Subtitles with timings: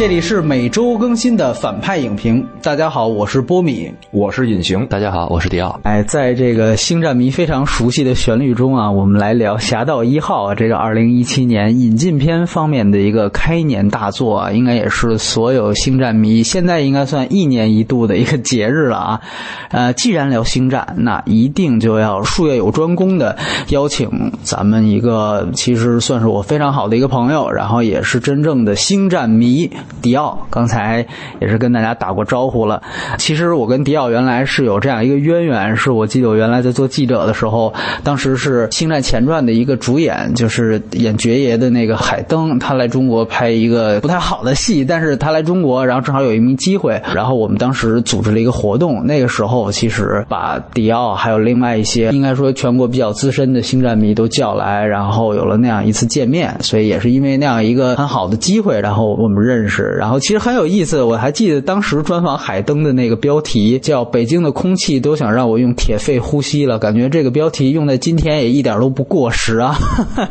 [0.00, 2.42] 这里是每周更新的反派影评。
[2.62, 4.86] 大家好，我是波米，我是隐形。
[4.86, 5.78] 大家好，我是迪奥。
[5.82, 19.20] 哎，在这个星战迷非常熟悉的旋律中啊，我们来聊《侠盗一号》啊，这个二零一七年引进片方面的一个开年大作啊，应该也是所有星战迷现在应该算一年一度的一个节日了啊。
[19.68, 23.36] 呃，既然聊星战，那一定就要术业有专攻的
[23.68, 24.08] 邀请
[24.42, 29.70] 咱们一个其实算是我非常好的一个朋友，然后也是真正的星战迷。
[30.02, 31.06] 迪奥刚才
[31.40, 32.82] 也是跟大家打过招呼了。
[33.18, 37.72] 其实我跟迪奥原来是有这样一个渊源，是我记得我原来在做记者的时候，
[38.02, 49.04] 当时是《星战前传》的一个主演，就是演爵爷的那个海登，他来中国拍一个不太好的戏，但是他来中国，然后正好有一名机会，然后我们当时组织了一个活动。
[49.04, 56.54] 那个时候其实把迪奥还有另外一些应该说全国比较资深的星战迷都叫来，然后有了那样一次见面。
[56.60, 59.79] 所以也是因为那样一个很好的机会，然后我们认识。
[59.98, 69.76] 然后其实很有意思，我还记得当时专访海登的那个标题叫“北京的空气都想让我用铁肺呼吸了”，感觉这个标题用在今天也一点都不过时啊。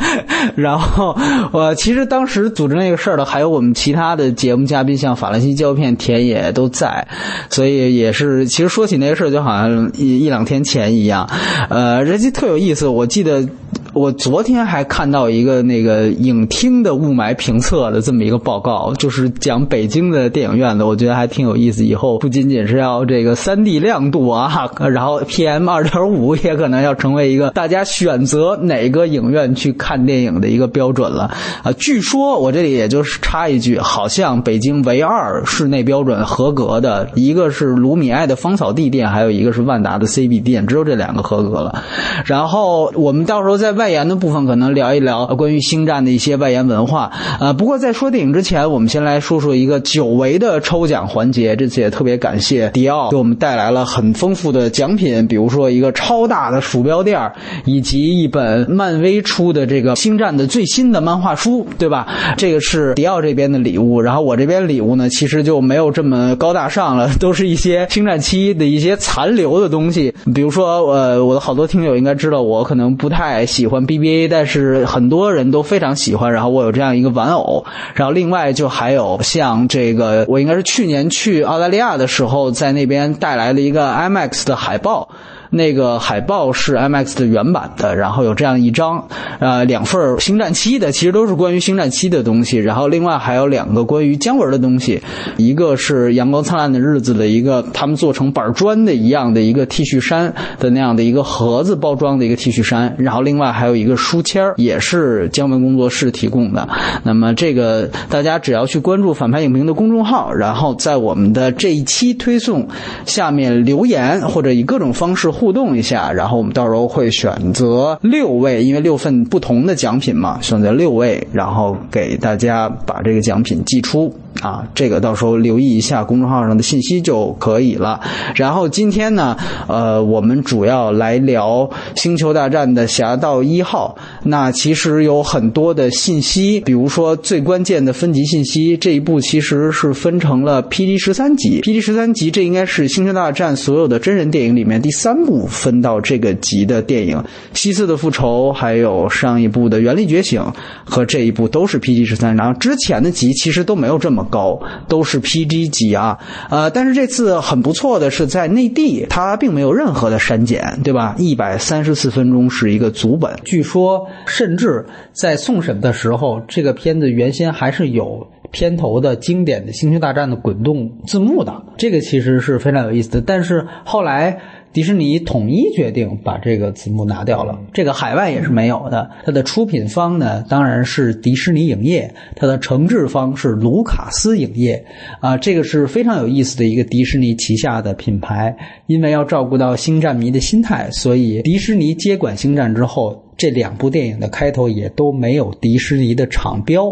[0.56, 1.16] 然后
[1.52, 7.08] 我其实当时组织那个事儿的还有我们其他的节目嘉宾，像法兰西胶片、田野都在，
[7.50, 11.30] 所以也是其实说起那个事儿就好像一一两天前一样。
[11.70, 13.48] 呃，人家特有意思，我记得。
[13.92, 21.84] 我昨天还看到一个那个影厅的雾霾评测的这么一个报告，就是讲北京的电影院的，我觉得还挺有意思。
[21.84, 31.32] 以后不仅仅是要这个三 D 亮度啊， 然后 PM 二点五也可能要成为一个大家选择哪个影院去看电影的一个标准了
[31.64, 31.72] 啊。
[31.74, 41.84] 据说我这里也就是插一句，好像北京唯二室内标准合格的一个是卢米埃的芳草地店，还有一个是万达的 CBD 店，只有这两个合格了。
[42.26, 43.70] 然后我们到时候在。
[43.80, 51.56] 外延的部分可能聊一聊关于星战的一些外延文化，呃，不过在说电影之前，我们先来说说一个久违的抽奖环节。
[51.56, 57.32] 这次也特别感谢迪奥给我们带来了很丰富的奖品，比如说一个超大的鼠标垫儿
[57.64, 62.06] 以及一本漫威出的这个星战的最新的漫画书，对吧？
[62.36, 64.02] 这个是迪奥这边的礼物。
[64.02, 73.70] 然后我这边礼物呢，其实就没有这么高大上了，都是一些星战七的一些残留的东西，比如说，呃，我的好多听友应该知道，我可能不太喜。
[73.70, 76.34] 欢 BBA，但是很多人都非常喜欢。
[76.34, 85.10] 然后我有这样一个玩偶，然后另外就还有像这个，我应该是去年去澳大利亚的时候，在那边带来了一个 IMAX 的海报。
[85.52, 89.08] 那个海报是 IMAX 的原版的，然后有这样一张，
[89.40, 92.58] 呃，两份星战七的，其实都是关于星战七的东西。
[92.58, 95.02] 然后另外还有两个关于姜文的东西，
[95.38, 102.94] 一个是阳光灿烂的日子的一个他们做成板砖的一样的一个 T 恤衫的那样的一个盒子包装的一个 T 恤衫。
[103.00, 106.70] 然后另外还有一个书签也是姜文工作室提供的。
[107.02, 112.68] 那么这个大家只要去关注反派影评的公众号，然后在我们的这一期推送
[113.08, 115.32] 下面留言，或者以各种方式。
[115.40, 124.14] 互动一下，然后我们到时候会选择六位，因为六份不同的奖品嘛，选择六位，然后给大家把这个奖品寄出。
[124.42, 128.00] 啊，这个到时候留意一下公众号上的信息就可以了。
[128.36, 129.36] 然后今天呢，
[129.68, 133.98] 呃，我们主要来聊《星球大战》的《侠盗一号》。
[134.24, 141.60] 那其实有很多的信息，比如说最关键的分级信息，这一部其实是分成了 P D 十三级。
[141.62, 147.22] ，P D 十三级，这应该是《星球大战》所有的真人电影里面第三部分到这个级的电影。
[147.54, 150.42] 西斯的复仇，还有上一部的《原力觉醒》
[150.86, 152.36] 和这一部都是 PG 十三。
[152.38, 154.26] 然后之前的级其实都没有这么。
[154.30, 156.20] 高都是 PG 级啊，
[156.52, 161.16] 呃，但是这次很不错的是在内地，它并没有任何的删减，对吧？
[161.18, 174.40] 一百三十四分钟是一个足本，据说甚至在送审的时候，这个片子原先还是有片头的经典的《星球大战》的滚动字幕的，这个其实是非常有意思的，但是后来。
[174.72, 179.10] 迪士尼统一决定把这个字幕拿掉了，这个海外也是没有的。
[179.26, 184.86] 它的出品方呢，当然是迪士尼影业，它的承制方是卢卡斯影业，
[185.22, 188.56] 啊，这个是非常有意思的一个迪士尼旗下的品牌。
[188.86, 196.86] 因为要照顾到星战迷的心态，所以迪士尼接管星战之后，这两部电影的开头也都没有迪士尼的厂标。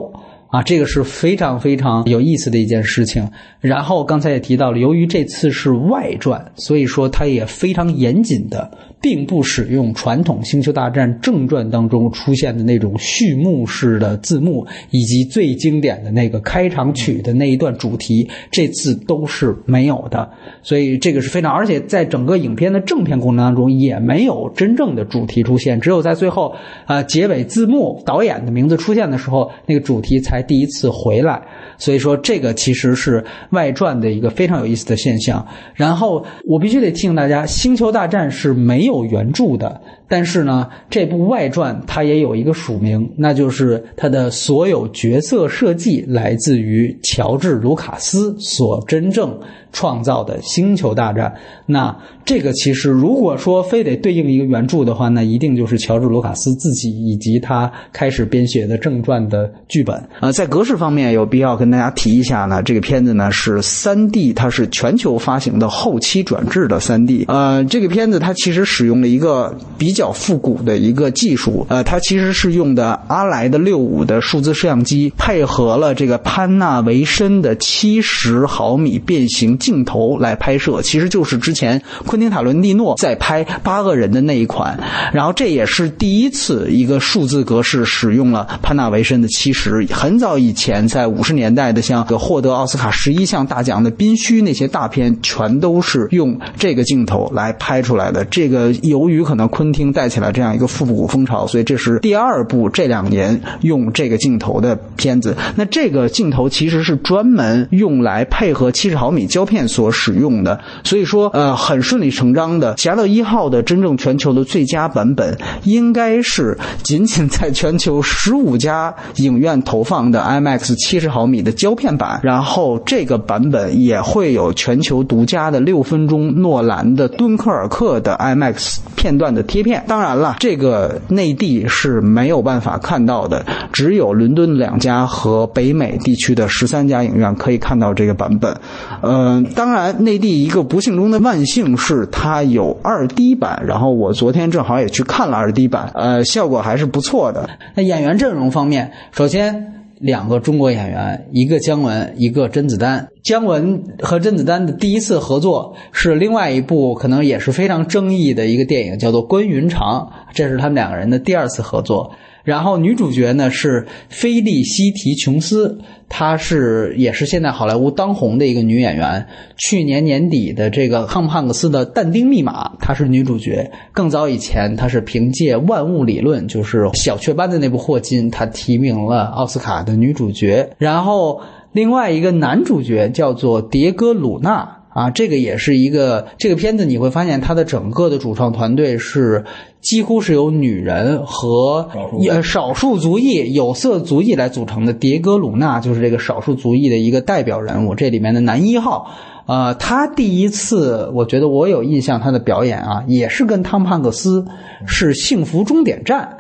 [0.50, 3.30] 啊，这个是非常非常有意思的一件事情。
[3.60, 8.72] 然后刚才也提到了，由于这次是外传，所以说它也非常严谨的
[9.02, 20.30] 并不使用传统《星球大战》正传当中出现的那种序幕式的字幕，以及最经典的那个开场曲的那一段主题，这次都是没有的。
[20.64, 26.56] 所以这个是非常，而且在整个影片的正片过程当中也没有真正的主题出现，只有在最后
[26.86, 31.42] 啊结尾字幕导演的名字出现的时候，那个主题才第一次回来。
[31.78, 35.46] 所以说，这个其实是外传的一个非常有意思的现象。
[35.76, 49.38] 然后，我必须得提醒大家，《星球大战》是没没有援助的但是呢，这部外传它也有一个署名，那就是它的所有角色设计来自于乔治·卢卡斯所真正
[49.74, 51.34] 创造的《星球大战》。
[51.66, 51.94] 那
[52.24, 60.02] 这个其实如果说非得对应一个原著的话，那一定就是乔治·卢卡斯自己以及他开始编写的正传的剧本。
[60.22, 67.26] 呃，在格式方面有必要跟大家提一下呢，这个片子呢是三 D，它是全球发行的后期转制的三 D。
[67.28, 69.97] 呃，这个片子它其实使用了一个比。
[69.98, 84.80] 较复古的一个技术，呃，它其实是用的阿莱的六五的数字摄像机，配合了这个潘纳维森的七十毫米变形镜头来拍摄，其实就是之前昆汀塔伦蒂诺在拍八个人的那一款，
[85.12, 98.24] 然后这也是第一次一个数字格式使用了潘纳维森的七十，很早以前在五十年代的像获得奥斯卡十一项大奖的宾虚那些大片，全都是用这个镜头来拍出来的。
[98.26, 99.87] 这个由于可能昆汀。
[99.92, 105.36] 带起来这样一个复古风潮，所以这是第二部这两年用这个镜头的片子。
[105.56, 129.77] 那这个镜头其实是专门用来配合七十毫米胶片所使用的，所以说呃很顺理成章的，《侠盗一号》的真正全球的最佳版本应该是仅仅在全球十五家影院投放的 IMAX 七十毫米的胶片版，然后这个版本也会有全球独家的六分钟诺兰的敦刻尔克的 IMAX 片段的贴片。
[129.86, 138.56] 当然了，这个内地是没有办法看到的，只有伦敦两家和北美地区的十三家影院可以看到这个版本。
[139.02, 147.50] 嗯，当然，内地一个不幸中的万幸是它有二 D 版，然后我昨天正好也去看了二 D 版，呃，效果还是不错的。
[147.76, 149.77] 那演员阵容方面，首先。
[150.00, 153.10] 两个中国演员，一个姜文，一个甄子丹。
[153.24, 162.12] 姜文和甄子丹的第一次合作是另外一部可能也是非常争议的一个电影，叫做《关云长》，这是他们两个人的第二次合作。
[162.48, 169.28] 然后女主角呢是菲利西提·琼斯，她是也是现在好莱坞当红的一个女演员。
[169.58, 173.70] 去年年底的这个汤姆汉克斯的《但丁密码》，她是女主角。
[173.92, 180.70] 更早以前，她是凭借《万物理论》就是小雀斑的那部霍金，她提名了奥斯卡的女主角。
[180.78, 181.42] 然后
[181.74, 184.77] 另外一个男主角叫做迭戈·鲁纳。
[184.98, 189.46] 啊，这个也是一个这个片子，你会发现它的整个的主创团队是
[189.80, 191.88] 几乎是由女人和
[192.28, 194.96] 呃少数族裔、有色族裔来组成的。
[194.96, 199.12] 迭戈·鲁纳就是这个少数族裔的一个代表人物，这里面的男一号。
[199.46, 204.48] 呃，他第一次，我觉得我有印象，他的表演啊，也是跟汤姆汉克斯
[204.88, 206.40] 是《幸福终点站》，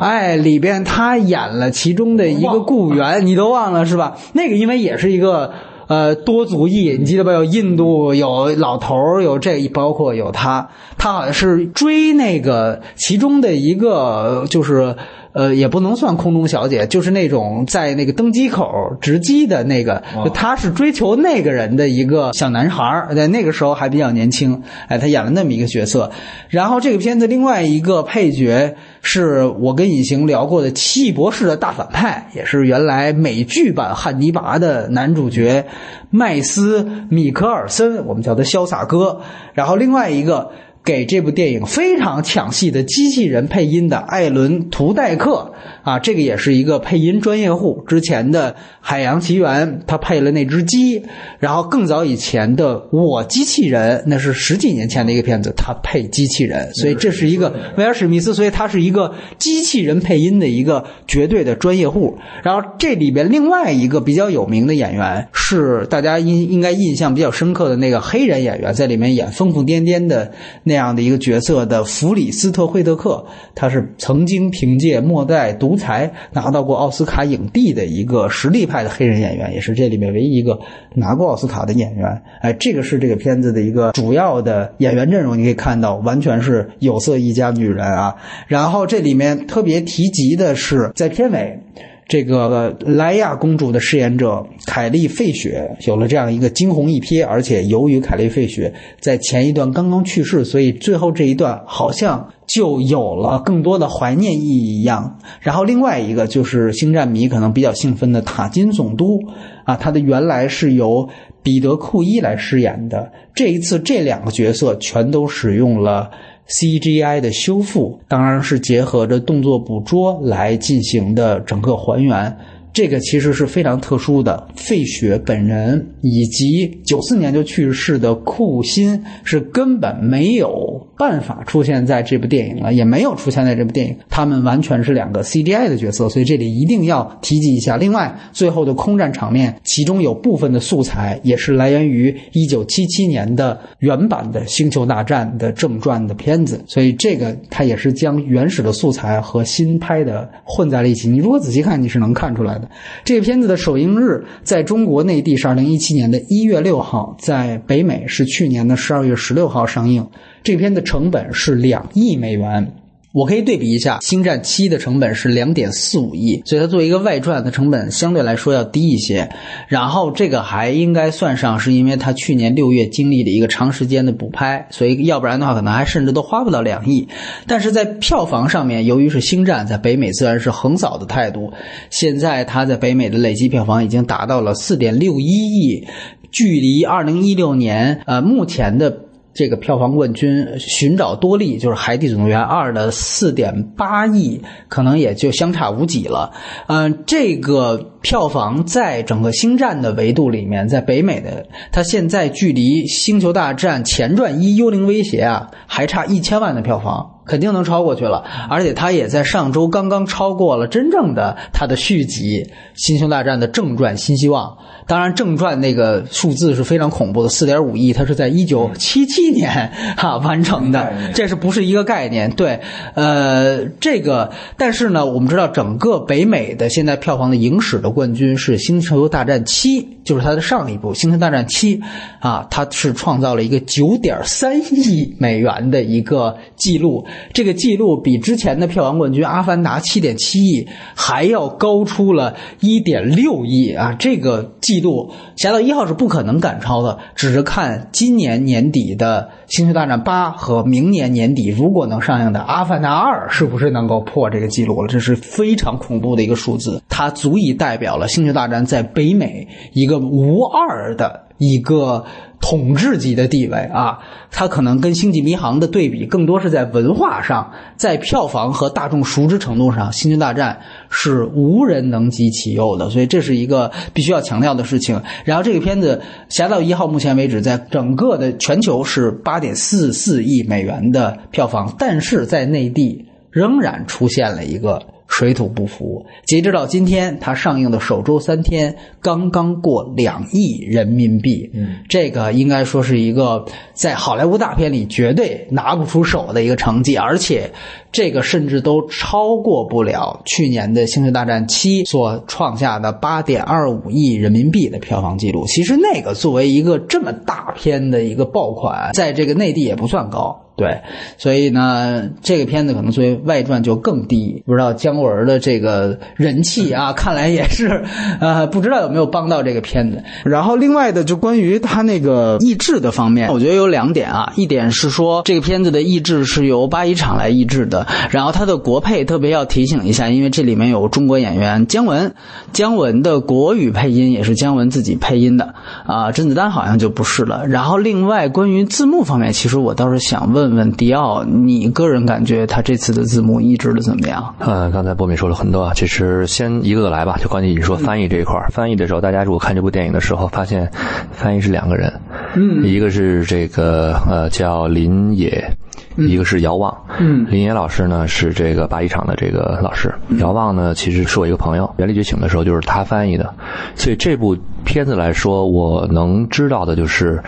[0.00, 4.18] 哎，里边他演了其中的一个雇员，你都忘了是吧？
[4.34, 5.52] 那个因为也是一个。
[5.86, 7.32] 呃，多族裔，你记得吧？
[7.32, 14.96] 有印度，有老头儿，有这，包括有他，他好像是追那个其中的一个，就是
[15.32, 26.10] 呃，也不能算空中小姐，就是那种在那个登机口值机的那个，他是追求那个人的一个小男孩儿，在那个时候还比较年轻，哎，他演了那么一个角色。
[26.48, 28.76] 然后这个片子另外一个配角。
[29.04, 35.66] 是我跟隐形聊过的《奇异博士》的大反派，也是原来美剧版汉尼拔的男主角
[36.10, 39.20] 麦斯·米克尔森，我们叫他潇洒哥。
[39.52, 40.50] 然后另外一个。
[40.84, 45.50] 给这部电影非常抢戏的机器人配音的艾伦·图代克
[45.82, 47.82] 啊，这个也是一个配音专业户。
[47.88, 51.02] 之前的《海洋奇缘》他配了那只鸡，
[51.38, 62.18] 然后更早以前的《我机器人》那是十几年前的一个片子，他配机器人，所以这是一个威尔·史密斯，所以他是一个机器人配音的一个绝对的专业户。
[62.42, 70.30] 然后这里边另外一个比较有名的演员是大家应应该印象比较深刻的那个黑人演员，在里面演疯疯癫癫的
[70.62, 70.73] 那。
[70.74, 80.58] 那样的一个角色的弗里斯特·惠特克，他是曾经凭借《末代独裁》拿到过奥斯卡影帝的一个实力派的黑人演员，也是这里面唯一一个
[80.94, 82.22] 拿过奥斯卡的演员。
[82.40, 88.16] 哎，这个是这个片子的一个主要的演员阵容，你可以看到，完全是有色一家女人啊。
[88.48, 91.60] 然后这里面特别提及的是，在片尾。
[92.06, 105.18] 这个莱娅公主的饰演者凯莉·费雪有了这样一个惊鸿一瞥，而且由于凯莉·费雪在前一段刚刚去世，所以最后这一段好像就有了更多的怀念意义一样。
[105.40, 109.22] 然后另外一个就是星战迷可能比较兴奋的塔金总督
[109.64, 111.08] 啊，他的原来是由
[111.42, 116.10] 彼得·库伊来饰演的，这一次这两个角色全都使用了。
[116.48, 122.36] CGI 的修复当然是结合着动作捕捉来进行的整个还原。
[122.74, 137.76] 这个其实是非常特殊的，费雪本人以及九四年就去世的库欣是根本没有办法出现在这部电影了，也没有出现在这部电影，他们完全是两个 CGI 的角色，所以这里一定要提及一下。
[137.76, 151.08] 另外，最后的空战场面，其中有部分的素材也是来源于一九七七年的原版的《星球大战》的正传的片子，所以这个它也是将原始的素材和新拍的混在了一起。
[151.08, 152.63] 你如果仔细看，你是能看出来的。
[153.04, 160.06] 这个片子的首映日在中国内地是二零一七年的一月六号，在北美是去年的十二月十六号上映。
[160.42, 162.72] 这片的成本是两亿美元。
[163.14, 169.30] 我可以对比一下，《星战七》的成本是两点四五亿，所以它作为一个外传，它成本相对来说要低一些。
[169.68, 177.06] 然后这个还应该算上，是因为它去年六月经历了一个长时间的补拍，所以要不然的话，可能还甚至都花不到两亿。
[177.46, 181.52] 但是在票房上面，由于是《星战》在北美自然是横扫的态度，
[181.90, 185.86] 现在它在北美的累计票房已经达到了四点六一亿，
[186.32, 189.03] 距离二零一六年呃目前的。
[189.34, 196.32] 这个票房冠军《寻找多利》就是《海底总动员二》的四点八亿，可能也就相差无几了。
[196.68, 208.24] 嗯，这个票房在整个星战的维度里面，在北美的，它现在距离《星球大战前传一：幽灵威胁》啊，还差一千万的票房，肯定能超过去了。
[208.48, 214.50] 而且它也在上周刚刚超过了真正的它的续集《星球大战》的正传《新希望》。
[214.86, 222.30] 当然，正传那个数字是非常恐怖的，四点五亿，它是在一九七七年哈完成的，这是不是一个概念？
[222.32, 222.60] 对，
[222.94, 231.78] 呃，这个，但是呢，我们知道整个北美的现在票房的影史的冠军是《星球大战七》，就是它的上一部《星球大战七》，
[232.20, 244.74] 啊，它是创造了一个九点三亿美元的一个记录，这个记录比之前的票房冠军《阿凡达》七点七亿还要高出了一点六亿啊，这个记。
[244.74, 254.88] 记录《侠盗一号》是不可能赶超的，只是看今年年底的《星球大战八》和明年年底如果能上映的《阿凡达二》是不是能够破这个记录了？
[254.88, 262.04] 这是非常恐怖的一个数字，它足以代表了《星球大战》在北美一个无二的一个。
[262.40, 270.60] 统治级的地位啊，它可能跟《星际迷航》的对比更多是在文化上，在票房和大众熟知程度上，《星球大战》
[270.90, 275.00] 是无人能及其右的，所以这是一个必须要强调的事情。
[275.24, 276.02] 然后这个片子
[276.34, 284.82] 《侠盗一号》目前为止在整个的全球是八点四四亿美元的票房，但是在内地仍然出现了一个。
[285.16, 286.04] 水土不服。
[286.26, 291.48] 截止到今天，它上映的首周三天，刚刚过两亿人民币。
[291.54, 293.44] 嗯，这个应该说是一个
[293.74, 297.52] 在好莱坞大片里绝对拿不出手的一个成绩，而且
[297.92, 305.46] 这个甚至都超过不了去年的《星球大战七》所创下的八点二五亿人民币的票房记录。
[305.46, 310.40] 其实那个作为一个这么大片的一个爆款，在这个内地也不算高。
[310.56, 310.82] 对，
[311.18, 314.40] 所以呢，这个片子可能作为外传就更低。
[314.46, 317.82] 不知道姜文的这个人气啊，看来也是，
[318.20, 320.04] 呃，不知道有没有帮到这个片子。
[320.24, 324.32] 然后另外的，就关于他那个译制的方面，我觉得有两点啊。
[324.36, 327.88] 一点是说，这个片子的译制是由八一厂来译制的。
[328.10, 332.14] 然后他的国配特别要提醒一下，因为这里面有中国演员姜文，
[332.52, 335.52] 姜文的国语配音也是姜文自己配音的
[335.84, 336.12] 啊。
[336.12, 337.44] 甄子丹好像就不是了。
[337.48, 340.43] 然后另外关于字幕方面，其实我倒是想问。
[340.44, 344.34] 问问迪奥，你个人感觉他这次的字幕译制的怎么样？
[344.40, 347.16] 呃，刚才波米说了很多啊，其实先一个个来吧。
[347.18, 350.70] 就关键你说翻译这一块翻译的时候，大家如果看这部电影的时候，发现
[351.12, 351.90] 翻译是两个人，
[352.34, 355.50] 嗯，一个是这个呃叫林野，
[355.96, 363.32] 一个是姚望，嗯，林野老师呢是这个八一厂的这个老师，姚望呢其实是我一个朋友，《原力觉醒》的时候就是他翻译的，
[363.74, 367.22] 所以这部片子来说，我能知道的就是。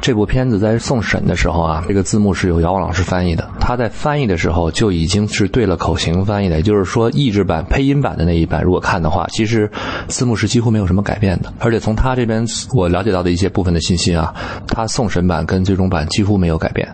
[0.00, 3.50] 这部片子在送审的时候啊，这个字幕是由姚望老师翻译的。
[3.58, 9.68] 他在翻译的时候就已经是对了口型翻译的，也就是说，译制版、配音版的那一版，如果看的话，其实
[10.06, 11.52] 字幕是几乎没有什么改变的。
[11.58, 14.32] 而且从他这边我了解到的一些部分的信息啊，
[14.68, 16.88] 他送审版跟最终版几乎没有改变。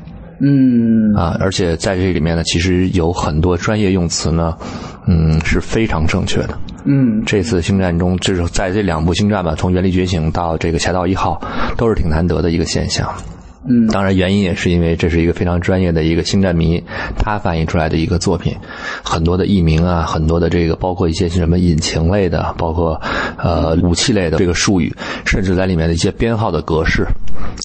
[0.44, 4.54] 嗯啊，而且在这里面呢，其实有很多专业用词呢，
[5.06, 6.58] 嗯，是非常正确的。
[6.84, 11.40] 嗯，这次星战中，就是在这两部星战吧，从《原力觉醒》到这个《侠盗一号》，
[11.76, 13.10] 都是挺难得的一个现象。
[13.68, 16.82] 嗯，当然，原因也是因为这是一个非常专业的一个星战迷，
[17.16, 18.54] 他翻译出来的一个作品，
[19.02, 23.00] 很多的译名啊，很多的这个包括一些什么引擎类的，包括
[23.38, 24.94] 呃武器类的这个术语，
[25.24, 27.06] 甚至在里面的一些编号的格式，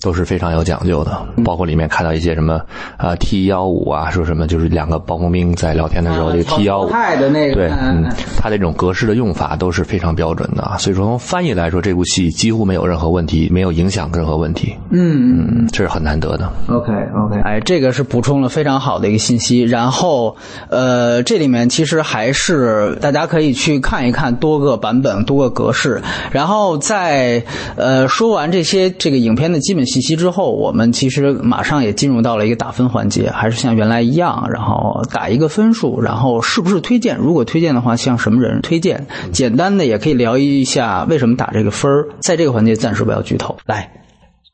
[0.02, 1.22] 都是非常有讲究的。
[1.44, 2.62] 包括里面看到一些什么
[2.98, 8.06] 啊 T 幺五啊，说什么就是两个暴风兵在聊天的时候，这个 T 幺五的那个，对，嗯，
[8.38, 10.78] 它这种格式的用法都是非常标准的啊。
[10.78, 14.76] 所以说从翻译来说，这部戏几乎没有任何问题，没有影响任何问题。
[14.92, 16.52] 嗯嗯，这是很难得的。
[16.68, 19.62] OK OK，哎，这个是补充了非常好的一个信息。
[19.62, 20.38] 然后，
[20.70, 26.02] 呃，这里面其实还是大家可以去看一看多个版本、多个格式。
[26.32, 27.44] 然后在
[27.76, 37.18] 呃说完这些这个影片的基本信息之后，我们其实马上也进入到了一个打分环节，还是像原来一样，然后打一个分数，然后是不是推荐？
[37.18, 39.08] 如果推荐的话，向什么人推荐？
[39.32, 42.08] 简单的也可以聊一下为什么打这个分儿。
[42.22, 43.92] 在这个环节暂时不要剧透，来。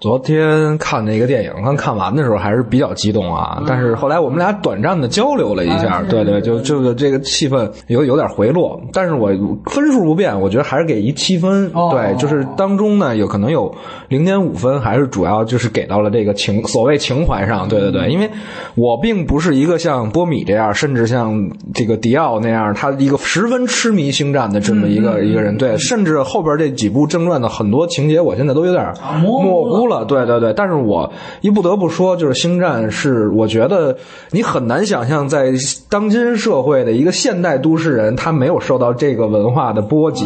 [0.06, 3.64] 昨天看那个电影，刚看完的时候还是比较激动啊。
[3.68, 8.80] 但是后来我们俩短暂的交流了一下，对对，就这个这个气氛有有点回落。
[8.94, 9.30] 但是我
[9.66, 11.72] 分数不变，我觉得还是给一七分。
[11.90, 13.74] 对，就是当中呢有可能有
[14.08, 17.68] 零点五分，还是主要就是给到了这个情所谓情怀上。
[17.68, 18.30] 对对对，因为
[18.76, 25.58] 我并不是一个像波米这样，甚至像这个迪奥那样，他一个十分痴迷星战的这么一个一个人。
[25.58, 29.95] 对，甚至后边这几部正传的很多情节，我现在都有点模糊了。
[30.04, 33.96] 对对对，但是我一不得不说，就是《星战》是我觉得
[34.32, 35.54] 你很难想象，在
[35.90, 40.26] 当今社会的一个现代都市人，他没有受到这个文化的波及。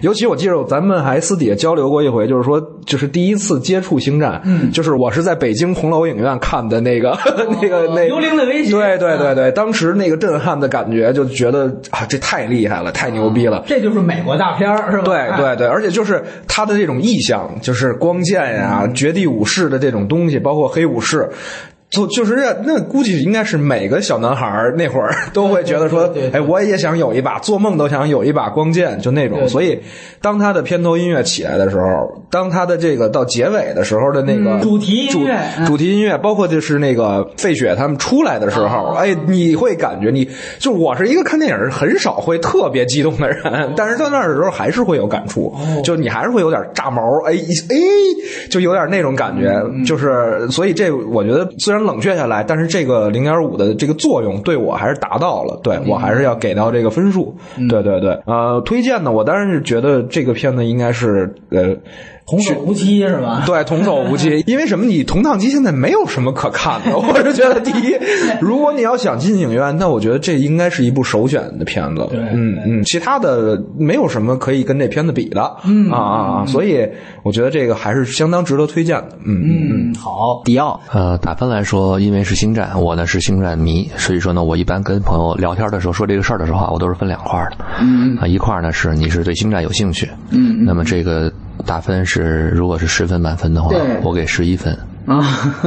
[0.00, 7.18] 尤其我记得咱们还私底下交流过一回，就是说，就是第一次接触《星战》，嗯，就是我是在北京红楼影院看的那个
[7.60, 13.64] 那个那幽灵的威胁，对对对对，当时那个震撼的感觉，就觉得啊，这太厉害了，太牛逼了。
[13.66, 15.02] 这就是美国大片是吧？
[15.04, 18.86] 对对对，而且就是他的这种意象，就是光线呀。
[18.92, 21.28] 绝地武士的这种东西，包括黑武士，
[21.92, 29.46] 就就是那那估计应该是每个小男孩那会儿 都会觉得说，哎，我也想有一把，做梦都想有一把光剑，就那种。
[29.46, 29.78] 所以，
[30.20, 40.26] 当他的片头音乐起来的时候，当他的这个到结尾的时候的那个主题音乐，主题音乐，包括就是那个费雪他们出来的时候，哎，你会感觉你
[40.58, 47.76] 就我是一个看电影很少会特别激动的人，但是到那儿的时候还是会有感触，就你还是会有点炸毛，哎哎，
[48.50, 57.36] 就有点那种感觉，就是所以这我觉得虽然冷却下来，但是这个零点五的这个作用对我还是达到了，对我还是要给到这个分数，
[57.68, 61.76] 对对对，呃，推荐呢，我当然是觉得这个片子应该是呃。
[62.26, 63.42] 童叟无欺是吧？
[63.46, 64.42] 对，童叟无欺。
[64.46, 64.84] 因为什么？
[64.84, 66.96] 你同档期现在没有什么可看的。
[66.96, 67.94] 我是觉得，第一，
[68.40, 72.06] 如果你要想进影院，那我觉得这应该是一部首选的片子。
[72.10, 75.56] 对，嗯嗯，其他的没有什么可以跟这片子比的。
[75.64, 76.46] 嗯啊啊啊！
[76.46, 76.86] 所以
[77.22, 79.18] 我觉得这个还是相当值得推荐的。
[79.24, 80.80] 嗯嗯嗯，好，迪奥。
[80.92, 87.64] 呃，打分来说，因为是星战，我呢是星战迷，所以说呢，我一般跟朋友聊天的时候说这个事儿的时候啊，我都是分两块的。
[87.80, 91.32] 嗯啊，一块呢是你是对星战有兴趣，嗯，那么这个
[91.66, 93.70] 打分是，如果是十分满分的话，
[94.02, 94.76] 我给十一分。
[95.04, 95.18] 啊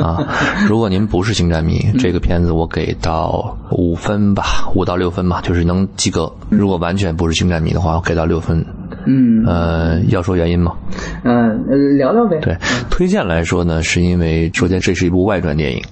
[0.01, 0.25] 啊！
[0.65, 4.43] 如果您不是星战迷， 这个片子我给到五分吧，
[4.73, 6.31] 五到六分吧，就是能及格。
[6.49, 8.65] 如果完全不是星战迷的话，我给到六分。
[9.05, 10.73] 嗯，呃，要说原因吗？
[11.23, 12.39] 嗯，聊聊呗。
[12.41, 12.57] 对，
[12.89, 15.83] 推荐来说呢，是因为首先这是一部外传电影，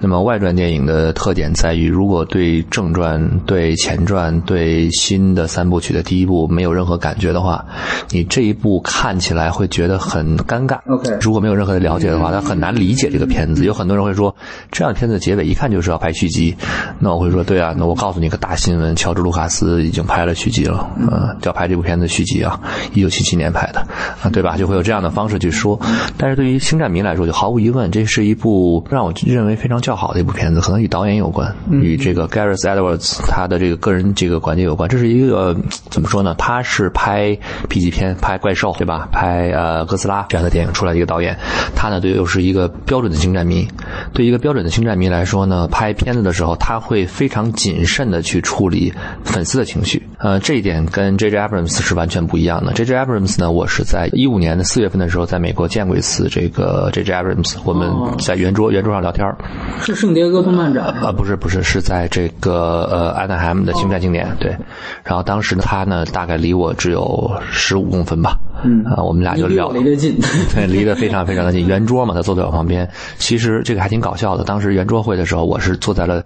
[0.00, 7.62] 那么外传电影的特点在于，如果对正传、对前传、对新的三部曲的第一部没有任何感觉的话，
[8.10, 10.78] 你这一部看起来会觉得很尴尬。
[10.86, 12.94] OK，如果没有任何的了解的话，他很难理。
[12.94, 14.36] 解这个片子，有很多人会说，
[14.70, 16.54] 这样的片子结尾一看就是要拍续集。
[17.00, 22.60] 那我会说，对啊，那我告诉你个大新闻，乔治·卢卡斯已经拍了续集了，呃，要拍这部片子续集啊，
[22.92, 23.80] 一九七七年拍的，
[24.22, 24.56] 啊，对吧？
[24.56, 25.78] 就会有这样的方式去说。
[26.16, 34.88] 但是对于星战迷来说，就毫无疑问，这是一部让我认为非常较好的一部片子，可能与导演有关，与这个 Gareth Edwards 他的这个个人这个观点有关。
[34.88, 35.56] 这是一个
[35.90, 36.34] 怎么说呢？
[36.36, 37.36] 他是拍
[37.68, 39.08] P 级片、拍怪兽，对吧？
[39.12, 41.36] 拍呃哥斯拉这样的电影出来的一个导演，
[41.74, 42.64] 他呢对又是一个。
[42.86, 43.66] 标准的星战迷，
[44.12, 48.92] 对一个标准的星战迷来说呢，拍片子的时候他会非常谨慎的去处理
[49.24, 50.02] 粉丝的情绪。
[50.18, 51.36] 呃，这一点跟 J.J.
[51.36, 52.74] Abrams 是完全不一一样的。
[52.74, 52.94] J.J.
[52.94, 57.10] Abrams 呢，我是在一五年的四月份的时候，在美国见过一次这个 J.J.
[57.14, 59.34] Abrams，我们在圆桌圆桌上聊天儿
[59.80, 64.54] 是圣迭戈动漫展啊，不是不是，是在这个呃安纳海姆的星战经典对。
[65.02, 70.14] 然后当时呢，他呢大概离我只有十五公分吧，嗯啊，我们俩就聊离得近，
[70.54, 72.86] 对，离得非常非常的近，圆桌嘛，他坐在我旁边。
[73.16, 74.44] 其实这个还挺搞笑的。
[74.44, 76.22] 当时圆桌会的时候，我是坐在了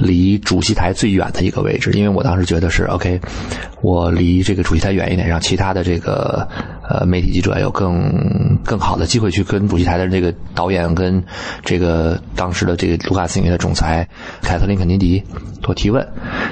[0.00, 3.20] 离主席台最远的一个位置，因为我当时觉得是 OK，
[3.82, 6.48] 我离这个主席台远一点，让其他的这个
[6.88, 11.22] 呃媒体记者有更更好的机会去跟主席台的这个导演跟
[11.64, 14.08] 这个当时的这个卢卡斯影业的总裁
[14.42, 15.22] 凯特琳肯尼迪
[15.60, 16.06] 多提问。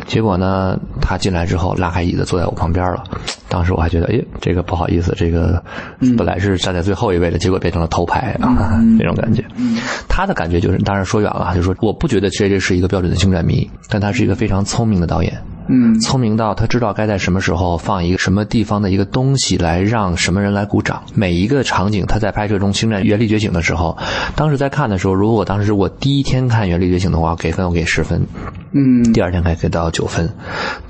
[0.07, 3.03] 结果呢，他进来之后拉开椅子坐在我旁边了。
[3.49, 5.62] 当时我还觉得，哎，这个不好意思，这个
[6.18, 9.42] 本来是站在最后一位的，结果变成了头排啊，这种感觉。
[10.09, 15.40] 他的感觉就是，当然说远了，就是说，我不觉得 J J 是一个标准的星战迷，但他是一个非常聪明的导演。
[15.68, 21.02] 嗯，聪明到他知道该在什么时候放一个什么地方的一个东西来让什么人来鼓掌。
[21.14, 23.96] 每一个场景，他在拍摄中《星战：原力觉醒》的时候，
[24.35, 28.24] 当时在看的时候，如果我当时我第一天看《原力觉醒》的话，给分我给十分，
[28.77, 30.31] 嗯，第二天还给到九分，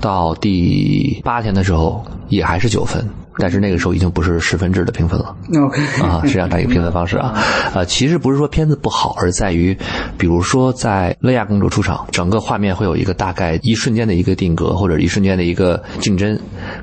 [0.01, 3.07] 到第八天的时候也还是九分。
[3.39, 7.35] 但是那个时候已经不是十分制的评分了 OK 啊，是这样的一个评分方式啊。
[7.71, 9.77] 呃，其实不是说片子不好，而在于，
[10.17, 16.35] 比如说在乐亚公主出场，整个画面会有一个大概一瞬间的一个定格，或者一瞬间的一个竞争，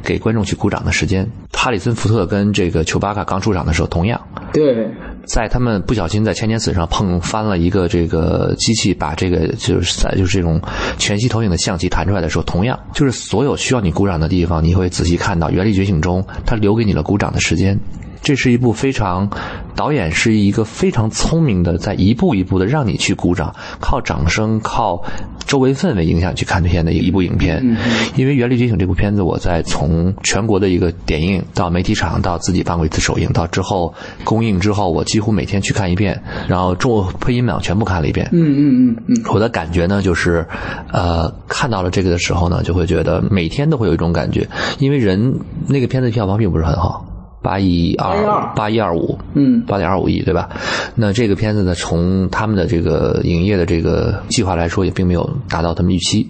[0.04, 1.28] 给观众去鼓掌的时间。
[1.52, 4.20] 哈里森福特跟这个丘巴卡刚出场的时候，同样
[4.52, 4.88] 对，
[5.26, 10.60] 在他们不小心在千年死上碰翻了一个这个机器，把这个就是在就是这种
[10.98, 17.78] 全息投影的相机弹出来的时候，同样就是所有需要你鼓掌的地方，你会仔细看到《原力觉醒》中他留给你了鼓掌的时间。
[18.24, 19.28] 这是一部非常，
[19.76, 25.04] 导演是一个非常聪明的，在一步一步的让你去鼓掌，靠掌声，靠
[25.46, 27.62] 周围氛围影响去看这片的一部影片。
[28.16, 33.92] 因为《原力觉醒》这部片子，我在从全国的一个点映到媒体场，到自己办过一次首映，到之后
[34.24, 38.26] 公映之后，我几乎每天去看一遍，然后中配音版全部看了一遍。
[38.32, 40.46] 嗯嗯嗯嗯，我的感觉呢，就是，
[40.90, 47.04] 呃，看到了这个的时候呢，就会觉得每天都会有一种感觉，因为人那个片子票房并不是很好。
[47.44, 50.48] 八亿二八亿二五，嗯，八点二五亿，对吧？
[50.94, 56.26] 那这个片子呢，从他们的这个营业的这个计划来说，也并没有达到他们预期。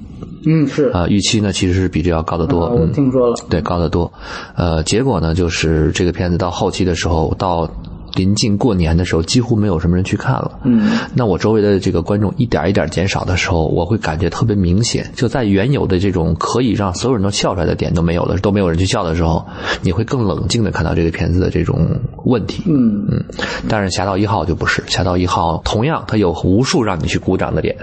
[0.47, 2.67] 嗯是啊、预期呢其实是比这要高得多。
[2.77, 4.13] 嗯，听说了，对，高得多。
[4.57, 7.67] 呃，结果呢，就是这个片子到后期的时候，到
[8.15, 10.59] 临近过年的时候，几乎没有什么人去看了。
[10.65, 15.11] 嗯，那我周围的这个观众一点一点减少的时候，我会感觉特别明显。
[15.15, 19.45] 就在原有的这种可以让所有人都笑出来的点都没有了，都没有人去笑的时候，
[19.83, 22.63] 你会更冷静的看到这个片子的这种问题。
[22.67, 23.25] 嗯嗯，
[23.69, 27.77] 但是《侠盗一号》就不是，《侠盗一号》同样它有无数让你去鼓掌的点，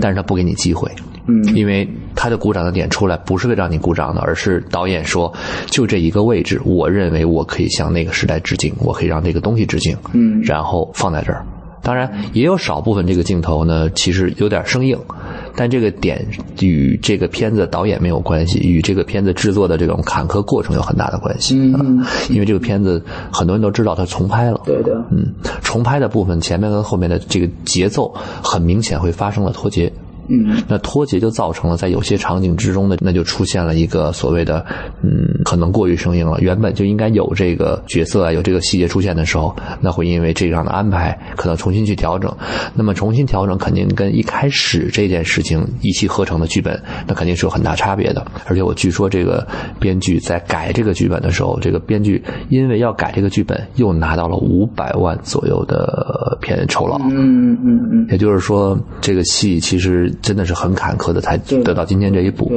[0.00, 0.90] 但是它不给你机会。
[0.96, 1.04] 嗯
[1.54, 5.32] 因为他的鼓掌的点出来不是为了让你鼓掌的，而是导演说，
[5.66, 11.44] 就这一个位置，我认为我可以向那个时代致敬，我可以让这个东西致敬，嗯然后放在这儿。
[11.80, 14.98] 当然，也有少部分这个镜头呢，其实有点生硬，
[15.54, 16.26] 但这个点
[16.60, 21.56] 与这个片子导演没有关系，与这个片子制作的这种坎坷过程有很大的关系。
[21.56, 28.12] 嗯因为这个片子很多人都知道它重拍了，对的，嗯，重拍的部分前面跟后面的这个节奏
[28.42, 29.90] 很明显会发生了脱节。
[30.28, 34.64] 嗯那脱节就造成了在有些场景之中呢，那就出现了一个所谓的，
[35.02, 35.10] 嗯，
[35.44, 36.38] 可能过于生硬了。
[36.40, 42.34] 原本就应该有这个角色啊，有这个细节出现的时候，那会因为这样的安排，可能重新去调整。
[42.74, 48.24] 那么重新调整肯定跟一开始这件事情一气呵成的剧本，那肯定是有很大差别的。
[48.46, 49.46] 而且我据说这个
[49.80, 56.98] 编剧在改这个剧本的时候，这个编剧因为要改这个剧本，又拿到了五百万左右的片酬劳。
[57.10, 62.50] 嗯嗯嗯也就是说，这个戏其实真的是很坎坷的，才得到今天这一步。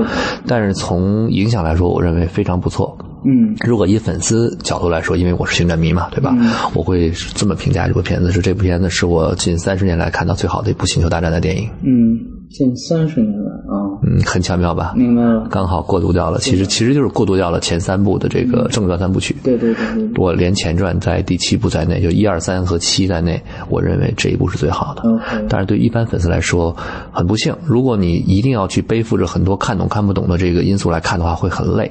[0.48, 2.98] 但是从影响来说，我认为非常不错。
[3.24, 6.36] 嗯如果以粉丝角度来说，因为我是星战迷嘛，对吧？
[6.74, 11.70] 我会这么评价这部片子：是这部片子是我近三十年来看到最好的一部星球大战的电影。
[11.84, 12.20] 嗯，
[12.52, 14.94] 近三十年来啊，嗯，很巧妙吧？
[14.96, 19.36] 明白了，刚好过渡掉了，其实其实就是过渡掉了前三部的这个正传三部曲。
[19.44, 25.04] 对对对我连前传在第七部在内，就一二三和七在内，我认为这一部是最好的。
[25.50, 26.76] 但是对一般粉丝来说，
[27.12, 31.90] 很不幸，如果你一定要去背负着很多看懂看不懂的这个因素来看的话，会很累。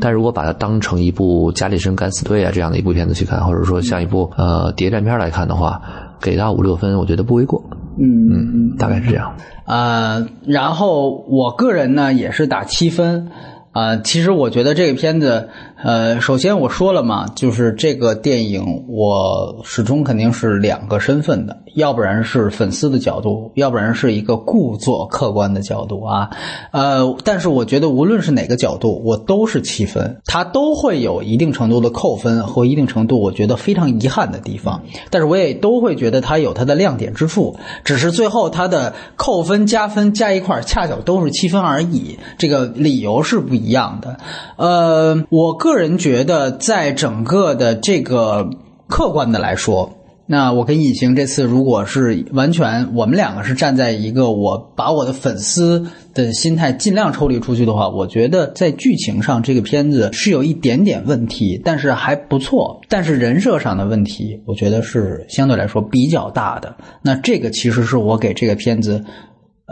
[0.00, 5.80] 但如果把它当成一部《加里森敢死队》啊这样的一部片子去看，或者说像一部呃谍战片来看的话，
[6.20, 7.62] 给到五六分，我觉得不为过。
[7.98, 8.76] 嗯嗯嗯。
[8.76, 9.36] 大概是这样。
[9.64, 13.28] 呃，然后我个人呢也是打七分。
[13.72, 15.48] 啊，其实我觉得这个片子，
[15.84, 26.30] 呃，首先我说了嘛，就是这个电影，我始终肯定是两个身份的，要不然是粉丝的角度，要不然是一个故作客观的角度啊，
[26.70, 44.18] 呃，但是我觉得无论是哪个角度，我都是七分，它都会有一定程度的扣分和一定程度我觉得非常遗憾的地方，但是我也都会觉得它有它的亮点之处，只是最后它的扣分加分加一块儿恰巧都是七分而已，这个理由是不一样的。
[44.56, 48.50] 呃，我个个人觉得，在整个的这个
[48.88, 49.94] 客观的来说，
[50.26, 62.80] 那我跟隐形这次如果是完全我们两个是站在一个我把我的粉丝的心态尽量抽离出去的话，我觉得在剧情上这个片子是有一点点问题，但是还不错。
[62.88, 66.76] 但是人设上的问题，我觉得是相对来说比较大的。
[67.02, 69.02] 那这个其实是我给这个片子。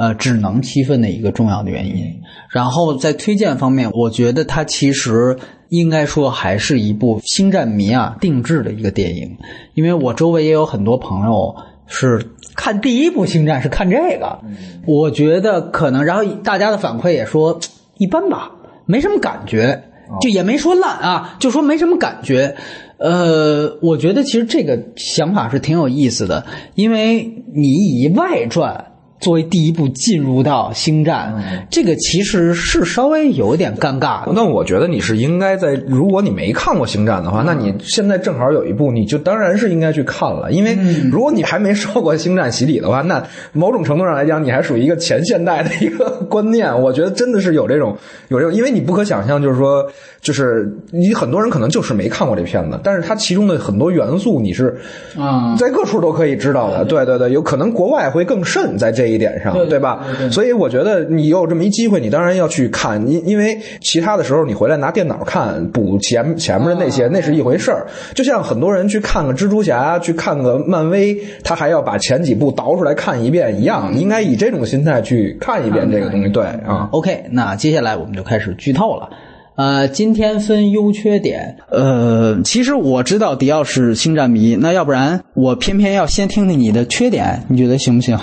[0.00, 2.22] 呃，只能七分的一个重要的原因。
[2.48, 5.36] 然后在推荐方面，我觉得它其实
[5.68, 9.36] 应该说还是一部星战迷啊定制的一个电影，
[9.74, 11.54] 因为我周围也有很多朋友
[11.86, 14.38] 是看第一部星战是看这个，
[14.86, 17.60] 我觉得可能，然后大家的反馈也说
[17.98, 18.52] 一般吧，
[18.86, 19.84] 没什么感觉，
[20.22, 22.56] 就也没说烂啊，就说没什么感觉。
[22.96, 28.86] 呃，我觉得其实这个想法是挺有意思的，因为你以外传。
[29.20, 34.33] 作为第一部进入到星战，这个其实是稍微有点尴尬的。
[34.35, 40.50] 那我觉得你是应该在，如果你没看过星战的话，那你现在正好有一部，你就当然是应该去看了。
[40.50, 40.74] 因为
[41.12, 46.80] 如果你还没受过星战洗礼的话，那某种程度上来讲，你还属于一个前现代的一个观念。
[46.80, 47.94] 我觉得真的是有这种
[48.28, 49.87] 有这种，因为你不可想象，就是说，
[50.22, 54.80] 就是你很多人可能就是没看过这片子，但是它其中的很多元素你是
[55.18, 56.87] 啊，在各处都可以知道的。
[56.87, 59.09] 对对对，有可能国外会更甚在这。
[59.10, 60.04] 一点上，对吧？
[60.30, 63.06] 所以我觉得你有这么一机会，你当然要去看。
[63.10, 67.86] 因因为其他的时候，你回来拿电脑看补前前面的那些，那是一回事儿。
[68.14, 73.92] 就像很多人去看个蜘蛛侠，去看个漫威，他还要把前几部倒出来看一遍一样。
[73.94, 76.28] 应该以这种心态去看一遍这个东西。
[76.28, 79.08] 对啊，OK，那接下来我们就开始剧透了。
[79.56, 81.56] 呃，今天分优缺点。
[81.68, 88.18] 呃，其实我知道迪奥是星战迷，那要不然我偏偏要先听听你的缺点，你觉得行不行？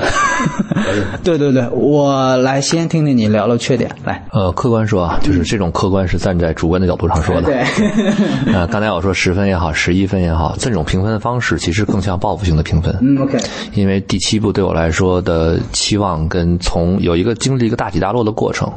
[1.24, 3.90] 对对对，我来先听听你聊聊缺点。
[4.06, 7.42] 来，呃，客观说啊，就是这种客观是站在主观的角度上说的。
[7.42, 7.64] 对。
[8.54, 12.96] 呃，刚才我说十分也好，十一分也好，这种评分的方式其实更像报复性的评分。
[13.02, 13.40] 嗯，OK。
[13.74, 18.72] 因为第七部对我来说的期望跟从有一个经历一个大起大落的过程，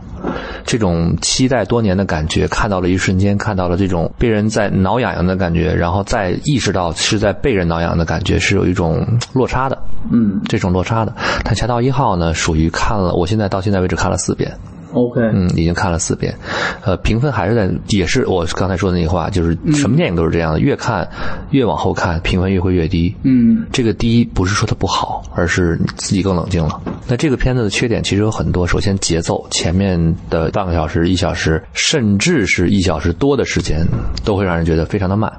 [0.64, 2.48] 这种期待多年的感觉。
[2.48, 9.78] 看到了一瞬间，看到了这种被人在挠痒痒的感觉，然后再意识到是在被人挠痒的感觉，是有一种落差的。
[10.10, 11.14] 嗯，这种落差的。
[11.44, 14.50] 但《侠盗一号》呢，属于看了，我现在到现在为止看了四遍。
[14.92, 16.36] OK，嗯，已经看了四遍，
[16.84, 21.08] 呃，评分还是在，也是我刚才说的那句话，就是什么电影都是这样的，越看
[21.50, 23.14] 越往后看，评分越会越低。
[23.22, 26.80] 嗯，这个低不是说它不好，而是自己更冷静了。
[27.06, 33.86] 那这个片子的缺点其实有很多，首先节奏，前面的半个小时、一小时，甚至是一小时多的时间，
[34.24, 35.32] 都会让人觉得非常的慢。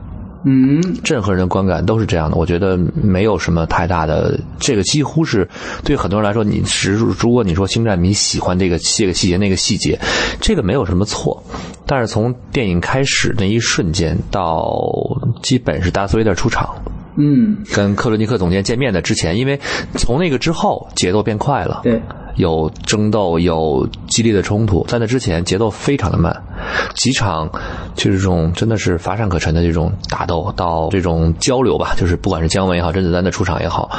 [0.43, 2.37] 嗯，任何人的观感都是这样的。
[2.37, 5.47] 我觉得没有什么太大的，这个几乎是
[5.83, 9.99] 对很多人来说，你是如果你说星战迷喜欢这个这个细节那个细节，
[10.39, 11.43] 这个没有什么错。
[11.85, 14.73] 但是从电影开始那一瞬间到
[15.43, 16.73] 基本是达斯维特出场，
[17.17, 19.59] 嗯，跟克罗尼克总监见面的之前，因为
[19.95, 22.01] 从那个之后节奏变快了，对，
[22.37, 26.33] 有争斗，有激烈的冲突，在那之前节奏非常的慢，
[26.95, 27.49] 几场
[27.95, 33.89] 就是这种真的是乏善可陈的这种打斗，到这种交流吧，就是不管是姜文也好，甄子丹的出场也好，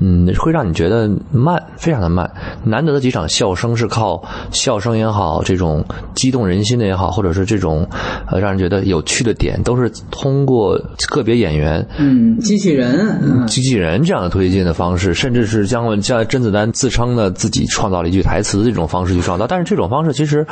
[0.00, 2.30] 嗯，会让你觉得慢，非常的慢。
[2.64, 7.88] 难得的几场笑声是靠笑声也好，这种激动人心的也好，或者是这种
[8.30, 20.46] 呃让人觉得有趣的点，都是通过个别演员，嗯，机器人，嗯机器人这样的推进的方式，甚至是姜文像甄子丹自称的自己创造了一句台词的这种方式去创造，但是这种方式其实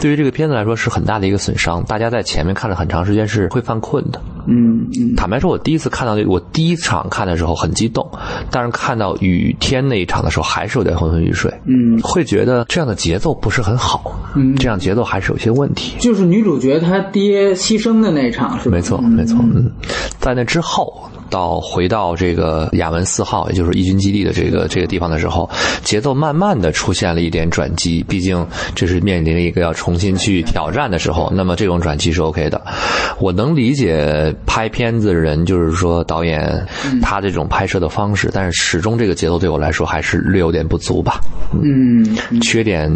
[0.00, 1.82] 对于这个片子来说是很大的一个损伤。
[1.84, 4.20] 大家在前面看了很长时间是会犯困的。
[4.46, 8.08] 嗯嗯，坦白说，我第一次看到，我第一场看的时候很激动，
[8.50, 11.52] 但是看到雨天那一场的时候还是有点昏昏欲睡。
[11.66, 15.96] 嗯，会觉得这样的节奏不是很好，嗯这样节奏还是有些问题。
[15.98, 18.76] 就是女主角她爹牺牲的那场是吧？
[18.76, 19.38] 没错，没错。
[19.42, 19.70] 嗯，
[20.18, 25.48] 在那之后，到回到这个亚文四号，也就是义军基地的这个这个地方的时候，
[25.82, 28.04] 节奏慢慢的出现了一点转机。
[28.08, 32.60] 毕竟这是面临了一个要重新去挑战的时候，那么这种转机是 OK 的。
[33.18, 36.66] 我能理解拍片子的人，就是说导演
[37.00, 41.20] 他这种拍摄的方式，但是始终这个节奏对我来说还是略有点不足吧。
[41.62, 42.04] 嗯，
[42.40, 42.90] 缺点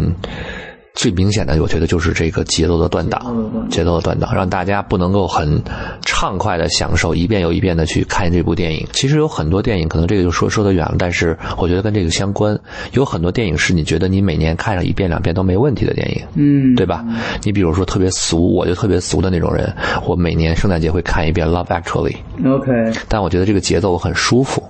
[0.93, 5.61] 最明显的，我觉得就是这个节奏的断档，节奏的断档，让大家不能够很
[6.05, 8.85] 畅快的享受一遍又一遍的去看这部电影。
[8.91, 12.59] 其实有很多电影，可能这个就说说得远了，但是我觉得跟这个相关。
[12.91, 17.05] 有很多电影是你觉得你每年看上一遍两遍都没问题的电影，嗯，对吧？
[17.43, 19.73] 你比如说特别俗，我就特别俗的那种人，
[20.05, 22.17] 我每年圣诞节会看一遍《Love Actually》
[22.53, 24.61] ，OK，但我觉得这个节奏很舒服。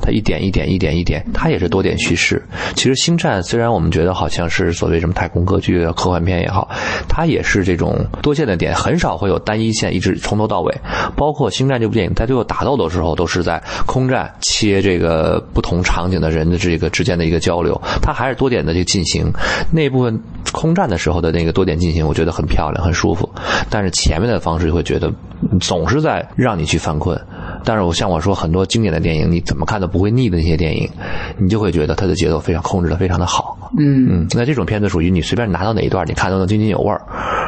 [0.00, 2.42] 它一点一点一点一点，它也是多点叙事。
[2.74, 6.68] 其实《星战》虽然我们觉得好像是所谓什么太空歌剧、科幻片也好，
[7.08, 10.74] 它也是这种多线的点，很少会有单一线一直从头到尾。
[11.16, 19.30] 包括《星战》这部电影，在最后打斗的时候，都是在空战切这个不同场景的人的这个之间的一个交流，它还是多点的去进行。
[19.72, 20.20] 那部分
[20.52, 23.28] 空战的时候的那个多点进行，我觉得很漂亮，很舒服。
[23.70, 25.12] 但是前面的方式会觉得
[25.60, 27.20] 总是在让你去犯困。
[27.64, 30.88] 但是我像我说很多经典的电影，你怎么看都不会腻的那些电影，
[31.38, 33.70] 你就会觉得它的节奏非常控制的非常的好。
[33.78, 37.00] 嗯嗯，那这种片子属于你随便拿到哪一段，你看都能津津有味儿。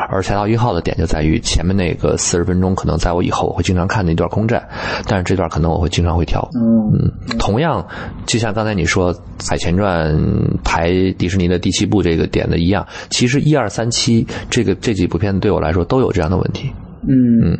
[0.08, 4.62] 而《侠盗一号》的点就在于前面那个四十分钟，可能在我以后我会经常看的一段空战，
[5.06, 6.48] 但是这段可能我会经常会跳。
[6.54, 7.84] 嗯，同样，
[8.24, 9.12] 就像刚才你说
[9.48, 10.14] 《海前传》
[10.62, 16.70] 排迪士尼的第七部这个点的一样，其实一二三七这个这几部片子对我来说都有这样的问题。
[17.08, 17.58] 嗯嗯。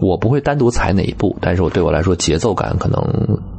[0.00, 3.02] 我不会单独踩哪一步，但是我对我来说节奏感可能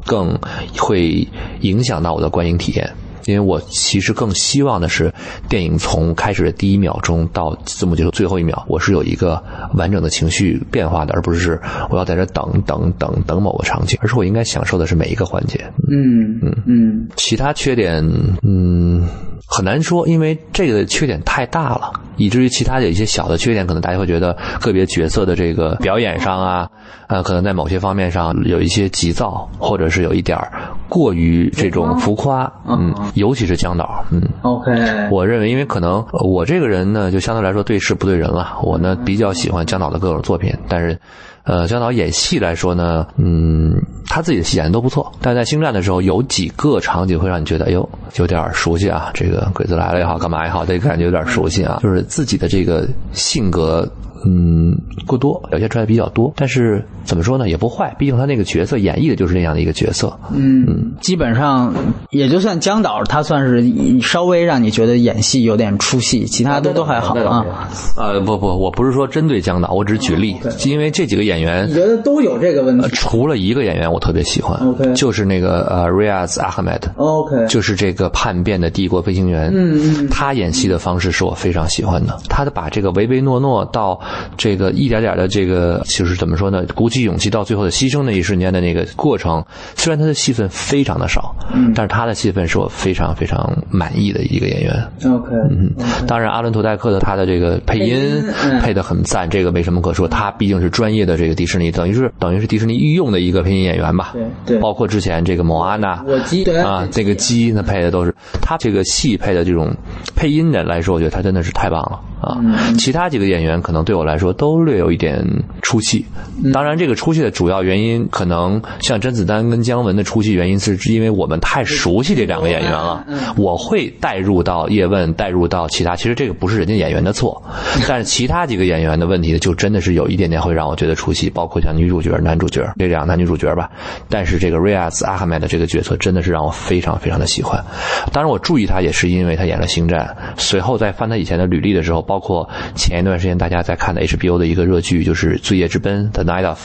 [0.05, 0.39] 更
[0.77, 1.27] 会
[1.61, 2.93] 影响到我的观影体验，
[3.25, 5.13] 因为我其实更希望的是
[5.49, 9.41] 电影从开始的第一秒钟到字幕结束最后一秒，我是有一个
[9.75, 15.59] 完整的情绪变化的，而不是我要在这等等等等某个场景，而是我应该享受的是每一个环节。
[15.91, 18.03] 嗯嗯嗯，其他缺点，
[18.43, 19.07] 嗯。
[19.53, 26.69] 很难说，因为这个缺点太大了，以至于其他的一些小的缺点，可能大家会觉得个别角色的这个表演上啊，
[27.11, 30.39] 呃，可能在某些方面上有一些急躁，或者是有一点
[30.87, 34.71] 过于这种浮夸，嗯，尤其是江导，嗯，OK，
[35.11, 40.97] 我认为，因为可能我这个人呢，就相对来说对事不对人了，我呢比较喜欢江导的各种作品，但是。
[41.43, 53.91] 呃，江导演戏来说呢，嗯，他自己的戏演的都不错，但在星战的时候，有几个场景会让你觉得，哎呦，有点熟悉啊，这个鬼子来了也好，干嘛也好，这感觉有点熟悉啊，就是自己的这个性格。
[54.23, 60.15] 嗯，过多表现出来比较多，但是怎么说呢，也不坏，毕竟他那个角色演绎的就是那样的一个角色。
[60.33, 61.73] 嗯，基本上
[62.11, 67.69] 也就算江导，他算是稍微让你觉得演戏有点出戏，其他的都还好啊。
[67.97, 72.87] 呃，不不，我不是说针对江导，我只是举例，因为这几个演员，你觉得都有这个问题？
[72.89, 74.59] 除了一个演员我特别喜欢
[74.93, 83.99] 就是那个呃 Riaz Ahmed，OK，就是这个叛变的帝国飞行员，嗯嗯，他演戏的方式是我非常喜欢的，他的把这个唯唯诺诺到。
[84.37, 86.63] 这个一点点的这个就是怎么说呢？
[86.75, 89.43] 鼓起勇气到最后的牺牲那一瞬间的那个过程，
[89.75, 94.73] 虽然他的戏份非常的少，嗯，但是他的戏份是我非常非常满意的一个演员。
[95.05, 95.71] OK，嗯，
[96.07, 98.23] 当然阿伦图戴克的他的这个配音
[98.61, 104.11] 配的很赞，这个没什么可说，他毕竟是专业的这个迪士尼，等于是等于是迪士尼御用的一个配音演员吧。
[104.13, 109.75] 对对，包括之前这个莫安娜，我鸡对啊，这个鸡那配的都是他这个戏配的这种
[110.15, 112.39] 配音的来说，我觉得他真的是太棒了啊。
[112.77, 114.31] 其他几个演员可能对我来说。
[114.41, 115.23] 都略有一点
[115.61, 116.03] 出戏，
[116.51, 123.05] 当然，这个出戏的主要原因可能像甄子丹跟姜文的出戏原因，是因为我们太熟悉这两个演员了。
[123.37, 127.43] 我会带入到叶问，带入到其他，其实这个不是人家演员的错，
[127.87, 133.69] 但是其他几个演员的问题，就真的是有一点点会让我觉得出戏，包括像女主角、男主角这两个男女主角吧。
[134.09, 137.63] 但是这个 Riaz Ahmed 的这个角色真的是让我非常非常的喜欢。
[138.11, 144.41] 当然，我注意他也是因为他演了《星战》，随后在翻他以前的履历的时候，包括前一段时间大家在看的 HBO。
[144.41, 146.57] 的一个热剧就是《罪业之奔》The Night of，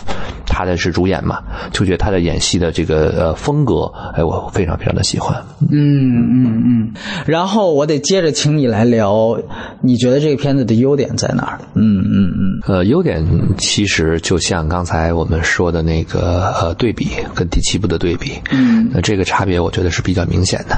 [0.46, 5.37] 他的是主演嘛，就觉得他的演戏的这个呃风格，哎，我非常非常的喜欢。
[5.70, 6.92] 嗯嗯嗯。
[7.26, 9.38] 然后我得接着请你来聊，
[9.82, 11.61] 你觉得这个片子的优点在哪儿？
[11.74, 12.61] 嗯嗯嗯。
[12.66, 13.22] 呃，优点
[13.59, 20.76] 其实就像刚才我们说的那个呃对比，跟第七部的对比，嗯，那这个差别我觉得是比较明显的。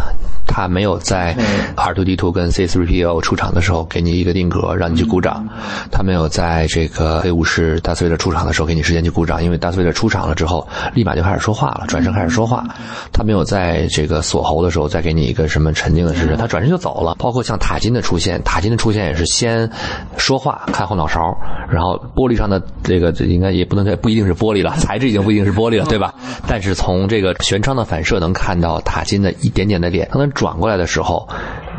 [0.50, 1.36] 他没有在
[1.76, 5.46] R2D2 跟 C3PO 出场的时候给你一个定格，让你去鼓掌。
[5.90, 12.64] 他没有在这个黑武士大斯维特出场的时候给你时间去鼓掌，因为大斯维特出场了之后，立马就开始说话了，转身开始说话。
[13.12, 17.14] 他没有在这个锁喉的时候再给你一个什么沉静的时辰，他转身就走了。
[17.18, 19.70] 包括像塔金的出现，塔金的出现也是先
[20.16, 21.20] 说话，看后脑勺，
[21.70, 26.14] 然后玻璃上的这个应该也不能不一定是玻璃了， 材质已经不一定是玻璃了，对吧？
[26.46, 31.28] 但是从这个舷窗的反射能看到塔金的一点点的脸，可能转过来的时候。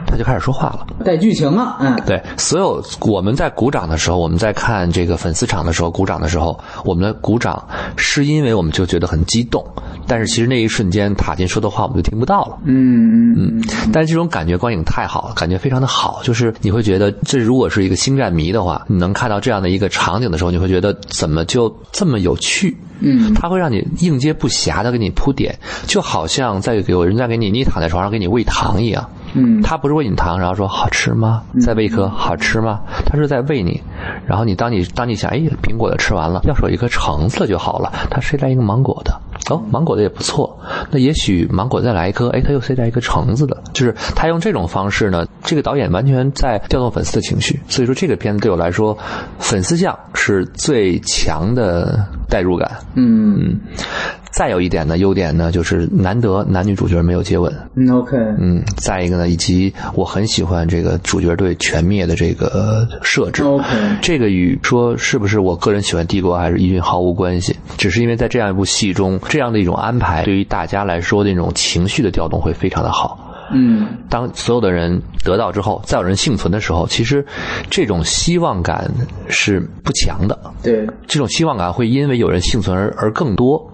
[0.08, 2.69] 他就开始说话了，带剧情了，嗯，对，所有
[3.02, 9.66] 我们在鼓掌的时候，我们在看这个粉丝场的时候鼓掌的时候，我们的鼓掌是因为我们就觉得很激动，
[10.08, 22.78] 但是其实那一瞬间塔金说的话我们就听不到了，嗯嗯，但是这种感觉观影太好了，感觉非常的好，就是你会觉得这如果是一个星战迷的话，你能看到这样的一个场景的时候，你会觉得怎么就这么有趣？
[23.02, 29.10] 嗯，它会让你应接不暇的给你铺点，就好像在有人在给你，你躺在床上给你喂糖一样。
[29.34, 31.44] 嗯，他不是喂你糖，然后说好吃吗？
[31.62, 32.80] 再喂一颗，好吃吗？
[33.06, 33.82] 他是在喂你，
[34.26, 39.20] 然后你当你当你想，哎，苹果的吃完了，要是有一颗橙子就好了，他塞来一个芒果的，
[39.50, 40.60] 哦，芒果的也不错，
[40.90, 48.98] 那也许芒果再来一颗，哎，他又塞来一个橙子的，就是他用这种方式呢，这个导演完全在调动粉丝的情绪，所以说这个片子对我来说，
[49.38, 52.70] 粉丝像是最强的代入感。
[52.96, 53.60] 嗯嗯，
[54.40, 57.54] 再有一点呢，优点呢就是难得男女主角没有接吻。
[57.76, 63.44] 嗯，OK，嗯，再一个呢，以及我很喜欢这个主角对全灭的这个设置。
[63.44, 63.66] OK
[64.02, 73.26] 这个与说是不是我个人喜欢帝国还是义军毫无关系，只是因为在这样一部戏中，这样的一种安排，对于大家来说那种情绪的调动会非常的好。
[73.52, 77.26] 嗯当所有的人得到之后，再有人幸存的时候，其实
[77.70, 78.90] 这种希望感
[79.28, 80.40] 是不强的。
[80.64, 83.70] 对，这种希望感会因为有人幸存而而更多，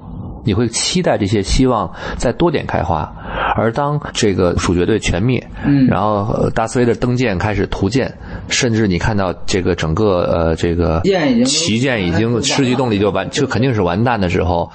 [0.46, 3.14] 你会期待这些希望再多点开花。
[3.58, 8.14] 而当这个主角队全灭，嗯然后呃达斯维的登舰开始屠舰，
[8.48, 11.02] 甚至你看到这个整个呃这个
[11.46, 14.70] 旗舰已经失去动力就完，就肯定是完蛋的时候，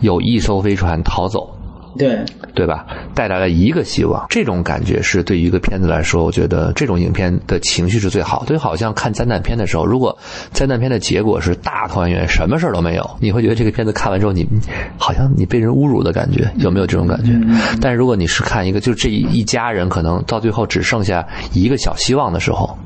[0.00, 1.56] 有一艘飞船逃走。
[1.98, 2.24] 对，
[2.54, 2.86] 对吧？
[3.14, 8.54] 带来了一个希望，这种感觉是对于一个片子来说，我觉得这种影片的情绪是最好的。
[8.54, 10.16] 就好像看灾难片的时候，如果
[10.52, 14.46] 灾难片的结果是大团圆，什么事儿都没有， 你会觉得这个片子看完之后，你
[14.96, 17.32] 好像你被人侮辱的感觉，有没有这种感觉？
[17.80, 22.76] 但是如果你是看一个，就这一一家人可能到最后只剩下一个小希望的时候，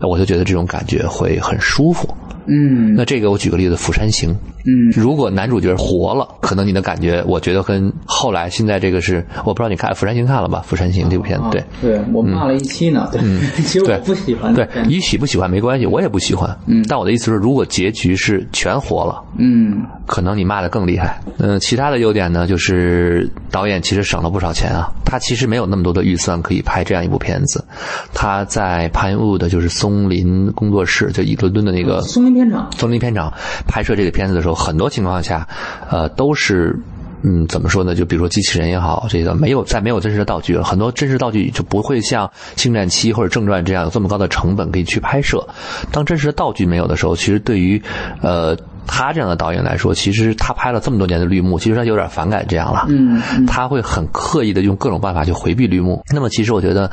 [0.00, 2.08] 那我就觉得这种感觉会很舒服。
[2.46, 4.30] 嗯那这个我举个例子，《釜山行》。
[4.66, 10.60] 嗯如果男主角活了，可能你的感觉，我觉得跟后来现在这个是，我不知道你看《釜山行》看了吧？
[10.68, 11.60] 《釜山行》这部片子，对。
[11.60, 13.20] 啊对我骂了一期呢， 对，
[13.62, 16.54] 其实对我不喜欢对，你喜不喜欢没关系，我也不喜欢。
[16.66, 21.20] 嗯但我的意思是，如果结局是全活了，嗯可能你骂的更厉害。
[21.38, 24.92] 嗯、其他的优点呢，就是导演其实省了不少钱啊。
[25.06, 27.64] 他其实没有那么多的预算可以拍这样一部片子。
[28.12, 33.32] 他在 Pinewood，就是松林工作室，就以伦敦的那个松林片场，丛林片场
[33.66, 35.46] 拍摄这个片子的时候，很多情况下，
[35.90, 36.78] 呃，都是。
[37.22, 37.94] 嗯，怎么说呢？
[37.94, 42.26] 就比如说机器人也好，这个没有在没有真实的道具，很多真实道具就不会像
[42.56, 45.46] 《星战七》或者《正传》这样有这么高的成本可以去拍摄。
[45.92, 47.82] 当真实的道具没有的时候，其实对于
[48.22, 48.56] 呃
[48.92, 52.86] 他这样的导演来说，其实他拍了这么多年的绿幕，其实他有点反感这样了。
[52.88, 56.02] 嗯嗯他会很刻意的用各种办法去回避绿幕。
[56.12, 56.90] 那么其实我觉得，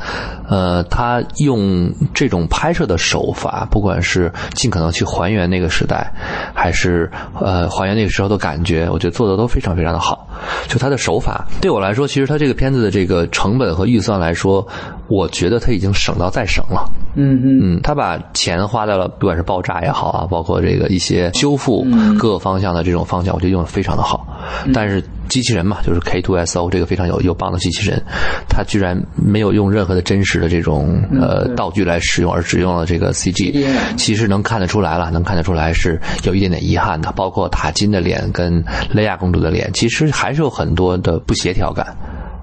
[0.48, 6.12] 呃，他用这种拍摄的手法，不管是尽可能去还原那个时代，
[6.54, 10.28] 还是呃还原那个时候的感觉，我觉得做的都非常非常的好。
[10.68, 14.64] 就他的手法对我来说，其实他这个片子的这个成本和预算来说，
[15.08, 16.88] 我觉得他已经省到再省了。
[17.16, 21.84] 嗯嗯嗯，他把钱花在了不管是爆炸也好啊，包括这个一些修复
[22.18, 24.26] 各个方向的这种方向，我觉得用的非常的好。
[24.72, 28.02] 但是机器人嘛，就是 K2SO 这个非常有有棒的机器人，
[28.48, 33.66] 它居然没有用任何的真实的这种呃道具来使用，而只用了这个 CG，
[33.96, 37.12] 其实能看得出来了，能看得出来是有一点点遗憾的。
[37.12, 41.96] 包括塔金的脸跟雷亚公主的脸，其实还是有很多的不协调感。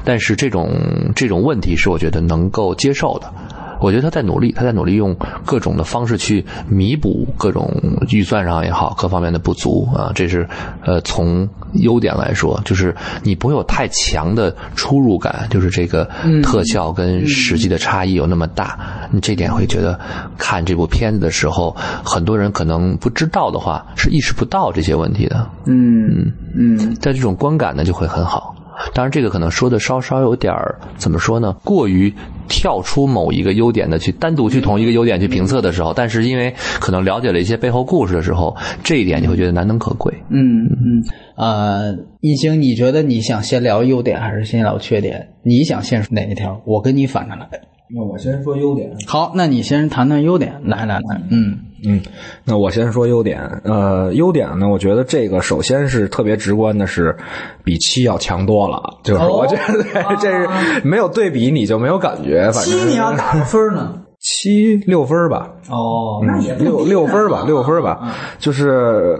[0.04, 0.70] 但是这种
[1.16, 3.34] 这种问题是我觉得能够接受的。
[3.80, 5.16] 我觉得他在努力，他在努力用
[5.46, 7.70] 各种的方式去弥补各种
[8.10, 10.12] 预算上也好，各方面的不足啊。
[10.16, 10.48] 这是
[10.84, 16.10] 呃，从优点来说，就是你不会有太强的出入感，就是这个
[16.44, 18.78] 特效跟实际的差异有那么大。
[19.12, 20.00] 你这点会觉得
[20.38, 25.48] 看这部片子的时候，很多人可能不知道的话，是意识不到这些问题的。
[25.66, 28.56] 嗯嗯但这种观感呢就会很好。
[28.94, 31.56] 当然，这个可能说的稍稍有点儿怎么说呢？
[31.64, 32.14] 过于
[32.48, 40.14] 跳出某一个优点的去单独去同一个优点去评测的时候，但是因为可能了解了一些背后故事的时候，这一点你会觉得难能可贵。
[40.30, 41.04] 嗯嗯，
[41.36, 45.30] 呃，一星，你觉得你想先聊优点还是先聊缺点？
[45.44, 46.62] 你想先说哪一条？
[46.66, 47.48] 我跟你反着来。
[47.88, 48.92] 那我先说优点。
[49.06, 50.62] 好，那你先谈谈优点。
[50.64, 52.02] 来来来，嗯嗯，
[52.44, 53.62] 那我先说优点。
[53.64, 57.16] 呃，优点呢，我觉得这个首先是特别直观的是，
[57.64, 58.82] 比七要强多了。
[59.04, 60.48] 就是我觉得对这是
[60.84, 62.52] 没有对比你就没有感觉。
[62.52, 63.94] 反正七你要打分呢？
[64.20, 65.52] 七六分吧。
[65.70, 68.16] 哦，那也六六分吧，六分吧。
[68.40, 68.70] 就是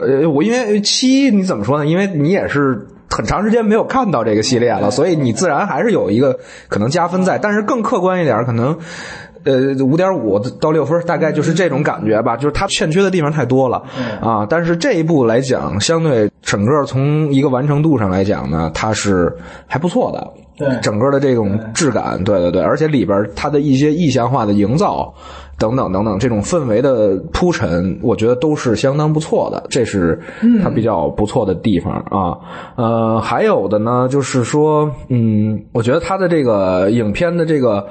[0.02, 1.86] 呃，我因为七你怎么说呢？
[1.86, 2.88] 因为你也是。
[3.08, 6.38] 很长时间没有看到这个系列了，所以你自然还是有一个
[6.68, 7.38] 可能加分在。
[7.38, 8.78] 但是更客观一点，可能。
[9.46, 12.36] 呃，五点五到六分，大概就是这种感觉吧。
[12.36, 13.84] 就是它欠缺的地方太多了
[14.20, 14.46] 啊。
[14.50, 19.32] 但是这一部来讲，相对整个从一个完成度上来讲呢，它是
[19.68, 20.28] 还不错的。
[20.58, 25.14] 对，整个的这种质感，对对对，而且里边它的一些意象化的营造
[25.60, 29.62] 等等等等，这种氛围的铺陈，我觉得都是相当不错的。
[29.70, 30.18] 这是
[30.64, 32.40] 它比较不错的地方啊。
[32.78, 37.86] 呃，还有的呢，就是说，嗯，我觉得它的这个影片的这个。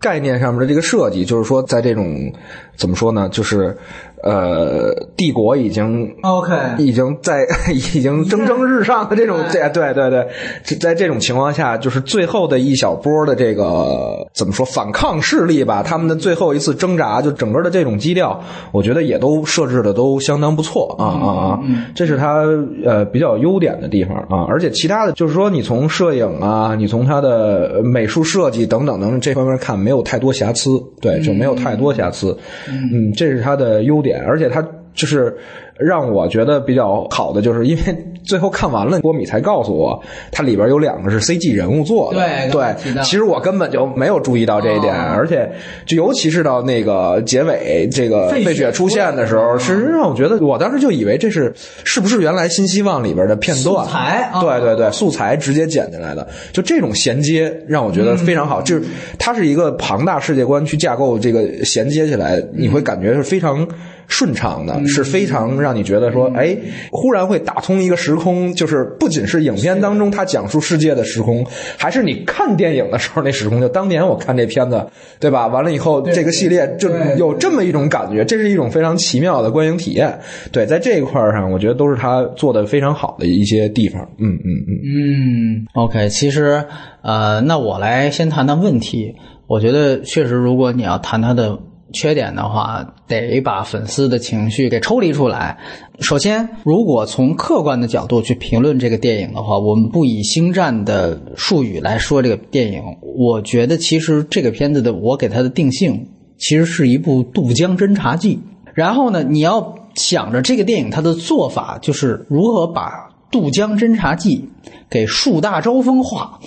[0.00, 2.32] 概念上面的这个设计，就是说，在这种
[2.76, 3.28] 怎么说呢？
[3.28, 3.76] 就是。
[4.22, 18.40] 呃，帝国已经 OK，已经在 已经蒸蒸日上的这种这对对对，在这种情况下，就是最后的一小波的这个怎么说反抗势力吧，他们的最后一次挣扎，就整个的这种基调，
[18.72, 21.60] 我觉得也都设置的都相当不错啊啊啊！
[21.94, 22.42] 这是它
[22.84, 32.36] 呃比较优点的地方啊，而且其他的就是说，你从摄影啊，你从它的美术设计等等等这方面看，没有太多瑕疵，对，就没有太多瑕疵，
[32.68, 34.07] 嗯，这是它的优点。
[34.12, 35.36] 而且它就是。
[35.80, 37.82] 让我觉得比较好的，就是因为
[38.26, 40.02] 最后看完了，郭米才告诉我，
[40.32, 42.18] 它里边有两个是 CG 人物做的。
[42.18, 45.48] 对对，其实我根本就没有注意到这一点，而且
[45.86, 53.86] 就尤其是到那个结尾，这个费雪出现的时候，是让我觉得，我当时就以为这是是不是原来新希望里边的片段？
[53.86, 58.60] 素材，对对对，素材直接剪进来的，就这种衔接让我觉得非常好。
[58.60, 58.82] 就是
[59.16, 63.64] 它是一个庞大世界观去架构这个衔接起来，你会感觉是非常
[64.08, 65.76] 顺畅的，是非常让。
[65.76, 66.56] 你觉得说，哎，
[66.90, 71.46] 忽然会打通一个时空，就是不仅是影片当中他讲述世界的时空，
[71.76, 73.60] 还是你看电影的时候那时空。
[73.60, 74.84] 就当年我看这片子，
[75.20, 75.46] 对吧？
[75.46, 80.18] 完了以后，这个系列就有这么一种感觉，这是一种非常奇妙的观影体验。
[80.50, 84.00] 对，在这一块上，我觉得都是他做的非常好的一些地方。
[84.18, 85.66] 嗯嗯嗯嗯。
[85.74, 86.64] OK，其实
[87.02, 89.14] 呃，那我来先谈谈问题。
[89.46, 91.58] 我觉得确实，如果你要谈他的。
[91.92, 95.56] 缺点的话，得把粉丝的情绪给抽离出来。
[96.00, 108.38] 首先，如果从客观的角度去评论这个电影的话，我们不以星战的术语来说这个电影，我觉得其实这个片子的我给它的定性，其实是一部渡江侦察记。
[108.74, 114.48] 然后呢，你要想着这个电影它的做法，就是如何把渡江侦察记
[114.90, 116.38] 给树大招风化。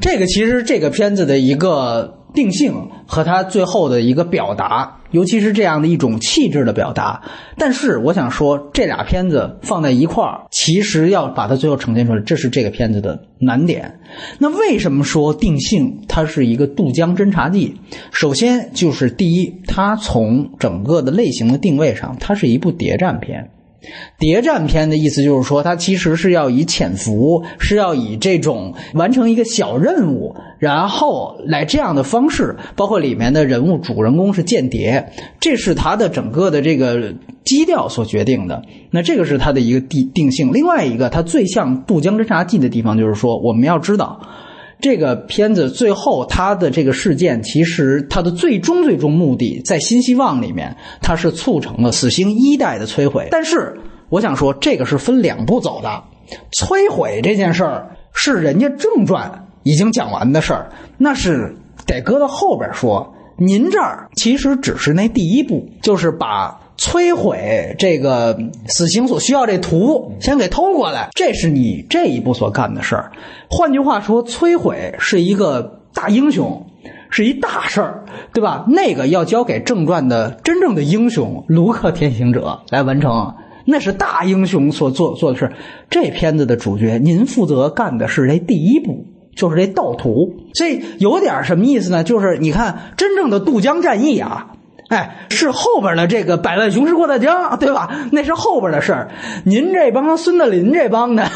[0.00, 2.16] 这个其实这个片子的一个。
[2.32, 7.22] 定性和他最后的一个表达，尤其是这样的一种气质的表达。
[7.56, 14.00] 但是我想说，这俩片子放在一块儿，其实要把它最后呈现出来，这是这个片子的难点。
[14.38, 17.76] 那为什么说定性它是一个渡江侦察记？
[18.12, 23.50] 首先就是第一，它从整个的类型的定位上，它是一部谍战片。
[24.18, 37.14] 谍战片的意思就是说，它其实是要以潜伏，是要以这种完成一个小任务，然后来这样的方式，包括里面的人物主人公是间谍，这是它的整个的这个
[37.44, 38.62] 基调所决定的。
[38.90, 40.52] 那这个是它的一个定定性。
[40.52, 44.20] 另外一个，它最像《渡江侦察记》的地方，就是说我们要知道。
[44.80, 53.28] 这个片子最后，它的这个事件其实它的最终最终目的，在新希望里面，它是促成了死星一代的摧毁。
[53.30, 53.78] 但是，
[54.08, 56.02] 我想说，这个是分两步走的。
[56.52, 61.54] 摧毁这件事儿是人家正传已经讲完的事儿，那是
[61.86, 63.14] 得搁到后边说。
[63.36, 66.60] 您这儿其实只是那第一步，就是把。
[66.80, 73.12] 摧毁这个死刑所需要这图，先给偷过来，这是你这一步所干的事儿。
[73.50, 76.66] 换句话说，摧毁是一个大英雄，
[77.10, 78.64] 是一大事儿，对吧？
[78.66, 83.34] 那个要交给正传的真正的英雄卢克天行者来完成，
[83.66, 85.52] 那是大英雄所做做的事
[85.90, 89.04] 这片子的主角，您负责干的是这第一步，
[89.36, 90.32] 就是这盗图。
[90.54, 92.02] 这有点什么意思呢？
[92.04, 94.52] 就是你看，真正的渡江战役啊。
[94.90, 97.88] 哎，是后边的这个百万雄师过大江，对吧？
[98.10, 99.08] 那是后边的事儿。
[99.44, 101.30] 您这帮孙德林这帮的，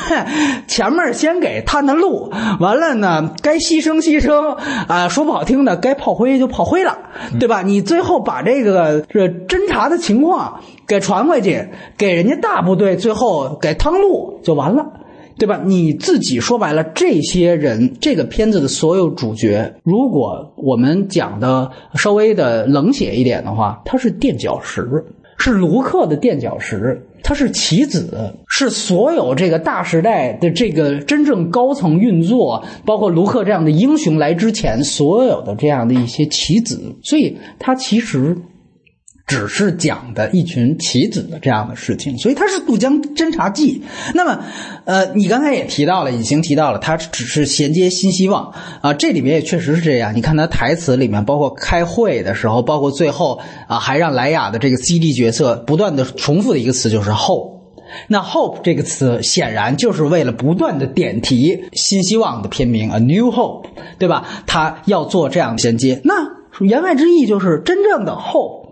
[0.67, 4.57] 前面先给探探路，完了呢，该牺牲牺牲
[4.89, 6.99] 啊，说不好听的，该炮灰就炮灰了，
[7.39, 7.63] 对吧？
[7.63, 14.85] 你最后把这个这侦查的情况给传回去，给人家大部队最后给趟路就完了。
[15.37, 15.61] 对吧？
[15.65, 25.05] 你自己说白了，这些人，这个片子的所有主角，如果我们讲的稍微的冷血一点的话，他是垫脚石，
[25.39, 38.37] 是卢克的垫脚石，他是棋子，是所有这个大时代的这个真正高层运作，包括卢克这样的英雄来之前，所有的这样的一些棋子，所以他其实
[39.27, 43.83] 只是讲的一群棋子的这样的事情，所以它是渡江侦察记。
[44.15, 44.45] 那么，
[44.85, 48.53] 呃，你刚才也提到了，已经提到了，它只是衔接新希望
[48.83, 50.15] 啊，这里面也确实是这样。
[50.15, 57.55] 你看它台词里面，包括开会的时候，包括最后啊，还让莱雅的这个 CD 角色不断的重复的一个词就是 hope。
[58.09, 63.65] 那 hope 这个词显然就是为了不断的点题新希望的片名 A New Hope，
[63.99, 64.27] 对吧？
[64.47, 66.03] 他要做这样的衔接。
[66.05, 66.13] 那
[66.61, 68.64] 言外之意就是真正的 hope。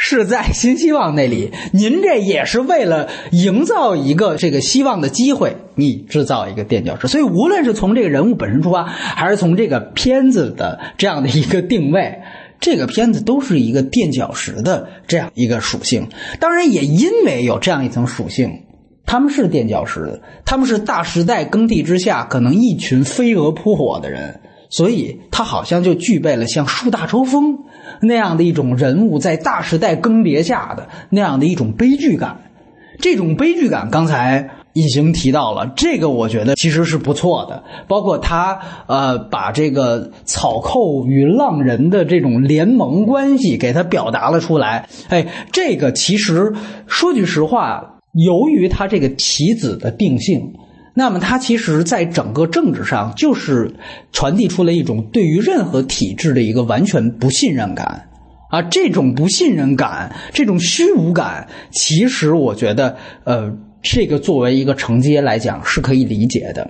[0.00, 7.08] 是在新希望那里，您这也是为了营造一个这个希望的机会，你制造一个垫脚石。
[7.08, 12.20] 所以，无论是从这个人物本身出发，还是从这个片子的这样的一个定位，
[12.60, 16.08] 这个片子都是一个垫脚石的这样一个属性。
[16.38, 18.62] 当然，也因为有这样一层属性，
[19.04, 24.40] 他们是垫脚石，他们是大时代耕地之下可能一群飞蛾扑火的人，
[24.70, 27.58] 所以他好像就具备了像树大招风。
[28.00, 32.42] 那样的一种人物在大时代更迭下的那样的一种悲剧感，
[33.00, 37.64] 这种悲剧感刚才已经提到了，这个我觉得其实是不错的。
[37.88, 44.88] 包括他呃把这个草寇与浪人的这种联盟关系给他表达了出来。
[45.08, 46.52] 哎，这个其实
[46.86, 50.52] 说句实话，由于他这个棋子的定性。
[50.98, 53.72] 那么，他其实在整个政治上就是
[54.10, 58.08] 传递出了一种对于任何体制的一个完全不信任感
[58.50, 58.62] 啊！
[58.62, 66.68] 这种不信任感，这种虚无感，其实我觉得，呃，这个作为一个承接来讲是可以理解的。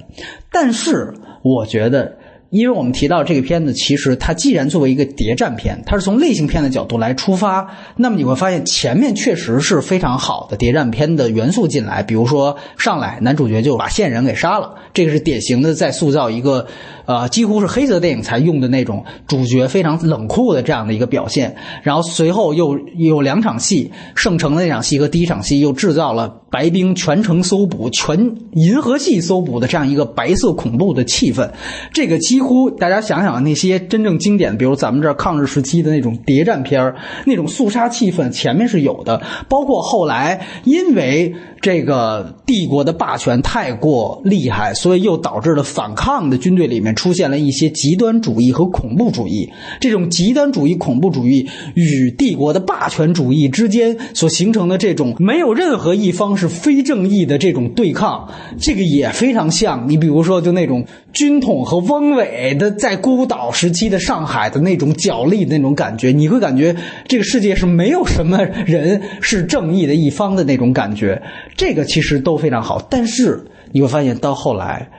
[0.52, 2.17] 但是，我觉得。
[2.50, 16.66] 因为我们提到这个片子，其实它既然作为一个谍战片，它是从类型片的角度来出发，那么你会发现前面确实是非常好的谍战片的元素进来，比如说上来男主角就把线人给杀了，这个是典型的在塑造一个。
[17.08, 31.50] 呃，几乎是黑色电影才用的那种主角非常冷酷的这样的一个表现，然后随后又有两场戏，圣城的那场戏和第一场戏又制造了白冰全城搜捕、全银河系搜捕的这样一个白色恐怖的气氛。
[31.94, 36.94] 这个基几乎大家想想那些真正经典的，比如咱们这抗日时期的那种谍战片儿
[37.26, 41.34] 那种肃杀气氛前面是有的，包括后来因为。
[41.60, 49.50] 这个帝国的霸权太过厉害，所以又导致了反抗的军队里面出现了一些极端主义和恐怖主义。
[49.80, 58.28] 这种极端主义、恐怖主义与帝国的霸权主义之间所形成的这种没有任何一方是非正义的这种对抗，
[58.60, 62.27] 这个也非常像你比如说就那种军统和汪伪
[62.58, 66.74] 的在孤岛时期的上海的那种角力的那种感觉，你会感觉
[67.06, 71.22] 这个世界是没有什么人是正义的一方的那种感觉。
[71.56, 74.90] 这个其实都非常好，但是你会发现到后来，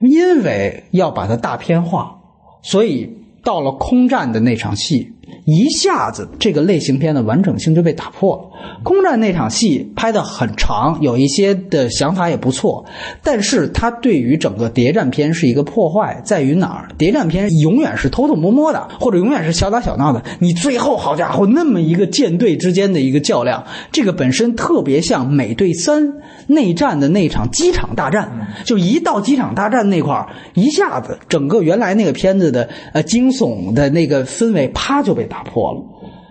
[0.00, 2.18] 因为要把它大片化，
[2.62, 3.10] 所以
[3.48, 5.10] 到了空战的那场戏。
[5.46, 8.82] 一下子，这个类型片的完整性就被打破了。
[8.82, 12.84] 空战那场戏拍的很长，有一些的想法也不错，
[13.22, 16.88] 但是它对于整个谍战片是一个破坏，在于哪儿？
[16.98, 20.22] 谍战片永远是偷偷摸摸的，或者永远是小打小闹的。
[20.38, 26.04] 你最后，好家伙，那么一个舰队之间的一个较量，这个本身特别像《美队三》
[26.48, 35.38] 内战的那场机场大战，就一到机场大战那块儿，一下子整个原来那个片子的呃惊悚的那个氛围，啪就被打。
[35.38, 35.80] 打破了，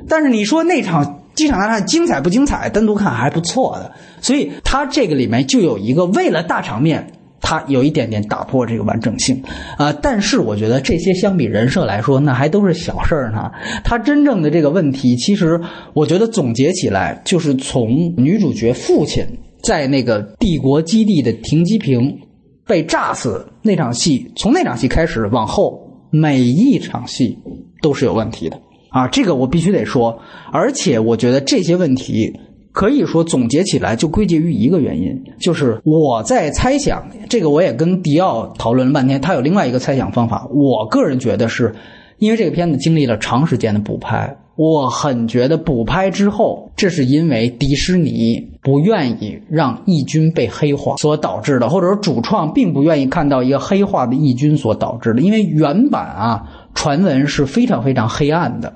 [0.10, 2.68] 但是你说那场机场大战精彩不精彩？
[2.68, 9.42] 单独看还不错的，所以它这个里面就有一个为了大场面，它有一点点打破这个完整性
[9.78, 9.94] 啊。
[9.94, 13.50] 但是我觉得这些相比人设来说，那还都是小事儿呢。
[13.86, 15.62] 它真正的这个问题，其实
[15.94, 19.26] 我觉得总结起来就是从女主角父亲
[19.64, 22.20] 在那个帝国基地的停机坪
[22.66, 25.80] 被炸死那场戏，从那场戏开始往后，
[26.12, 27.38] 每一场戏
[27.82, 28.60] 都是有问题的。
[28.90, 30.18] 啊，这个我必须得说，
[30.52, 32.32] 而且我觉得这些问题
[32.72, 40.48] 可以说总结起来就归结于一个原因，就是我在猜想，这个我也跟迪奥讨论了半天，他有另外一个猜想方法。
[40.54, 41.76] 我个人觉得是
[42.18, 56.64] 因为这个片子经历了长时间的补拍，我很觉得补拍之后，这是因为迪士尼不愿意让义军被黑化所导致的，或者说主创并不愿意看到一个黑化的义军所导致的，因为原版啊。
[56.74, 58.72] 传闻是非常非常黑暗的，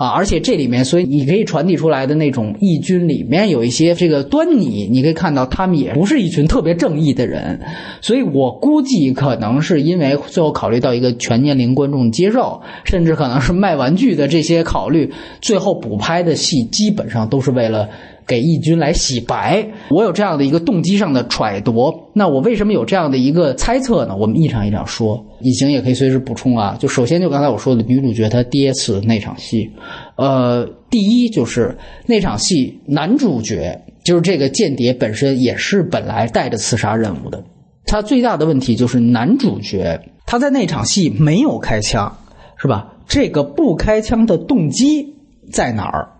[0.00, 7.60] 啊，而且这里面，所以你可以传递出来的那种义军里面有一些这个端倪，你可以看到他们也不是一群特别正义的人，
[8.00, 17.90] 所以我估计可能是因为最后考虑到一个全年龄观众接受，甚至可能是卖玩具的这些考虑，最后补拍的戏基本上都是为了。
[18.30, 19.66] 给义军来洗白。
[19.90, 24.16] 我有这样的一个动机上的揣度，那我为什么有这样的一个猜测呢？
[24.16, 26.76] 我们一场一场说，隐形也可以随时补充啊。
[26.78, 29.68] 就首先就刚才我说的女主角她爹死的那场戏，
[30.14, 31.76] 呃，第一就是
[32.06, 37.42] 那场戏男主角就是这个间谍本身也是本来带着刺杀任务的，
[37.86, 42.16] 他最大的问题就是男主角他在那场戏没有开枪，
[42.56, 42.94] 是吧？
[43.08, 45.16] 这个不开枪的动机
[45.52, 46.10] 在哪儿？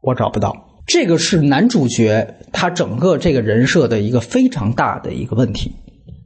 [0.00, 0.67] 我找不到。
[0.88, 5.70] 这个是男主角他整个这个人设的一个非常大的一个问题，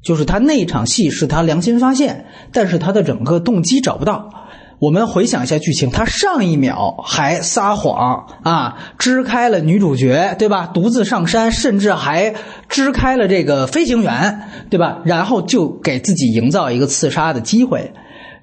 [0.05, 4.31] 就是他那场戏是他良心发现，但是他的整个动机找不到。
[4.79, 10.69] 我们回想一下剧情，他上一秒还撒谎啊，支开了女主角，对吧？
[10.73, 12.35] 独自上山，甚至还
[12.69, 15.01] 支开了这个飞行员，对吧？
[15.05, 17.93] 然后就给自己营造一个刺杀的机会，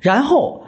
[0.02, 0.64] 然后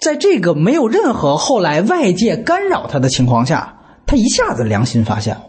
[0.00, 3.80] 在这个没有任何后来外界干扰他的情况下。
[4.12, 5.42] 他一下子良心发现了，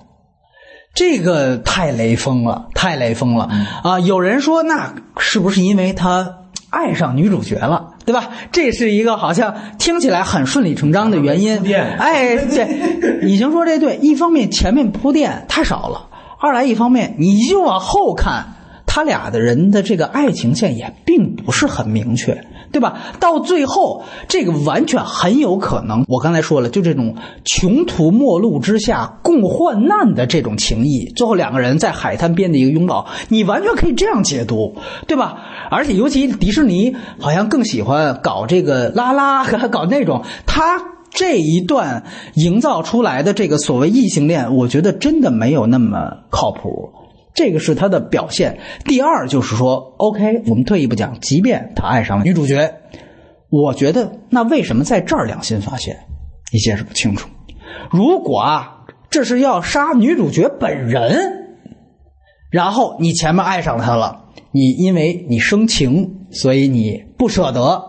[0.95, 3.49] 这个太雷锋了，太雷锋了
[3.83, 3.99] 啊！
[3.99, 8.29] 有人说，那是不是因为他爱上女主角了，对吧？
[8.53, 11.59] 这是一个好像听起来很顺理成章的原因。
[11.99, 13.97] 哎，对，已经说这对。
[13.97, 16.07] 一方面前面铺垫太少了，
[16.39, 18.45] 二来一方面你就往后看，
[18.93, 22.45] 他俩的人的这个爱情线也并不是很明确。
[22.71, 22.97] 对吧？
[23.19, 26.05] 到最后，这个完全很有可能。
[26.07, 27.15] 我刚才说了，就这种
[27.45, 34.75] 穷途末路之下共患难的这种情谊，最后两个人在海滩边的一个拥抱，你完全可以这样解读，
[35.07, 35.37] 对吧？
[35.69, 40.81] 而且尤其迪士尼好像更喜欢搞这个拉拉和， 搞那种他
[41.11, 46.91] 这一段营造出来的这个所谓异性恋，我觉得真的没有那么靠谱。
[47.33, 48.59] 这个是他的表现。
[48.85, 52.75] 第二就是说，OK，我们退一步讲，即便他爱上了女主角，
[53.49, 55.97] 我觉得那为什么在这儿良心发现，
[56.51, 57.27] 你解释不清楚。
[57.91, 61.57] 如果啊，这是要杀女主角本人，
[62.51, 67.83] 然后你前面爱上他了，你因为你生情，所以你不舍得，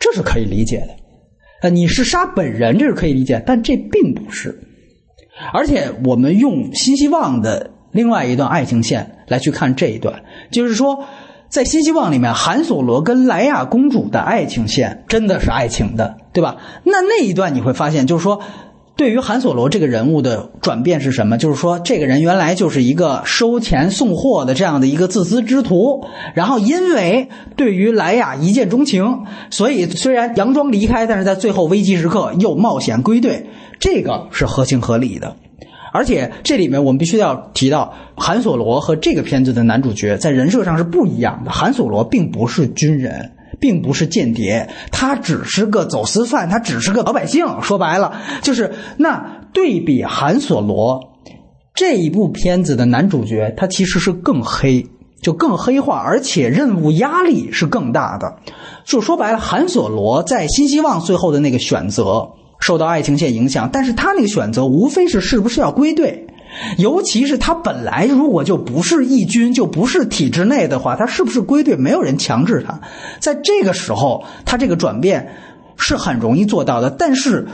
[0.00, 0.88] 这是可以理解的。
[1.62, 4.60] 呃，你是杀本人，这是可以理解，但这并不是。
[5.52, 7.70] 而且我们用新希望的。
[7.92, 11.04] 另外一段爱情线来去看这一段，就是说，
[11.48, 16.56] 在新希望里面，韩索罗跟莱雅公主的爱情线真的是爱情的，对吧？
[16.84, 18.40] 那那一段你会发现，就是说，
[18.96, 21.36] 对于韩索罗这个人物的转变是什么？
[21.36, 33.46] 就是说，这个人原来就是一个收钱送货的这样的一个自私之徒，然后因为对于莱雅一见钟情，所以虽然佯装离开，但是在最后危机时刻又冒险归队，
[33.78, 35.36] 这个是合情合理的。
[35.92, 41.50] 而且这里面我们必须要提到，韩索罗和这个片子的男主角在人设上是不一样的。
[41.50, 47.46] 韩索罗并不是军人，并不是间谍，他只是个走私犯，他只是个老百姓。
[47.60, 51.12] 说白了，就是那对比韩索罗
[51.74, 54.86] 这一部片子的男主角，他其实是更黑，
[55.20, 58.38] 就更黑化，而且任务压力是更大的。
[58.84, 62.30] 就说白了，韩索罗在新希望最后的那个选择。
[62.62, 66.28] 受到爱情线影响，但是他那个选择无非是是不是要归队，
[66.78, 72.80] 尤其是他本来如果就不是义军，就不是体制内的话，他是不是归队，没有人强制他。
[73.18, 75.34] 在这个时候，他这个转变
[75.76, 76.88] 是很容易做到的。
[76.88, 77.48] 但是，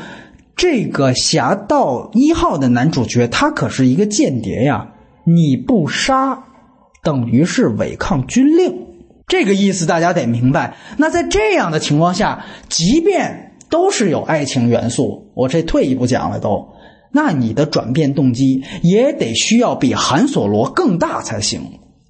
[0.54, 4.88] 这个侠盗一号的男主角，他可是一个间谍呀，
[5.24, 6.44] 你不杀，
[7.02, 8.86] 等于是违抗军令，
[9.26, 10.76] 这个意思大家得明白。
[10.98, 16.68] 那在这样的情况下，即便都是有爱情元素，我这退一步讲了都，
[17.12, 21.60] 那你的转变动机也得需要比韩索罗更大才行。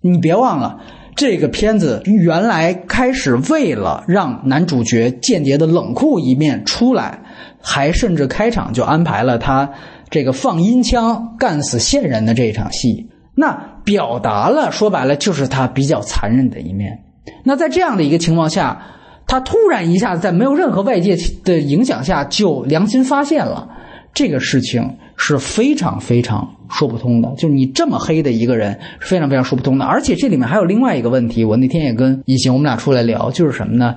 [0.00, 0.80] 你别忘了，
[1.16, 7.22] 这个片子原来开始为了让男主角间谍的冷酷一面出来，
[7.61, 9.70] 还甚至开场就安排了他
[10.11, 17.04] 这个放音枪干死线人的这场戏，那表达了说白了就是他比较残忍的一面。
[17.42, 18.94] 那在这样的一个情况下。
[19.29, 23.68] 他突然一下子在没有任何外界的影响下就良心发现了，
[24.14, 27.31] 这个事情是非常非常说不通的。
[27.37, 29.85] 就是你这么黑的一个人，非常非常说不通的。
[29.85, 33.95] 而且这里面还有另外一个问题，我那天也跟尹行我们俩出来聊，就是什么呢？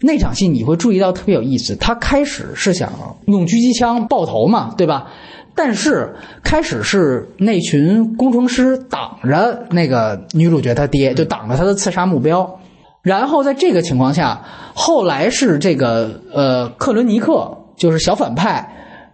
[0.00, 1.74] 那场戏你会注意到特别有意思。
[1.76, 2.92] 他开始是想
[3.24, 5.06] 用狙击枪爆头嘛，对吧？
[5.54, 12.60] 但是开始是那群工程师挡着那个女主角她爹，就挡着他的刺杀目标。
[13.04, 14.42] 然后在这个情况下，
[14.74, 18.66] 后来是这个呃克伦尼克就是小反派，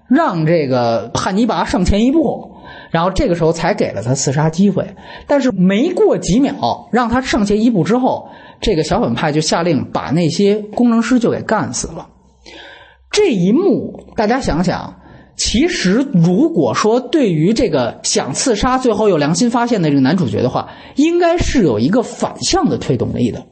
[0.08, 2.52] 让这个汉尼拔上前一步，
[2.92, 4.94] 然后这个时候才给了他刺杀机会。
[5.26, 8.28] 但是没过几秒，让他上前一步之后，
[8.60, 12.06] 这个小反派就下令把那些工程师就给干死了。
[13.10, 15.00] 这一幕大家想想，
[15.36, 23.44] 其实如果说对于这个想刺杀最后又良心发现的这个男主角的话，应该是有一个反向的推动力的。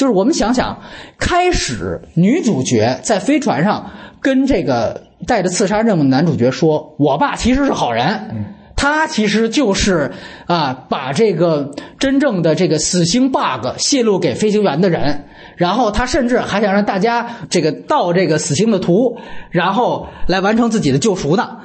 [0.00, 0.80] 就是我们想想，
[1.18, 3.90] 开始女主角在飞船上
[4.22, 10.12] 跟这个带着刺杀任务的男主角说：“我爸其实是好人。”他其实就是
[10.46, 15.26] 啊，把这个真正的这个死星 bug 泄露给飞行员的人，
[15.56, 19.18] 然后他甚至还想让大家这个盗这个死星的图，
[19.50, 21.58] 然后来完成自己的救赎呢。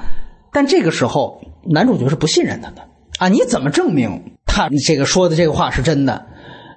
[0.52, 2.82] 但这个时候，男主角是不信任他的
[3.18, 3.28] 啊！
[3.28, 6.26] 你怎么证明他这个说的这个话是真的？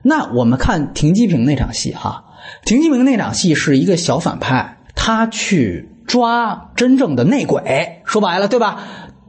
[0.01, 2.25] 那我们看停机坪那场戏哈，
[2.65, 8.79] 停机坪那场戏是一个小反派，他去抓真正的内鬼，说白了，对吧？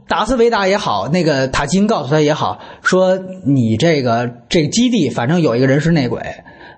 [0.07, 6.21] 达斯维达也好，那个塔金告诉他也好，说你这个这个基地反正有一个人是内鬼，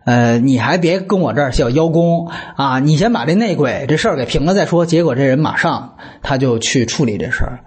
[0.05, 4.85] 呃，你还别跟我这儿小邀功啊，你先把这内鬼这事儿给平了再说。
[4.85, 7.59] 结果这人马上他就去处理这事儿。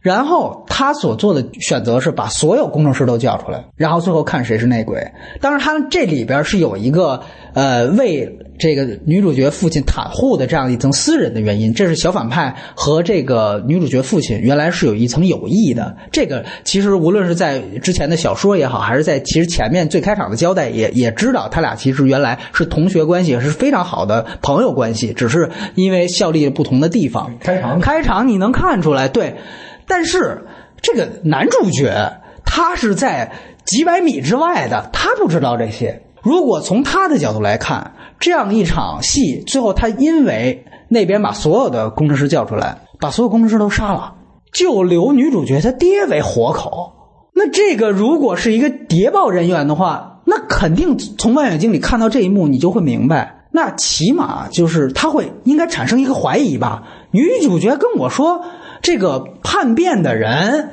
[0.00, 5.04] 然后他所做的选择是把所有工程师都叫出来，然后最后看谁是内鬼。
[5.40, 7.20] 当然，他这里边是有一个
[7.52, 11.74] 呃为这个女主角父亲袒护的这样一层私人的原因。
[11.74, 15.96] 这是小反派和这个女主角父亲原来是有一层友谊的。
[16.12, 27.32] 这个其实无论是在之前的小说也好，还是在其实前面最开场的交代也也知道，他俩其实原来是同学关系，是非常好的朋友关系，只是因为效力不同的地方。
[27.40, 29.34] 开场开场你能看出来，对。
[29.88, 30.46] 但是
[30.80, 33.32] 这个男主角他是在
[33.64, 36.02] 几百米之外的，他不知道这些。
[36.22, 44.14] 如果从他的角度来看，这样一场戏，最后他因为那边把所有的工程师叫出来，把所有工程师都杀了，
[44.52, 46.92] 就留女主角她爹为活口。
[47.34, 56.82] 那这个如果是一个谍报人员的话，那肯定从望远镜里看到这一幕，你就会明白，那起码就是他会应该产生一个怀疑吧。
[57.10, 58.44] 女主角跟我说。
[58.82, 60.70] 这个叛变的人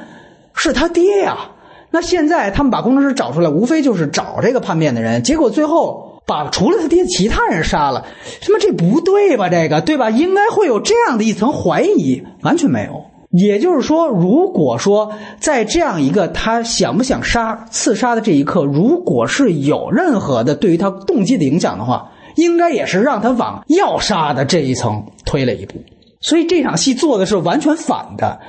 [0.53, 1.51] 是他爹呀，
[1.91, 8.06] 那现在他们把工程师找出来，无非就是找这个叛变的人，结果最后把除了他爹其他人杀了，
[8.41, 9.49] 什么这不对吧？
[9.49, 10.10] 这个对吧？
[10.10, 13.06] 应该会有这样的一层怀疑，完全没有。
[13.32, 25.84] 也就是说，如果说在这样一个他想不想杀、刺杀的这一刻，如果是有任何的对于他动机的影响的话，应该也是让他往要杀的这一层推了一步。
[26.26, 28.40] 所以这场戏做的是完全反的，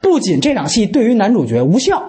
[0.00, 2.00] 不仅这场戏对于男主角无效，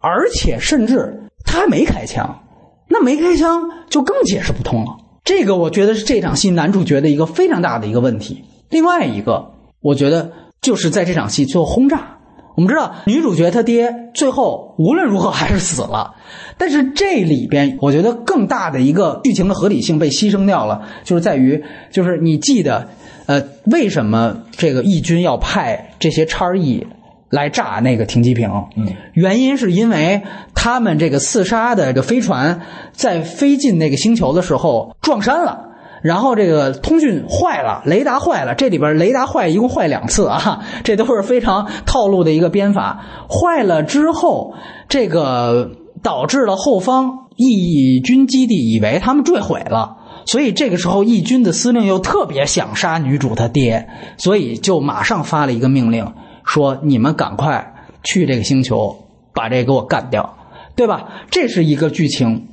[0.00, 2.44] 而且甚至他还没开枪，
[2.88, 4.96] 那没开枪就更解释不通了。
[5.22, 8.42] 这个我觉得是这场戏男主角的一个非常大的一个问题。
[8.70, 9.50] 另外一个，
[9.82, 10.32] 我觉得
[10.62, 12.16] 就是在这场戏做轰炸。
[12.56, 16.14] 我们知道女主角她爹最后无论如何还是死了，
[16.56, 22.88] 但是这里边我觉得更大的一个剧情的合理性被牺牲掉了，就是在于就是你记得。
[23.28, 26.86] 呃，为什么这个义军要派这些叉 E
[27.28, 28.50] 来炸那个停机坪？
[28.74, 30.22] 嗯，原因是因为
[30.54, 32.62] 他们这个刺杀的这个飞船
[32.92, 35.66] 在飞进那个星球的时候撞山了，
[36.00, 38.54] 然后这个通讯坏了，雷达坏了。
[38.54, 43.04] 这里边雷达坏一共坏两次啊， 这都是非常套路的一个编法。
[43.28, 44.54] 坏了之后，
[44.88, 45.72] 这个
[46.02, 49.96] 导致了后方义军基地以为他们坠毁了。
[50.28, 56.12] 所以这个时候，义军的司令又特别想杀女主他爹，所以就马上发了一个命令，
[56.44, 57.74] 说：“你们赶快
[58.04, 60.36] 去这个星球，把这给我干掉，
[60.76, 62.46] 对吧？”这是一个剧情。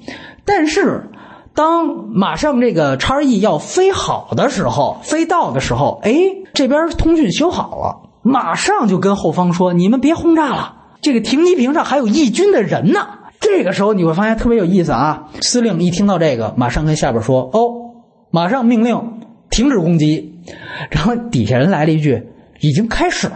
[0.46, 1.10] 但是，
[1.54, 6.14] 当马上这个叉 E 要飞好的时候，飞到的时候，哎，
[6.54, 13.06] 这边通讯修好了，马上就跟后方说：“你们别轰炸了，这个停机坪上还有义军的人呢。”
[13.40, 15.30] 这个时候你会发现特别有意思啊！
[15.42, 17.94] 司令一听到这个，马上跟下边说：“哦，
[18.32, 19.20] 马上命令
[19.50, 20.42] 停止攻击。
[20.92, 22.24] ”然后底下人来了一句
[22.62, 23.36] ：“已经开始了。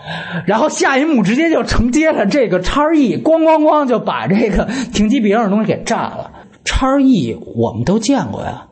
[0.46, 6.30] ”然后下一幕直接就承接了这个叉 E，咣咣咣就把这个停机坪上的东西给炸了。
[6.64, 8.66] 叉 E 我们都见过呀，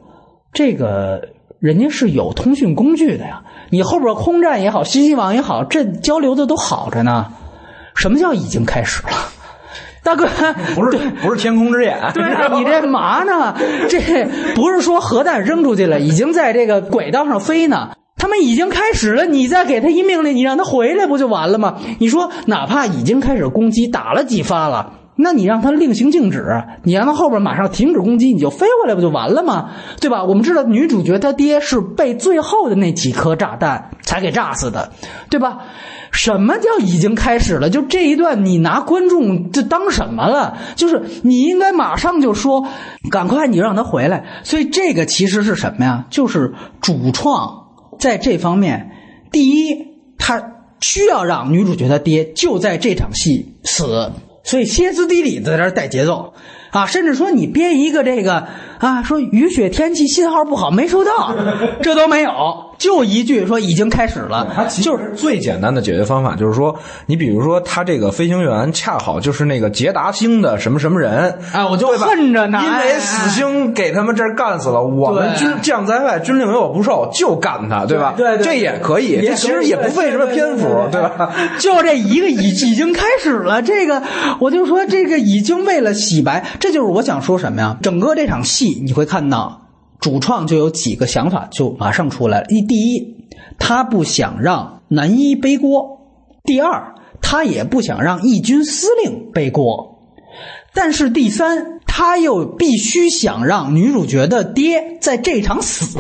[0.52, 3.42] 这个人家是有通讯工具的呀。
[3.70, 7.32] 你后边空战也好，信息网也好，这交流的都好着呢。
[7.94, 9.10] 什么叫已经开始了？
[10.09, 10.26] 大哥，
[10.74, 12.24] 不是不是天空之眼，对
[12.59, 13.54] 你这嘛呢？
[13.88, 13.98] 这
[14.54, 17.90] 不是说核弹扔出去了，已经在这个轨道上飞呢。
[18.20, 21.76] 他们已经开始了，你再给他一命令，你让他回来不就完了吗？
[22.00, 29.70] 你说哪怕已经开始攻击，打了几发了，那你让他令行禁止，你让他后边马上停止攻击，你就飞回来不就完了吗？
[30.00, 30.22] 对吧？
[30.22, 34.92] 我们知道女主角她爹是被最后的那几颗炸弹才给炸死的，
[35.28, 35.58] 对吧？
[36.12, 37.68] 什么叫已经开始了？
[37.68, 40.56] 就这一段，你拿观众这当什么了？
[40.76, 42.66] 就是你应该马上就说，
[43.10, 44.24] 赶快你让他回来。
[44.44, 46.06] 所以这个其实是什么呀？
[46.10, 47.66] 就是主创
[47.98, 48.92] 在这方面，
[49.32, 54.12] 第一，他需要让女主角她爹就在这场戏死，
[54.49, 56.32] 所以歇斯底里的在这带节奏。
[56.70, 58.46] 啊，甚至说你编一个这个
[58.79, 61.35] 啊，说雨雪天气信号不好没收到，
[61.83, 62.31] 这都没有，
[62.79, 65.12] 就一句说已经开始了，就是。
[65.16, 66.74] 最简单的解决方法，就是说，
[67.07, 78.14] 你比如说他这个飞行员恰好就是那个捷达星的什么什么人啊，我就恨着呢，因为死星给他们这儿干死了，我们军将在外，军令有我不受，就干他，对吧？
[78.16, 81.33] 对这也可以，也这其实也不费什么篇幅，对吧？
[81.59, 84.01] 就这一个已已经开始了，这个
[84.39, 87.76] 我就说这个已经为了洗白，这就是我想说什么呀？
[87.83, 89.68] 整个这场戏你会看到，
[90.00, 92.46] 主创就有几个想法就马上出来了。
[92.48, 93.16] 一，第一，
[93.58, 95.98] 他不想让男一背锅；
[96.44, 99.98] 第二，他也不想让义军司令背锅。
[100.74, 105.98] 但是第三，他又必须想让女主角的爹在这场死。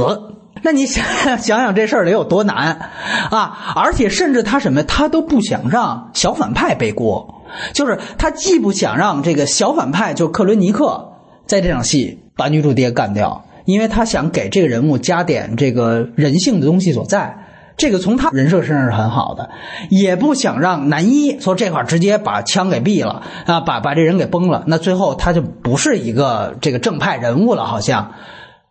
[0.62, 1.04] 那你想
[1.38, 2.90] 想想这事儿得有多难
[3.30, 3.74] 啊！
[3.76, 7.42] 而且甚至他什么，他都不想让小反派背锅，
[7.72, 11.12] 就是他既不想让这个小反派就克伦尼克
[11.46, 17.44] 在这场戏把女主爹干掉，因为他想给这个人物加点这个人性的东西所在。
[17.76, 19.50] 这个从他人设身上是很好的，
[19.88, 28.14] 也不想让男一说这块直接把枪给毙了啊，把把这人给崩了，那最后他就不是一个这个正派人物了，好像，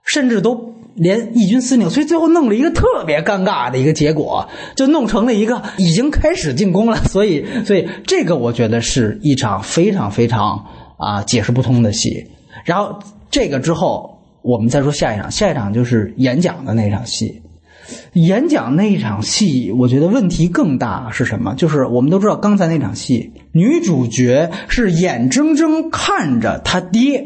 [0.03, 10.65] 甚至都连义军司令，所以最后弄了一个特别尴尬的一个结果，就弄成了一个已经开始进攻了， 所以所以这个我觉得是一场非常非常
[10.97, 12.27] 啊解释不通的戏。
[12.65, 12.99] 然后
[13.29, 17.41] 这个之后，我们再说下一场，下一场就是演讲的那场戏。
[18.13, 21.55] 演讲那一场戏，我觉得问题更大是什么？
[21.55, 27.23] 就是我们都知道，刚才那场戏，女主角是眼睁睁看着她爹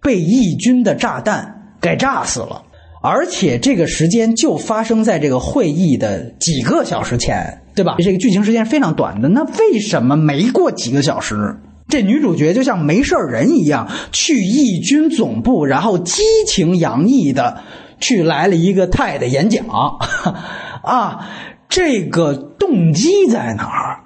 [0.00, 2.62] 被义军的炸弹给炸死了，
[3.02, 7.96] 而且这个时间就发生在这个会议的几个小时前，对吧？
[7.98, 11.56] 这个剧情时间非常短的，那为什么没过几个小时？
[11.90, 17.58] 这女主角就像没事人一样去义军总部，然后激情洋溢的
[18.00, 19.66] 去来了一个泰的演讲，
[20.82, 21.26] 啊，
[21.68, 24.00] 这个动机在哪儿？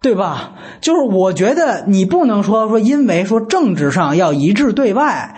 [0.00, 0.54] 对吧？
[0.80, 5.34] 就是我觉得你不能说说因为说政治上要一致对外，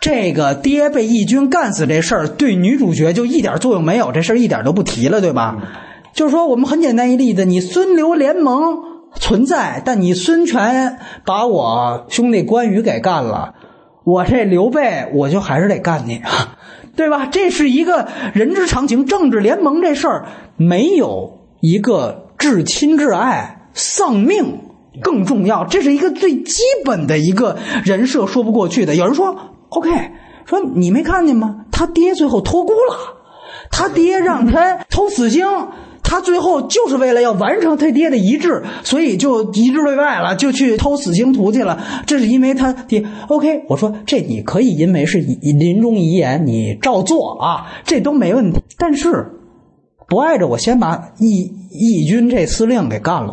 [0.00, 5.56] 这个爹被义军干死这事儿对女主角就一点作用没有，这事儿一点都不提了，对吧？
[6.12, 8.91] 就是说我们很简单一例子，你孙刘联盟。
[9.14, 13.54] 存在，但你孙权把我兄弟关羽给干了，
[14.04, 16.56] 我这刘备我就还是得干你啊，
[16.96, 17.26] 对吧？
[17.26, 24.60] 这是一个人之常情，政治联盟这事儿没有一个至亲至爱，丧命
[25.00, 28.94] 更重要，这是一个最基本的一个人设说不过去的。
[28.94, 29.36] 有人说
[29.68, 29.90] ，OK，
[30.44, 31.66] 说你没看见吗？
[31.70, 32.96] 他爹最后托孤了，
[33.70, 35.46] 他爹让他偷死星。
[36.12, 41.82] 他最后就是为了要完成他爹的遗志，所以就遗志对外了，就去偷死星图去了。
[42.06, 43.02] 这是因为他爹。
[43.28, 48.60] OK，我说这你可以因为是临终遗言，你照做啊，这都没问题。
[48.76, 49.26] 但是
[50.08, 53.32] 不碍着我先把义义军这司令给干了，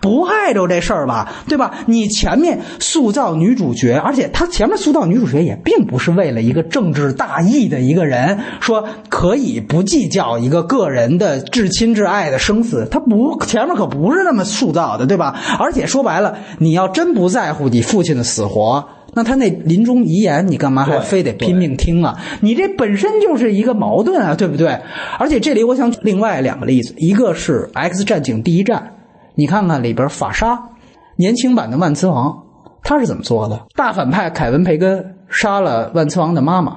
[0.00, 1.72] 不碍着这事儿吧，对吧？
[1.86, 15.36] 你前面塑造女主角，而且他前面塑造女主角也并不是为了一个政治大义的一个人，说可以不计较一个个人的至亲至爱的生死，他不前面可不是那么塑造的，对吧？
[15.60, 18.84] 而且说白了，你要真不在乎你父亲的死活。
[19.14, 22.18] 那他那临终遗言，你干嘛还非得拼命听啊？
[22.40, 24.80] 你这本身就是一个矛盾啊，对不对？
[25.18, 28.78] 而且这里我想举另外两个例子，一个是《X 战警：第一战》，
[29.34, 30.60] 你看看里边法沙
[31.16, 32.42] 年轻版的万磁王，
[32.82, 33.66] 他是怎么做的？
[33.76, 36.76] 大反派凯文·培根杀了万磁王的妈妈，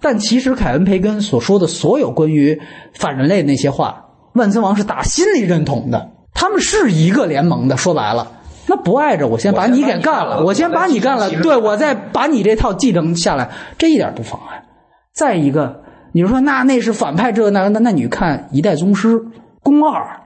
[0.00, 2.60] 但其实凯文·培根所说的所有关于
[2.94, 7.76] 反人类那些话，万磁王是打心里认同的，他们是一个联盟的。
[7.76, 8.32] 说白了。
[8.68, 14.62] 那不碍着，我先把你给干了，我先把你干了，对我再把你这套继承下来，这一点不妨碍。
[15.14, 19.20] 再一个，你说那那是反派，这那那那你看一代宗师
[19.62, 20.20] 宫二，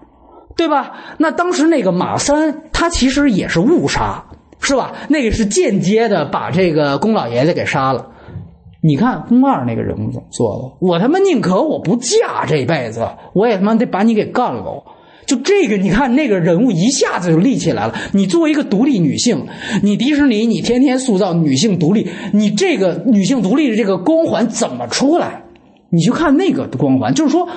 [0.57, 0.93] 对吧？
[1.19, 4.25] 那当时那个马三，他其实也是误杀，
[4.61, 4.93] 是吧？
[5.09, 8.09] 那个是间接的把这个宫老爷子给杀了。
[8.83, 10.87] 你看宫二那个人物怎么做的？
[10.87, 14.83] 我他妈宁可我不嫁这辈子，我也他妈得把你给干了。
[15.27, 17.95] 就这个，你看那个人物一下子就立起来了。
[18.13, 19.47] 你作为一个独立女性，
[19.83, 25.45] 你迪士尼，你天天塑造女性独立，你这个女性独立的这个光环怎么出来？
[25.91, 27.49] 你去看那个光环，就是说，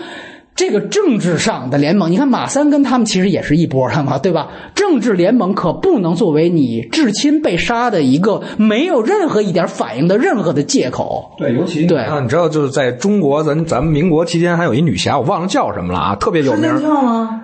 [0.55, 4.49] 这个政治上的联盟，你看马三跟他们其实也是一波的嘛，对吧？
[4.75, 11.31] 政治联盟可不能作为你至亲被杀的一个没有任何一点反应的任何的借口。
[11.37, 16.73] 对，尤其对啊，你知道，就是在中国，咱咱们民国期间还有一女侠，我忘了叫什么了啊，特别有名。
[16.81, 17.41] 吗？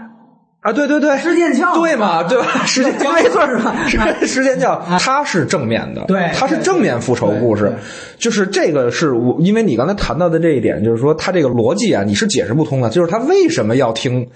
[0.62, 2.46] 啊，对对对，石剑鞘对嘛，对吧？
[2.66, 3.76] 石剑没错是吧？
[3.88, 7.74] 石石剑鞘，它是正面的，对它是正面复仇故事，
[8.20, 14.28] 就是这个是我，因为你刚才谈到的这一点，就是说他这个逻辑啊，你是解释不通的，就是他为什么要听。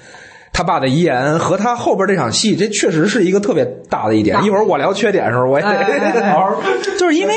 [0.57, 4.41] 他爸的遗言和他后边这场戏，这确实是一个特别大的一点。
[4.45, 6.61] 一会儿我聊缺点的时候，我也得好好。
[6.97, 7.34] 就是因为，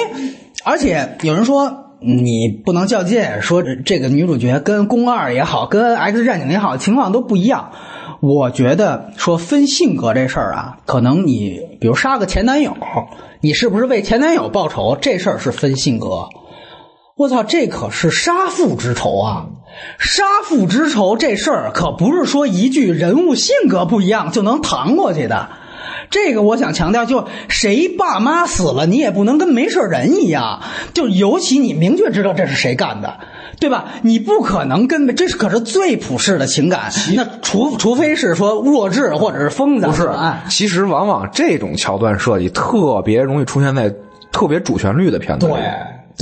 [0.63, 7.73] 而且有人说你不能较劲，说这个女主角跟宫二也好，跟 X 战警也好，情况都不一样。
[8.21, 12.77] 我觉得说分性格这事儿啊，可能你比如杀个前男友，
[13.41, 14.97] 你是不是为前男友报仇？
[15.01, 16.29] 这事儿是分性格。
[17.17, 19.47] 我操，这可是杀父之仇啊！
[19.99, 25.49] 杀父之仇这事儿可不是说一句人物性格不一样就能搪过去的。
[26.11, 30.63] 这个我想强调，就谁爸妈死了，你也不能跟没事人一样。
[30.95, 33.19] 就尤其你明确知道这是谁干的，
[33.61, 33.87] 对吧？
[34.03, 36.91] 你不可能跟这是可是最普世的情感。
[37.15, 40.09] 那除除非是说弱智或者是疯子，不是？
[40.49, 43.93] 其实往往这种桥段设计特别容易出现在
[44.31, 45.55] 特别主旋律的片子里。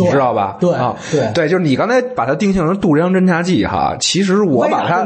[0.04, 0.56] 你知道吧？
[0.60, 5.02] 对啊，对对，就是你刚才把它定性成《杜良侦察记》哈，其实我把它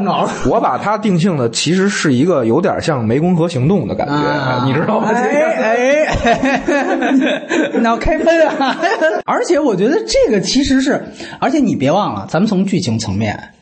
[0.48, 5.10] 我把它定性的其实是一个有点像湄公河行动的感觉，你知道吗？
[5.12, 6.60] 哎哎，
[7.80, 8.76] 脑开喷啊！
[9.24, 11.04] 而且我觉得这个其实是，
[11.40, 13.52] 而且你别忘了，咱们从剧情层面，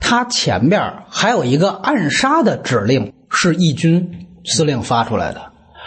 [0.00, 5.40] 它前边还有一个暗杀的指令是义军司令发出来的，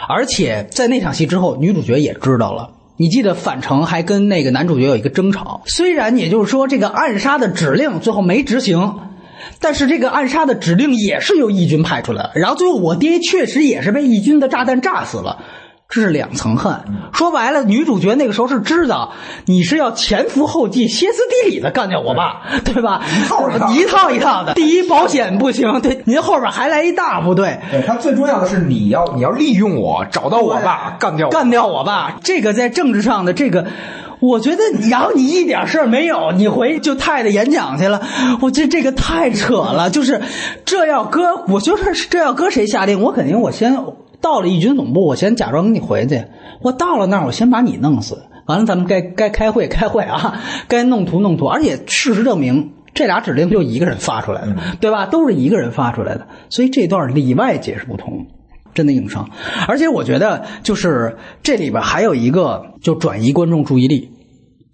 [0.08, 2.70] 而且在那场戏之后，女主角也知道了。
[2.98, 9.00] 你记得返程还跟那个男主角有一个争吵，虽然也就是说这个暗杀的指令最后没执行，
[9.60, 12.32] 但是这个暗杀的指令也是由义军派出来的。
[12.36, 15.44] 然后最后我爹确实也是被义军的炸弹炸死了。
[15.88, 16.80] 这是两层恨，
[17.12, 19.12] 说白了，女主角那个时候是知道
[19.46, 23.02] 你是要前赴后继、歇斯底里的干掉我爸，对吧？
[23.06, 24.54] 一套一套，一套一套的。
[24.54, 27.60] 第一，保险不行，对，您后边还来一大部队。
[27.70, 32.16] 对他最重要的是你要你要利用我，找到我爸，干掉干掉我爸。
[32.22, 33.66] 这个在政治上的这个，
[34.18, 38.02] 我觉得，然后你一点事儿没有，你回就太太演讲去了。
[38.40, 40.20] 我这这个太扯了，就是
[40.64, 43.78] 这要搁，我就是这要搁谁下令，我肯定我先。
[44.26, 46.24] 到了义军总部，我先假装跟你回去。
[46.60, 48.24] 我到了那儿，我先把你弄死。
[48.46, 51.46] 完了，咱们该该开会开会啊， 该弄图弄图。
[51.46, 55.06] 而且事实证明，这俩指令就一个人发出来的，对吧？
[55.06, 58.26] 都是一个人发出来的，所以这段里外解释不通，
[58.74, 59.30] 真的硬伤。
[59.68, 64.10] 而且我觉得，就是这里边还有一个，就转移观众注意力。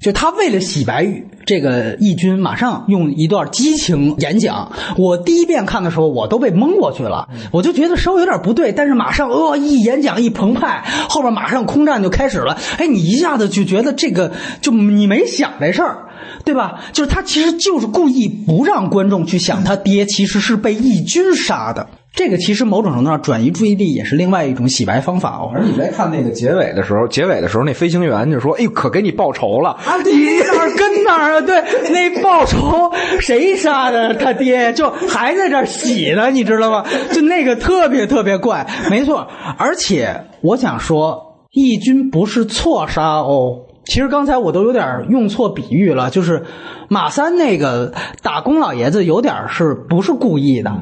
[0.02, 1.06] 就他为了洗白
[1.46, 4.72] 这个义军，马上用一段激情演讲。
[4.98, 8.72] 我第一遍看的时候，我都被蒙过去了，我就觉得稍微有点不对。
[8.72, 12.58] 但是马上呃一演讲一澎湃，后边马上空战就开始了。
[12.78, 16.08] 哎，你一下子就觉得这个就你没想这事儿，
[16.44, 16.80] 对吧？
[16.92, 21.86] 就是他其实就是故意不让观众去想他爹其实是被义军杀的。
[22.14, 25.50] 这个其实某种程度上转移注意力也是另外一种洗白方法哦。
[25.54, 29.96] 而你在看那个结尾的时候，结尾的时候那飞行员就说：“哎呦，可给你报仇了啊！
[30.04, 31.40] 你哪 儿跟哪儿啊？
[31.40, 34.14] 对，那报仇谁杀的？
[34.16, 36.84] 他爹就还在这儿洗呢，你知道吗？
[37.12, 39.26] 就那个特别特别怪，没错。
[39.56, 43.62] 而且我想说，义军不是错杀哦。
[43.84, 46.44] 其实刚才我都有点用错比喻了，就是
[46.88, 50.72] 马三那个打工老爷子有点是不是故意的？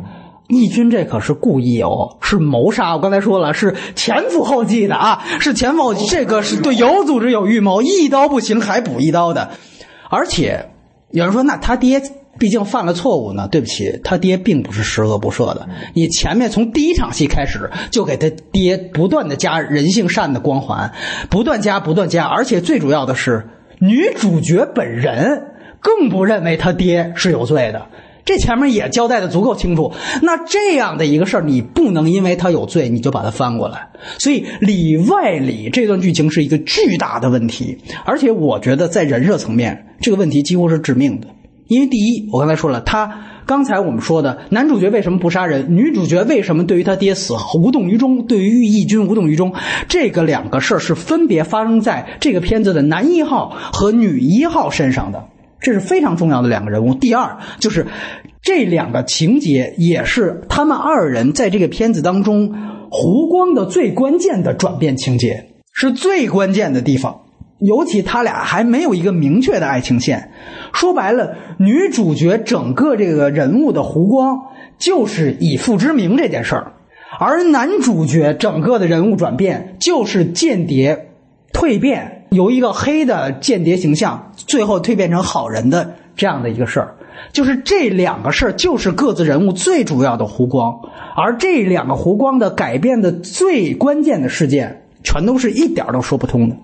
[0.49, 2.95] 义军这可是故意哦，是谋杀。
[2.95, 6.05] 我刚才说了，是前赴后继的啊，是前赴后继。
[6.07, 9.51] 这个是对有组织有预谋，一刀不行还补一刀的。
[10.09, 10.71] 而且
[11.13, 12.03] 有人说，那他爹
[12.41, 13.47] 毕竟犯了错误呢。
[13.47, 15.69] 对不起，他爹并不是十恶不赦的。
[15.95, 20.91] 你前面从第一场戏开始就给他爹不断的加人性善的光环，
[21.29, 22.25] 不断加，不断加。
[22.25, 23.47] 而且最主要的是，
[23.79, 25.43] 女主角本人
[25.81, 27.87] 更不认为他爹是有罪的。
[28.25, 33.89] 这前面也交代的足够清楚，那这样的一个事儿，你不能因为他有罪，你就把他翻过来。
[34.19, 41.27] 所以里外里这段剧情是一个巨大的问题，而且我觉得在人设层面，这个问题几乎是致命的。
[41.71, 49.55] 因为第一，我刚才说了，他刚才我们说的男主角为什么不杀人，女主角为什么对于他爹死无动于衷，对于义军无动于衷，
[49.89, 55.29] 这个两个事儿是分别发生在这个片子的男一号和女一号身上的。
[55.61, 56.95] 这是非常重要的两个人物。
[56.95, 57.87] 第二，就是
[58.43, 62.53] 这两个情节也是他们二人在这个片子当中
[62.91, 67.21] 湖光的最关键的转变情节，是最关键的地方。
[67.61, 70.33] 尤其他俩还没有一个明确的爱情线。
[70.73, 74.41] 说白了，女主角整个这个人物的弧光
[74.79, 76.73] 就是以父之名这件事儿，
[77.19, 81.09] 而男主角整个的人物转变就是间谍
[81.53, 82.17] 蜕变。
[82.31, 86.95] 由一个黑的间谍形象，最后蜕变成好人的这样的一个事儿，
[87.33, 90.79] 就是这两个事儿就是各自人物最主要的弧光，
[91.17, 96.57] 而这两个弧光的改变的最关键的事件，全都是一点都说不通的。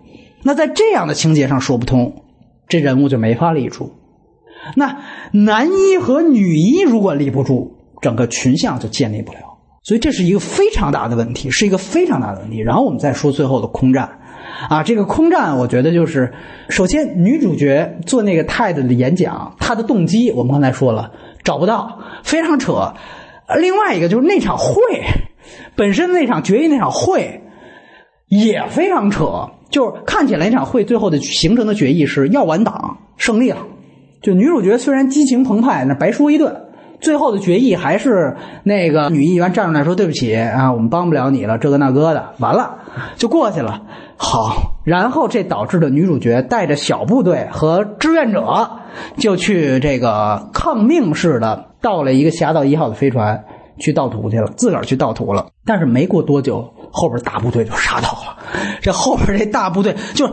[0.44, 2.22] 那在这样的情节上说不通，
[2.68, 3.95] 这人物就没法立住。
[4.74, 4.96] 那
[5.32, 9.38] 男一和女一如果立不住，整个群像就建立不了。
[9.82, 12.58] 所以这是一个非常大的问题，是一个非常大的问题。
[12.58, 14.18] 然后我们再说最后的空战。
[14.68, 16.32] 啊，这个空战，我觉得就是，
[16.68, 21.12] 首先女主角做那个泰德的演讲，她的动机我们刚才说了，
[21.44, 22.94] 找不到，非常扯。
[23.60, 24.74] 另外一个就是那场会，
[25.76, 27.42] 本身那场决议那场会
[28.28, 33.58] 也非常扯，就是看起来那场会最后的形成的决议是要完党胜利了，
[34.26, 36.62] 就女主角虽然激情澎湃，那白说一顿。
[37.00, 42.78] 最后的决议还是那个女议员站出来说：“对不起啊，我们帮不了你了，这个那个的，完了
[43.14, 43.82] 就过去了。”
[44.18, 48.68] 好，然后这导致的女主角带着小部队和志愿者
[49.16, 53.44] 就去这个抗命似的到了一个侠盗一号的飞船
[53.78, 55.46] 去盗图去了，自个儿去盗图了。
[55.64, 58.36] 但是没过多久，后边大部队就杀到了。
[58.80, 60.28] 这后边这大部队就，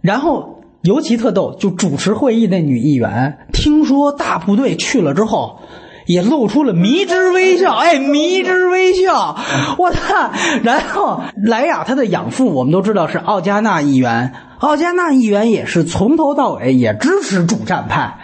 [0.00, 5.60] 然后尤其特逗，就主持会议那女议员听说大部队去了之后。
[6.06, 9.36] 也露出了迷之微笑，哎，迷之微笑，
[9.76, 10.30] 我操！
[10.62, 18.18] 然后莱雅她的养父，我们都知道是奥加纳议员，奥加纳议员也是从头到尾也支持主战派。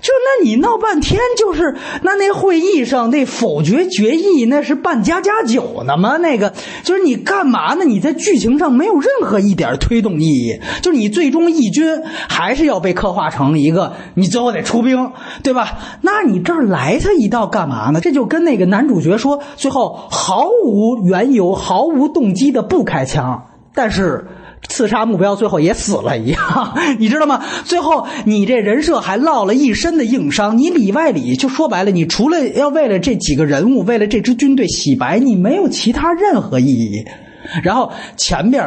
[0.00, 6.18] 就那你闹半天，就是那那会议上那否决决议，那是办家家酒呢吗？
[6.18, 6.52] 那个
[6.82, 7.84] 就是你干嘛呢？
[7.86, 15.12] 你在剧情上没有任何一点推动意义，就是你最终义军还是要被刻画成一个你最后得出兵，
[15.42, 15.78] 对吧？
[16.02, 18.00] 那你这儿来他一道干嘛呢？
[18.02, 24.26] 这就跟那个男主角说，最后毫无缘由、毫无动机的不开枪，但是。
[24.68, 27.42] 刺杀目标，最后也死了一样，你知道吗？
[27.64, 37.04] 最后你这人设还落了一身的硬伤，你里外里就说白了，你除了要为了这几个人物，为了这支军队洗白，你没有其他任何意义。
[37.62, 38.64] 然后前边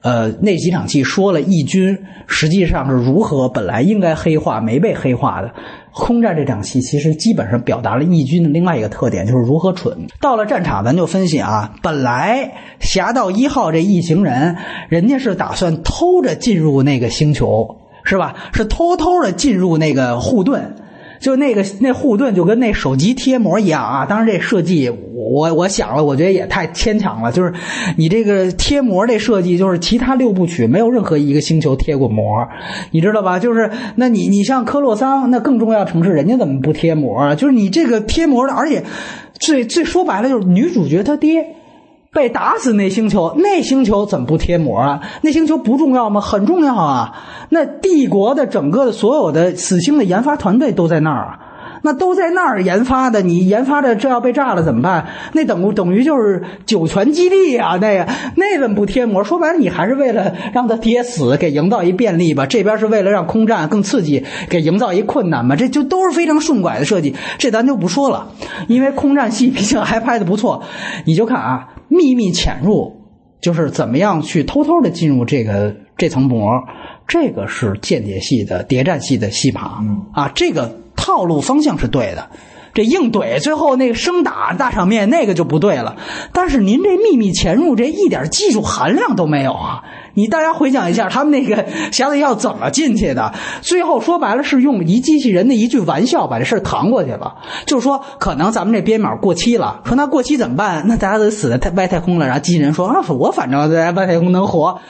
[0.00, 5.52] 呃，那几场戏说了义军实际上是如何本来应该黑化没被黑化的。
[5.92, 10.06] 空战这场戏其实基本上表达了义军的另外一个特点，就是如何蠢。
[10.20, 14.56] 到了战场，咱就分析啊，本来侠盗一号这一行人，
[14.88, 18.34] 人家是打算偷着进入那个星球，是吧？
[18.52, 20.76] 是偷偷的进入那个护盾。
[21.20, 24.06] 就那个那护盾就跟那手机贴膜一样啊！
[24.06, 27.32] 当然这设计我我想了，我觉得也太牵强了。
[27.32, 27.52] 就是
[27.96, 32.46] 你这个贴膜这设计，就是其他六部曲没有任何一个星球贴过膜，
[32.90, 33.38] 你知道吧？
[33.38, 37.34] 就是那你你像科洛桑那更重要城市，人家怎么不贴膜？
[37.34, 38.84] 就是你这个贴膜的，而且
[39.38, 41.56] 最最说白了就是女主角她爹。
[42.10, 45.00] 被打死那星球，那星球怎么不贴膜啊？
[45.22, 46.20] 那星球不重要吗？
[46.20, 47.12] 很重要啊！
[47.50, 51.38] 那帝国的整个的所有的死星的研发团队都在那儿啊，
[51.82, 53.20] 那都在那儿研发的。
[53.20, 55.06] 你研发的这要被炸了怎么办？
[55.32, 57.76] 那等等于就是酒泉基地啊！
[57.76, 59.22] 那个那怎么不贴膜？
[59.22, 62.46] 说白了，你还是为了让他爹死，给营造一便利吧。
[62.46, 65.54] 这边是为了让空战更刺激，给营造一困难嘛。
[65.56, 67.14] 这就都是非常顺拐的设计。
[67.38, 68.28] 这咱就不说了，
[68.66, 70.62] 因为空战戏毕竟还拍的不错。
[71.04, 71.68] 你就看啊。
[71.88, 72.94] 秘密潜入，
[73.40, 76.62] 就是怎么样去偷偷的进入这个这层膜，
[77.06, 82.30] 这个是间谍系的谍战系的戏码啊，这个套路方向是对的。
[82.74, 85.96] 这硬怼最后那个生打大场面那个就不对了。
[86.32, 89.82] 但是您这秘密潜入这一点技术含量都没有啊！
[90.14, 93.32] 你大家回想一下，他们那个匣子要怎么进去的？
[93.62, 97.36] 最后说白了是用一机器人的一句玩笑把这事儿扛过去了。
[97.66, 100.84] 就是说，可能咱们这编码过期了，说那过期怎么办？
[100.88, 102.26] 那大家都死在太外太空了。
[102.26, 104.80] 然后机器人说啊，我反正在外太空能活。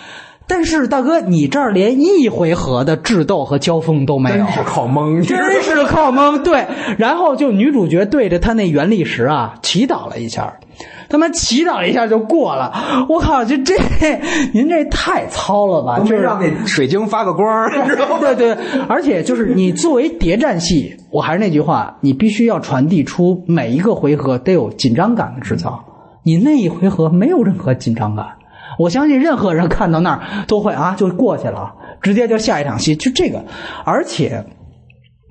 [0.49, 6.43] 但是大哥，你这儿连一回合的智斗和交锋都没有，真是靠蒙，真是靠蒙。
[6.43, 6.67] 对，
[6.97, 10.55] 然后就女主角对着他那原力石啊祈祷了一下。
[11.11, 12.73] 他妈祈祷一下就过了，
[13.09, 13.45] 我靠！
[13.45, 13.75] 就这，
[14.53, 15.99] 您这太糙了吧？
[16.01, 17.71] 就是让那水晶发个光，
[18.21, 18.57] 对对。
[18.89, 25.83] 而且就是你作为谍战戏，我还是那句话，你必须要传递出每一个回合得有紧张感的制造。
[26.23, 28.27] 你那一回合没有任何紧张感，
[28.79, 33.45] 我相信任何人看到那儿都会啊，就过去了，直接就下一场戏，就这个，
[33.85, 34.45] 而且。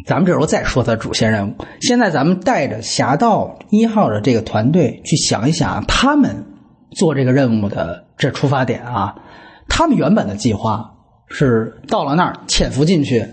[0.06, 1.56] 咱们这时候再说他主线任务。
[1.82, 6.46] 现在咱们带着侠盗一号的这个团队去想一想，他们
[6.92, 9.16] 做这个任务的这出发点啊，
[9.68, 10.92] 他们原本的计划
[11.28, 13.28] 是到了那儿潜伏进去，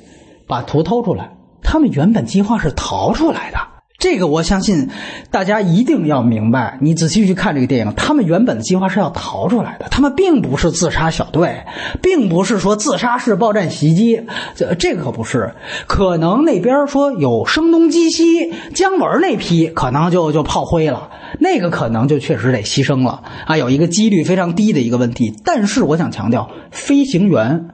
[0.49, 1.31] 把图偷出来。
[1.63, 3.59] 他们原本计划是逃出来的。
[4.05, 4.91] 这个我相信
[5.31, 6.77] 大家一定要明白。
[6.83, 11.65] 你仔细去看这个电影，他们原本的计划是要逃出来的，他们并不是自杀小队，
[12.03, 14.21] 并不是说自杀式爆炸袭击，
[14.55, 15.55] 这这个可不是。
[15.87, 21.09] 可能那边说有声东击西，姜文那批可能就就炮灰了，
[21.41, 25.35] 那个可能就确实得牺牲了啊，有一个几率非常低的一个问题。
[25.47, 27.71] 但是我想强调，飞行员。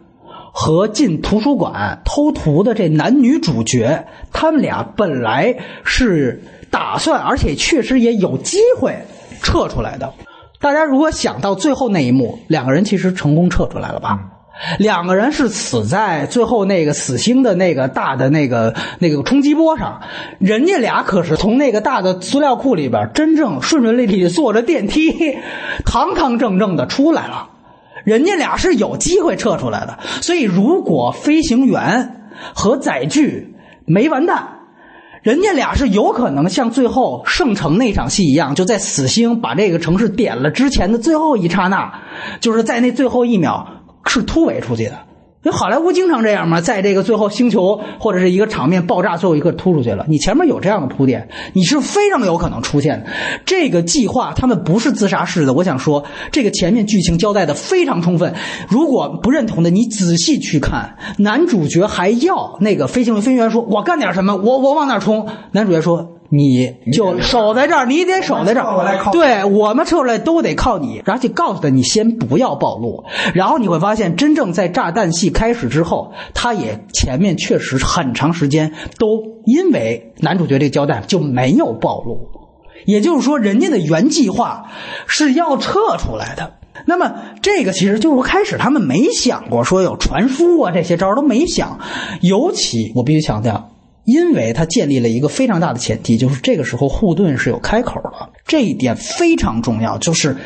[0.63, 8.95] 和进图书馆偷图的这男女主角，他们俩本来是打算，而且确实也有机会
[9.41, 10.13] 撤出来的。
[10.61, 14.21] 大家如果想到最后那一幕，两个人其实成功撤出来了吧？
[14.79, 20.03] 两个人是死在最后那个死星的那个大的那个那个冲击波上，
[20.39, 25.39] 人家俩可是从那个大的资料库里边真正顺顺利利坐着电梯，
[25.87, 27.49] 堂堂正正的出来了。
[28.05, 33.55] 人家俩是有机会撤出来的，所以如果飞行员和载具
[33.87, 34.61] 没完蛋，
[35.23, 42.01] 人家俩是有可能像最后圣城那场戏一样，就在死星把这个城市点了之前的最后一刹那，
[42.41, 43.69] 就是在那最后一秒
[44.07, 44.99] 是突围出去的。
[45.43, 50.05] 因为好莱坞经常这样嘛，在这个最后星球或者是一个场面爆炸，最后一个突出去了。
[50.07, 53.07] 你前面有这样的铺垫，你是非常有可能出现的。
[53.47, 55.55] 这个计划他们不是自杀式的。
[55.55, 58.35] 我想说，这个前面剧情交代的非常充分。
[58.69, 64.37] 如果不认同的，你仔细去看，男主角还要那个飞行员飞行员说：“我干点什么？
[64.37, 66.20] 我我往哪冲？”男主角说。
[66.33, 69.11] 你就守在这儿，你得守在这儿。
[69.11, 73.05] 对我们撤出来都得靠你，而且告诉他你先不要暴露。
[73.35, 82.29] 然后你会发现，真正在炸弹戏开始之后，他也前面确实很长时间都因为男主角这个交代就没有暴露。
[82.87, 84.71] 也就是说，人家的原计划
[85.07, 86.55] 是要撤出来的。
[86.87, 87.13] 那么
[87.43, 91.81] 这个其实就是开始他们没想过说有传输啊这些招都没想。
[92.23, 93.71] 尤其我必须强调。
[94.11, 99.99] 因为他建立了一个非常大的前提，就是这个时候护盾是有开口的，这一点非常重要。
[99.99, 100.37] 就是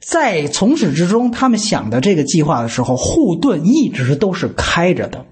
[0.00, 5.26] 在从始至终，他们想的这个计划的时候，护盾一直都是开着的，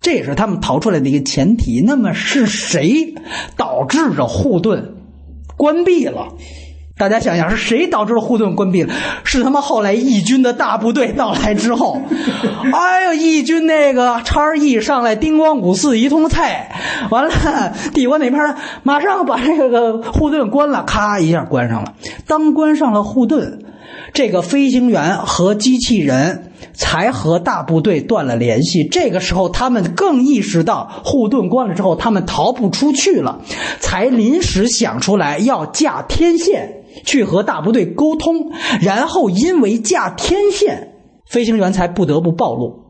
[0.00, 1.82] 这也是他们逃出来的一个前提。
[1.84, 3.14] 那么是谁
[3.56, 4.94] 导致着护盾
[5.56, 6.34] 关闭了？
[6.98, 8.94] 大家想想，是谁导致了护盾关闭了？
[9.22, 12.00] 是他妈后来义军的大部队到来之后。
[12.72, 16.74] 哎呦，义军那个叉 E 上来，叮咣五四一通菜，
[17.10, 21.92] 完了，帝国那边马上把这个护盾关了，咔一下关上了。
[22.26, 23.58] 当关上了护盾，
[24.14, 28.84] 这个飞行员和机器人才和大部队断了联系。
[28.84, 33.40] 这个时候，他们更意识到护盾关了之后，他们逃不出去了，
[33.80, 36.75] 才临时想出来要架天线。
[37.04, 40.94] 去和大部队沟通，然后因为架天线，
[41.26, 42.84] 飞行员才不得不暴露，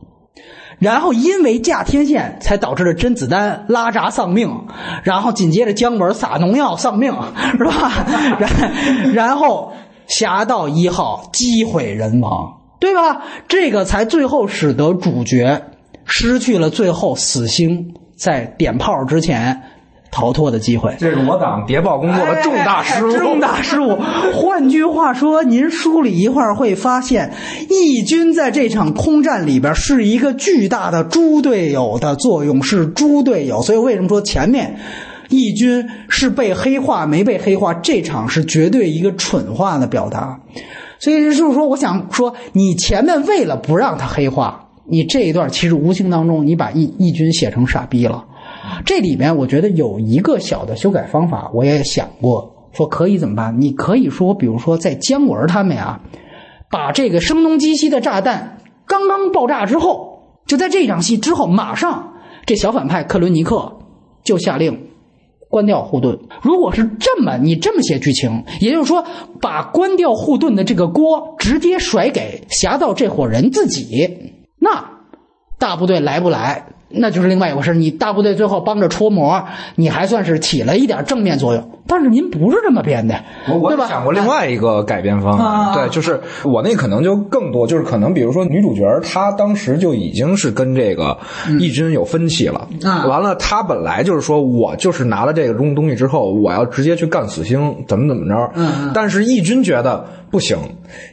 [0.78, 4.66] 然后因为架天线才导致了甄子丹拉闸丧命，
[5.02, 7.12] 然后紧接着姜文撒农药丧命，
[7.58, 8.06] 是吧？
[8.38, 9.72] 然然后
[10.06, 13.22] 侠盗一号机毁人亡，对吧？
[13.48, 15.62] 这个才最后使得主角
[16.04, 19.62] 失去了最后死星在点炮之前。
[20.16, 23.12] 逃脱的机会，这是我党谍报工作的重大失误。
[23.18, 23.98] 重大失误。
[24.32, 27.34] 换句话说，您梳理一会儿会发现，
[27.68, 33.60] 义军在这场空战里边是一个巨大的猪队友的作用，是猪队友。
[33.60, 34.78] 所以为什么说前面
[35.28, 37.74] 义军是被黑化没被黑化？
[37.74, 40.40] 这场是绝对一个蠢话的表达。
[40.98, 48.24] 所以就是说，我想说，你前面为了不让他黑化，你这一段其实无形当中你把义义军写成傻逼了。
[48.84, 53.60] 这里面我觉得有一个小的修改方法，我也想过说可以怎么办？
[53.60, 56.00] 你可以说，比如说在姜文他们啊，
[56.70, 62.14] 把这个声东击西的炸弹刚刚爆炸之后，就在这场戏之后，马上
[62.44, 63.78] 这小反派克伦尼克
[64.22, 64.88] 就下令
[65.48, 66.18] 关掉护盾。
[66.42, 69.04] 如果是这么你这么写剧情，也就是说
[69.40, 74.84] 把关掉护盾的这个锅直接甩给侠盗这伙人自己，那
[75.58, 76.66] 大部队来不来？
[76.88, 77.74] 那就是另外一回事。
[77.74, 79.44] 你大部队最后帮着戳魔，
[79.74, 81.70] 你还算是起了一点正面作用。
[81.88, 83.14] 但是您不是这么编的，
[83.48, 85.72] 我我想过另外一个改编方案。
[85.72, 91.16] 对，就是我那可能就更多，就是可能比如说女主角她当时就已经是跟这个
[91.60, 92.68] 义军有分歧了。
[93.08, 98.52] 完了，她本来就是说我就是拿了这个东东西之后，我要直接去干死星，怎么怎么着。
[98.54, 98.90] 嗯。
[98.92, 100.58] 但是义军觉得不行，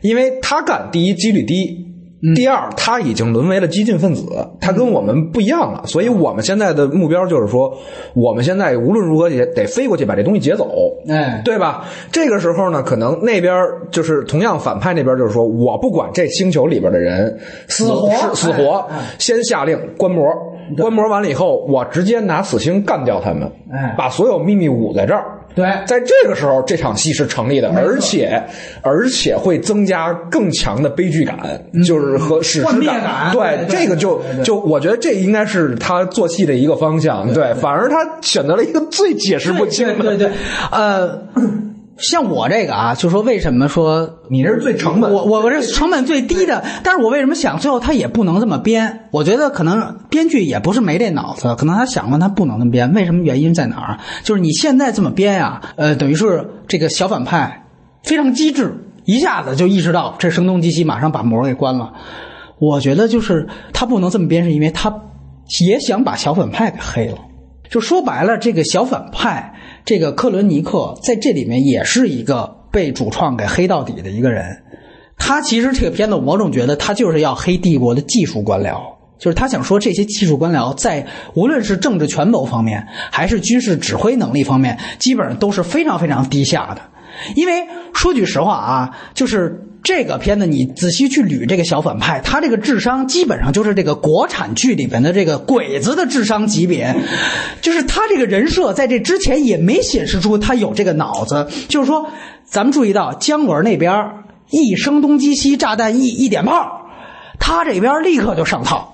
[0.01, 1.92] 因为他干第一几率低。
[2.35, 4.23] 第二，他已经沦为了激进分子，
[4.61, 7.77] 他跟我们不一样了，所以我们现在的目标就是说，
[8.13, 10.69] 我们现在无论如何也得飞过去把这东西劫走，
[11.09, 11.83] 哎，对吧？
[12.13, 13.53] 这个时候呢，可能那边
[13.91, 17.37] 就是同样反派那边就是说我不管这星球里边的人
[17.67, 18.87] 死活死活，
[19.19, 20.25] 先下令关膜，
[20.77, 23.95] 观摩完了以后，我直接拿死星干掉他们，哎。
[23.97, 25.25] 把所有秘密捂在这儿。
[25.55, 25.65] 对。
[25.85, 28.41] 在这个时候，这场戏是成立的，而且
[28.81, 31.37] 而且会增加更强的悲剧感，
[31.85, 33.31] 就是和史诗感。
[33.31, 37.31] 对这个就就我觉得这应该是他做戏的一个方向。
[37.33, 39.95] 对，反而他选择了一个最解释不清的。
[39.95, 40.31] 对对对，
[40.71, 41.21] 呃，
[41.97, 49.07] 像我这个啊，就说为什么说你这是最成本我我我这成本最低的，但是我为什么想最后他也不能这么编？
[49.11, 53.99] 我觉得可能编剧也不是没这脑子，可能他想过他不能这么编，为什么原因在哪儿？
[54.23, 57.67] 就是你现在这么编呀，呃，等于是这个小反派
[58.03, 58.75] 非常机智，
[59.05, 61.93] 一下子就意识到这声东击西，马上把膜给关了。
[62.59, 65.01] 我觉得就是他不能这么编，是因为他
[65.65, 67.17] 也想把小反派给黑了。
[67.69, 69.53] 就说白了，这个小反派，
[69.85, 74.63] 这个克伦尼克在这里面也是一个被主创给黑到底的一个人。
[75.17, 78.81] 他其实这个片子，我总觉得他就是要黑帝国的技术官僚，
[79.19, 86.81] 就是他想说这些技术官僚在无论是政治权谋方面，还是军事指挥能力方面，基本上都是非常非常低下的。
[87.35, 96.95] 因为说句实话啊，就是这个片子你仔细去捋这个小反派，他这个智商基本上就是这个国产剧里边的这个鬼子的智商级别，
[97.61, 101.47] 就是他这个人设在这之前也没显示出他有这个脑子。
[101.67, 102.07] 就是说，
[102.45, 104.05] 咱们注意到姜文那边
[104.51, 106.82] 一声东击西，炸弹一一点炮。
[107.45, 108.93] 他这边立刻就上套，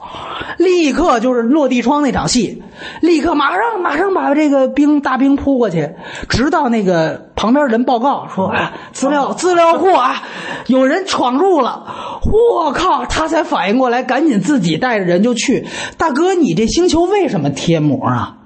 [0.58, 2.64] 立刻就是落地窗那场戏，
[3.00, 5.92] 立刻马上马上把这个兵大兵扑过去，
[6.30, 10.24] 直到那个旁边人报告说啊，资料资料库啊，
[10.66, 11.86] 有人闯入了，
[12.24, 15.68] 我靠，他才反应过来，赶紧自己带着人就去。
[16.00, 18.38] 大哥，你这星球为什么贴膜啊？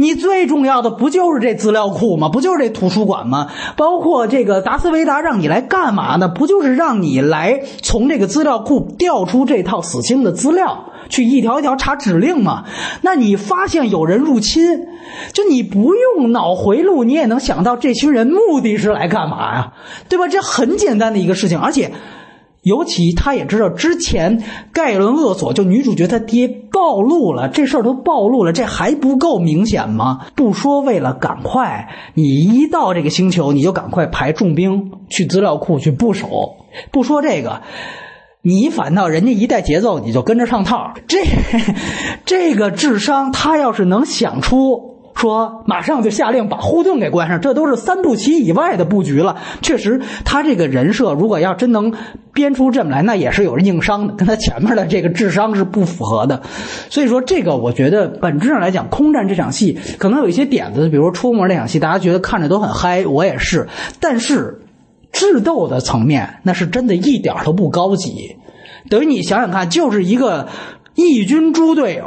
[0.00, 2.28] 你最重要的不就是这资料库吗？
[2.28, 3.48] 不就是这图书馆吗？
[3.76, 6.28] 包括这个达斯维达让你来干嘛呢？
[6.28, 12.62] 不就是让你来从这个资料库调出这套死星的资料，去一条一条查指令吗？
[13.02, 14.86] 那你发现有人入侵，
[15.32, 19.72] 就你不用脑回路，你也能想到这群人目的是来干嘛呀？
[20.08, 20.28] 对吧？
[20.28, 21.90] 这很简单的一个事情，而且。
[22.62, 30.26] 尤其他也知道之前盖伦厄索就女主角她爹暴露了这事儿都暴露了，这还不够明显吗？
[30.34, 36.28] 不说为了赶快，你一到这个星球你就赶快排重兵去资料库去部署。
[36.90, 37.62] 不说这个，
[38.42, 40.92] 你反倒人家一带节奏你就跟着上套。
[41.06, 41.18] 这
[42.26, 44.97] 这个智商，他要是能想出。
[45.18, 49.36] 说马上就下令把护盾给关上，这都是三步棋以外的布局了。
[49.60, 51.92] 确实，他这个人设如果要真能
[52.32, 56.40] 编出这么来，那也是有硬伤的，跟他前面的这个智商是不符合的。
[56.88, 63.66] 所以说，这个我觉得本质上来讲，空战这场戏可能有一些点子，比如出门那场戏，大家觉得看着都很嗨，我也是。
[63.98, 64.60] 但是
[65.10, 68.36] 智斗的层面，那是真的一点都不高级。
[68.88, 70.46] 等于你想想看，就是一个
[70.94, 72.04] 义军猪队友。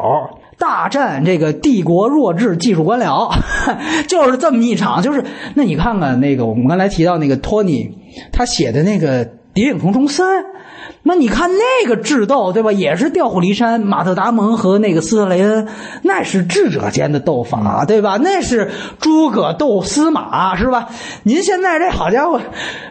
[0.62, 3.34] 大战这个帝国弱智技术官僚，
[4.08, 5.02] 就是这么一场。
[5.02, 5.26] 就是
[5.56, 7.98] 那你看看那个我们刚才提到那个托尼，
[8.32, 9.26] 他写的那个
[9.56, 10.44] 《谍影重重三》，
[11.02, 12.72] 那你看那个智斗对吧？
[12.72, 15.68] 也是调虎离山，马特·达蒙和那个斯特雷恩，
[16.04, 18.18] 那是智者间的斗法对吧？
[18.22, 18.70] 那是
[19.00, 20.90] 诸葛斗司马是吧？
[21.24, 22.40] 您现在这好家伙，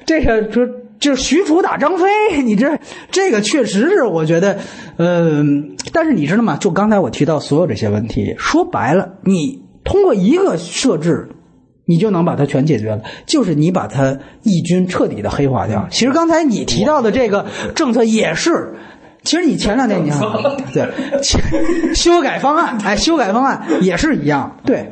[0.05, 0.67] 这个说。
[1.01, 2.07] 就是许褚打张飞，
[2.45, 2.79] 你这
[3.11, 4.59] 这个确实是我觉得，
[4.99, 6.57] 嗯、呃，但是你知道吗？
[6.61, 11.31] 就刚才我提到所有这些问题，说白了，你通过一个设置，
[11.87, 15.89] 你就能把它全解决了，就是你把它义军彻底的黑化掉。
[15.91, 18.75] 其实刚才你提到的这个政策也是。
[19.23, 20.21] 其实你前两天你看，
[20.73, 24.91] 对，修改方案，哎，修改方案也是一样，对。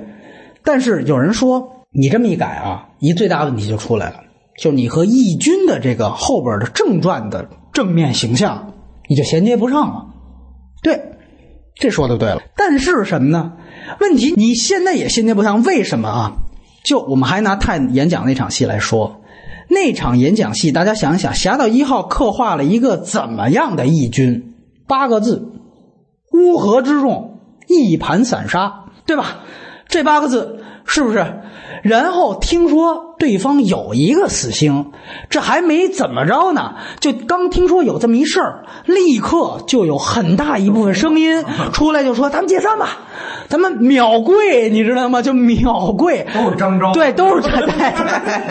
[0.63, 4.17] 但是有人说，你这么一改啊，一最大问题就出来了。
[4.59, 8.75] 就你和义军的这个后边的正传的正面形象，
[9.09, 10.07] 你就衔接不上了。
[10.83, 11.13] 对，
[11.77, 12.43] 这说的对了。
[12.57, 13.53] 但是什么呢？
[14.01, 16.33] 问题你现在也衔接不上，为什么啊？
[16.85, 19.21] 就我们还拿泰演讲那场戏来说，
[19.69, 24.55] 那场演讲戏，大家想一想，《侠盗一号》刻画了一个怎么样的义军？
[24.87, 25.53] 八个字：
[26.33, 29.45] 乌合之众，一盘散沙，对吧？
[29.87, 31.25] 这八个字是不是？
[31.85, 34.91] 然后听说对方有一个死星，
[35.31, 42.99] 这还没怎么着呢，就刚听说有这么一事儿，立刻就有很大一部分声音 出来就说：“咱们解散吧，
[43.49, 45.23] 咱们秒跪，你知道吗？
[45.23, 47.73] 就秒跪。”都是张昭，对，都是张昭，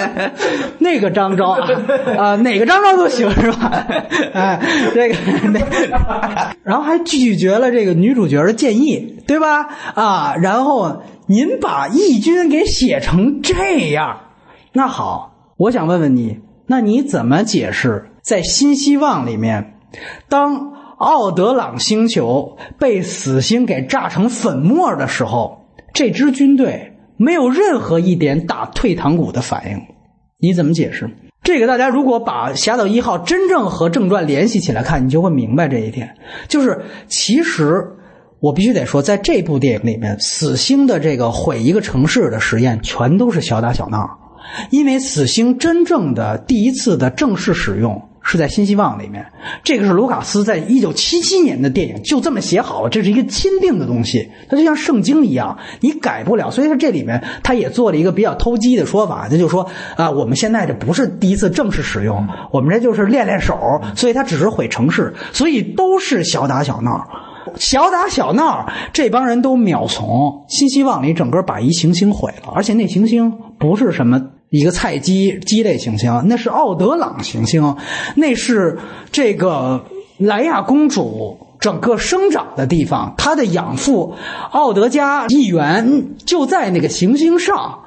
[0.80, 1.60] 那个张昭啊，
[2.18, 3.86] 啊，哪个张昭都行是吧？
[4.34, 4.62] 哎，
[4.94, 5.16] 这个
[5.52, 5.60] 那，
[6.64, 9.68] 然后还拒绝了这个女主角的建议，对吧？
[9.96, 11.02] 啊，然后。
[11.30, 14.22] 您把义军给写成这样，
[14.72, 19.74] 那好，我想问问你，那你怎么解释在《新希望》里面，
[20.30, 29.82] 当奥德朗星球被死星给炸成粉末的时候，这支军队没有任何一点打退堂鼓的反应，
[30.40, 31.10] 你怎么解释？
[31.44, 36.16] 这个大家如果把《侠盗一号》真正和正传联系起来看，你就会明白这一点。
[36.48, 37.98] 就是其实
[38.40, 44.08] 我必须得说，在这部电影里面，死星的这个毁一个城市的实验，全都是小打小闹。
[44.70, 49.26] 因为死星真正的第一次的正式使用是在《新希望》里面，
[49.64, 56.50] 这个是卢卡斯在一九七七年的电影就这么写好了，这是一个钦定的东西，它就像圣经一样，你改不了。
[56.50, 67.06] 所以说这里面他也做了一个比较偷鸡的说法，他就说啊，我们现在这不是第一次正式使用，我们这就是练练手，所以他只是毁城市，所以都是小打小闹。
[67.58, 74.22] 小打小闹，这帮人都秒从新希望里整个把一行星毁了，而且那行星不是什么。
[74.50, 77.76] 一个菜鸡鸡类行星，那是奥德朗行星，
[78.16, 78.80] 那是
[79.12, 79.84] 这个
[80.18, 83.14] 莱娅公主整个生长的地方。
[83.18, 84.16] 她的养父
[84.52, 87.80] 奥德加议员就在那个行星上，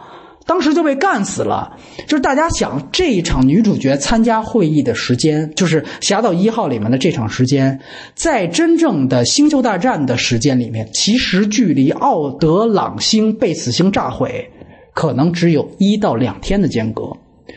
[0.51, 1.77] 当时就被干死了。
[2.09, 7.79] 就是大家想，这一场女主角参加会议的时间，就是《侠盗一号》里面的这场时间，
[8.17, 14.51] 在真正的星球大战的时间里面，其实距离奥德朗星被死星炸毁。
[14.93, 17.13] 可能只有一到两天的间隔，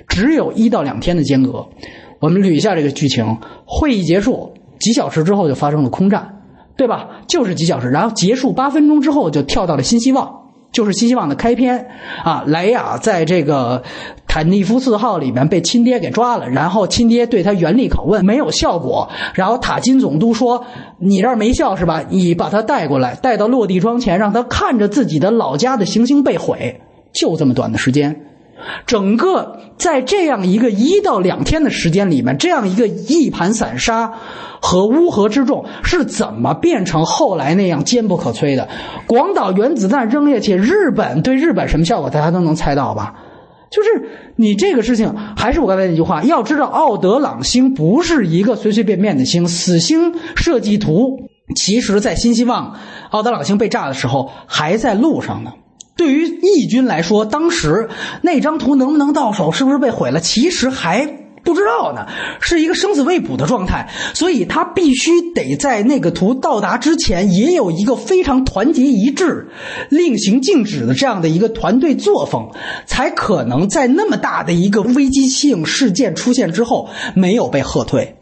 [0.07, 1.68] 只有一到两天的间隔。
[2.20, 6.44] 我们捋一下这个剧情：会议结束几小时之后就发生了空战，
[6.78, 7.24] 对吧？
[7.28, 10.43] 就是几小时，然后结束八分钟之后就跳到了新希望，
[10.74, 11.88] 就是新希望的开篇
[12.26, 12.44] 啊。
[12.45, 13.84] 莱雅在这个
[14.28, 20.66] 坦尼夫四号里面被亲爹给抓了，然后亲爹对他严厉拷问没有效果，然后塔金总督说
[21.00, 22.04] ：“你这儿没效是吧？
[22.10, 26.82] 你把他带过来，带到落地窗前，让他看着自己的老家的行星被毁。”
[27.14, 28.26] 就这么短的时间，
[28.85, 34.14] 整个在这样一个一到两天的时间里面，这样一个一盘散沙
[34.61, 38.68] 和乌合之众是怎么变成后来那样坚不可摧的？
[39.07, 43.15] 广岛原子弹扔下去，日本对日本什么效果，大家都能猜到吧？
[43.72, 43.90] 就是
[44.35, 51.18] 你这个事情，还是我刚才那句话，要知道奥德朗星不是一个随随便便的星，死星设计图
[51.56, 52.76] 其实在新希望
[53.10, 55.53] 奥德朗星被炸的时候还在路上呢。
[55.95, 57.90] 对于义军来说，当时
[58.22, 61.06] 那张图能不能到手，是不是被毁了，其实还
[61.44, 62.07] 不知道呢，
[62.40, 63.90] 是一个生死未卜的状态。
[64.14, 69.49] 所以他必须得在那个图到达之前，也有一个非常团结一致、
[69.90, 72.49] 令行禁止的这样的一个团队作风，
[72.88, 78.15] 才可能在那么大的一个危机性事件出现之后没有被喝退。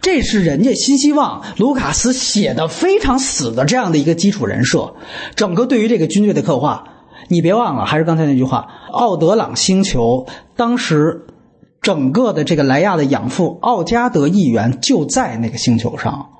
[0.00, 4.94] 这是人家新希望卢卡斯写的非常死的这样的一个基础人设，
[5.36, 6.94] 整个对于这个军队的刻画。
[7.26, 10.26] 你别忘了，还是刚才那句话，奥德朗星球
[10.56, 11.26] 当时
[11.82, 16.30] 整个的这个莱亚的养父奥加德议员就在那个星球上。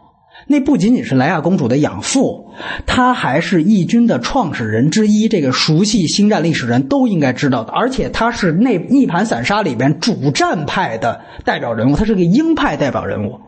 [0.47, 2.53] 那不仅仅是莱亚公主的养父，
[2.87, 5.29] 他还是义军的创始人之一。
[5.29, 13.41] 这个熟悉星战历史人都应该知道的，而且他是那一盘散沙里边主战派的代表人物，他是个鹰派代表人物。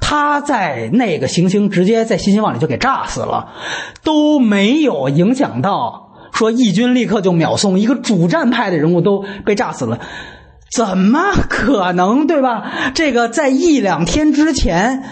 [0.00, 3.52] 他在那个行星直接在新希望里就给炸死了，
[4.02, 6.03] 都没有影响到。
[6.34, 10.00] 说义军立刻就秒送一个主战派的人物都被炸死了，
[10.70, 12.70] 怎么可能对吧？
[12.94, 15.04] 这个在一两天之前，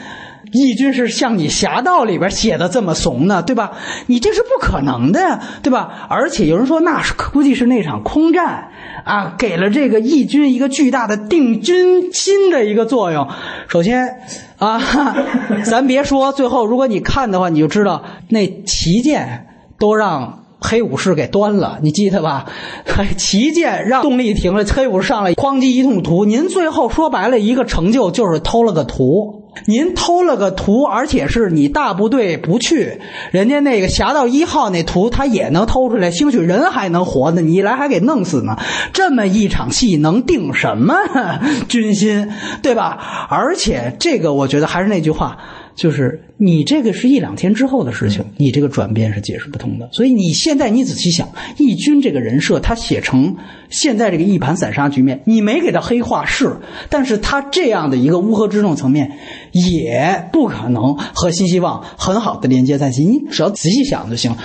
[0.52, 3.70] 义军是像你《侠盗》里边写的这么怂呢，对吧？
[4.06, 6.06] 你这是不可能的呀，对吧？
[6.10, 8.70] 而且有人说那是估计是那场空战
[9.04, 13.28] 啊，给了这个义军一个巨大的定军心的一个作用。
[13.68, 14.18] 首先
[14.58, 14.80] 啊，
[15.64, 19.46] 咱别说最后，如果你看的话，你就知道那旗舰
[19.78, 20.41] 都让。
[20.62, 22.46] 黑武士给端了，你记得吧？
[23.18, 26.24] 旗舰让动力停了，黑武士上来哐叽一通屠。
[26.24, 33.00] 您最后说白了一个成就就是偷了个图，您偷了个图，而且是你大部队不去，
[33.32, 38.56] 人家那个侠盗一号那图他也能偷出来，兴许人还能活呢，你一来还给弄死呢。
[38.92, 40.94] 这么一场戏能定什么
[41.68, 42.30] 军心，
[42.62, 43.26] 对吧？
[43.28, 45.38] 而且这个我觉得还是那句话。
[45.74, 49.88] 就是你这个是一两天之后的事情，你这个转变是解释不通的。
[49.92, 51.28] 所以你现在你仔细想，
[51.58, 53.36] 义军这个人设，他写成
[53.70, 56.56] 现在这个一盘散沙局面，你没给他黑化是，
[56.88, 59.12] 但是他这样的一个乌合之众层面，
[59.52, 63.04] 也不可能和新希望很好的连接在一起。
[63.04, 64.36] 你只要仔细想就行。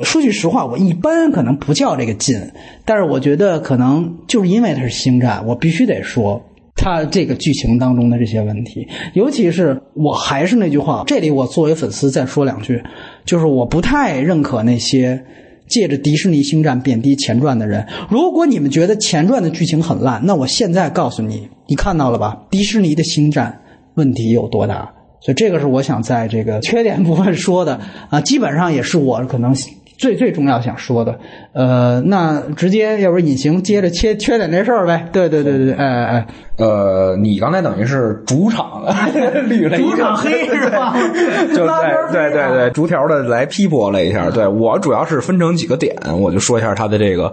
[0.00, 2.50] 说句实话，我一般可能不叫这个劲，
[2.84, 6.42] 但是我觉得可能就是因为它是星战，我必须得说。
[6.74, 12.82] 他这个剧情当中的这些问题，尤其是我还是那句话，这里我作为粉丝再说两句，
[13.24, 15.24] 就是我不太认可那些
[15.68, 17.86] 借着迪士尼星战贬低前传的人。
[18.10, 22.46] 如果你们觉得前传的剧情很烂，那我现在告诉你，你看到了吧？
[22.50, 23.60] 迪士尼的星战
[23.94, 24.92] 问题有多大？
[25.20, 27.78] 所以这个是我想在这个缺点部分说的
[28.10, 29.54] 啊，基本上也是我可能
[30.02, 31.16] 最最重要想说的。
[31.52, 35.08] 呃，那直接要不隐形接着切缺点这事儿呗？
[35.12, 36.26] 对对对对，哎哎哎。
[36.58, 38.84] 呃，你刚才等于是主场
[39.48, 40.94] 捋了一主场黑是吧？
[41.54, 41.66] 就
[42.12, 44.28] 对对 对对，逐条的来批驳了一下。
[44.30, 47.32] 对我主要是分成几个点，我就说一下他的这个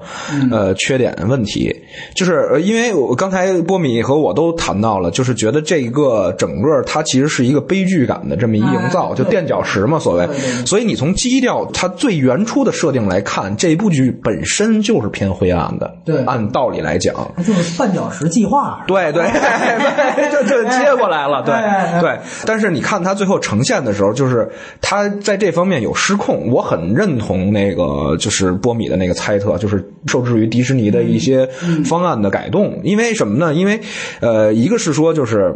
[0.52, 1.76] 呃缺点问题。
[2.16, 10.28] 就是因为我刚才波米和我都谈到了，就是觉得这一个整个它其实是一个悲剧感的这么一营造，就垫脚石嘛，所谓。
[10.66, 15.96] 所以你从基调它最原初的设定来看，这部剧本身就是偏灰暗的。
[16.06, 18.84] 对，按道理来讲，就是绊脚石计划。
[18.88, 19.26] 对对。
[19.30, 22.20] 对， 就就接过来了，对对。
[22.46, 24.50] 但是你看他最后呈现的时候，就是
[24.82, 26.52] 他在这方面有失控。
[26.52, 31.48] 我很认同那个就是波米的那个猜测，就是受制于迪士尼的一些
[31.86, 32.80] 方案的改动。
[32.84, 33.54] 因为什么呢？
[33.54, 33.80] 因为
[34.20, 35.56] 呃，一个是说就是。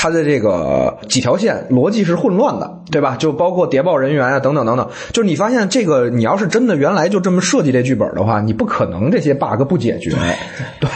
[0.00, 3.16] 它的这个几条线逻辑是混乱的，对吧？
[3.16, 4.88] 就包括谍报人员啊，等等等等。
[5.12, 10.12] 就是你发现这个，你要是真的原来就这么设计这剧本的话，你不可能这些 bug 不解决。
[10.78, 10.88] 对，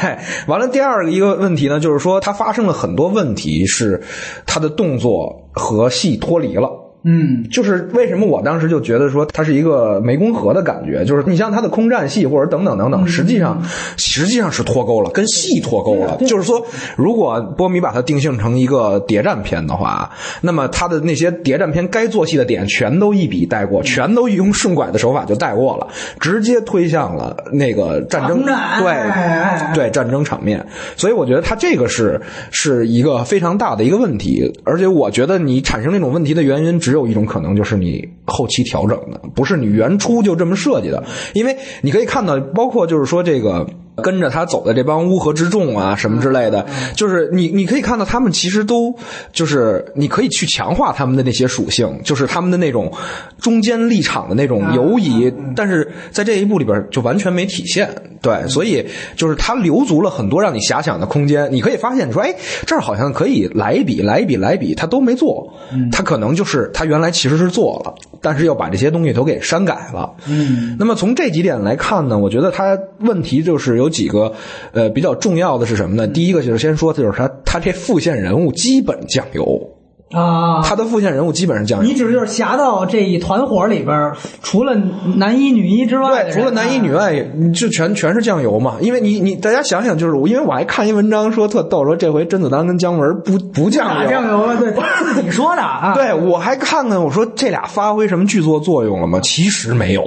[0.46, 4.00] 完了，第二个一个问题呢，就是说它发生了很多问题，是
[4.46, 6.70] 它的动作和戏脱离了。
[7.04, 13.60] 嗯，就是为什么我当时就觉得说它是一个湄公河的感觉，就是你像它的空战戏或者等等等等，实际上
[13.96, 16.16] 实际上是脱钩了，跟戏脱钩了。
[16.18, 16.64] 就是说，
[16.94, 20.08] 如果波米把它定性成一个谍战片的话，
[20.42, 25.88] 那么它的那些谍战片该做戏的点全都一笔带过，全都用顺拐的手法就带过了，
[26.20, 30.64] 直接推向了那个战争，对对战争场面。
[30.96, 32.20] 所以我觉得它这个是
[32.52, 36.91] 是一个非常大的一个问题，而且我觉得你产生这种问题的原因只。
[36.92, 41.02] 只有一种可能，就是你后期调整的，不是你原初就这么设计的。
[41.32, 43.66] 因为你可以看到，包括就是说这个。
[43.96, 46.64] 跟着他走的这帮乌合之众啊，什么之类的，
[46.94, 48.94] 就是你你可以看到他们其实都
[49.32, 52.90] 就是你可以去强化他们的那些属性，就是他们的那种
[53.38, 57.88] 中间立场的那种犹疑，但是在这一部里边就完全没体现。
[58.22, 58.86] 对，所以
[59.16, 61.48] 就是他留足了很多让你遐想的空间。
[61.50, 62.32] 你可以发现，你说哎，
[62.64, 65.52] 这儿好像可以来一笔，来一笔，来一笔，他都没做。
[65.90, 70.08] 他可能就是他原来其实是做了，但是又把这些东西都给删改了。
[70.28, 74.32] 嗯，那么从这几点来看呢，我觉得他问题就是有几个，
[74.72, 76.06] 呃，比较重要的是什么呢？
[76.06, 79.71] 第一个就是先说，就是他他这副线人物基本酱油。
[80.12, 81.86] 啊，他的副线人物基本上酱油。
[81.86, 84.12] 你指的就是侠盗这一团伙里边，
[84.42, 84.74] 除了
[85.16, 87.14] 男一女一之外，对，除了男一女外，
[87.54, 88.76] 就全全是酱油嘛。
[88.80, 94.74] 因为你你大家想想，就是因为我还看一文章说特逗，说这回甄子丹跟姜文不不酱油，酱油了，对，
[95.14, 95.94] 自己说的啊。
[95.96, 99.18] 对我还看看，我说这俩发挥什么剧作作用了吗？
[99.22, 100.04] 其实没有。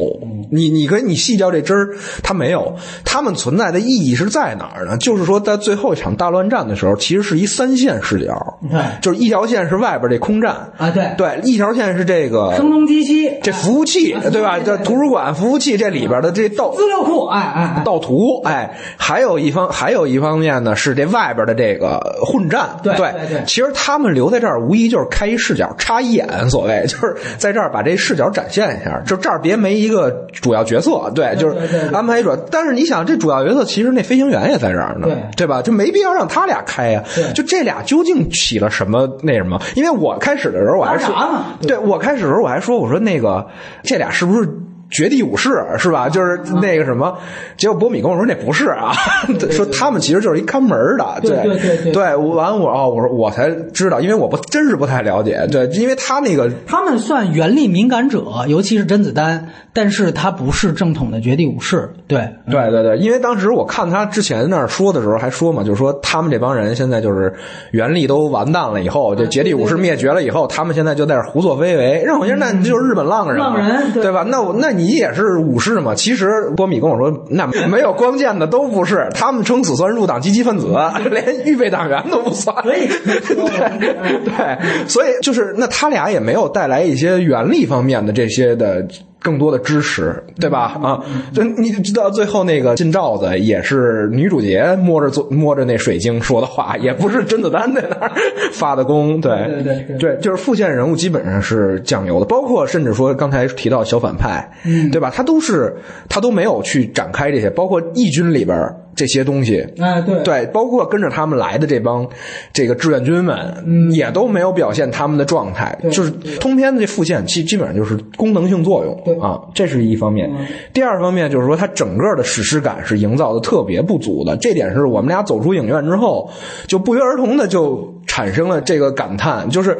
[0.51, 1.89] 你你跟你细嚼这汁儿，
[2.21, 2.75] 他没有。
[3.03, 4.95] 他们存在的意义是在哪儿呢？
[4.97, 9.94] 就是说，在最后一场大乱战的时候，其实是一三线视角，对，就是一条线是外。
[9.95, 10.71] 外边这空战。
[10.77, 11.05] 啊，对。
[11.17, 14.59] 对，一条线是这个声东击西，这服务器对吧？
[14.59, 23.43] 这图书馆服务器这里边的这盗资料库，哎哎，盗图，哎，还有一方还有一方面呢，是这外边的这个混战，对对对。
[23.45, 31.55] 其实他们留在这儿，无疑就是开一视角，插一眼，所谓 就是在这儿把这视角展现一下，就这儿别没一个主要角色，对，就是
[31.93, 32.35] 安排一主。
[32.51, 35.15] 但是你想，这主要角色其实那飞行员也在这儿呢，对。
[35.37, 35.61] 对吧？
[35.61, 37.03] 就没必要让他俩开呀，
[37.35, 39.61] 就这俩究竟起了什么那什么？
[39.75, 40.59] 因为我开始的。
[40.59, 41.15] 时候我还说，
[41.61, 43.47] 对我开始的时候我还说，我说那个
[43.83, 44.49] 这俩是不是？
[44.89, 46.07] 绝地武士是吧？
[46.07, 47.17] 就是那个什么，
[47.57, 48.93] 结果波米跟我说那不是啊，
[49.51, 51.05] 说他们其实就是一看门的。
[51.21, 55.47] 对对对对，完我哦，我说我才知道，因为我不真是不太了解。
[55.51, 61.89] 对，因为他那个他们算原力敏感者，尤其是甄子丹，但是他不是正统的绝地武士。
[62.07, 67.33] 对对对对，因为当时我看他之前那儿说的时候还说嘛，就是说他们这帮人现在就是
[67.71, 72.03] 原力都完蛋了以后，这绝地武士灭绝了以后，他们现在就在这胡作非为。
[72.05, 74.23] 让我觉得那你就是日本浪人，浪人对吧？
[74.29, 74.75] 那我那。
[74.75, 75.95] 你也是武士嘛？
[75.95, 80.67] 其实郭米跟我说，那没有光剑的都不是，他们称此算入党积极分子，
[81.09, 82.55] 连预备党员都不算。
[82.63, 82.87] 对，
[84.23, 88.85] 对，所以就是那他俩也没有带来一些原力方面的这些的。
[89.25, 90.79] 更多的支持，对吧？
[90.83, 91.03] 啊，
[91.33, 98.11] 就你知道，最后那个金罩子也是女主角摸着做摸着那水晶说的话，也不是甄子丹在那儿
[98.53, 99.19] 发的功。
[99.19, 105.11] 对对对对，就是副线人物基本上是酱油的，包括甚至说刚才提到小反派，嗯，对吧？
[105.11, 105.75] 他都是
[106.07, 108.55] 他都没有去展开这些，包括义军里边。
[108.95, 112.07] 这些东西，哎，对对，包括跟着他们来的这帮
[112.53, 116.09] 这个志愿军们，也都没有表现他们的状态，就是
[116.39, 120.29] 通篇的这副线，基基本上就是功能性作用，啊，这是一方面。
[120.73, 126.29] 第二方面就是说，它整个的史诗感是营造的特别不足的，这点是我们俩走出影院之后，
[126.67, 129.77] 就不约而同的就产生了这个感叹，就是。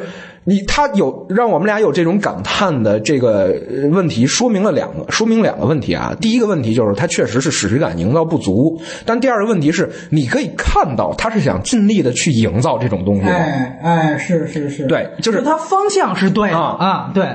[0.48, 3.52] 你他有让我们俩有这种感叹的这个
[3.90, 6.16] 问题，说明了两个，说明两个问题啊。
[6.20, 13.32] 第一个问题就是他确实是史诗感营造不足，但第二个问题是，你可以看到他是想尽力的去营造这种东西的。
[13.32, 17.26] 哎哎，是是是，对，就是他方向是对的啊啊，对。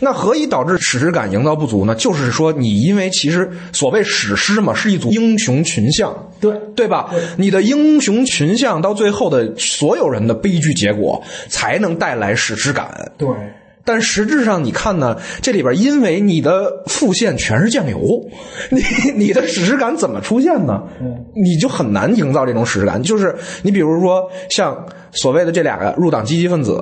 [0.00, 1.94] 那何以导致史诗感营造不足呢？
[1.94, 7.10] 就是说，你因为其实所谓史诗嘛，是一组英雄群像，对对吧？
[7.36, 13.12] 你的英雄群像到最后的所有人的悲剧结果，才能带来史诗感。
[13.16, 13.28] 对，
[13.84, 18.28] 但实质上，你看呢，这里边因为你的副线全是酱油，
[18.70, 18.82] 你
[19.14, 20.82] 你的史诗感怎么出现呢？
[21.34, 23.02] 你就很难营造这种史诗感。
[23.02, 24.86] 就是你比如说像。
[25.12, 26.80] 所谓的这俩个入党积极分子，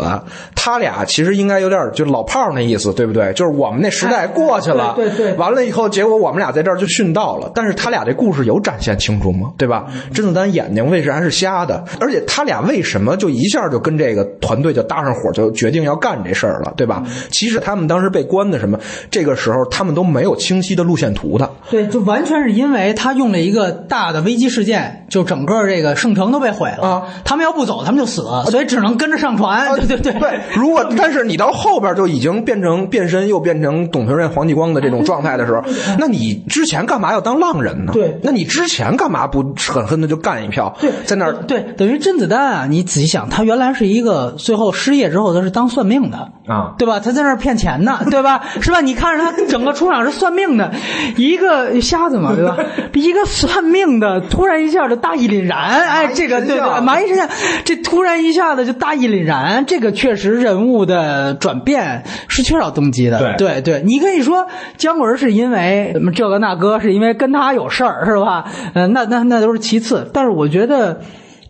[0.54, 3.32] 他俩其实应该有点就老炮儿那意思，对不对？
[3.32, 7.50] 就是我们那时代过去了，对对对完了以后，结果我们俩在这儿就殉道了。
[7.54, 9.52] 但是他俩这故事有展现清楚吗？
[9.56, 9.86] 对吧？
[10.12, 11.84] 甄子丹眼睛为啥是瞎的？
[12.00, 17.02] 而且他俩为什么就一下就跟这个团队就搭上伙，就决定要干这事儿了，对吧？
[17.30, 18.78] 其实他们当时被关的什么，
[19.10, 21.50] 这个时候他们都没有清晰的路线图的。
[21.70, 26.88] 对，就完全是因为他用了一个大的危机事件，就整个这个圣城都被毁了。
[26.88, 29.74] 啊他们要不走，他们就死，所以只能跟着上船。
[29.76, 35.62] 对对对对，如果 但是你到后边就已经变成变身又变成董存瑞、黄继光的这种状态的时候，
[35.98, 37.92] 那你之前干嘛要当浪人呢？
[37.92, 40.74] 对那你之前干嘛不狠狠的就干一票？
[40.80, 47.00] 对，在那儿对，等于甄子丹啊，你仔细想，他原来是一个最后失业之后，他是当算命的啊对吧？
[47.00, 48.42] 他在那儿骗钱呢， 对吧？
[48.60, 48.80] 是吧？
[48.80, 50.72] 你看着他整个出场是算命的，
[51.16, 52.56] 一个瞎子嘛，对吧？
[52.94, 57.28] 一个算命的，突然一下就大义凛然，哎，这个对对，蚂蚁神像，
[57.64, 68.44] 这突然一下子就大义凛然，这个确实人物的转变是缺少动机的，对对对，你可以说姜文是因为这个那个，是因为跟他有事儿，是吧？
[68.74, 71.00] 嗯、那那那都是其次，但是我觉得。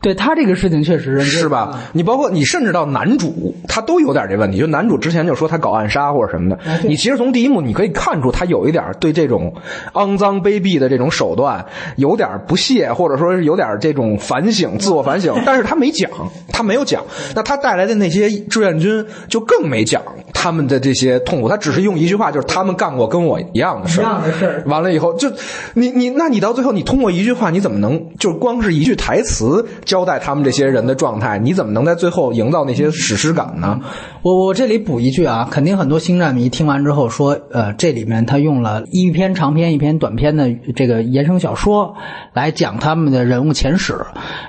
[0.05, 1.81] 对他这个事情确实是吧？
[1.94, 4.59] 你包括你，甚至到男主，他都有点这问题。
[4.59, 9.55] 就男主之前就说他搞暗杀或者什么的，对你其实从第一幕你可以看出他有一点对这种
[9.94, 11.64] 肮脏卑鄙的这种手段
[11.97, 16.10] 有点不屑，或者说是有点这种反省、自我反省，但是他没讲，
[16.52, 17.02] 他没有讲。
[17.35, 20.02] 那他带来的那些志愿军就更没讲
[20.35, 24.05] 他们的这些痛苦，他只是用一句话，就是他们干过跟我一样的事儿。
[24.05, 25.31] 一样的事儿完了以后，就
[25.73, 31.39] 你你那你到最后，你通过一句话，你怎么能就光是一句台词交代他们这些人的状态？
[31.39, 33.81] 你怎么能在最后营造那些史诗感呢？
[34.20, 41.94] 我我这里补一句啊，肯定很多星战迷听完之后说，呃，这里面他用了一篇长篇一篇短篇的这个衍生小说
[42.32, 43.94] 来讲他们的人物前史，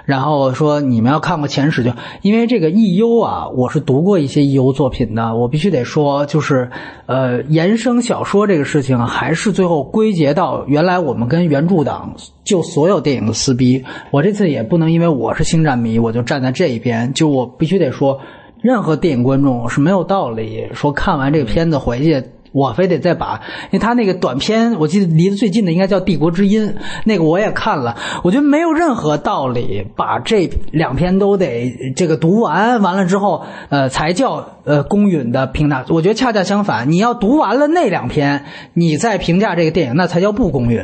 [0.05, 1.91] 然后说你们要看过前史就，
[2.21, 3.19] 因为这个 E.U.
[3.19, 4.73] 啊，我是读过一些 E.U.
[4.73, 6.69] 作品的，我必须得得说，就是
[7.05, 13.83] 呃，延伸小说这个事情还是最后归结到原来我们跟原著党就所有电影的撕逼。
[14.11, 18.19] 我这次也不能因为我是星战迷，我就站在这一边，就我必须得说。
[18.61, 22.23] 任何电影观众是没有道理说看完这个片子回去，
[22.55, 26.67] 我非得再把，因为他那个短片，我记得离得最近的应该叫《帝国之音》，
[27.03, 35.83] 那个我也看了，我觉得没有任何道理把这两篇都得这个读完，完了之后，呃，才叫呃公允的评价。
[35.89, 40.81] 我觉得恰恰相反，你要读完了那两篇，你再评价这个电影，那才叫不公允。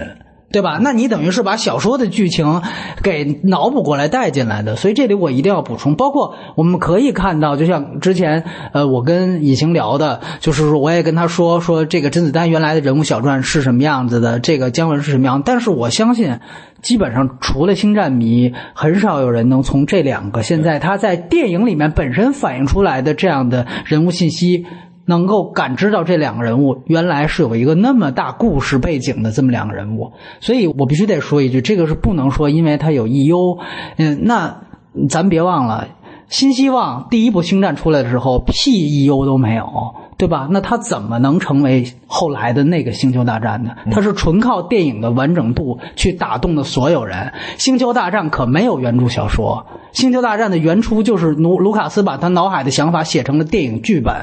[0.51, 0.79] 对吧？
[0.81, 2.61] 那你等于是把小说的剧情
[3.01, 5.95] 给脑补过来带进来的，所以这里我一定要补充。
[5.95, 15.41] 包括我们可以看到，就像之前呃我跟以晴聊的，就是说我也跟他说说这个甄子丹原来的人物小传是什么样子的，这个姜文是什么样。
[15.45, 16.39] 但是我相信，
[16.81, 24.65] 基本上除了星战迷，很少有人能从这两个现在他在电影里面本身反映出来的这样的人物信息。
[25.05, 33.57] 能够感知到这两个人物原来是有一个那么大故事背景的这么两个人物，所以我必须得说一句，这个是不能说因为他有 E.U.，
[33.97, 34.61] 嗯，那
[35.09, 35.87] 咱别忘了，
[36.27, 39.25] 新希望第一部星战出来的时候屁 E.U.
[39.25, 40.47] 都没有，对吧？
[40.51, 43.71] 那他怎么能成为后来的那个星球大战呢？
[43.89, 47.33] 他是纯靠电影的完整度去打动的所有人。
[47.57, 54.13] 星球大战可没有原著小说，星球大战的原初就是卢卢卡斯把他脑海的想法写成了电影剧本，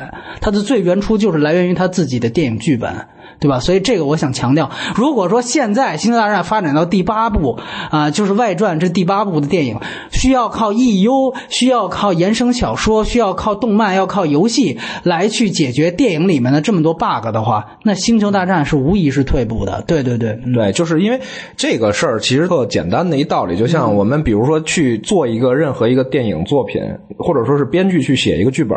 [0.40, 2.94] 他的最原初就是来源于他自己的电影剧本。
[3.40, 3.60] 对吧？
[3.60, 7.58] 所以这个我想强调，如果说现在《星球大战》发展到第八部
[7.90, 9.78] 啊、就是外传这第八部的电影，
[10.10, 19.82] 需要靠 E.U.，需要靠延伸小说，需要靠动漫，要靠游戏来去解决电影里面的这么多 bug 的话，那《星球大战》是无疑是退步的。
[19.86, 21.20] 对对对，嗯对，就是因为
[21.56, 26.82] 这个事儿其实特简单的一道理，就像我们比如说去做一个任何一个电影作品，
[27.18, 28.76] 或者说是编剧去写一个剧本，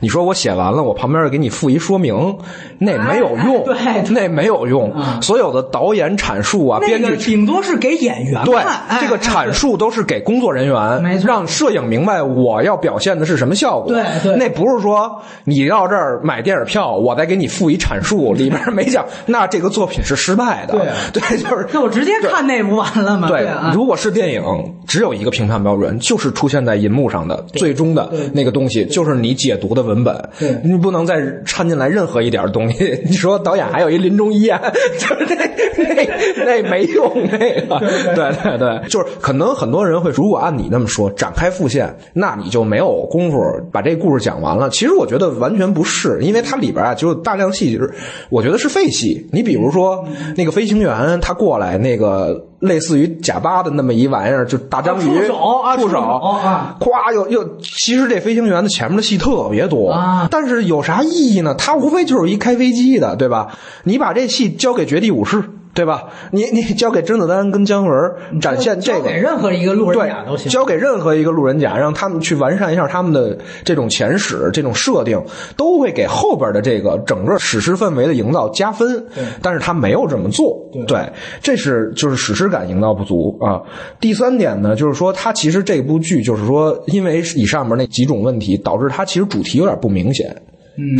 [0.00, 2.36] 你说我写完了，我旁边给你附一说明，
[2.78, 4.92] 那没有用， 对太那没有用。
[5.20, 13.92] 所有的导演阐述啊，编剧顶多是给演员对看，这个阐述都是给工作人员，没错让摄影明白我要表现的是什么效果。
[13.92, 20.72] 对对那不是说你到这儿买电影票，我再给你附一阐述，里边没讲，那这个作品是失败的。
[20.72, 23.28] 对啊对，就是那我直接看那不完了吗？
[23.28, 24.42] 对，啊，如果是电影，
[24.86, 30.14] 只有一个评判标准，就是出现在银幕上的最终的那个东西，就是你解读的文本。
[30.38, 33.00] 对你不能再掺进来任何一点东西。
[33.04, 34.60] 你说导演还有一临终遗言，
[34.98, 35.46] 就是那
[35.76, 37.78] 那那没用，那个。
[38.14, 43.38] 对对对，就是可能很多人会，如果按你那么说展开复线，那你就没有功夫
[43.70, 44.68] 把这故事讲完了。
[44.70, 47.94] 其实我觉得完全不是，因为它里边啊，就有大量戏，就是
[48.30, 49.26] 我觉得是废戏。
[49.32, 50.04] 你比如说
[50.36, 52.46] 那个飞行员，他过来那个。
[52.64, 61.54] 类似于假巴的那么一玩意儿，就大章鱼触手啊触触手啊咵又又，其实这飞行员的前面的戏特别多啊但是有啥意义呢？
[61.54, 63.56] 他无非就是一开飞机的，对吧？
[63.84, 65.44] 你把这戏交给绝地武士，
[65.74, 66.04] 对吧？
[66.30, 70.50] 你你交给甄子丹跟姜文展现这个交给，任何一个路人甲都，行。
[70.50, 75.20] 交给任何一个路人甲，让他们去完善一下他们的这种前史、这种设定，
[75.56, 79.04] 都会给后边的这个整个史诗氛围的营造加分。
[79.42, 81.10] 但是他没有这么做，对，
[81.42, 83.60] 这是就是史诗感营造不足啊。
[84.00, 90.34] 第三点呢，就是说他其实这部剧就是说，因为以上面那几种问题，导致他其实主题有点不明显。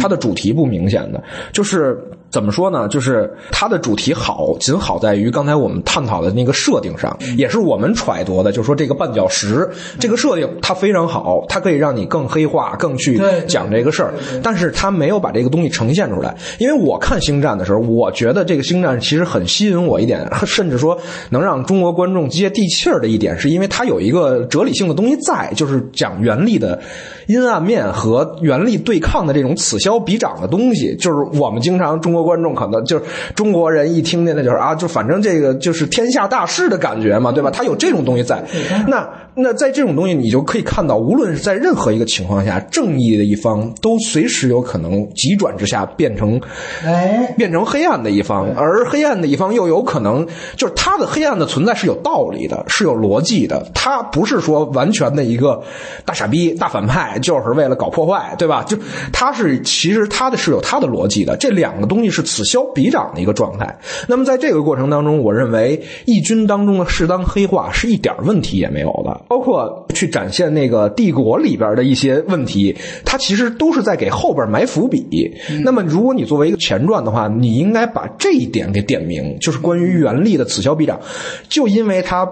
[0.00, 1.20] 它的主题不明显的，
[1.52, 2.00] 就是
[2.34, 2.88] 怎么说呢？
[2.88, 8.50] 就是它的主题好，仅好在于刚才我们探讨的那个设定上，也是我们揣度的。
[8.50, 9.70] 就是说这个绊脚石
[10.00, 14.12] 这个设定它非常好，它可以让你更黑化，更去讲这个事儿，
[14.42, 16.34] 但是它没有把这个东西呈现出来。
[16.58, 20.98] 因为我看星战的时候，我觉得这个星战其实很吸引我一点，甚至说
[21.30, 26.80] 能让中国观众接地气儿的一点，是因为它有一个哲理性的东西在，就是讲原力的
[27.28, 30.96] 阴暗面和原力对抗的这种此消彼长的东西。
[30.96, 33.04] 就是我们经常中国观众可能就是
[33.36, 37.50] 中国人一听见的就是啊，就反正这个就是天下大势的感觉嘛，对吧？
[37.50, 38.42] 他有这种东西在。
[38.88, 46.40] 那那在这种东西，你就可以看到，无论是在任何一个情况下，正义的一方都随时有可能急转直下变成
[46.84, 50.26] 哎，变成黑暗的一方，而黑暗的一方又有可能
[50.56, 55.62] 就是他的黑暗的存在是有道理的，是有逻辑的，他不是说完全的一个
[56.04, 58.62] 大傻逼、大反派，就是为了搞破坏，对吧？
[58.62, 58.76] 就
[59.12, 63.78] 他是其实他的是有他的逻辑的，这两个东西是此消彼长的一个状态。
[64.08, 75.34] 那么在这个过程当中，我认为义军当中的适当黑化是一点问题也没有的，包括去展现那个帝国里边的一些问题，它其实都是在给后边埋伏笔。
[75.64, 81.00] 那么如果你作为一个前传的话，你应该把这一点给点明，就是关于原力的此消彼长，
[81.48, 82.28] 就因为它。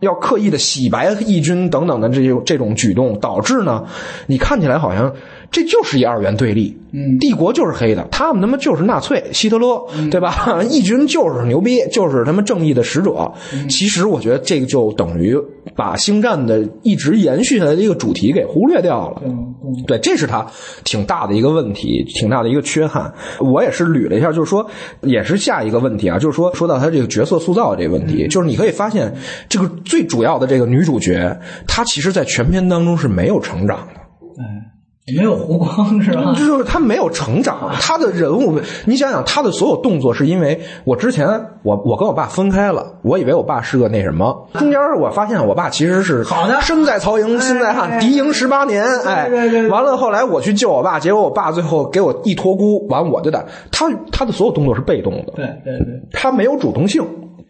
[0.00, 3.82] 要刻意的洗白义军等等的这种这种举动，导致呢，
[4.26, 5.10] 你看起来好像
[5.56, 6.76] 这就是一二元对立。
[6.92, 10.62] 嗯，帝国就是黑的，他们他妈就是纳粹希特勒，对吧？
[10.68, 13.32] 义军就是牛逼，就是他妈正义的使者。
[13.70, 15.34] 其实我觉得这个就等于
[15.74, 19.22] 把星战的一直延续下来的一个主题给忽略掉了。
[19.86, 20.46] 对，这是他
[20.84, 23.10] 挺大的一个问题，挺大的一个缺憾。
[23.40, 24.66] 我也是捋了一下，就是说，
[25.00, 29.10] 也是下一个问题啊，就是说，说到他这个角色塑造的这个问题，就是你可以发现，
[29.48, 34.00] 这个最主要的这个女主角，她其实在全片当中是没有成长的。
[35.14, 36.34] 没有弧光是吧？
[36.36, 41.28] 就是他没有成长，他的人物，你想想他的所有动作，是因为我之前
[41.62, 57.04] 我我跟我爸分开了，我以为我爸是个那什么，中间我发现我爸其实是好的身在曹营心在汉，哎敌营十八年，哎，对对对完了后来我去救我爸，结果我爸最后给我一托孤，完我就得他他的所有动作是被动的，对对对，他没有主动性。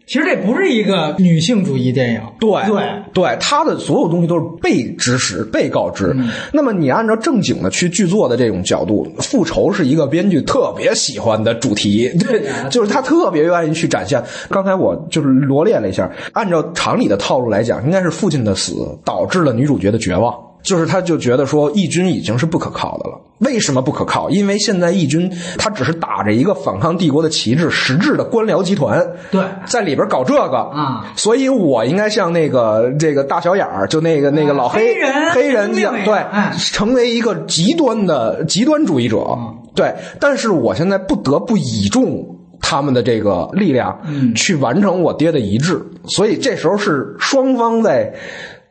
[0.07, 2.21] 其实这不是一个女性主义电影。
[2.39, 2.81] 对对
[3.13, 6.15] 对，他的所有东西都是被指使、被告知。
[6.53, 14.23] 那么你按照正经的去剧作的这种角度，复仇是一个编剧特别喜欢的主题，对，就是他特别愿意去展现。
[14.49, 20.33] 刚才我就是罗列了一下，按照常理的套路来讲，应该是父亲的死导致了女主角的绝望。
[20.67, 23.17] 就是他就觉得说义军已经是不可靠的了。
[23.39, 24.29] 为什么不可靠？
[24.29, 39.25] 因为现在义军他只是打着一个反抗帝国的旗帜，实质的官僚集团对在里边搞这个啊，所以我应该像那个这个大小眼儿，就那个那个老黑黑人黑人一样，对哎，成为一个极端的极端主义者。
[39.73, 42.33] 对，但是我现在不得不倚重。
[42.59, 43.97] 他们的这个力量，
[44.35, 48.11] 去完成我爹的遗志，所以这时候是双方在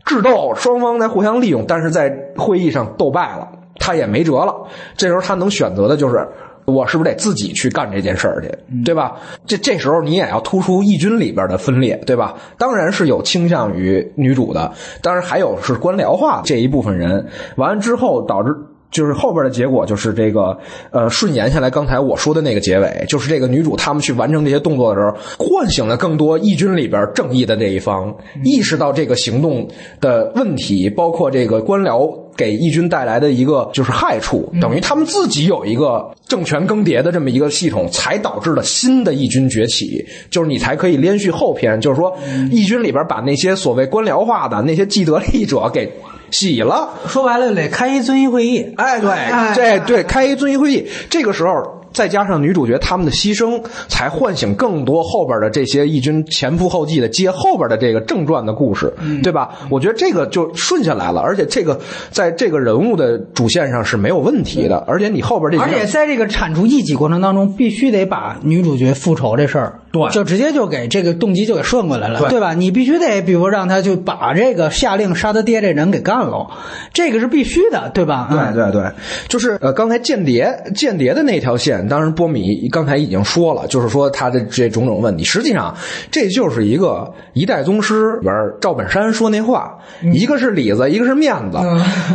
[0.07, 3.47] 智斗，双方在互相利用，但是在会议上斗败了，
[3.79, 4.55] 他也没辙了。
[4.97, 6.27] 这时候他能选择的就是。
[6.67, 8.51] 我是不是得自己去干这件事儿去，
[8.85, 9.13] 对吧？
[9.47, 12.35] 这这时候你也要突出义军里边的分裂，对吧？
[12.59, 17.25] 当然是有倾向于女主的，当然还有是官僚化这一部分人。
[17.55, 18.53] 完了之后导致
[18.91, 20.57] 就是后边的结果就是这个，
[20.91, 28.15] 呃，顺延下来刚才我说的那个结尾，就是这个女主他们去完成这些动作的时候，唤醒了更多义军里边正义的这一方，
[28.45, 29.69] 意识到这个行动
[30.01, 42.17] 的问题，包括这个官僚给义军带来的一个就是害处，等于他们自己有一个政权更迭的这么一个系统，才导致了新的义军崛起，就是你才可以连续后篇，就是说
[42.51, 45.93] 义军里边把那些所谓官僚化的那些既得利益者给。
[46.31, 48.73] 洗了，说白了得开一遵义会议。
[48.77, 51.53] 哎，对，这对开一遵义会议，这个时候
[51.93, 58.93] 再加上女主角他们的牺牲，才唤醒更多后边的这些义军前仆后继的接后边的这个正传的故事，
[59.23, 59.51] 对吧？
[59.71, 61.81] 我觉得这个就顺下来了，而且这个
[62.11, 69.81] 在这个人物的主线上是没有问题的，而且你后边这而且在这个铲除异己过程当中，必须得把女主角复仇这事儿。
[69.91, 72.37] 对，就直接就给这个动机就给顺过来了，对。
[72.37, 72.53] 对吧？
[72.53, 76.47] 你必须得，比如让他就把这个下令杀他爹这人给干了，
[76.93, 78.29] 这个是必须的，对吧？
[78.31, 78.91] 对对对，
[79.29, 85.75] 就是呃，刚才间谍间谍的那条线，当然波米刚才已经说了，就是说他的这种种问题，实际上
[86.11, 89.79] 这就是一个一代宗师里边赵本山说那话，
[90.13, 91.57] 一个是里子，一个是面子，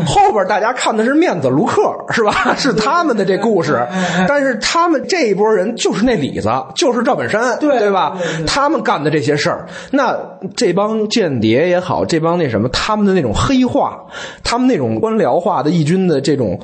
[0.06, 1.82] 后边大家看的是面子卢克
[2.12, 2.54] 是吧？
[2.56, 3.88] 是他们的这故事，
[4.28, 8.18] 但是他们这一波人就是那里子，就是赵本山，对对吧？
[8.48, 10.18] 他们干的这些事儿，那
[10.56, 14.06] 这帮间谍也好，这帮那什么，他们的那种黑化，
[14.44, 16.60] 他们那种官僚化的义军的这种。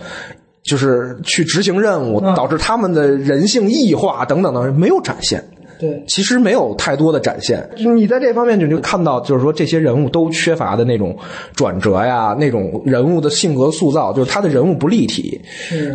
[0.63, 5.41] 就是去执行任务，导致他们的人性异化等等等，没有展现。
[5.79, 7.65] 对，其实没有太多的展现。
[7.95, 11.15] 你在这方面你就看到，就是说这些人物都缺乏的那种
[11.55, 15.39] 转折呀，那种人物的性格塑造，就是他的人物不立体。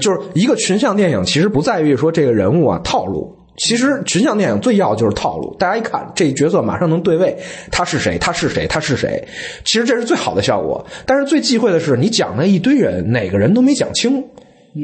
[0.00, 3.30] 就是一个群像电影，其实不在于说这个人物啊套路。
[3.62, 7.36] 其实群像电影最要就是套路，大家一看这角色马上能对位，
[7.70, 9.22] 他是谁，他是谁，他是谁。
[9.64, 10.84] 其实这是最好的效果。
[11.06, 14.24] 但是最忌讳的是，你讲那一堆人，哪个人都没讲清。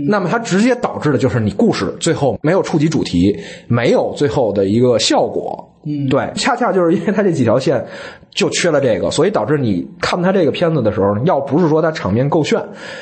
[0.07, 3.37] 那么它直接导致的就是你故事最后没有触及主题，
[3.67, 5.68] 没有最后的一个效果。
[5.85, 7.87] 嗯，对，恰恰就是因为它这几条线
[8.31, 12.61] 就缺了这个，所以导致你看它这个片子的时候，要不是说它场面够炫，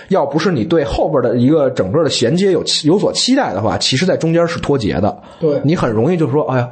[0.09, 5.23] 要不是你对后边的一个整个的衔接有有所期待的话，其实在中间是脱节的。
[5.41, 6.69] 对你很容易就说，哎呀，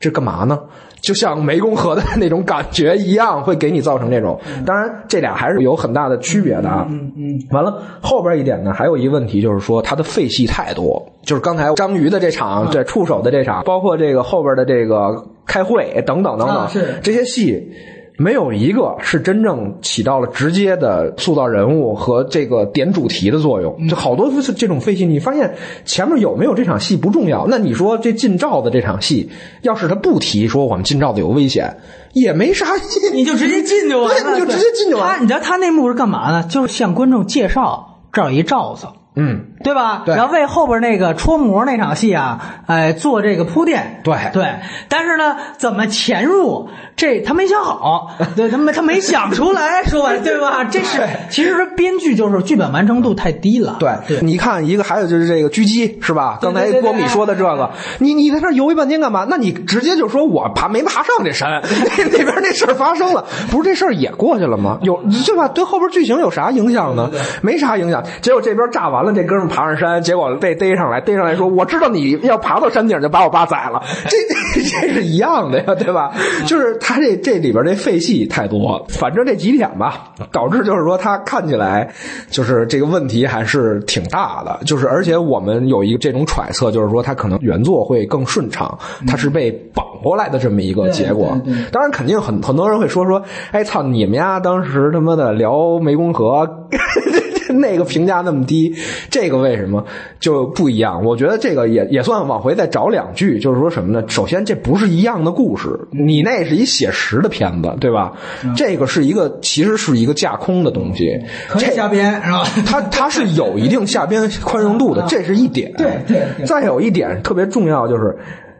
[0.00, 0.58] 这干嘛呢？
[1.04, 4.40] 就像湄公河的那种感觉一样，会给你造成这种。
[4.64, 6.86] 当然，这俩还是有很大的区别的啊。
[6.88, 11.04] 嗯嗯，完了，后边一点呢，还有一个问题就是说，它的废戏太多。
[11.22, 16.68] 就是刚才章鱼的这场，对触手的这场，包括这个后边的这个开会等等等等，
[17.02, 17.70] 这些戏。
[18.16, 23.88] 没有一个是真正起到了直接的塑造人物和这个点主题的作用。
[23.88, 27.46] 就好多这种废戏，你发现前面有没有这场戏不重要。
[27.48, 29.30] 那你说这进罩子这场戏，
[29.62, 31.78] 要是他不提说我们进罩子有危险，
[32.12, 33.14] 也没啥意义。
[33.14, 36.46] 你就直接进就完了，你就直接进就完了 他，你知道他那幕是干嘛呢？
[36.48, 38.86] 就是向观众介绍这儿有一罩子。
[39.16, 40.02] 嗯，对吧？
[40.06, 44.00] 对然后为后边那个戳膜那场戏啊，哎，做这个铺垫。
[44.04, 44.46] 对对，
[44.88, 50.62] 但是呢，怎么潜入，这他没想好， 对，他没他没想出来，说白对吧？
[50.70, 51.00] 这是
[51.30, 53.76] 其实编剧就是剧本完成度太低了。
[53.80, 56.38] 对，对，你看一个，还有就是这个狙击是吧？
[56.40, 59.26] 刚才对对波米说的这个，你你在那儿犹豫半天干嘛？
[59.28, 61.62] 那你直接就说我爬没爬上这山，
[62.12, 64.78] 那边那事儿发生了，不是这事儿也过去了吗？
[64.82, 65.48] 有对吧？
[65.48, 67.10] 对后边剧情有啥影响呢？
[67.40, 68.04] 没啥影响。
[68.20, 74.16] 结果这边炸完了，这哥们儿爬上山，结果被逮上来，逮上来说我知道你要爬到山顶就把我爸宰了， 这
[74.54, 76.12] 这这是一样的呀，对吧？
[76.46, 81.88] 就是他这这里边这废戏太多，反正这几点吧，导致就是说他看起来
[82.30, 88.76] 就是这个问题还是挺大的，就是而且我们有一个这种揣测，就是说他可能原作会更顺畅，
[89.06, 91.40] 他是被绑过来的这么一个结果。
[91.70, 93.22] 当然，肯定很很多人会说说，
[93.52, 96.66] 哎操，你们呀当时他妈的聊湄公河。
[97.54, 98.74] 那个评价那么低，
[99.10, 99.84] 这个为什么
[100.20, 101.04] 就不一样？
[101.04, 104.04] 我觉得这个也也算往回再找两句，就是说什么呢？
[104.08, 108.12] 首先，这不是一样的故事，你那是一写实的片子，对吧？
[108.56, 111.18] 这个是一个其实是一个架空的东西，
[111.48, 112.44] 可以瞎编是吧？
[112.66, 115.72] 它它是有一定下边宽容度的， 这是一点。
[115.76, 118.16] 对对对再有一点特别重要就是。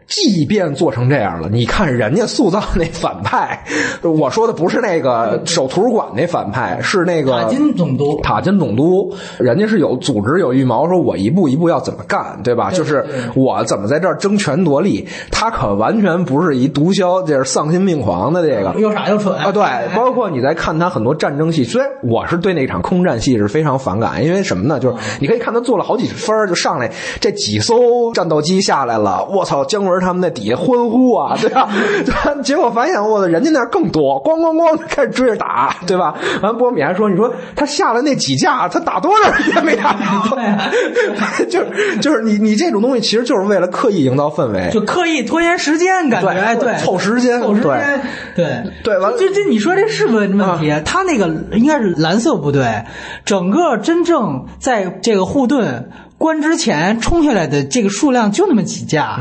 [0.07, 3.65] 即便做成这样了，你看人家塑造那反派，
[4.03, 12.69] 我说的不是那个守图书馆那反派，是那个塔金总督塔金总督，人家是有组织有预谋，说我一步一步要怎么干，对吧？
[12.71, 13.05] 就是
[13.35, 18.79] 我怎么在这儿争权夺利，他可完全不是一毒枭，这是丧心病狂的这个。
[18.79, 19.63] 又傻又蠢啊，对，
[19.95, 24.79] 包括你在看他很多战争戏，虽然我是对那场空战戏是非常反感，因为什么呢？
[24.79, 31.69] 就是你可以看他做了好几分儿就上来，这几艘战斗机下来了，我操，姜文儿他们在底下欢呼啊， 对吧？
[32.05, 32.41] 对吧？
[32.43, 36.15] 结果发现我的人家那儿更多，咣咣咣开始追着打，对吧？
[36.41, 41.45] 完波米还说：“你说他下了那几架，他打多少人也没打着。
[41.49, 48.01] ”就是就是你你这种东西其实就是为了刻意营造氛围，就刻意拖延时间，感觉哎对，凑时间，凑时间，
[48.35, 50.73] 对对，完了就这你说这是问问题？
[50.85, 52.83] 他那个应该是蓝色部队，
[53.25, 55.89] 整个真正在这个护盾。
[56.25, 59.19] 关之前冲下来的这个数量就那么几架，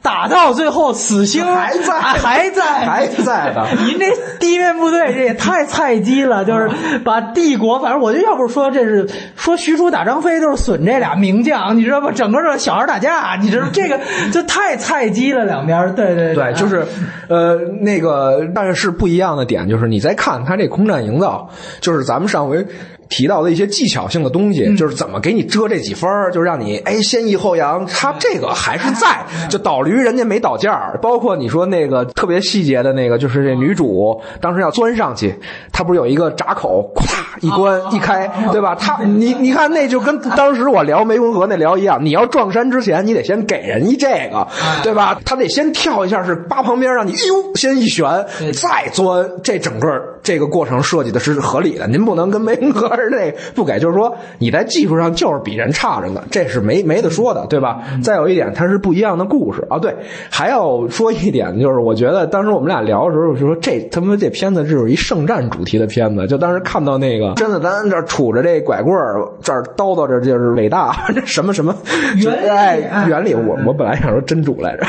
[0.00, 3.66] 打到最后死星还在还在 还在的。
[3.84, 4.06] 您这
[4.38, 6.70] 地面部队这也太菜鸡了，就是
[7.04, 12.12] 把帝国，反正我觉得要不说这是说许褚打张飞都是损这俩名将，你知道吧？
[12.12, 13.98] 整个这小孩打架，你知道这个
[14.32, 16.86] 就太菜鸡了，两边对对对，就是
[17.28, 21.50] 呃那个，但是不一样的点就是你再看他这空战营造，
[21.80, 22.64] 就是咱们上回。
[23.08, 27.86] 提到的一些技巧性的东西，就是怎么给你遮这几分就让你哎先抑后扬。
[27.86, 35.34] 他这个还是在，就倒驴人家没倒件包括你说那个特别细节的那个，就是这女主当时要钻上去，
[35.72, 37.06] 她不是有一个闸口，咵
[37.40, 38.74] 一关一开， 对吧？
[38.74, 44.46] 她你你看那就跟当时我聊湄公河那聊一样，你要撞山之前，你得先给人一这个，
[44.82, 45.20] 对吧？
[45.24, 49.30] 他得先跳一下，是扒旁边让你呦先一旋，再钻。
[49.42, 52.95] 这整个这个过程设计的是合理的，您不能跟湄公河。
[52.96, 57.82] 是这不给，就是说你在技术上就是比人差着呢，这是没没得说的，对吧？
[58.02, 59.78] 再有一点，它是不一样的故事啊。
[59.78, 59.94] 对，
[60.30, 66.26] 还要说一点，就是我觉得当时我们俩聊的时候，就说这他妈这片子就是一圣战主题的片子。
[66.26, 71.74] 就当时看到那个，真的咱这杵着这拐棍儿，这儿叨叨着就是伟大， 这什么什么
[72.16, 73.34] 原理，原理。
[73.34, 74.84] 我我本来想说真主来着，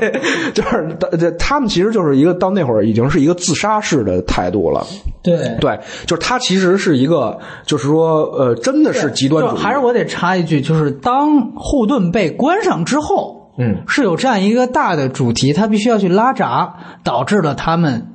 [0.52, 4.84] 就是这他们其实就是一个到那会儿已经是一个自杀式的态度了。
[5.26, 7.38] 对对，就是他其实是一个。
[7.66, 9.58] 就是说，呃，真的是极端主义。
[9.58, 18.06] 还是我得插一句，就是当护盾被关上之后，嗯，是有这样一个大的主题，他必须要去拉闸，导致了他们。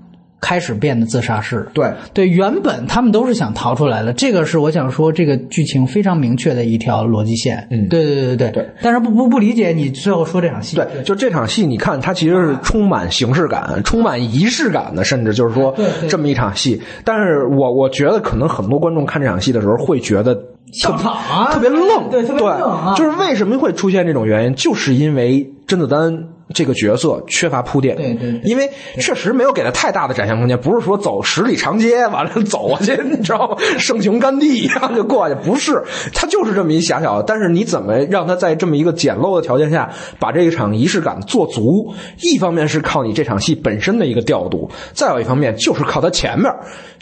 [0.41, 7.67] 开始变得自杀式，对对，原本他们都是想逃出来的，这个是我想说，这个剧情非常明确的一条逻辑线。
[7.69, 8.69] 嗯，对对对对对。
[8.81, 10.75] 但是不不不理解你最后说这场戏。
[10.75, 15.75] 对，就这场戏，你看它其实是充满形式感、充满仪式感的，甚至就是说
[16.09, 16.81] 这么一场戏。
[17.05, 20.35] 但是我我觉得可能很多观众看这场戏的时候会觉得
[20.73, 22.95] 笑场啊，特别愣，对，特别愣啊。
[22.97, 26.29] 就是为什么会出现这种原因，就是因为甄子丹。
[26.53, 28.69] 这个角色缺乏铺垫，对对，因为
[28.99, 30.59] 确实没有给他太大的展现空间。
[30.59, 33.57] 不是说走十里长街完了走过去， 你知道吗？
[33.79, 35.81] 圣雄甘地一样就过去，不是，
[36.13, 37.21] 他就是这么一狭小。
[37.21, 41.93] 但是你怎么让他在这么一个简陋的条件下把这一场仪式感做足？
[42.21, 46.51] 一方面是靠你这场戏本身的一个调度，再有一方面就是靠他前面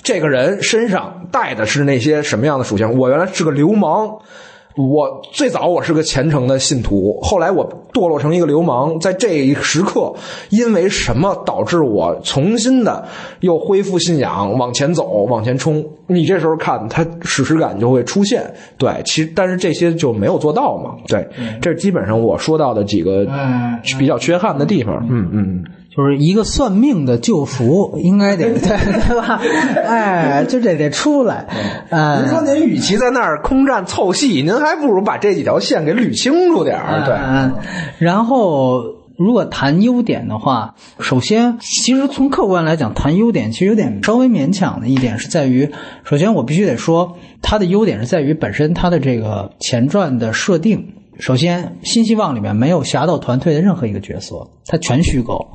[0.01, 2.97] 这个人身上带的是那些什么样的属性。
[2.97, 4.19] 我原来是个流氓。
[4.75, 10.13] 我最早我是个虔诚的信徒，后来我堕落成一个流氓，在这一时刻，
[10.51, 13.05] 因为什么导致我重新的
[13.41, 15.83] 又恢复信仰，往前走，往前冲？
[16.07, 18.53] 你这时候看，他史诗感就会出现。
[18.77, 20.95] 对，其实但是这些就没有做到嘛。
[21.07, 21.27] 对，
[21.61, 23.27] 这是基本上我说到的几个
[23.97, 25.05] 比较缺憾的地方。
[25.09, 25.63] 嗯嗯。
[25.99, 28.61] 就是一个算命的救赎，应该得对
[29.09, 29.41] 对吧？
[29.85, 31.45] 哎，就这得出来。
[32.21, 37.03] 您说您与其在那儿空战凑戏，您还不如把这几条线给捋清楚点儿。
[37.03, 37.17] 对。
[37.97, 38.81] 然后，
[39.17, 45.69] 如果谈优点的话，首先，其实从客观来讲，谈优点其实有点稍微勉强的一点是在于，
[46.05, 50.93] 首先我必须得说，它的优点是在于本身它的这个前传的设定。
[51.19, 55.47] 首先，新希望里面没有侠盗团队的任何一个角色，它全虚构。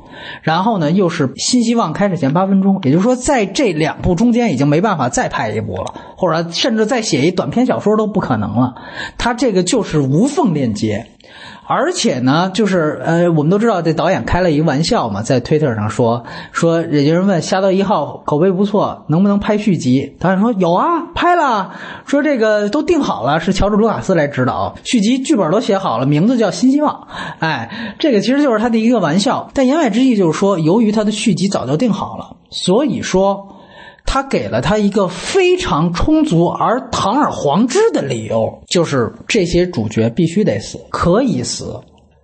[0.43, 8.75] 然后呢，又是新希望开始前八分钟，也就是说，在这两部中间已经没办法再拍一部了，或者甚至再写一短篇小说都不可能了。
[9.17, 11.07] 它这个就是无缝链接。
[11.67, 20.15] 而且呢，就是呃，我们都知道这导演开了一个玩笑嘛，在推特上说说，有人问《侠盗一号》口碑不错，能不能拍续集？
[20.19, 21.71] 导演说有啊，拍了，
[22.05, 26.93] 说这个都定好了，是乔治·卢卡斯来指导，续集剧本都写好了，名字叫《新希望》。
[27.39, 33.54] 哎，这个其实就是他的一个玩笑，但言外之意就是说，由于他的续集早就定好了，所以说。
[34.15, 41.81] 他给了他一个非常充足而堂而皇之的理由，就是这些主角必须得死，可以死，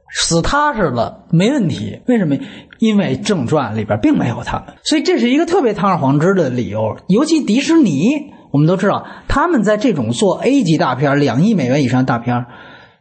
[0.10, 2.00] 死踏实了没问题。
[2.08, 2.38] 为什么？
[2.80, 6.96] 因为正传里边并没有他们，所以这是一个特别堂而皇之的理由。
[7.10, 12.46] 尤其迪士尼，我们都知道，他们在这种做 A 级大片、两亿美元以上大片，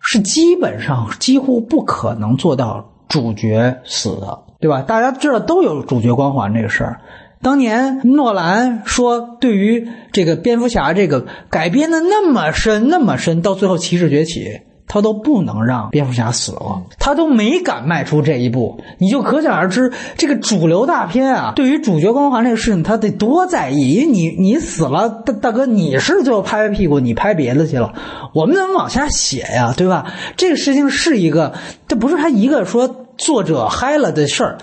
[0.00, 4.82] 是基本上几乎不可能做到主角死的，对吧？
[4.82, 7.00] 大家知道都有主角光环这个事儿。
[7.42, 23.94] 当年诺兰说，对于这个蝙蝠侠这个改编的那么深那么深，到最后骑士崛起，他都不能让蝙蝠侠死了，他都没敢迈出这一步，你就可想而知，这个主流大片啊，对于主角光环这个事情，他得多在意。
[23.94, 27.94] 因为你你死了，大大哥，你是最后拍拍屁股，你拍别的去了，
[28.34, 30.12] 我们怎么往下写呀，对吧？
[30.36, 31.54] 这个事情是一个，
[31.88, 34.58] 这不是他一个说作者嗨了的事儿，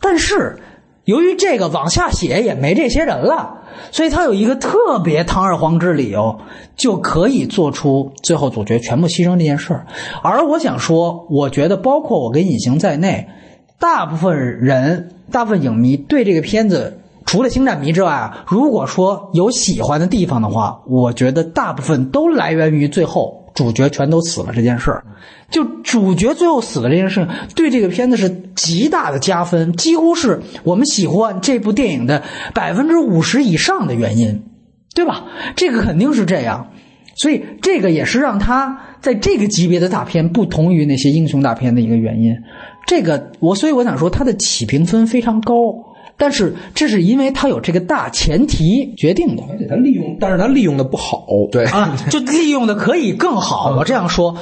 [0.00, 0.61] 但是
[1.04, 3.58] 由于这个往下写也没这些人了。
[3.90, 6.38] 所以他有一个特别堂而皇之理由，
[6.76, 9.86] 就可以做出最后主角全部牺牲这件事儿。
[10.22, 13.28] 而我想说，我觉得包括我跟隐形在内，
[13.78, 25.04] 大部分人、大部分影迷对这个片子，除了星战迷之外啊，如果说有喜欢的地方的话，我觉得大部分都来源于最后主角全都死了这件事儿。
[25.50, 32.22] 就主角最后死了这件事，对这个片子是极大的加分，几乎是我们喜欢这部电影的
[32.54, 34.44] 百分之五十以上的原因，
[34.94, 35.24] 对吧？
[35.54, 36.72] 这个肯定是这样，
[37.16, 42.34] 所以这个也是让他在这个级别的大片不同于那些英雄大片的一个原因。
[42.86, 45.54] 这个我所以我想说，它的起评分非常高，
[46.16, 53.74] 但是这是因为它有这个大前提决定的，而且它利用，但是它利用的不好，对啊，就利用的可以更好。
[53.76, 54.36] 我这样说。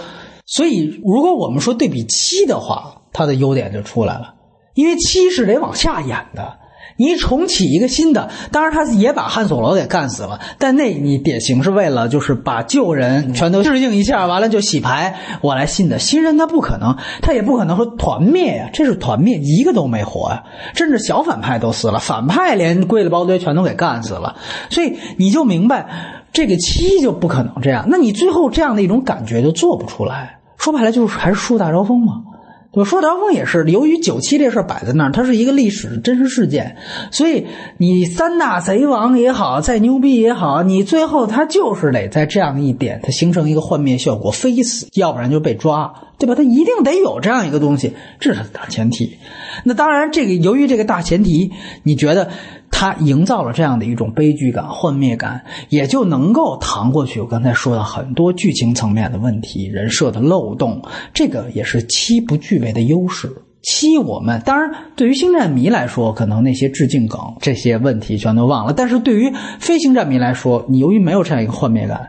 [0.46, 4.34] 所以，如果我们说对比七的话，它的优点就出来了，
[4.74, 6.58] 因为七是得往下演的，
[7.00, 20.44] 你重启一个新的，当然他也把汉索罗给干死了，但那你典型是为了就是把旧人全都致敬一下，完了就洗牌，我来新的，新人他不可能，他也不可能说团灭呀，这是团灭，一个都没活呀，
[20.74, 24.36] 甚至小反派都死了，反派连跪了包堆全都给干死了，
[24.68, 25.86] 所以你就明白
[26.34, 30.36] 这个七就不可能这样，那你最后这样的一种感觉就做不出来。
[30.58, 32.22] 说白了就是还是树大招风嘛，
[32.72, 36.76] 就说刀锋也是由于九七这事摆在那儿，它是一个历史真实事件，
[37.10, 37.46] 所以
[37.78, 46.36] 你三大贼王也好，再牛逼也好，你最后他就是得在这样一点，它形成一个幻灭效果，非死，要不然就被抓，对吧？
[46.36, 49.16] 他一定得有这样一个东西，这是大前提。
[49.64, 51.50] 那当然，这个由于这个大前提，
[51.82, 52.30] 你觉得？
[52.72, 57.20] 他营造了这样的一种悲剧感、幻灭感，也就能够扛过去。
[57.20, 60.80] 我刚才说的很多剧情层面的问题、人设的漏洞，
[61.12, 63.30] 这个也是七不具备的优势。
[63.60, 72.08] 七，我们当然对于星战迷来说，可能那些致敬梗这些问题全都忘了；但是对于非星战迷来说，你由于没有这样一个幻灭感。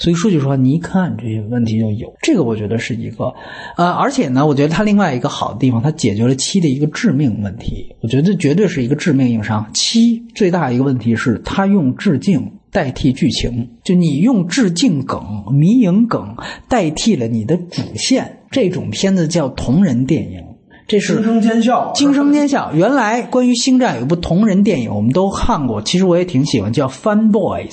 [0.00, 3.34] 所以说句实话，你一看这些问题就有，这个我觉得是一个，
[3.76, 7.94] 呃，而且呢，我觉得它另外一个好的地方，它解决了七的一个致命问题。
[8.00, 9.70] 我觉得这绝对是一个致命硬伤。
[9.74, 16.34] 七最大一个问题是，它用致敬代替剧情，就你用致敬梗、迷影梗
[16.66, 18.38] 代替了你的主线。
[18.50, 20.42] 这种片子叫同人电影，
[20.90, 22.72] 这是惊声尖笑，惊声尖笑。
[22.74, 27.68] 原来关于星战有一部同人电影，我们都看过，其实我也挺喜欢，叫《Fun Boys》，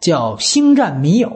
[0.00, 1.28] 叫《星战迷友》。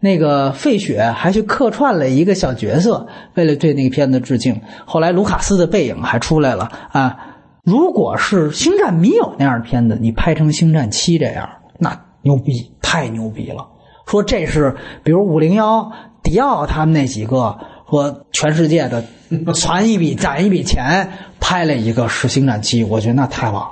[0.00, 4.60] 那个费雪还去客串了一个小角色，为了对那个片子致敬。
[4.84, 7.16] 后来卢卡斯的背影还出来了啊！
[7.62, 11.48] 如果是《星战迷友》那样的片子，你拍成《星战七》这样，
[11.78, 13.64] 那牛逼，太牛逼了！
[14.06, 14.74] 说这是
[15.04, 15.92] 比如五零幺、
[16.24, 17.56] 迪奥他们那几个，
[17.90, 19.04] 说全世界的
[19.54, 21.08] 攒一笔攒一笔钱
[21.40, 23.68] 拍了一个是《星战七》，我觉得那太棒了，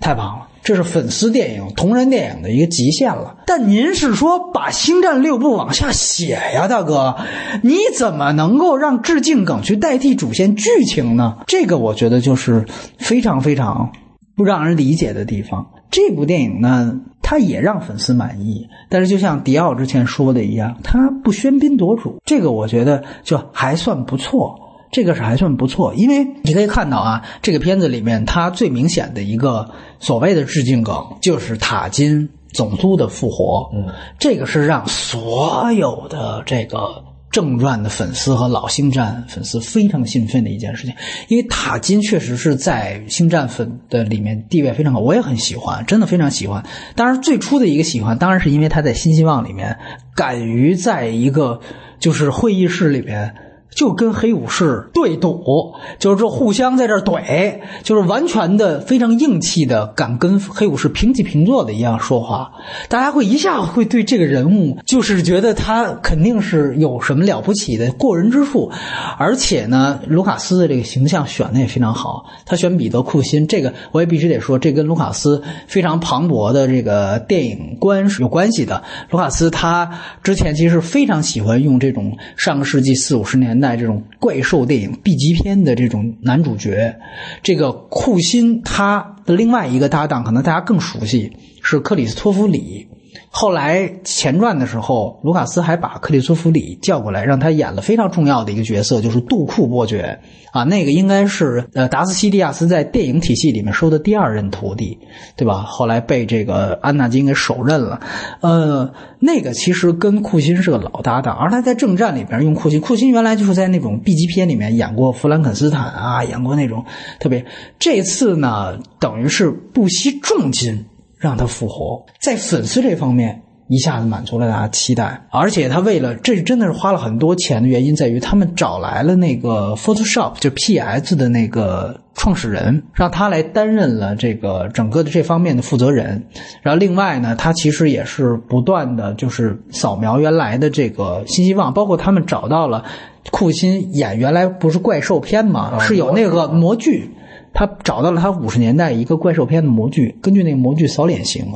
[0.00, 0.48] 太棒了。
[0.62, 3.36] 这是粉丝电影、同人电影的一个极限了。
[3.46, 7.16] 但您是说把《星战六部》往下写呀，大哥？
[7.62, 11.36] 你怎么能够让致敬梗去代替主线剧情呢？
[11.46, 12.64] 这个我觉得就是
[12.98, 13.92] 非常非常
[14.36, 15.70] 不让人理解的地方。
[15.90, 22.20] 这部电影呢，它也让粉丝满意，但是就像迪奥之前说的一样，它不喧宾夺主。
[22.24, 24.60] 这个我觉得就还算不错。
[24.90, 33.68] 这个是还算不错，因为你可以看到啊，这个片子里面它最明显的一个所谓的致敬梗，就是塔金总督的复活。
[33.74, 33.86] 嗯，
[34.20, 37.02] 这个是让所有的这个
[37.34, 40.94] 正传的粉丝和老星战粉丝非常兴奋的一件事情，
[41.26, 46.64] 因为塔金确实是在星战粉的里面地位非常高，我也很喜欢，真的非常喜欢。
[46.94, 49.76] 当然，最初的一个喜欢，当然是因为他在新希望里面
[50.14, 51.60] 敢于在一个
[51.98, 53.34] 就是会议室里面。
[53.74, 62.52] 就跟黑武士对赌，就是说互相在这怼，就是完全的非常硬气的，敢跟黑武士平起平坐的一样说话。
[62.88, 68.70] 大家会一下会对这个人物，就是觉得他肯定是有什么了不起的过人之处。
[69.18, 78.84] 而且呢，卢卡斯的这个形象选的也非常好，他选彼得库辛，这个我也必须得说，这跟卢卡斯非常磅礴的这个电影观是有关系的。
[79.10, 83.63] 卢卡斯他之前其实非常喜欢用这种上个世纪四五十年。
[83.64, 86.96] 在这种怪兽电影 B 级片的这种男主角，
[87.42, 91.32] 这个库辛他的另外一个搭档，可能大家更熟悉
[91.62, 92.88] 是克里斯托弗里。
[93.30, 100.20] 后来前传的时候，卢卡斯还把克里斯弗里叫过来，让他演了非常重要的一个角色，就是杜库伯爵
[100.52, 104.98] 啊，那个应该是呃达斯西蒂亚斯在电影体系里面收的第二任徒弟，
[105.36, 105.62] 对吧？
[105.62, 108.00] 后来被这个安纳金给手刃了，
[108.40, 116.84] 呃，那个其实跟库欣是个老搭档，而他在正战里边用库欣，库欣原来就是在那种 B 级片里面演过弗兰肯斯坦啊，演过那种
[117.18, 117.44] 特别，
[117.78, 120.86] 这次呢等于是不惜重金。
[121.24, 136.24] 让他复活，在粉丝这方面一下子满足了大家期待，而且他为了这真的是花了很多钱的原因在于，他们找来了那个 Photoshop 就 PS 的那个创始人，让他来担任了这个整个的这方面的负责人。
[136.60, 142.84] 然后另外呢，他其实也是不断的就是扫描原来的这个新希望，包括他们找到了
[143.30, 147.10] 库欣演原来不是怪兽片嘛，是有那个模具。
[147.54, 151.46] 他找到了他五十年代一个怪兽片的模具，根据那个模具扫脸型，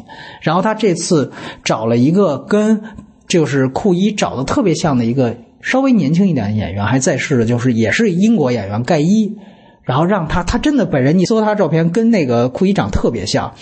[0.41, 1.33] 然后他这次
[1.65, 2.81] 找了一个跟
[3.27, 9.37] 就是库伊找的特别像的一个稍微年轻一点的演员，还在世的，就是也是英国演员盖伊，
[9.83, 13.53] 然后让他他真的本人你搜他照片跟那个库伊长特别像，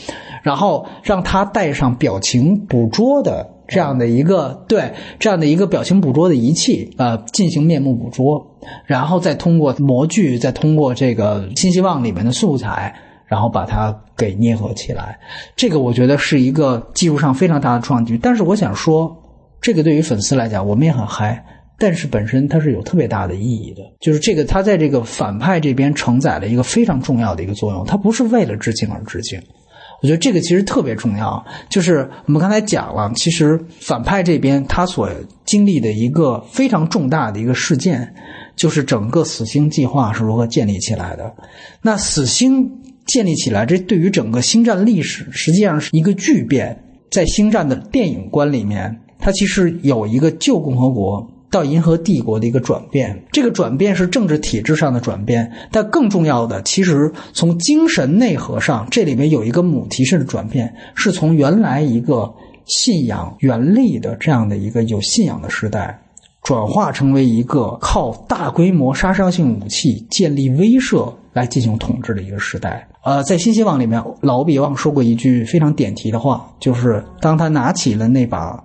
[0.43, 3.56] 然后让他带上表情捕捉的。
[3.69, 12.95] 这样的一个对这样的一个表情捕捉的仪器，呃，进行面目捕捉，然后再通过模具，再通过这个新希望里面的素材，
[13.27, 15.19] 然后把它给捏合起来。
[15.57, 18.17] 这个我觉得是一个技术上非常大的创举。
[18.17, 19.17] 但是我想说，
[19.61, 21.45] 这个对于粉丝来讲，我们也很嗨，
[21.79, 29.41] 但是本身它是有特别大的意义的，就是这个它在这个反派这边承载了一个非常重要的一个作用，它不是为了致敬而致敬。
[30.03, 35.11] 我觉得这个其实特别重要，就是我们刚才讲了，其实反派这边他所
[35.45, 38.15] 经历的一个非常重大的一个事件，
[38.57, 41.35] 就是整个死星计划是如何建立起来的。
[41.83, 46.83] 那死星建立起来，这对于整个星战历史实际上是一个巨变。
[47.11, 51.31] 在星战的电影观里面，它其实有一个旧共和国。
[51.51, 62.35] 到银河帝国的一个转变，这个转变是政治体制上的转变，但更重要的，其实从精神内核上，这里面有一个母题式的转变，是从原来一个
[62.67, 65.99] 信仰原力的这样的一个有信仰的时代，
[66.43, 72.87] 转化成为一个靠大规模杀伤性武器建立威慑来进行统治的一个时代。
[73.05, 78.63] 呃，在新希望里面，老比旺说过一句非常点题的话，就是当他拿起了那把。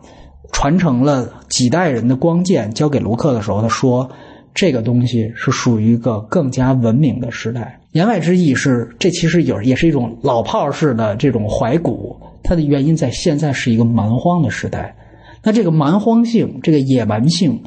[0.61, 4.11] 传承了几代人的光剑交给卢克的时候，他说
[4.53, 12.15] ：“这个东西是属于一个更加文明的时代。”言外之意是，这其实有也是一种老炮式的这种怀古。
[12.43, 14.95] 它的原因在现在是一个蛮荒的时代。
[15.41, 17.63] 那这个蛮荒性、这个野蛮性、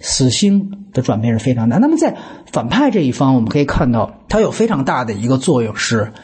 [0.00, 1.76] 死星的转变是非常大。
[1.76, 2.16] 那么在
[2.50, 6.14] 反派这一方，我们可以看到，它有非常大的一个作用是，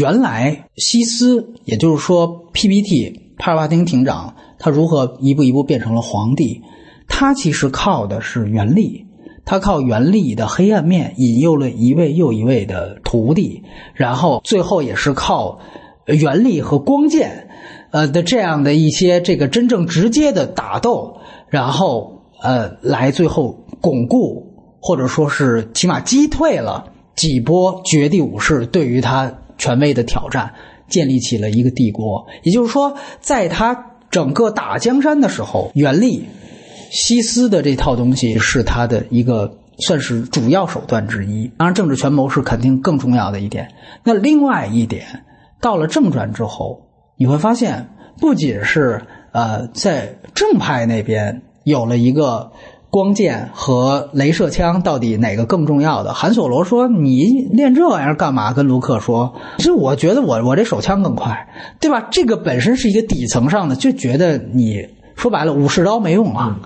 [0.00, 4.36] 原来西斯，也就是说 PPT 帕尔巴丁庭长。
[4.64, 6.62] 他如何一步一步变成了皇帝？
[7.06, 9.04] 他其实靠的是原力，
[9.44, 13.62] 他靠原力的黑暗面引诱了一位又一位的徒弟，
[13.92, 15.58] 然后最后也是靠
[16.06, 17.50] 原力和光剑，
[17.90, 21.18] 呃的这样的一些这个真正直接的打斗，
[21.50, 30.54] 然后呃来最后巩固或者说是起码击退了几波绝地武士对于他权威的挑战，
[30.88, 32.24] 建立起了一个帝国。
[32.44, 33.90] 也就是说，在他。
[34.14, 36.28] 整个打江山的时候，袁立、
[36.92, 41.50] 西斯的这套东西是他的一个算是主要手段之一。
[41.58, 43.70] 当然，政治权谋是肯定更重要的一点。
[44.04, 45.24] 那另外一点，
[45.60, 46.82] 到了正传之后，
[47.16, 47.88] 你会发现，
[48.20, 52.52] 不仅是呃在正派那边有了一个。
[52.94, 56.14] 光剑和镭射枪到底哪个更重要的？
[56.14, 61.48] 韩索罗说：“你练这玩意儿干嘛？”跟卢克说：“其实我觉得我我这手枪更快，
[61.80, 62.06] 对吧？
[62.12, 66.60] 这个本身是一个底层上的，就觉得你说白了武士刀没用啊，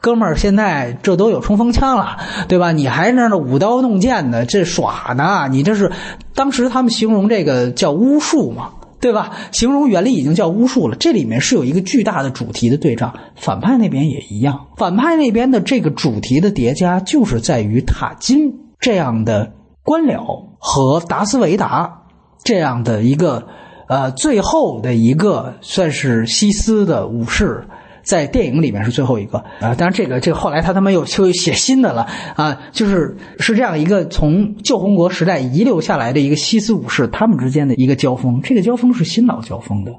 [0.00, 2.16] 哥们儿，现在这都有冲锋枪了，
[2.48, 2.72] 对吧？
[2.72, 5.48] 你还那那舞刀弄剑的，这耍呢？
[5.50, 5.92] 你这是
[6.34, 8.70] 当时他们形容这个叫巫术嘛？”
[9.04, 9.32] 对吧？
[9.52, 10.96] 形容原理已经叫巫术了。
[10.96, 14.68] 这里面是有一个巨大的主题的对仗，反派那边也一样。
[14.78, 19.52] 反派那边的这个主题的叠加，就是在于塔金这样的
[19.82, 22.04] 官僚和达斯维达
[22.44, 23.46] 这样的一个
[23.88, 27.66] 呃最后的一个算是西斯的武士。
[28.04, 32.06] 在电影里面是最后一个啊，当然这个这个后来他他妈又又写新的了
[32.36, 39.92] 啊，就是是这样一个从旧红国时代遗留下来的一个西斯武士，他们之间的一个交锋，这个交锋是新老交锋的。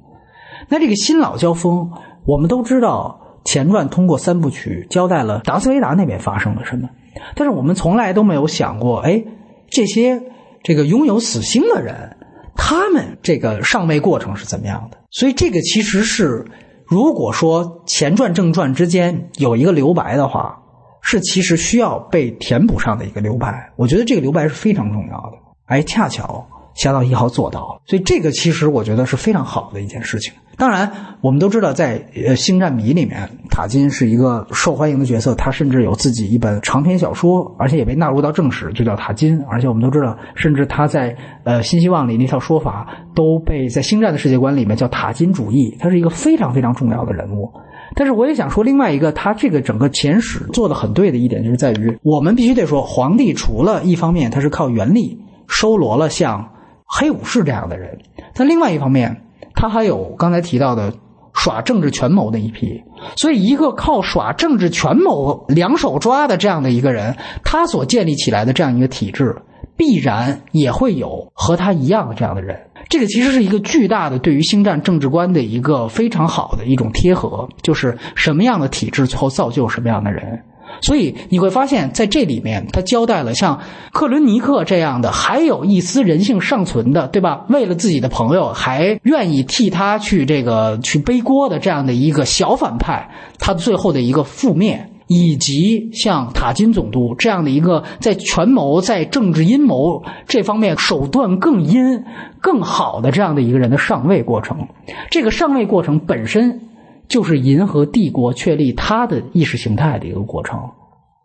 [0.69, 1.89] 那这个新老交锋，
[2.25, 6.89] 我们都知道前传通过三部曲交代了达斯维达那边发生了什么，
[7.35, 9.23] 但是我们从来都没有想过，哎，
[9.69, 10.21] 这些
[10.63, 12.17] 这个拥有死星的人，
[12.55, 14.97] 他们这个上位过程是怎么样的？
[15.09, 16.45] 所以这个其实是。
[16.87, 20.61] 如果说前传正传之间有一个留白的话，
[21.01, 23.71] 是其实需要被填补上的一个留白。
[23.75, 25.37] 我觉得这个留白是非常重要的。
[25.65, 26.47] 哎，恰巧
[26.81, 30.33] 《侠盗一号》做到了，所以这个其实我觉得是非常好的一件事情。
[30.57, 39.41] 当然，我们都知道，在呃《星战迷》里面，塔金是一个受欢迎的角色，他甚至有自己一本长篇小说，而且也被纳入到正史，就叫塔金。
[39.49, 47.51] 而且我们都知道，甚至他在呃《新希望》里那套说法都被在《星战》的世界观里面叫塔金主义，他是一个非常非常重要的人物。
[47.93, 56.51] 但是我也想说，另外一个，他这个整个前史做的很对的一点，就是在于我们必须得说，皇帝除了一方面他是靠原力收罗了像
[56.85, 57.99] 黑武士这样的人，
[58.33, 59.23] 但另外一方面。
[59.53, 60.93] 他还有刚才提到的
[61.33, 62.83] 耍政治权谋的一批，
[63.15, 69.35] 所以一个靠耍政治权谋两手抓的这样的一个人，他所建立起来的这样一个体制，
[69.75, 72.59] 必然也会有和他一样的这样的人。
[72.87, 80.41] 这个其实是一个巨大的对于星战政治观的一个非常好的一种贴合，就是什么样的体制最后造就什么样的人。
[80.81, 83.59] 所以你会发现，在这里面，他交代了像
[83.91, 87.45] 克伦尼克这样的，还有一丝人性尚存的，对吧？
[87.49, 102.03] 为了自己的朋友，还愿意替他去这个去背锅的这样的一个小反派，他最后的一个覆灭，以及像塔金总督这样的一个在权谋、在政治阴谋这方面手段更阴、
[102.41, 104.67] 更好的这样的一个人的上位过程。
[105.09, 106.61] 这个上位过程本身。
[107.07, 110.59] 就是银河帝国确立他的意识形态的一个过程，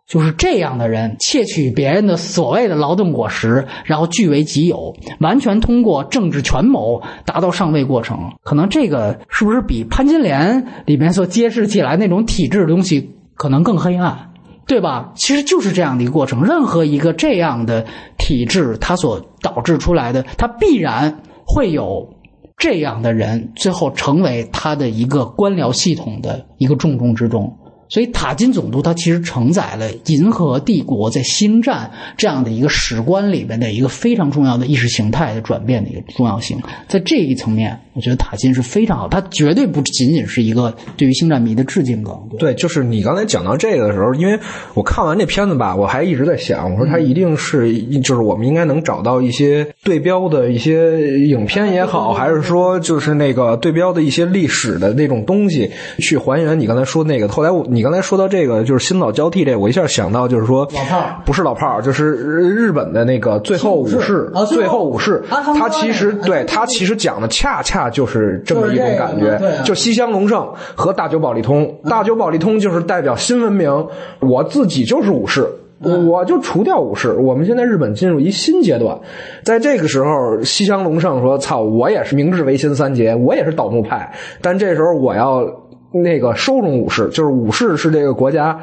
[0.07, 8.33] 就是这样的人窃取别人的所谓的劳动果实，然后据为己有，完全通过政治权谋达到上位过程。
[8.43, 14.31] 可能这个是不是比潘金莲里面所揭示起来那种体制的东西可能更黑暗，
[14.67, 15.13] 对吧？
[15.15, 16.43] 其实就是这样的一个过程。
[16.43, 17.85] 任何一个这样的
[18.17, 22.13] 体制，它所导致出来的，它必然会有。
[22.61, 27.57] 这样的人最后成为他的一个官僚系统的一个重中之重。
[27.91, 36.57] 所以塔金总督他其实承载了银河帝国在星战这样的一个史观里面的一个非常重要的意识形态的转变的一个重要性，
[36.87, 42.17] 在这一层面，我觉得塔金是非常好，他绝对不仅仅是一个对于星战迷的致敬梗。
[42.39, 44.39] 对，就是你刚才讲到这个的时候，因为
[44.73, 55.69] 我看完这片子吧，我还一直在想，我说他一定是，就是我们应该能找到一些对标的一些影片也好，还是说就是那个对标的一些历史的那种东西
[55.99, 57.27] 去还原你刚才说那个。
[57.27, 57.80] 后来我你。
[57.81, 73.87] 你刚才说到这个，就是新老交替这，我一下想到就是说，老炮儿不是老炮儿，就是日本的那个最后武士，最后武士，他其实对他其实讲的恰恰就是这么一种感觉，就西乡隆盛和大久保利通，大久保利通就是代表新文明，
[74.19, 75.49] 我自己就是武士，
[75.81, 78.95] 我就除掉武士，我们现在日本进入一新阶段，
[79.43, 85.43] 在这个时候，西乡隆盛说：“操，我也是明治维新三杰，我也是倒幕派，但这时候我要。”
[85.91, 88.57] 那个收容武士，就是武士是这个国家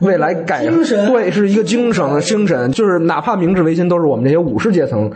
[0.00, 5.10] 未来改对，是一个精神精神，就是哪怕明治维新都是我们这些武士阶层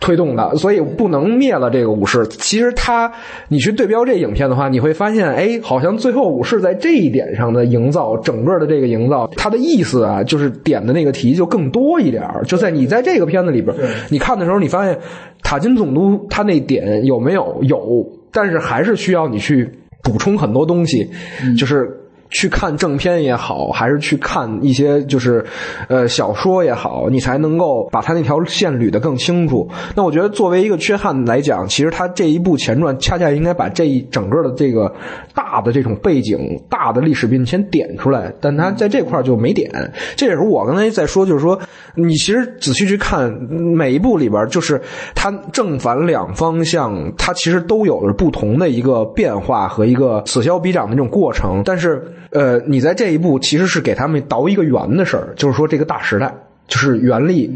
[0.00, 2.26] 推动的，所以不能灭了这个武士。
[2.26, 3.12] 其实他，
[3.48, 13.76] 你去对标这影片的话，你会发现，哎，好像最后武士在这一点上的营造，整个的这个营造，它的意思啊，就是点的那个题就更多一点就在你在这个片子里边，
[14.10, 14.98] 你看的时候，你发现
[15.42, 19.70] 塔金总督他那点有没有有，但是还是需要你去。
[20.04, 21.10] 补充很多东西，
[21.58, 22.03] 就是。
[22.34, 25.44] 去看正片也好，还是去看一些就是，
[25.88, 29.70] 呃，小说也好，你才能够把他那条线捋得更清楚。
[29.94, 34.92] 那我觉得作为一个缺憾来讲，其实他这一部前传恰恰应该把这一整个的这个
[35.32, 39.70] 大的这种背景、大的历史病先点出来，但他在这块就没点。
[40.16, 41.56] 这也是我刚才在说，就是说，
[41.94, 44.82] 你其实仔细去看每一部里边，就是
[45.14, 52.04] 他正反两方向，他其实都有着不同的一个变化和一个此消彼长的这种过程，但是。
[52.34, 56.34] 呃，你在这一步其实是给他们倒一个圆的事儿，就是说这个大时代
[56.66, 57.50] 就是原力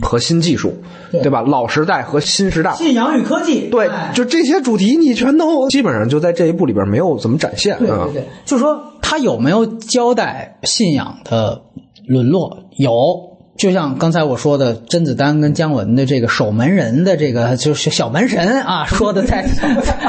[0.00, 0.74] 和新技术，
[1.12, 1.42] 对吧？
[1.42, 7.76] 老时代和新时代，信仰与科技，对，就这些主题你全都基本上就在这一步里边没有怎么展现。
[7.78, 11.62] 对对对，就是说他有没有交代信仰的
[12.08, 12.64] 沦落？
[12.78, 13.35] 有。
[13.56, 19.46] 就像刚才我说的，甄子丹跟姜文的这个守门人的这个就是小门神啊，说的再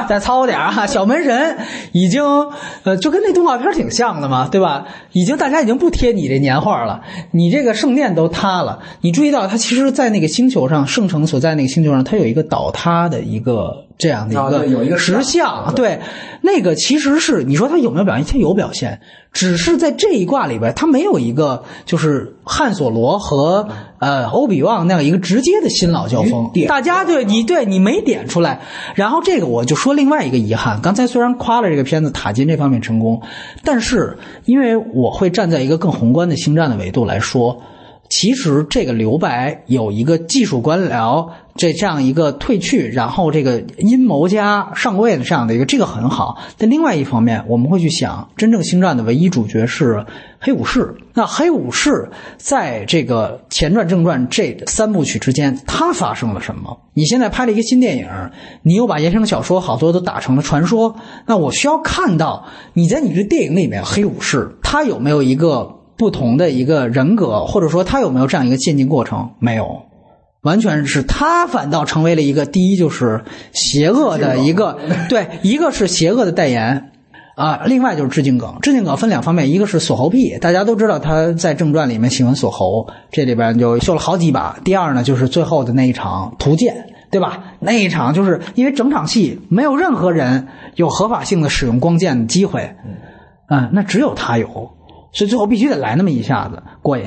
[0.07, 1.57] 再糙点啊，小门神
[1.93, 2.23] 已经
[2.83, 4.85] 呃就跟那动画片挺像的嘛，对吧？
[5.13, 7.01] 已经大家已经不贴你这年画了，
[7.31, 8.79] 你这个圣殿都塌了。
[9.01, 16.01] 你注意到它其实，在那个星球上，圣城所在那个星球上，它有一个倒塌的一个这样的一个有一个实像像，对，
[16.41, 18.25] 那个其实是你说他有没有表现？
[18.25, 19.01] 他有表现，
[19.33, 23.67] 只是在这一卦里边，他没有一个就是汉索罗和
[23.99, 26.51] 呃欧比旺那样一个直接的新老交锋。
[26.67, 28.61] 大家对你对你没点出来，
[28.93, 33.23] 然后这个我就说另外一个遗憾，刚才虽然夸了这个片子塔金这方面成功，
[33.63, 37.63] 但是因为我会站在一个更宏观的星战的维度来说。
[38.09, 46.37] 其实这个留白有一个技术官僚这这样一个退去，然后这个阴谋家上位的这样的一个这个很好。
[46.57, 50.05] 但另外一方面，我们会去想，真正星战的唯一主角是
[50.39, 50.95] 黑武士。
[51.13, 56.79] 那黑武士在这个前传、正传这三部曲之间，他发生了什么？
[56.93, 58.07] 你现在拍了一个新电影，
[58.61, 65.76] 你又把原声小说好多都打成了传说，那我需要看到你在你这电影里面黑武士他有没有一个。
[65.97, 69.31] 不同的一个人格，或者说他有没有这样一个渐进过程？
[69.39, 69.81] 没有，
[70.41, 74.77] 完全是他反倒成为了一个第一就是邪恶的一个，
[75.09, 76.91] 对，一个是邪恶的代言
[77.35, 78.57] 啊，另外就是致敬梗。
[78.61, 84.59] 致敬梗分两方面，一个是锁喉癖，大家都知道他在正传里面喜欢锁喉，这里边就秀了好几把。
[84.63, 87.55] 第二呢，就是最后的那一场屠剑，对吧？
[87.59, 92.75] 那一场就是因为整场戏没有任何人有合法性的使用光剑的机会，
[93.49, 94.76] 嗯，那只有他有。
[95.11, 97.05] 所以最后必须得来那么一下子过瘾。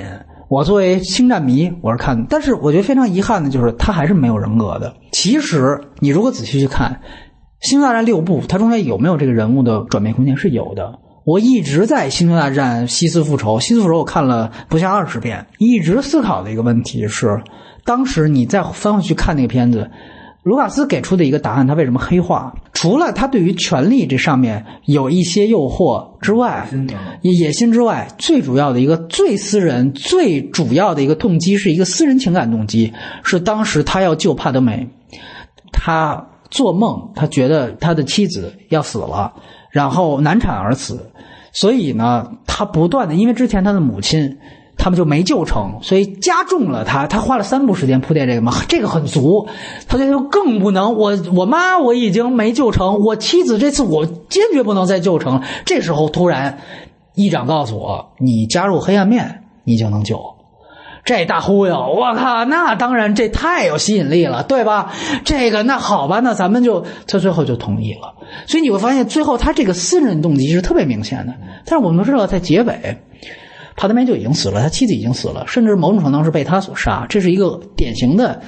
[0.48, 4.94] 我作为星战迷，我是看，但是我觉得非常遗憾的就是他还是没有人格的。
[5.12, 7.02] 其实你如果仔细去看
[7.68, 10.98] 《星球大战》六部，它中间有没有这个人物的转变空间是有的。
[11.24, 17.42] 我一直在《星球大战：西斯复仇》，西斯复仇我看了不下二十遍，一直思考的一个问题是，
[17.84, 19.90] 当时你再翻回去看那个片子。
[20.42, 22.54] 卢卡斯给出的一个答案，他为什么黑化？
[22.72, 26.66] 除了他对于权力这上面有一些诱惑之外，
[27.20, 32.90] 野心之外，最主要的一个最私人、最主要的一个动机是一个私人情感动机，
[33.22, 34.88] 是当时他要救帕德梅，
[35.72, 39.34] 他做梦，他觉得他的妻子要死了，
[39.70, 41.10] 然后难产而死，
[41.52, 44.38] 所以呢，他不断的因为之前他的母亲。
[44.82, 47.06] 他们就没救成，所以加重了他。
[47.06, 49.46] 他花了三步时间铺垫这个嘛，这个很足。
[49.86, 55.42] 他就更不能，我我妈我已经没救成，我妻子这次我坚决不能再救成。
[55.66, 56.60] 这时候突然，
[57.14, 60.18] 议长告诉我，你加入黑暗面，你就能救。
[61.04, 64.92] 这大忽悠，我靠，那当然这太有吸引力了，对吧？
[65.24, 68.14] 这个那好吧，那咱们就他最后就同意了。
[68.46, 71.34] 所以你会发现，最后他这个私人动机是特别明显的。
[71.66, 72.98] 但是我们都知道，在结尾。
[73.80, 77.06] 帕德梅就已经死了，他妻子已经死了，甚至某种程度是被他所杀。
[77.08, 78.42] 这是一个典型的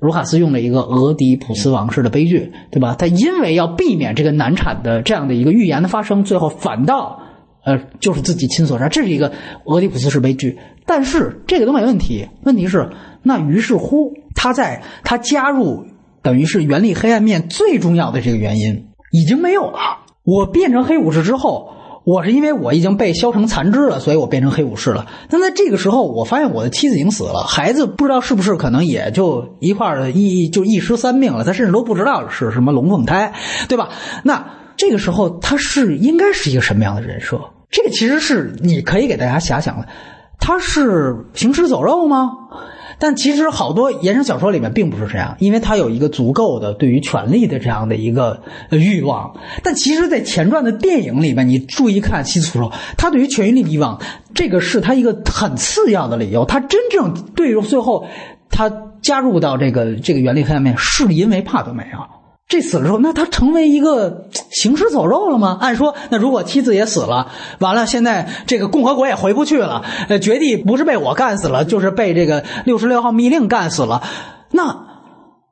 [0.00, 2.96] 卢卡斯用的一个俄狄浦斯王式的悲剧，对吧？
[2.98, 7.20] 他因为要避免这个难产的这样的一个预言的发生，最后反倒
[7.66, 9.30] 呃就是自己亲所杀，这是一个
[9.66, 10.58] 俄狄浦斯式悲剧。
[10.86, 12.88] 但是这个都没问题，问题是
[13.22, 15.84] 那于是乎他在他加入
[16.22, 19.80] 等于是原力黑暗面最重要的这个原因已经没有了。
[20.24, 21.74] 我变成黑武士之后。
[22.08, 25.06] 我是因为我已经被削成残肢了，所以我变成黑武士了。
[25.28, 31.44] 但在这个时候，我发现我的妻子已经死了，孩子不知道是不是可能也就一块儿一就一尸三命了。
[31.44, 33.34] 他甚至都不知道是什么龙凤胎，
[33.68, 33.90] 对吧？
[34.24, 37.38] 那这个时候他是应该是一个什么样的人设？
[37.70, 39.86] 这个其实是你可以给大家遐想的，
[40.40, 42.30] 他是行尸走肉吗？
[42.98, 49.34] 但其实好多延伸小说里面并不是这样，因为他有一个足够的对于权力的这样的一个欲望。
[49.62, 54.00] 但其实，在前传的电影里面，你注意看西斯福说，他对于权力的欲望，
[54.34, 56.44] 这个是他一个很次要的理由。
[56.44, 58.06] 他真正对于最后
[58.50, 62.17] 他加入到这个这个原力黑暗面，是因为帕德梅啊。
[62.48, 65.58] 这死了之后，那他成为一个 行尸走肉了吗？
[65.60, 69.84] 按说，那如果妻子也死了，完了，现在这个共和国也回不去了。
[70.08, 74.02] 呃，绝地不是被我干死了，就是被这个六十六号密令干死了。
[74.50, 74.86] 那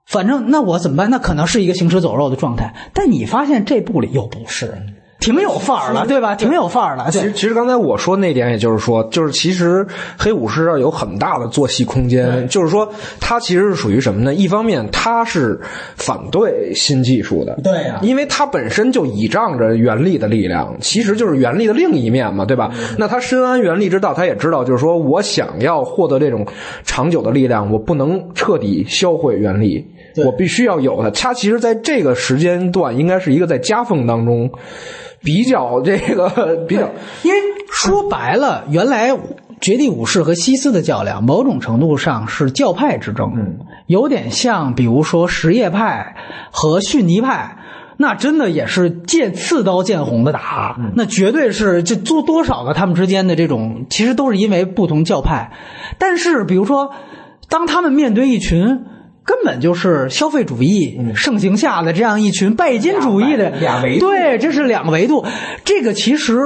[0.06, 1.10] 反正那我怎么办？
[1.10, 2.74] 那可能是一个行尸走肉的状态。
[2.94, 4.74] 但你发现这部里又不是。
[5.18, 6.34] 挺有范儿了，对吧？
[6.34, 7.10] 挺有范儿了。
[7.10, 9.84] 其实，其实刚才我说那点，也就是说，就是其实
[10.18, 12.46] 黑武士有很大的做戏空间。
[12.48, 12.88] 就是说，
[13.18, 14.34] 他其实是属于什么呢？
[14.34, 15.58] 一方面，他是
[15.96, 22.70] 反对新技术的，对呀，因为他本身就倚仗着原力的力量，其实就是原力的另一面嘛，对吧？
[22.98, 26.46] 那他深谙原力之道，他也知道，就是说我想要获得这种
[26.84, 29.86] 长久的力量，我不能彻底销毁原力，
[30.24, 31.10] 我必须要有它。
[31.10, 34.50] 他其实在这个时间段，应该是一个在夹缝当中。
[35.22, 36.28] 比较这个
[36.68, 36.88] 比较，
[37.24, 37.40] 因为
[37.72, 39.10] 说白了，原来
[39.60, 43.32] 绝地武士和西斯的较量，某种程度上是教派之争，
[43.88, 46.14] 有点像，比如说什叶派
[46.52, 47.56] 和逊尼派，
[47.96, 55.50] 那真的也是见刺刀见红的打，那绝对是就多多少个他们之间的这种，其实都是因为不同教派。
[55.98, 56.92] 但是，比如说，
[57.48, 58.84] 当他们面对一群
[59.26, 65.26] 根本就是消费主义盛行下的这样一群拜金主义的俩维度对，这是两个维度。
[65.64, 66.38] 这个其实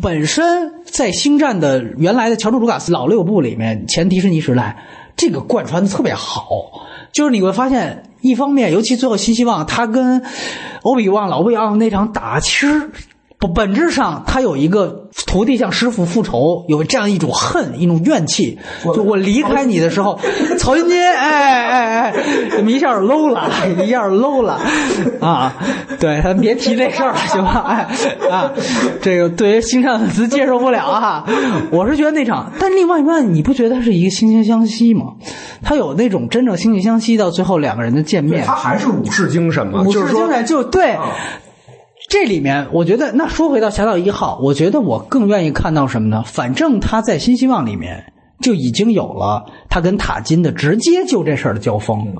[0.00, 4.76] 本身在星战的原来的乔治·卢卡斯老六部里面，前迪士尼时代，
[5.16, 6.44] 这个贯穿的特别好。
[7.12, 10.22] 就是你会发现，一方面，尤其最后新希望他跟
[10.82, 12.90] 欧比旺老欧比旺那场打，其实
[13.38, 18.58] 不本质上他有一个徒弟向师傅复仇，有这样一种恨，一种怨气。
[18.94, 20.18] 就我离开你的时候，
[20.58, 22.14] 曹云金，哎哎哎，
[22.56, 23.50] 怎么一下 low 了，
[23.84, 24.58] 一下 low 了
[25.20, 25.54] 啊！
[26.00, 27.64] 对咱别提这事儿了，行吧？
[27.68, 27.86] 哎
[28.30, 28.50] 啊，
[29.02, 31.26] 这个对于星战粉丝接受不了啊！
[31.70, 35.12] 我是觉得那场，但另外一半你不觉得它是一个惺惺相惜吗？
[35.62, 40.96] 他有那种真正惺惺相惜到最后两个人的见面，他还是武士精神嘛，武士精神就对。
[42.08, 46.22] 这里面，我觉得那说回到《侠盗一号》，我觉得我更愿意看到什么呢？
[46.24, 52.14] 反正他在《新希望》里面就已经有了他跟塔金的直接就这事儿的交锋，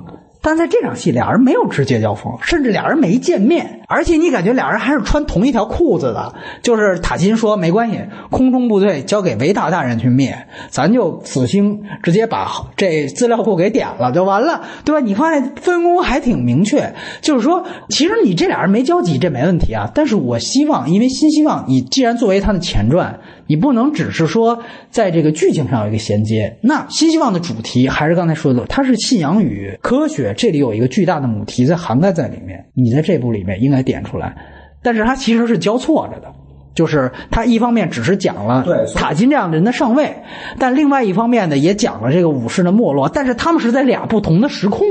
[0.47, 6.33] 但在这场戏俩人没有直接交锋，甚至俩人没见面，而且你感觉俩人还是穿同一条裤子的。
[6.61, 7.99] 就是塔金说没关系，
[8.29, 15.01] 空中部队交给维达大人去灭，咱就死星直接把这资料库给点了就完了，对吧？
[15.01, 19.91] 你发现分工还挺明确，就是说，其实你这俩人没交集，这没问题啊。
[19.93, 24.59] 但是我希望，因为新希望，你既然作为他的前传，你不能只是说
[24.89, 26.57] 在这个剧情上有一个衔接。
[26.61, 32.65] 那新希望的主题还是刚才说的，它是信仰与科学，这里有一个巨大的母题在涵盖在里面。
[32.73, 34.35] 你在这部里面应该点出来，
[34.83, 36.31] 但是它其实是交错着的。
[36.75, 40.15] 就是他一方面只是讲了对塔金这样的人的上位，
[40.59, 43.09] 但另外一方面呢，也讲了这个武士的没落。
[43.09, 44.85] 但是他们是在俩不同的时空。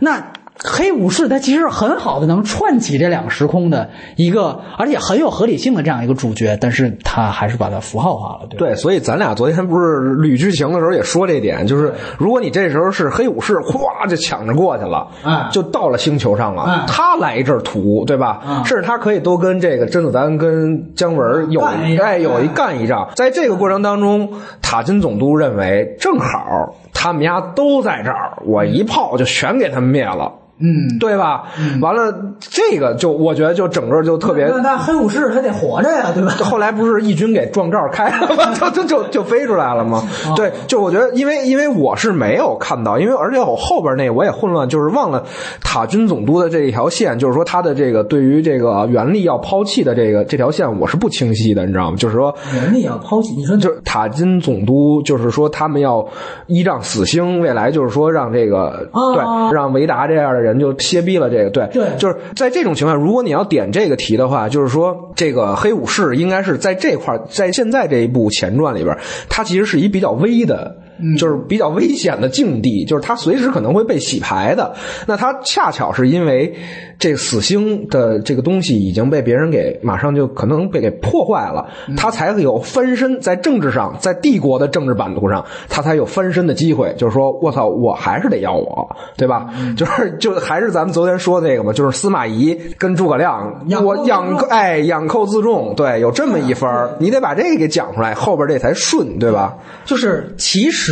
[0.00, 0.32] 那
[0.64, 8.58] 黑武士他其实很好的能串起这两个时空的一个，而且很有合理性的这样一个主角，但是他还是把它符号化了，对？
[8.58, 18.40] 对，所以咱俩昨天不是捋剧情的时候也说这点，就是如果你这时候是黑武士，哗就抢着过去了，哎就到了星球上了，哎他来一阵儿屠，对吧？
[18.46, 24.30] 嗯甚至他可以都跟这个甄子丹跟姜文有哎有一干一仗，在这个过程当中，
[24.60, 30.32] 塔金总督认为正好他们家都在这儿，我一炮就全给他们灭了。
[30.58, 31.44] 嗯，对吧？
[31.80, 36.30] 完了，这个就我觉得就整个就特别那那黑武士他得活着呀，对吧？
[36.44, 38.54] 后来不是义军给撞罩开了吗？
[38.70, 40.02] 就就就就飞出来了吗？
[40.36, 45.24] 对，就我觉得，因为因为我是没有看到，因为而且我后边那我也混乱，就是忘了
[45.62, 51.96] 塔军总督的这一条线，就是说他的这个对于这个原力要抛弃的这个 这条线，我是不清晰的，你知道吗？
[51.96, 52.32] 就是说。
[52.54, 56.06] 原力要抛弃，你说就是塔军总督，就是说他们要
[56.46, 61.30] 依仗死星，未来就是说让这个、哦对，让维达这样的人就歇逼了。
[61.30, 68.96] 这个对，对就是在这种情况下，如果你要点这个题的话，就是说这个黑武士应该是在这块，在现在这一部前传里边，
[69.28, 70.76] 他其实是一比较微的。
[71.18, 74.74] 就是比较危险的境地，就是他随时可能会被洗牌的。
[75.06, 76.54] 那他恰巧是因为
[76.98, 81.66] 这死星的这个东西已经被别人给马上就可能被给破坏了，
[81.96, 86.94] 他才有翻身在政治上，在帝国的政治版图上，他才有翻身的机会。
[86.96, 89.48] 就是说我操，我还是得要我，对吧？
[89.76, 99.56] 就是就还是咱们昨天说的那个嘛，就是司马懿跟诸葛亮，我养寇哎养寇自重，对，有这么一分儿你得把这个给讲出来，后边这才顺，对吧？
[99.84, 100.91] 就是其实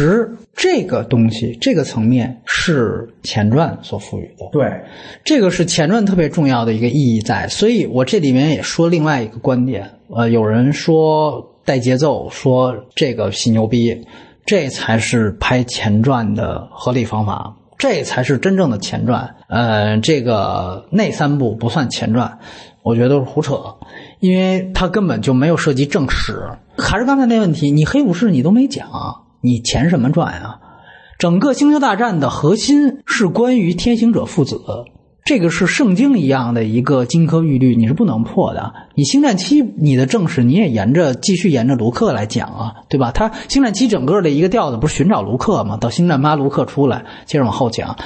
[0.54, 4.46] 这个东西，这个层面是前传所赋予的。
[4.52, 4.68] 对，
[5.24, 9.90] 这个是前传特别重要的一个意义在，所以我这里面也说另外一个观点。
[10.14, 14.04] 呃，有人说带节奏，说这个戏牛逼，
[14.44, 19.36] 这才是拍前传的合理方法，这才是真正的前传。
[19.48, 22.38] 呃，这个那三部不算前传，
[22.82, 23.62] 我觉得都是胡扯，
[24.18, 26.42] 因为它根本就没有涉及正史。
[26.76, 28.88] 还是刚才那问题，你黑武士你都没讲，
[29.40, 30.58] 你钱什么赚啊？
[31.18, 34.58] 整个星球大战的核心是关于天行者父子，
[35.24, 38.72] 这个是圣经一样的一个金科玉律，你是不能破的。
[38.94, 43.12] 你星战七你的正史你也沿着继续沿着卢克来讲啊，对吧？
[43.12, 45.76] 他星战七整个的一个调子不是寻找卢克吗？
[45.76, 47.96] 到星战八卢克出来，接着往后讲，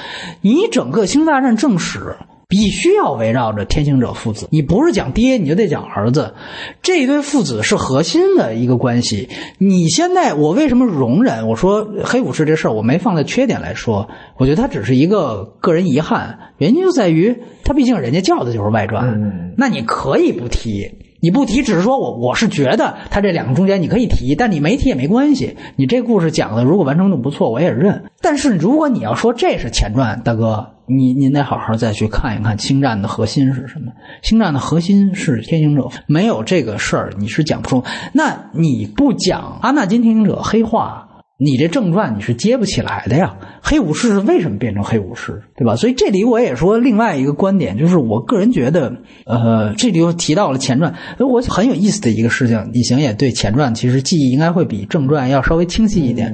[0.41, 2.17] 你整个星球大战正史。
[2.47, 6.33] 必须要围绕着天行者父子，你不是讲爹，你就得讲儿子，
[6.81, 9.29] 这一对父子是核心的一个关系。
[9.57, 11.47] 你现在我为什么容忍？
[11.47, 20.99] 我说黑武士这事儿我没放在缺点来说，我觉得他只是一个个人遗憾，原因就在于他毕竟人家叫的就是外传，那你可以不提。
[21.21, 25.57] 你不提，只是说我我是觉得他这两个中间你可以提，但你没提也没关系。
[25.75, 28.03] 你这故事讲的如果完成度不错，我也认。
[28.21, 33.91] 但是如果你要说这是前传，大哥，你您得好好再去看一看《星战》的核心是什么。
[34.27, 37.83] 《星战》的核心是天行者，没有这个事儿你是讲不出。
[38.13, 41.07] 那你不讲阿纳金天行者黑化，
[41.37, 43.35] 你这正传你是接不起来的呀。
[43.61, 45.75] 黑武士是为什么变成黑武士，对吧？
[45.75, 52.69] 所以这里我也说另外一个观点，就是我个人觉得，呃，这里又提到了前传，我很有意思的一个事情。
[52.71, 56.33] 李行也对前传其实记忆应该会比正传要稍微清晰一点。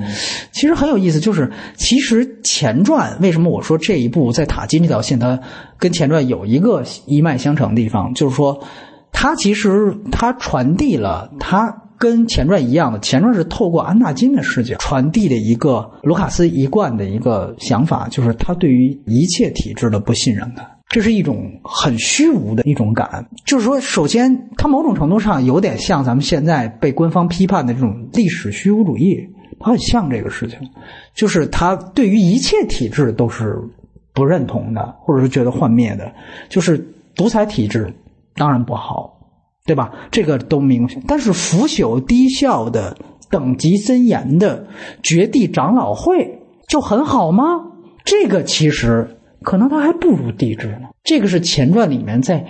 [0.52, 5.40] 其实很有意思，就是其实前传为什么我说这一部在塔金这条线，它
[5.78, 8.62] 跟前传有一个一脉相承的地方，就是说
[9.12, 11.88] 它其实它传递了它。
[12.02, 23.24] 跟前传一样的，前传是透过安纳金的视角传递的一个卢卡斯一贯的一个想法，就是他对于一切体制的不信任感，这是一种很虚无的一种感。
[23.46, 29.16] 就是说，首先，他某种程度上有点像咱们现在被官方批判的这种历史虚无主义，
[29.60, 30.58] 他很像这个事情，
[31.14, 33.56] 就是他对于一切体制都是
[34.12, 36.12] 不认同的，或者是觉得幻灭的，
[36.50, 36.84] 就是
[37.16, 37.94] 独裁体制
[38.34, 39.21] 当然不好。
[39.66, 39.92] 对吧？
[40.12, 42.98] 这个都明显，但是腐朽低效的、
[43.30, 44.68] 等级森严的
[45.04, 47.44] 绝地长老会就很好吗？
[48.04, 50.88] 这个其实可能它还不如帝制呢。
[51.04, 52.46] 这个是前传里面在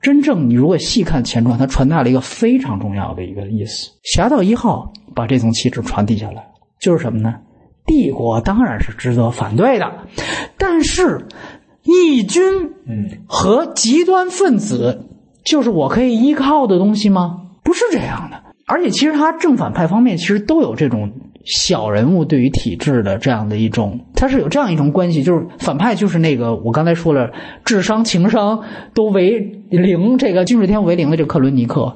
[0.00, 3.90] 真正你如果细看前传，它传达了一个非常重要的一个意思。
[4.04, 6.46] 侠盗一号把这种气质传递下来，
[6.80, 7.34] 就是什么呢？
[7.84, 9.92] 帝国当然是值得反对的，
[10.56, 11.26] 但是
[11.82, 12.42] 义军
[13.26, 15.08] 和极端分子。
[15.44, 17.42] 就是我可以依靠的东西吗？
[17.64, 18.40] 不是这样的。
[18.66, 21.10] 而且，其实他正反派方面其实都有这种
[21.44, 25.22] 小人物对于体制的这样的一种，他是有这样一种关系。
[25.22, 27.30] 就是反派就是那个我刚才说了，
[27.64, 28.62] 智商、情商
[28.94, 29.38] 都为
[29.70, 31.94] 零，这个金水天为零的这个克伦尼克。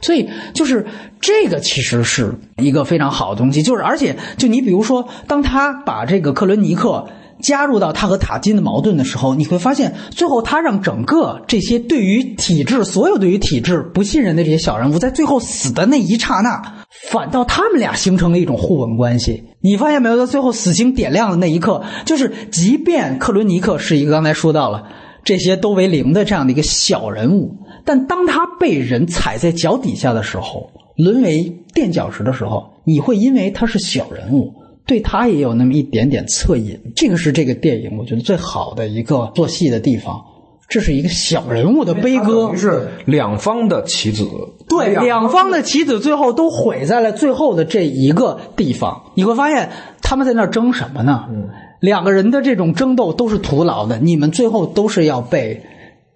[0.00, 0.84] 所以，就是
[1.20, 3.62] 这个其实是一个非常好的东西。
[3.62, 7.06] 就是而且，就你比如说，当他把这个克伦尼克。
[7.40, 16.62] 加入到他和塔金的矛盾的时候，你会发现，最后他让整个这些对于体制、所有对于体制不信任的这些小人物，在最后死的那一刹那，
[17.10, 19.44] 反倒他们俩形成了一种互文关系。
[19.60, 20.16] 你发现没有？
[20.16, 24.84] 在最后死星点亮的那一刻，就是即便克伦尼克是一个刚才说到了
[25.24, 34.54] 这些都为零的这样的一个小人物，但当他被人踩在脚底下的时候，沦为垫脚石的时候，你会因为他是小人物。
[34.86, 40.24] 对他也有那么一点点恻隐，这个是这个电影我觉得最好的一个做戏的地方。
[40.68, 44.24] 这是一个小人物的悲歌，是两方的棋子。
[44.68, 49.12] 对，两方的棋子最后都毁在了最后的这一个地方。
[49.14, 49.70] 你会发现
[50.02, 51.26] 他们在那儿争什么呢？
[51.30, 51.48] 嗯
[51.78, 55.62] 两个人的这种争斗都是徒劳的，你们最后都是要被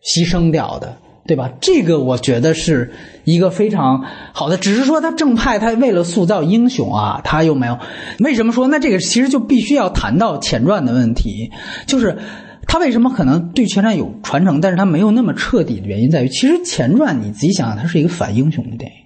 [0.03, 0.97] 牺牲掉的。
[1.27, 1.53] 对吧？
[1.61, 2.93] 这个我觉得是
[3.25, 7.79] 一个非常好的，只是说他正派，他为了塑造英雄啊，他又没有。
[8.19, 11.51] 为什么说那这个其实就必须要谈到前传的问题，
[11.87, 12.19] 就是
[12.67, 18.97] 他为什么可能对前传有传承，但是他没有那么彻底的原因在于，其实前传你仔细想想，它是一个反英雄的电影。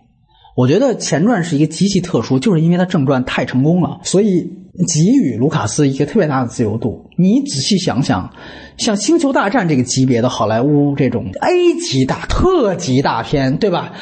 [0.57, 4.51] 我觉得前传是一个极其特殊，就是因为它正传太成功了，所以
[4.87, 7.11] 给予卢卡斯一个特别大的自由度。
[7.17, 8.31] 你仔细想想。
[8.77, 13.93] 像《星球大战》这个级别的好莱坞这种 A 级大特级大片，对吧？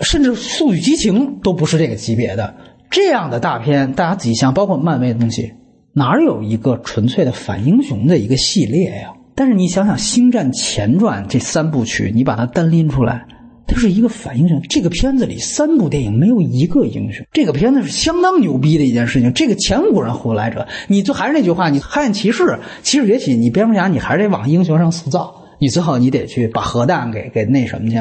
[0.00, 2.54] 甚至《速度与激情》都不是这个级别的
[2.90, 3.94] 这样的大片。
[3.94, 5.54] 大家仔细想，包括漫威的东西，
[5.94, 9.14] 哪有一个纯粹的反英雄的一个系列呀？
[9.34, 13.24] 但是你想想，《星战前传》这三部曲，你把它单拎出来。
[13.74, 14.62] 它是一个反英雄。
[14.68, 19.32] 这个片子里三部电影没有一个英雄，这个片子是相当牛逼的一件事情。
[19.32, 25.42] 这个前古人后来者，你就还是那句话，你黑暗骑士、骑士崛起，你蝙蝠侠，你还是得往英雄上塑造。
[25.58, 27.96] 你最后你得去把核弹给给那什么去，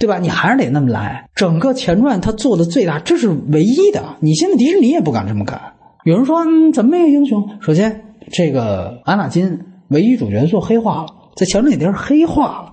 [0.00, 0.18] 对吧？
[0.18, 1.28] 你还是得那么来。
[1.36, 4.16] 整个前传他做的最大，这是唯一的。
[4.20, 5.60] 你现在迪士尼也不敢这么干。
[6.04, 7.48] 有人说怎么没有英雄？
[7.60, 8.02] 首先，
[8.32, 12.71] 这个安纳金唯一主角做黑化了，在前传里边黑化了。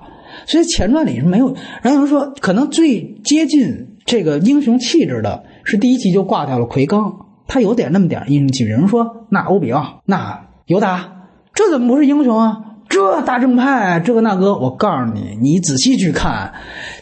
[0.50, 8.72] 所以前传里是没有，然后有人说可能最接近这个英雄气质的是第一集就挂掉了奎刚，他有点那么点英雄气质。
[8.72, 11.08] 有人说那欧比旺，那尤达，
[11.54, 12.58] 这怎么不是英雄啊？
[12.90, 16.52] 这大正派，这个那个，我告诉你，你仔细去看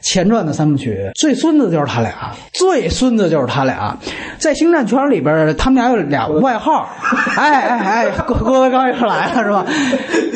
[0.01, 3.97] 前传的三部曲，最孙子就是他俩，最孙子就是他俩，
[4.37, 6.89] 在星战圈里边，他们俩有俩外号，
[7.37, 9.65] 哎哎哎，郭郭德纲又来了是吧？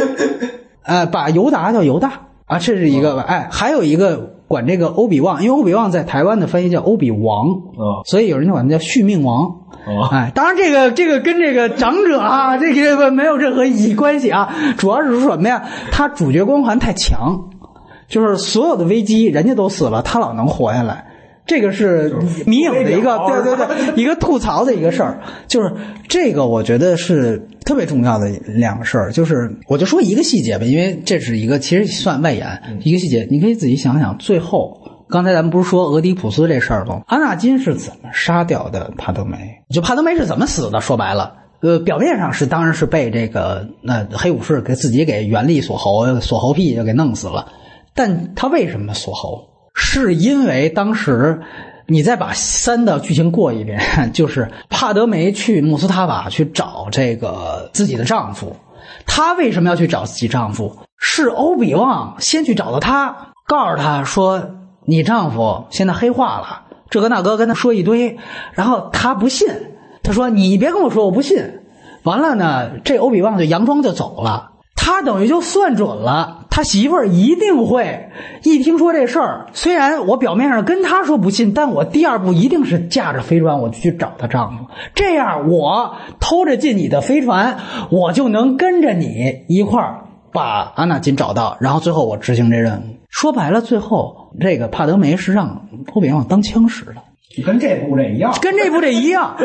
[0.88, 2.14] 呃，把尤达叫尤大。
[2.52, 3.24] 啊，这是一个吧？
[3.26, 7.46] 哎，还有一个管这个欧比旺，因为欧比旺在台湾的翻译叫欧比王，
[8.08, 9.56] 所以有人就管他叫续命王。
[10.12, 15.64] 哎，当然这个这个跟这个长者啊，这个没有任何意义关系啊，主要是说什么呀？
[15.94, 17.50] 他主角光环太强，
[18.10, 21.06] 就是所有的危机人家都死了，他老能活下来。
[21.46, 22.14] 这个是
[22.46, 25.74] 迷影的一个，对对对， 一个吐槽的一个事儿，就是
[26.08, 34.78] 这个我觉得是特别重要的两个事儿，就是我就说一个细节吧，因为这是一个其实算外延，一个细节，你可以仔细想想，最后
[35.10, 37.02] 刚才咱们不是说俄狄浦斯这事儿吗？
[37.08, 39.38] 阿纳金是怎么杀掉的帕德梅？
[39.70, 40.80] 就帕德梅是怎么死的？
[40.80, 47.52] 说白了，呃，表面上是当然是被这个那黑武士给自己给原力锁喉，锁喉屁就给弄死了。
[47.94, 49.50] 但他为什么锁喉？
[49.74, 51.42] 是因为当时。
[51.88, 53.82] 你再把三的剧情过一遍，
[54.14, 58.56] 就是帕德梅去穆斯塔法去找这个自己的丈夫，
[59.06, 60.78] 她为什么要去找自己丈夫？
[60.98, 64.52] 是欧比旺先去找的她，告诉她说
[64.86, 68.18] 你丈夫现在黑化了，这个那个跟他说一堆，
[68.54, 69.50] 然后他不信，
[70.02, 71.60] 他说你别跟我说我不信，
[72.04, 74.52] 完了呢，这欧比旺就佯装就走了。
[74.78, 78.10] 他等于就算准了，他媳妇儿一定会
[78.44, 79.48] 一听说这事儿。
[79.54, 84.66] 虽然我表面上跟他说不信，但我第二步一定是驾着飞船我去找她丈夫。
[84.94, 87.58] 这样我偷着进你的飞船，
[87.90, 90.02] 我就能跟着你一块儿
[90.34, 92.98] 把安纳金找到，然后最后我执行这任务。
[93.10, 96.96] 说白了，最后这个帕德梅是让欧比旺当枪使的，
[97.34, 99.38] 就跟这部这一样，跟这部这一样。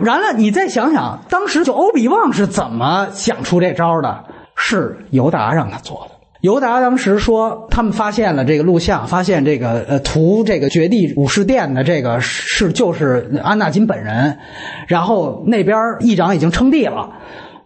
[0.00, 4.24] 完了，你再想想，当时就欧比旺是怎么想出这招的？
[4.60, 6.17] 是尤达让他做的。
[6.40, 14.38] 尤达当时说，他们发现了这个录像，发现这个呃图这个绝地武士殿的这个是就是安纳金本人。
[14.86, 17.10] 然后那边议长已经称帝了，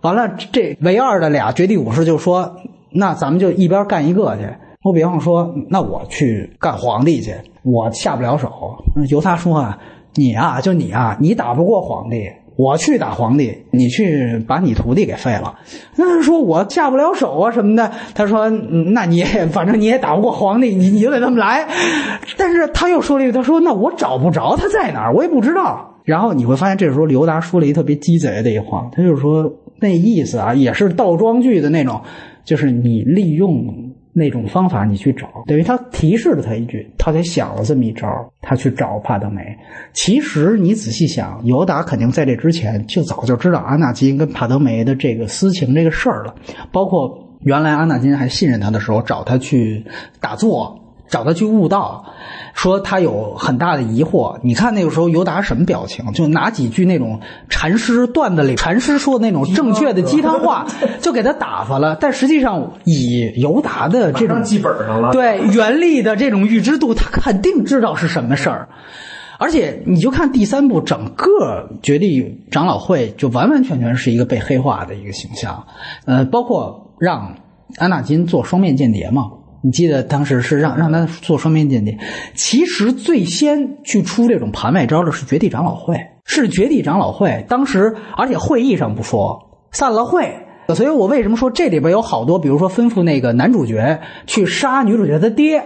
[0.01, 2.57] 完了这唯二的俩绝地武士就说
[2.91, 4.49] ：“那咱们就一边干一个去。”
[4.83, 8.51] 我比方说：“那我去干皇帝去，我下不了手。”
[9.11, 9.79] 尤达说：“啊，
[10.15, 15.55] 你啊，就你啊，你打不过皇帝。”我去打皇帝，你去把你徒弟给废了。
[15.97, 17.91] 那说我下不了手啊什么的。
[18.15, 18.51] 他说
[18.93, 21.67] ：“那你也反正你也打不过皇帝，你你就得这么来。”
[22.37, 32.01] 但是他又说了一句：“他说那我找不着他在哪儿，我也不知道。”然后你会发现，这时候刘达说了一特别鸡贼的一话，他就是说那意思啊，也是倒装句的那种，
[32.45, 33.82] 就是你利用。
[34.15, 38.07] 那种方法你去找，等于他提示了他一句，他才想了这么一招，
[38.43, 39.57] 他去找帕德梅。
[39.93, 46.35] 其实你仔细想，尤达肯定在这之前就早就知道阿纳金跟帕德梅的这个私情这个事儿了，
[46.73, 49.85] 包括原来阿纳金还信任他的时候，找他去
[50.21, 50.82] 打坐。
[51.13, 52.07] 找他去悟道，
[52.55, 54.39] 说他有很大的疑惑。
[54.43, 56.11] 你看那个时候尤达什么表情？
[56.15, 60.67] 就拿几句那种禅师段子里禅师说的那种正确的鸡汤话，
[61.03, 61.95] 就给他打发了。
[62.01, 68.69] 但实际上，以尤达的这种记本上了，对原力的这种预知度，他肯定知道是什么事儿。
[69.39, 75.65] 而且你就看第三部，整个绝地长老会就完完全全是一个被黑化的一个形象。
[76.07, 77.35] 呃，包括让
[77.77, 79.25] 安纳金做双面间谍嘛。
[79.63, 81.97] 你记得当时是让让他做双面间谍，
[82.35, 87.45] 其实最先去出这种盘外招的是绝地长老会，是绝地长老会。
[87.49, 89.39] 当时而且会议上不说，
[89.71, 90.35] 散了会，
[90.75, 95.63] 所以我为什么说这里边有好多，比如说吩咐那个男主角去杀女主角的爹，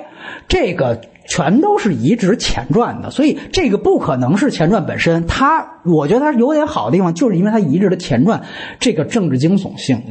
[0.47, 5.27] 这个全都是移植前传的，所以这个不可能是前传本身。
[5.27, 8.43] 他我觉得他有点好的地方，就是因为他移植的前传
[8.79, 10.03] 这个政治惊悚性。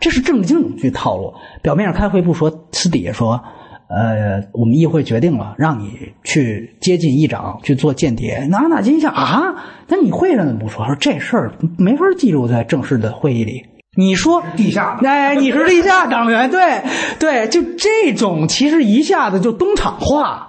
[0.00, 1.34] 这是政治惊悚剧套路。
[1.62, 3.40] 表面上开会不说，私底下说，
[3.88, 5.90] 呃，我们议会决定了，让你
[6.24, 8.46] 去接近议长去做间谍。
[8.50, 9.54] 那纳金想啊，
[9.88, 10.86] 那你会上怎么不说？
[10.86, 13.66] 说这事儿没法记录在正式的会议里。
[13.96, 16.82] 你说地下，哎，你是地下党员，对
[17.18, 20.48] 对，就这种其实一下子就东厂化。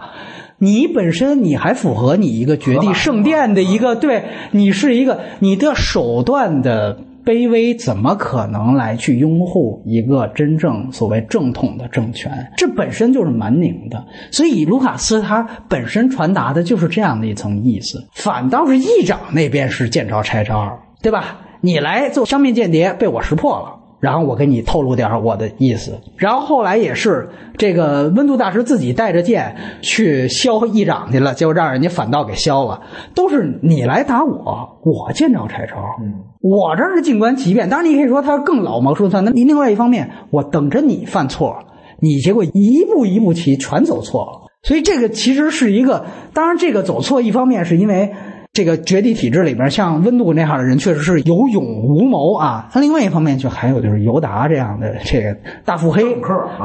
[0.59, 6.99] 你本身你还符合你一个绝地圣殿的一个，对你是一个你的手段的。
[7.25, 12.32] 卑微怎么可能来去拥护一个真正所谓正统的政权？
[12.58, 14.06] 这本身就是蛮拧的。
[14.32, 18.08] 所以卢卡斯他本身传达的就是这样的一层意思。
[18.14, 21.41] 反倒是议长那边是见招拆招，对吧？
[21.61, 23.80] 你来做双面间谍，被我识破了。
[24.01, 32.81] 然后我给你透露点我的意思，然后后来也是这个温度大师自己带着剑去削议长去了，结果让人家反倒给削了。
[33.13, 35.75] 都是你来打我，我见招拆招。
[36.01, 37.69] 嗯，我这是静观其变。
[37.69, 39.23] 当然，你可以说他更老谋深算。
[39.23, 41.55] 那你另外一方面，我等着你犯错，
[42.01, 44.51] 你结果一步一步棋全走错了。
[44.63, 48.11] 所以这个其实是一个，当然这个走错一方面是因为。
[48.53, 52.67] 这个绝地体制里边，像温度那样的人确实是有勇无谋啊。
[52.69, 56.03] 他另外一方面，就还有就是尤达这样的这个大腹黑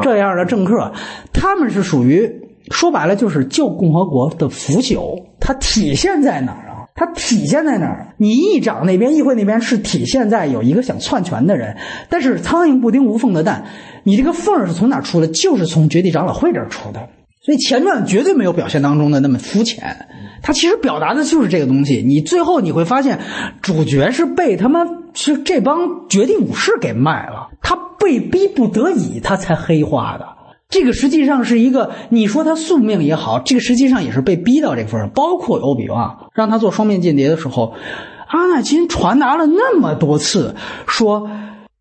[0.02, 0.92] 这样的政客，
[1.32, 2.28] 他们是属于
[2.72, 5.22] 说白了就是旧共和国的腐朽。
[5.38, 6.90] 它体现在哪儿啊？
[6.96, 8.14] 它体现在哪儿？
[8.16, 11.76] 你议长那边、议会那边是体现在有一个想篡权的人，
[12.10, 13.64] 但是苍蝇不叮无缝的蛋，
[14.02, 15.28] 你这个缝是从哪出的？
[15.28, 17.08] 就是从绝地长老会这儿出的。
[17.42, 20.08] 所以前传绝对没有表现当中的那么肤浅。
[20.46, 23.18] 他其实表达的就是这个东西，你最后你会发现，
[23.62, 30.24] 主角是被他妈是这帮绝地武士给卖了，他被逼不得已他才黑化的。
[30.68, 35.10] 这个实际上是一个，你说他宿命也好，这个实际上也是被逼到这份上。
[35.10, 37.74] 包括欧比旺让他做双面间谍的时候，
[38.28, 40.54] 阿纳金传达了那么多次，
[40.86, 41.28] 说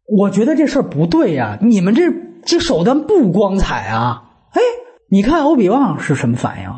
[0.08, 2.12] 我觉得这事儿不对呀，你们这
[2.44, 4.24] 这手段不光彩啊。
[4.54, 4.62] 哎，
[5.12, 6.70] 你看欧比旺是什么反应？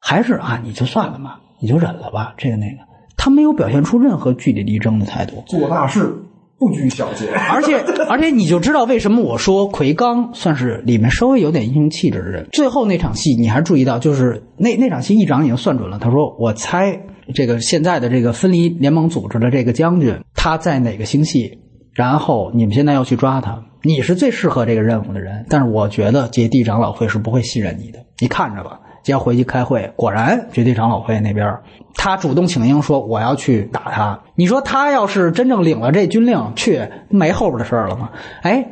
[0.00, 2.78] 还是啊，你就算了吧，你就忍了吧，这个那个，
[3.16, 5.42] 他没有表现出任何据理力争的态度。
[5.46, 6.14] 做大事
[6.58, 7.30] 不拘小节。
[7.50, 12.48] 而且 而且你就知道为什么我说奎刚算是里面稍微有点英雄气质的人。
[12.52, 17.00] 最后那场戏你还注意到，就是那那场戏议长已经算准了，他说我猜
[17.34, 21.58] 这个现在的这个分离联盟组织的这个将军他在哪个星系，
[21.92, 28.80] 然后你们现在要去抓他，你是最适合这个任务的人，但是我觉得杰地长老会是不会信任你的，你看着吧。
[29.02, 31.58] 接回去开会，果然绝地长老会那边，
[31.94, 34.20] 他主动请缨说我要去打他。
[34.34, 38.10] 你说他要是真正领了这军令去，没后边的事了吗？
[38.42, 38.66] 哎，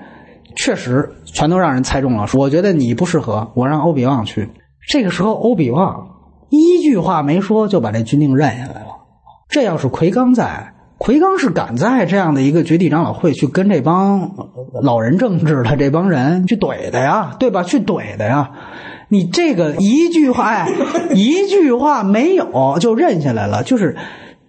[0.55, 2.27] 确实全都让人猜中了。
[2.35, 4.49] 我觉得你不适合，我让欧比旺去。
[4.89, 6.09] 这个时候欧比旺
[6.51, 8.97] 一句话没说就把这军令认下来了。
[9.49, 14.31] 这要是奎刚在，奎刚是敢在这样的一个绝地长老会去跟这帮
[14.83, 17.63] 老人政治的这帮人去怼的呀，对吧？
[17.63, 18.51] 去怼的呀。
[19.09, 20.69] 你这个一句话，哎，
[21.15, 23.63] 一句话没有就认下来了。
[23.63, 23.97] 就是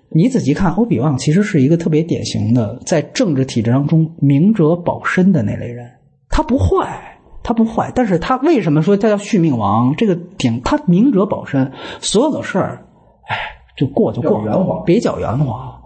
[0.10, 5.90] 你仔细看，欧比旺其实是一个特别典型的在政治体制当中明哲保身的那类人。
[6.30, 9.96] 他不坏，他不坏，但是他为什么说他叫续命王？
[9.96, 11.72] 这个点他明哲保身，
[12.02, 12.86] 所有的事儿，
[13.28, 13.38] 哎，
[13.78, 15.79] 就过就过，圆滑别搅圆滑。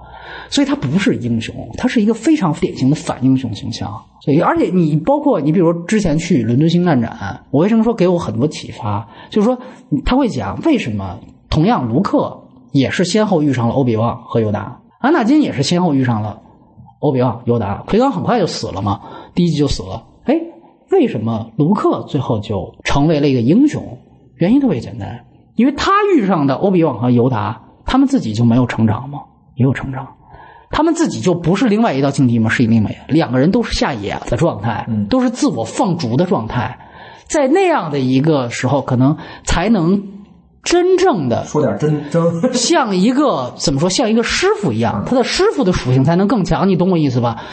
[0.54, 3.90] 所以他不是英雄，他是一个非常典型的反英雄形象。
[4.22, 9.08] 所以，而且你包括你，比如之前去伦敦星战展，我为什么说给我很多启发？
[9.32, 9.58] 就是说
[10.06, 11.18] 他会讲为什么
[11.50, 16.44] 同样卢克也是先后遇上了欧比旺和尤达，安纳金也是先后遇上了
[17.00, 19.02] 欧比旺、尤达，奎刚很快就死了嘛，
[19.34, 20.06] 第一集就死了。
[20.26, 20.40] 哎，
[20.92, 23.98] 为什么卢克最后就成为了一个英雄？
[24.36, 25.26] 原因特别简单，
[25.56, 29.18] 因为他遇上的欧比旺和尤达，他们自己就没有成长吗？
[29.56, 30.08] 也有成长。
[30.74, 32.50] 他们自己就不是另外一道境地吗？
[32.50, 36.78] 是另外两个人都是下野的状态，都是自我放逐的状态，
[37.28, 40.04] 在那样的一个时候，可能才能
[40.64, 47.44] 真正的说点真真， 像一个怎么说，像一个师傅一样，他的师傅的属性才能更强，你懂我意思吧？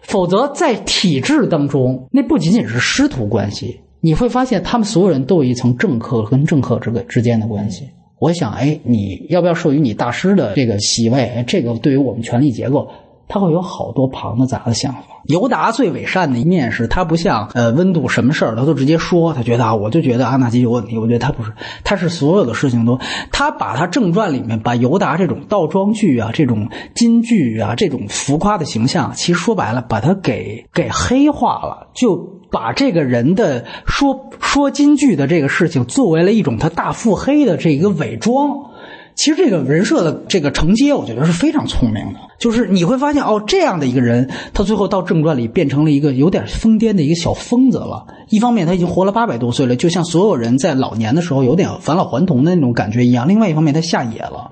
[0.00, 7.90] 否则在体制当中，那不仅仅是师徒关系，你会发现他们所有人都有一层政客跟政客这个之间的关系。
[8.22, 11.42] 我想，哎，你要不要授予你大师的这个席位？
[11.44, 12.88] 这个对于我们权力结构，
[13.32, 15.00] 他会有好多庞的杂的想法。
[15.24, 20.98] 尤达最伪善的一面是他不像呃温度什么事儿他都直接说，他觉得啊，我就觉得阿纳基有问题。
[20.98, 21.52] 我觉得他不是，
[21.82, 22.98] 他是所有的事情都，
[23.30, 32.42] 他把他正传里面把尤达这种倒装句啊、这种金句啊、这种浮夸的形象，其实说白了，把他给给黑化了，就。
[32.52, 38.71] 把这个人的说说金句的这个事情作为了一种他大腹黑的这一个伪装，
[39.14, 42.20] 其实这个人设的这个承接，我觉得是非常聪明的。
[42.38, 48.06] 就是你会发现，哦，这样的一个人，他最后到正传里变成了一个有点疯癫的一个小疯子了。
[48.30, 54.50] 一方面他已经活了八百多岁了，就像所有人在老年的时候有点返老还童的那种感觉一样；另外一方面，他下野了。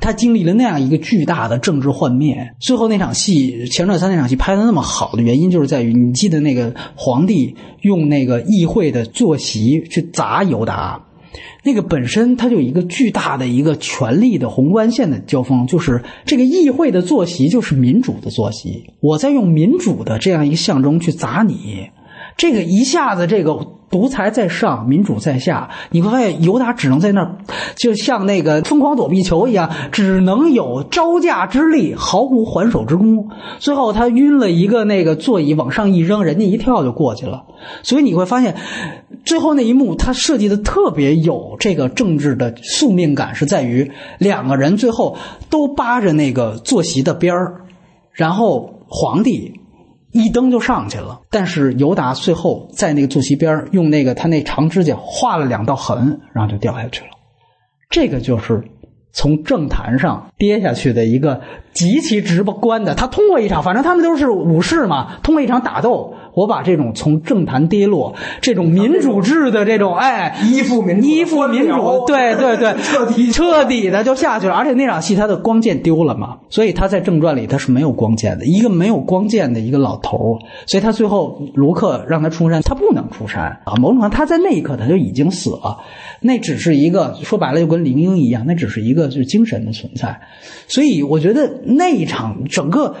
[0.00, 11.00] 他经历了那样一个巨大的政治幻灭，最后那场戏前传三那场戏拍的那么好的原因，就是在于你记得那个皇帝用那个议会的坐席去砸尤达，
[11.64, 21.90] 那个本身它就有一个巨大的一个权力的宏观线的交锋，就是这个议会的坐席就是民主的坐席，我在用民主的这样一个象征去砸你，
[22.36, 23.81] 这个一下子这个。
[23.92, 25.68] 独裁在上，民主在下。
[25.90, 27.36] 你会发现，犹达只能在那儿，
[27.76, 33.28] 就像那个疯狂躲避球一样，只能有招架之力，毫无还手之功。
[33.58, 37.44] 最后他晕了一个那个座椅，往上一扔，人家一跳就过去了。
[37.82, 38.56] 所以你会发现，
[39.24, 45.18] 最后那一幕他设计的特别有这个政治的宿命感，是在于两个人最后
[45.50, 47.60] 都扒着那个坐席的边儿，
[48.12, 49.60] 然后皇帝。
[50.12, 57.08] 一蹬就上去了，但是尤达最后在那个坐席边用那个他那长指甲划了两道痕，然后就掉下去了。
[57.90, 58.62] 这个就是
[59.12, 61.40] 从政坛上跌下去的一个
[61.72, 62.94] 极其直观的。
[62.94, 66.14] 他通过一场，反正他们都是武士嘛，通过一场打斗。
[66.34, 74.54] 我把这种从政坛跌落、这种民主制的这种哎依附民依附民主， 对对对，彻底彻底的就下去了。
[74.54, 83.74] 而且那场戏他的光剑丢了嘛，所以他在正传里他是没有光剑的，一个没有光剑的一个老头所以他最后卢克让他出山，他不能出山啊。
[83.76, 85.78] 某种程度他在那一刻他就已经死了，
[86.20, 90.20] 那只是一个说白了就跟灵婴一样，那只是一个就是精神的存在。
[90.66, 92.94] 所以我觉得那一场整个。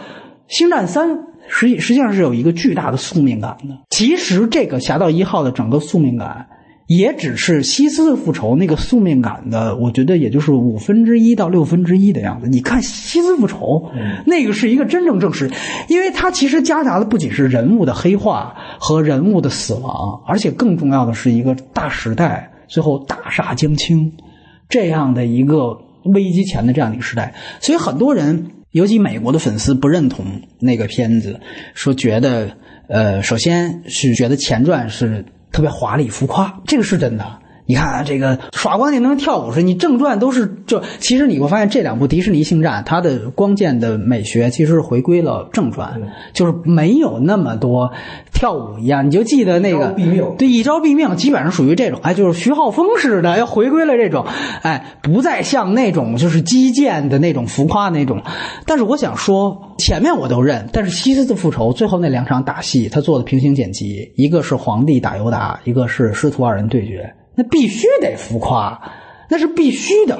[0.48, 1.10] 星战三》
[1.48, 3.78] 实际实际上是有一个巨大的宿命感的。
[3.90, 6.46] 其实这个《侠盗一号》的整个宿命感。
[6.88, 12.48] 也只是西斯的复仇那个宿命感的，我觉得也就是五分之一到六分之一的样子。
[12.48, 13.88] 你看西斯复仇，
[14.26, 15.50] 那个是一个真正正史，
[15.88, 24.12] 因为它其实夹杂的不仅是人物的黑化和人物的死亡，而且更重要的是一个大时代最后大厦将倾
[24.68, 27.32] 这样的一个危机前的这样的一个时代。
[27.60, 31.40] 所以很多人，尤其美国的粉丝不认同那个片子，
[31.74, 32.56] 说觉得
[32.88, 35.24] 呃，首先是觉得前传是。
[35.52, 37.41] 特别华丽浮夸，这个是真的。
[37.64, 46.00] 你看啊，这个耍光剑能跳舞是，你正传都是就其实你会发现这两部迪士尼星战，它的光剑的美学其实是回归了正传，
[46.32, 47.92] 就是没有那么多
[48.32, 49.06] 跳舞一样。
[49.06, 49.94] 你就记得那个
[50.36, 54.26] 对一招毙命，基本上属于这种，哎，就是徐浩峰似的，要回归了这种，
[54.62, 58.22] 哎，不再像那种就是击剑的那种浮夸那种。
[58.66, 67.14] 但是我想说，前面我都认，但是西斯的复仇最后那两场打戏，他做的平行剪辑，一个是皇帝打尤达，一个是师徒二人对决。
[67.34, 68.92] 那必须得浮夸，
[69.28, 70.18] 那是必须的。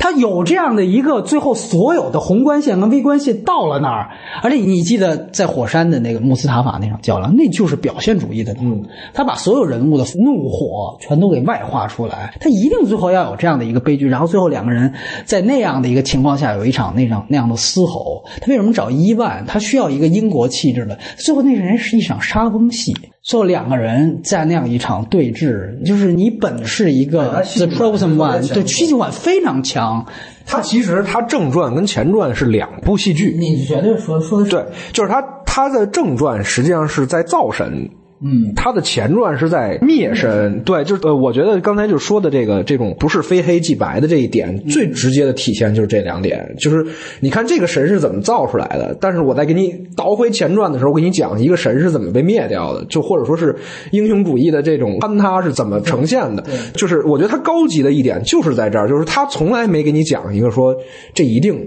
[0.00, 4.10] 他有这样的一个，最后所有的宏观线跟微观线到了那儿，
[4.42, 8.52] 而且你记得在火山的那个穆斯塔法那场较量，那就是表现主义的。
[8.60, 8.82] 嗯，
[9.14, 14.92] 他把所有人物的怒火全都给外化出来，他一定最后要有这样的一个悲剧，然后最后两个人
[15.24, 18.24] 在那样的一个情况下有一场那场那样的嘶吼。
[18.40, 19.44] 他为什么找伊万？
[19.46, 20.98] 他需要一个英国气质的。
[21.16, 22.92] 最后那人是一场沙翁戏，
[23.30, 29.62] 最后两个人在那样一场对峙，就是你本是一个 The Chosen One，对，戏剧感非常。
[29.62, 30.04] 强，
[30.46, 33.36] 他其实他正传跟前传是两部戏剧。
[33.38, 37.88] 你绝对说说的对，就是他他的正传实际上是在造神。
[38.22, 46.84] 嗯，他的前传是在灭神，对，就是呃，我觉得刚才就说的这个这种不是非黑即白的这一点，最直接的体现就是这两点，就是
[47.20, 53.56] 你看这个神是怎么造出来的，但是我在给你倒回前传的时候，我给你讲一个神是怎么被灭掉的，就或者说是
[53.90, 60.76] 英雄主义的这种坍塌是怎么呈现的，就是我觉得他高级的一点就是在这儿，就是他从来没给你讲一个说
[61.14, 61.58] 这一定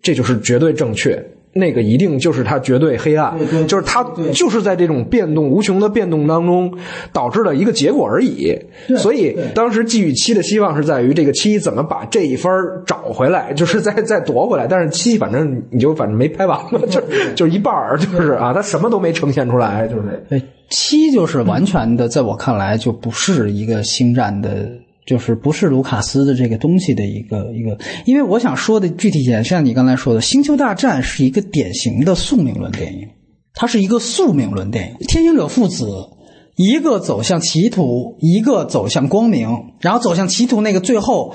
[0.00, 1.20] 这就是绝对正确。
[1.58, 3.34] 那个一定就是它绝对黑暗，
[3.66, 6.72] 就是它就是在这种变动无穷的变动当中
[7.12, 8.58] 导致的一个结果而已。
[8.96, 12.50] 所以当时寄予七的希望是在于这个七怎么把这一分
[12.86, 14.66] 找回来， 就是再再夺回来。
[14.66, 17.02] 但是七反正你就反正没拍完嘛，就
[17.34, 24.68] 就一半儿，就是啊，他什么都没呈现出来，就是七就是完全的，在我看来就不是一个星战的。
[25.08, 33.08] 就是不是卢卡斯的这个东西的一个一个，因为我想说的具体点，像你刚才说的，《星球大战》是一个典型的宿命论电影，
[33.54, 35.06] 它是一个宿命论电影。
[35.06, 36.10] 天行者父子
[36.56, 39.48] 一个走向歧途，一个走向光明，
[39.80, 41.34] 然后走向歧途那个最后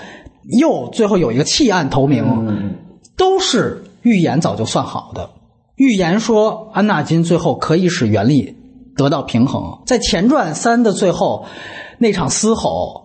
[0.59, 2.75] 又最后有一个弃暗投明，
[3.17, 5.31] 都是预言早就算好的。
[5.77, 8.55] 预言说安纳金最后可以使原力
[8.95, 11.47] 得到平衡，在前传三的最后
[11.97, 13.01] 那场嘶吼。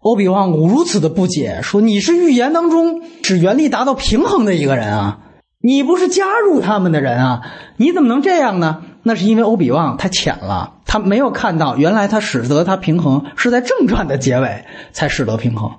[0.00, 5.18] 欧比旺如此的不解，说：“你是预言当中使原力达到平衡的一个人啊，
[5.60, 7.42] 你不是加入他们的人啊，
[7.76, 15.70] 你怎么能这样呢？”那是因为欧比旺太浅了，他没有看到原来他使得他平衡是在正传的结尾才使得平衡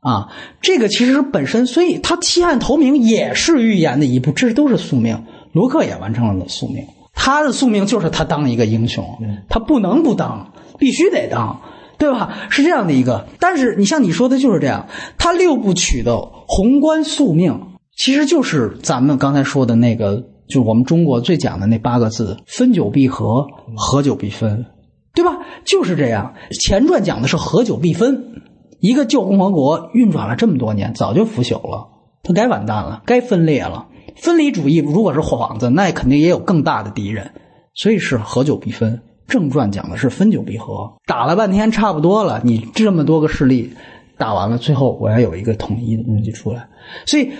[0.00, 0.28] 啊。
[0.60, 5.24] 这个其实本身，所以他弃暗投明也是预言的一步，这都是宿命。
[5.52, 6.84] 卢克也完成了宿命，
[7.14, 9.04] 他的宿命就是他当一个英雄，
[9.48, 11.60] 他不能不当，必须得当。
[11.98, 12.32] 对吧？
[12.48, 14.86] 是这样的一个，但是你像你说的，就是这样。
[15.18, 17.60] 他六部曲的宏观宿命，
[17.96, 24.66] 其实就是咱们刚才说的那个，就是我们中国最讲的那八个字：分久必合，合久必分，
[25.12, 25.38] 对吧？
[25.64, 26.34] 就是这样。
[26.50, 28.42] 前传讲的是合久必分，
[28.80, 31.88] 一个旧共和国运转了这么多年，早就腐朽了，
[32.22, 33.88] 它该完蛋了，该分裂了。
[34.14, 37.32] 分离主义如果是幌子，那肯定也有更大的敌人，
[37.74, 39.02] 所以是合久必分。
[39.28, 43.72] 正传讲的是分久必合，打了半天差不多了，你这么多个势力
[44.16, 46.66] 打完了，最后我要有一个统一的东西出来，
[47.06, 47.30] 所以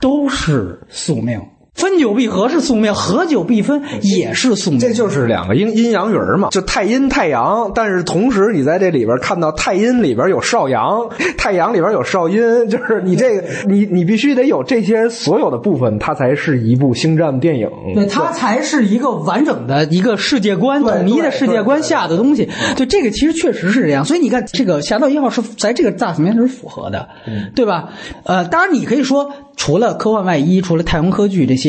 [0.00, 1.40] 都是宿命。
[1.76, 4.80] 分久必合是宿命，合久必分也是宿命。
[4.80, 7.70] 这就是两个阴阴阳鱼儿嘛，就太阴太阳。
[7.74, 17.68] 但是同时，你在这里边看到太阴里边有少阳， 太阳里边有少阴，就是你这个你你必须得有这些所有的部分，它才是一部星战电影。
[17.94, 22.48] 对，它才是一个完整的一个世界观，统一的世界观下的东西。
[22.76, 24.02] 对，这个其实确实是这样。
[24.04, 27.06] 所以你看，这个《侠盗一号》是在这个大层面是符合的，
[27.54, 27.90] 对吧？
[28.24, 29.30] 呃，当然你可以说。
[29.58, 31.65] 除了科幻外衣，除了太空科技这些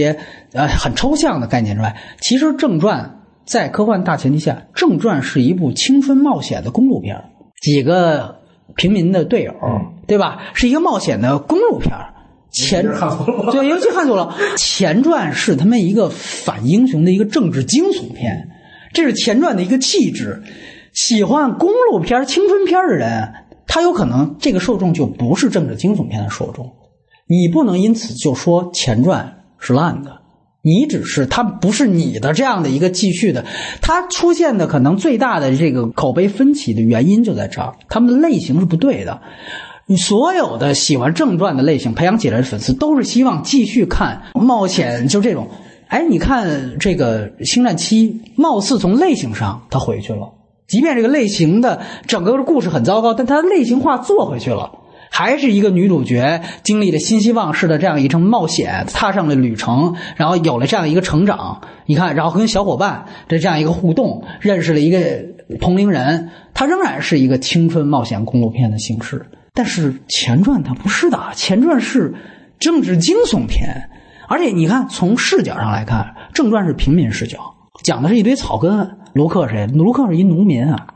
[0.54, 7.24] 呃很抽象的概念之外，其实正传在科幻大前提下，正传是一部青春冒险的公路片
[7.62, 8.40] 几个
[8.76, 9.54] 平民的队友，
[10.06, 10.40] 对吧？
[10.54, 11.92] 是一个冒险的公路片
[12.52, 12.84] 前
[13.52, 18.50] 对，尤其看错了 前传是他们一个反英雄的一个政治惊悚片，
[18.94, 20.44] 这是前传的一个气质。
[20.94, 23.34] 喜欢公路片、青春片的人，
[23.68, 26.74] 他有可能这个受众就不是政治惊悚片的受众。
[27.28, 30.22] 你不能因此就说前传是烂的，
[30.62, 33.46] 你只是它不是你的这样的一个继续的，
[33.82, 39.22] 它出现的可能最大的这个口碑分歧的原因就在这儿，他们的类型是不对的。
[39.86, 45.48] 你所有的喜欢正传的类型培养起来的粉丝，都是希望继续看冒险，就这种。
[45.88, 50.34] 哎，你看这个《星战七》，貌似从类型上他回去了，
[50.68, 54.70] 即便这个类型的整个的故事很糟糕，但它类型化做回去了。
[55.10, 61.62] 还是一个女主角经历了新希望式的这样一场冒险，踏上了旅程，然后有了这样一个成长。
[61.86, 65.00] 你看，然后跟小伙伴的这样一个互动，认识了一个
[65.60, 69.26] 同龄人，它仍然是一个青春冒险公路片的形式。
[69.54, 72.14] 但是前传它不是的，前传是
[72.60, 73.90] 政治惊悚片，
[74.28, 77.40] 而且你看从视角上来看，正传是平民视角，
[77.84, 78.98] 讲的是一堆草根。
[79.14, 79.66] 卢克谁？
[79.68, 80.88] 卢克是一农民啊，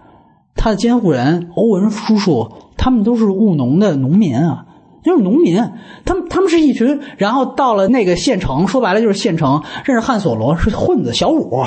[0.54, 2.52] 他的监护人欧文叔叔。
[2.82, 4.66] 他们都是务农的农民啊，
[5.04, 5.70] 就是农民。
[6.04, 11.64] 他们他们是一群，然后到了那个县城，说白了就是县城，认识汉索罗是混子小五，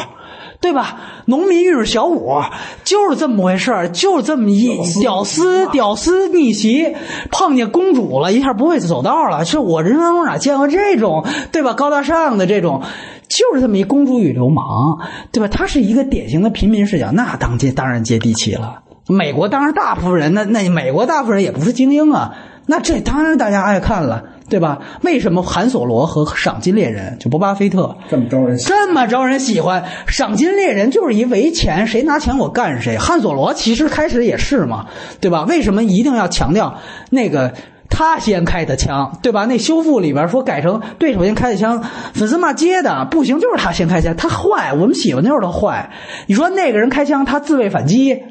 [0.61, 0.99] 对吧？
[1.27, 2.43] 农民遇着小五，
[2.83, 6.97] 就是这么回事就是这么一屌丝屌丝逆袭，
[7.31, 9.45] 碰见公主了一下不会走道了。
[9.45, 11.75] 是我人生中哪见过这种，对吧？
[11.75, 12.83] 高大上的这种，
[13.29, 14.99] 就是这么一公主与流氓，
[15.31, 15.47] 对吧？
[15.47, 18.81] 他是一个典型的平民视角，那当接当然接地气了。
[19.09, 22.35] 美国当然大部分人，那那美国大部分人也不是精英啊，
[22.67, 24.79] 那这当然大家爱看了，对吧？
[25.03, 29.85] 为什么韩索罗和赏金猎人就波巴菲特这么招人这么招人喜欢？
[30.07, 32.97] 赏金猎人就是一为钱，谁拿钱我干谁。
[32.97, 34.87] 汉索罗其实开始也是嘛，
[35.21, 35.45] 对吧？
[35.45, 36.79] 为什么一定要强调
[37.11, 37.53] 那个
[37.91, 39.45] 他先开的枪，对吧？
[39.45, 41.85] 那修复里边说改成对手先开的枪，
[42.15, 45.91] 粉丝骂街的不行，就是他先开枪，他坏，我们喜欢就是他坏。
[46.27, 48.23] 你说那个人开枪，他自卫反击。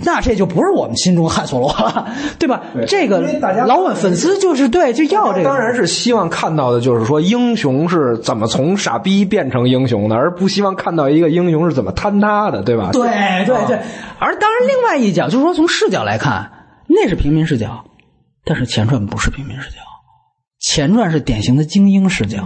[0.00, 2.62] 那这就不是我们心中汉索罗了，对吧？
[2.86, 3.20] 这个
[3.66, 5.44] 老粉粉丝就是对，就要这个。
[5.44, 12.90] 当然是希望看到的，就是说英雄是怎么从傻逼变成英雄的，而不希望看到一个英雄是怎么坍塌的，对吧？
[12.92, 13.02] 对
[13.44, 13.78] 对对。
[14.20, 16.50] 而当然，另外一角就是说，从视角来看，
[16.86, 17.84] 那是平民视角，
[18.44, 19.78] 但是前传不是平民视角，
[20.60, 22.38] 前传是典型的精英视角。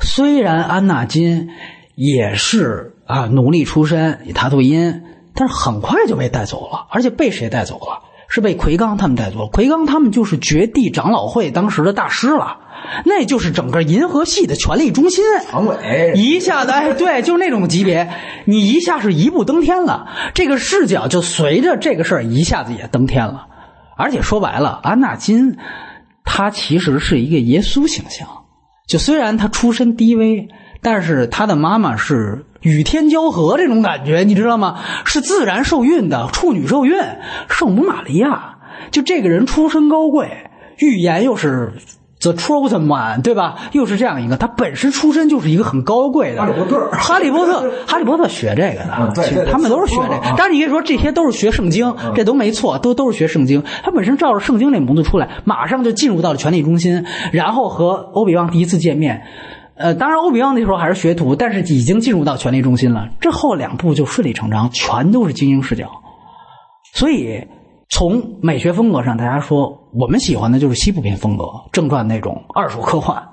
[0.00, 1.50] 虽然安纳金
[1.94, 5.02] 也是啊，奴隶出身，塔图因。
[5.40, 8.02] 但是很快就被带走了，而且被谁带走了？
[8.28, 9.46] 是被奎刚他们带走了。
[9.46, 12.58] 奎刚他们就是绝地长老会当时的大师了，
[13.06, 15.24] 那就是整个银河系的权力中心。
[15.50, 18.12] 常委一下子，哎，对，就是那种级别，
[18.44, 20.08] 你一下是一步登天了。
[20.34, 23.46] 这个视角就随着这个事儿一下子也登天了。
[23.96, 25.56] 而且说白了，安纳金
[26.22, 28.28] 他其实是一个耶稣形象，
[28.86, 30.48] 就虽然他出身低微，
[30.82, 32.44] 但是他的妈妈是。
[32.62, 34.78] 与天交合这种感觉，你知道吗？
[35.04, 36.94] 是自然受孕的处女受孕，
[37.48, 38.56] 圣母玛利亚。
[38.90, 40.28] 就这个人出身高贵，
[40.78, 41.74] 预言又是
[42.20, 43.56] The Chosen One，对吧？
[43.72, 46.42] 又是这样一个，他本身出身就是一个很高贵的。
[46.42, 50.36] 哈利波特，哈利波特，哈利波特学这个的，对，他们都是学这个。
[50.36, 53.62] 当然，你可以说这些都是学圣经，这都没错，都都是学圣经。
[53.82, 59.22] 他本身照着圣经那模子出来，马上就进入到了权力中心，然后和欧比旺第一次见面。
[59.80, 63.08] 呃，当然，欧比旺那时候还是学徒，但是已经进入到权力中心了。
[63.18, 65.90] 这后两部就顺理成章，全都是精英视角。
[66.92, 67.48] 所以，
[67.88, 73.26] 从美学风格上，大家说我们喜欢的就是西部片风格，正传那种二手科幻。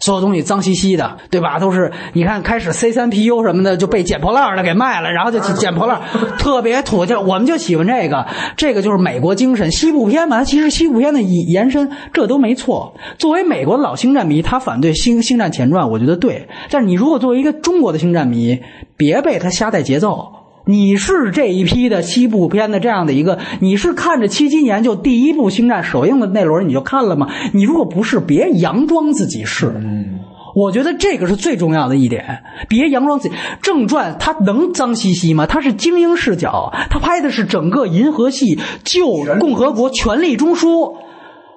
[0.00, 1.58] 所有东西脏兮兮的，对吧？
[1.58, 6.00] 都是你看，开始 C 三 PU 什么的就被捡破烂的给卖了，然后就捡破烂，
[6.38, 7.04] 特别土。
[7.04, 10.38] 就我们就喜欢这个，这个就是美国精神，西部片嘛。
[10.38, 12.94] 它其实西部片的延伸，这都没错。
[13.18, 16.48] 作为美国的老星战迷，他反对星星战前传，我觉得对。
[16.70, 18.60] 但是你如果作为一个中国的星战迷，
[18.96, 20.37] 别被他瞎带节奏。
[20.68, 27.26] 你是这一批的西部片的这样的一个，你是看着七七年就第一部星战首映的那轮你就看了吗？
[27.54, 29.72] 你如果不是，别佯装自己是。
[29.74, 30.20] 嗯，
[30.54, 33.34] 我觉得这个是最重要的一点，别佯装自己。
[33.62, 35.46] 正传它能脏兮兮吗？
[35.46, 40.96] 它是精英视角，它拍的是整个银河系旧共和国权力中枢。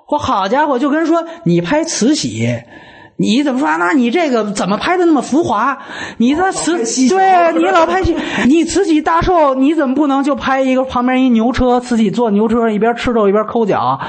[0.07, 2.47] 我好家伙，就跟说你拍慈禧。
[3.21, 3.77] 你怎么说？
[3.77, 5.77] 那你这个怎么拍的那么浮华？
[6.17, 6.77] 你这慈
[7.07, 8.15] 对你老拍戏，
[8.47, 13.99] 你慈禧大寿，你怎么不能就拍一个旁边一牛车，慈禧坐牛车一边吃肉一边抠脚，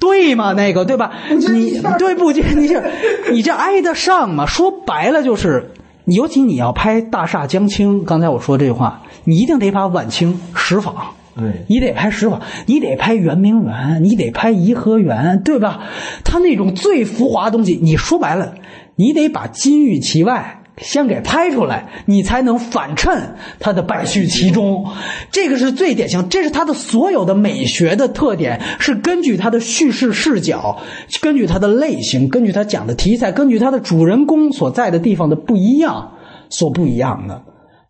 [0.00, 0.52] 对吗？
[0.52, 1.12] 那个对吧？
[1.30, 2.32] 你对不？
[2.32, 2.82] 你这
[3.30, 4.46] 你这挨得上吗？
[4.46, 5.70] 说白了就是，
[6.04, 10.94] 尤其你要拍大厦将倾，刚才我说这句话，你一定得把晚清实仿。
[11.36, 15.80] 对你得拍石坊，你得拍圆明园，你得拍颐和园，对吧？
[16.24, 18.54] 他那种最浮华的东西，你说白了，
[18.96, 20.60] 你得把金玉其外。
[20.78, 24.84] 先给拍出来，你才能反衬它的败絮其中。
[25.30, 30.80] 这个是最典型，这是它的所有的美学的特点，是根据它的叙事视角，
[31.22, 36.14] 根据它的类型，根据它讲的题材，根据它的主人公所在的地方的不一样
[36.50, 37.42] 所不一样的。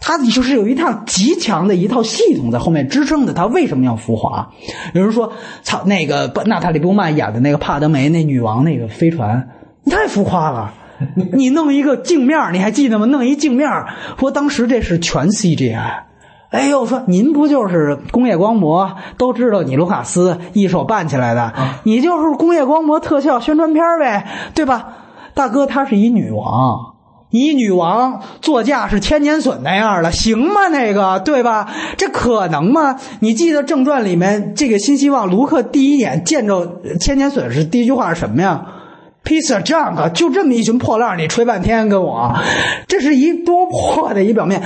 [0.06, 4.50] 它就是有一套极强的一套系统在后面支撑着他为什么要浮华。
[4.92, 5.32] 有人说
[5.64, 9.48] ：“操，那个娜塔莉波曼演的那个帕德梅那女王那个飞船
[9.82, 10.74] 你太浮夸了。”
[11.16, 13.06] 你你弄一个镜面，你还记得吗？
[13.06, 13.68] 弄一镜面，
[14.18, 16.02] 说当时这是全 CGI。
[16.50, 18.94] 哎呦，说您不就是工业光魔？
[19.18, 21.52] 都知道你卢卡斯一手办起来的，
[21.82, 24.88] 你就是工业光魔特效宣传片呗，对吧？
[25.34, 26.93] 大哥，她是一女王，
[27.34, 30.68] 你女王座驾是千年隼那样的，行吗？
[30.70, 31.68] 那个对吧？
[31.96, 33.00] 这可能吗？
[33.18, 38.64] 你记得正传里面这个新希望，卢克第一眼见着千年隼是第一句话是什么呀
[39.24, 42.36] ？Piece of junk，就这么一群破烂，你吹半天跟我，
[42.86, 44.62] 这是一多破的一表面。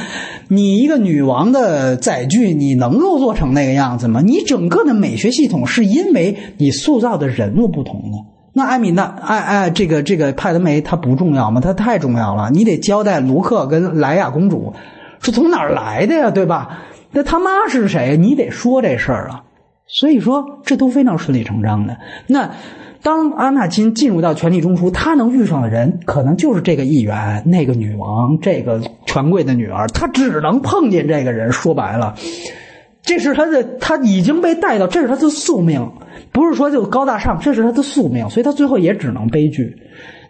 [0.48, 4.20] 你一个女王的载具，你能够做成那个样子吗？
[4.22, 8.37] 你整个的美学系统是因为你塑造的人物不同的。
[8.58, 11.62] 那艾米娜，艾艾，这个这个派德梅，她不重要吗？
[11.62, 12.50] 她太重要了。
[12.50, 14.74] 你得交代卢克跟莱娅公主
[15.22, 16.80] 是从哪儿来的呀，对吧？
[17.12, 18.16] 那他妈是谁？
[18.18, 19.44] 你得说这事儿啊。
[19.86, 21.96] 所以说，这都非常顺理成章的。
[22.26, 22.50] 那。
[23.00, 31.52] 当阿纳金进入到权力中枢，他能遇上的人可能就是这个议员、那个女王、这个权贵的女儿，他只能碰见这个人。
[31.52, 32.16] 说白了，
[33.02, 35.92] 这是他的，他已经被带到，这是他的宿命，
[36.38, 39.76] 不是说就高大上，这是他的宿命，所以他最后也只能悲剧。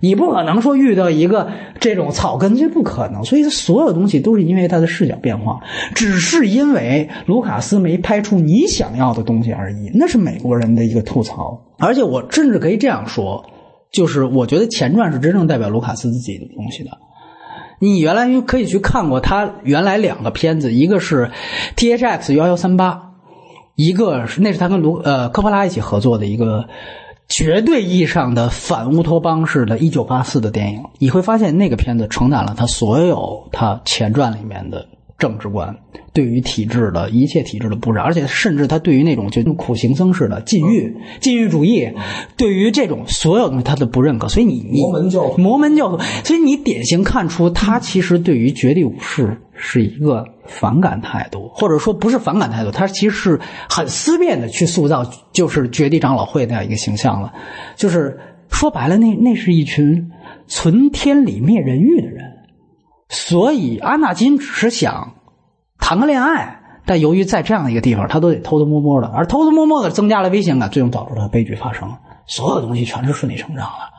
[0.00, 3.24] 你不可能说遇到一个这种草根，这不可能。
[3.24, 5.58] 所以所有东西都是因为他的视角变化，
[5.94, 9.90] 只是因为卢卡斯没拍出你想要的东西而已。
[9.94, 11.60] 那是美国人的一个吐槽。
[11.78, 13.44] 而且我甚至可以这样说，
[13.92, 16.90] 就是我觉得前传是真正代表卢卡斯自己的东西的。
[17.80, 21.30] 你原来可以去看过他原来两个片子，一个是
[21.76, 23.07] T H X 幺幺三八，
[23.78, 26.66] 一个是那是他跟卢呃科波拉一起合作的一个。
[27.30, 34.86] 绝对意义上的反乌托邦式的《一九八四》的电影，你会发现那个片子承载了他所有他前传里面的
[35.18, 35.76] 政治观，
[36.14, 41.92] 对于体制的一切体制的布置，而且甚至他对于那种就苦行僧式的禁欲、禁欲主义，
[42.38, 44.26] 对于这种所有东西他都不认可。
[44.28, 50.24] 所以你你摩门教摩门教徒，所以你典型看出他其实对于绝地武士是一个。
[50.50, 57.34] 反感态度，或者说不是反感态度，他其实是很思辨的去塑造，就是绝地长老会那样一个形象了。
[57.76, 60.10] 就是说白了，那那是一群
[60.46, 62.24] 存天理灭人欲的人。
[63.10, 65.16] 所以阿纳金只是想
[65.78, 71.94] 谈个恋爱，但由于在这样一个地方，他都得偷偷摸摸的，而偷偷摸摸的增加了危险感，最终导致了悲剧发生。
[72.26, 73.97] 所有东西全是顺理成章了。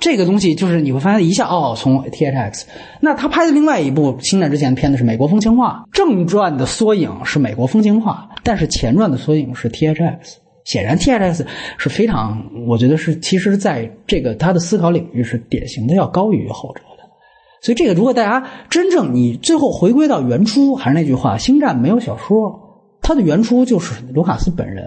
[0.00, 2.66] 这个东西就是你会发现一下哦，从 T H X，
[3.00, 10.38] 那他拍的另外一部星战之前的片子是《美国风情画》，正传的缩影是《美国风情画》，但是前传的缩影是 T H X。
[10.64, 17.04] 显然 T H X 是非常，我觉得是其实在这个他的思考领域是典型的要高于后者的。
[17.60, 22.58] 所以这个如果大家真正你最后回归到原初，还是那句话，星战没有小说，
[23.02, 24.84] 它的原初就是卢卡斯本人。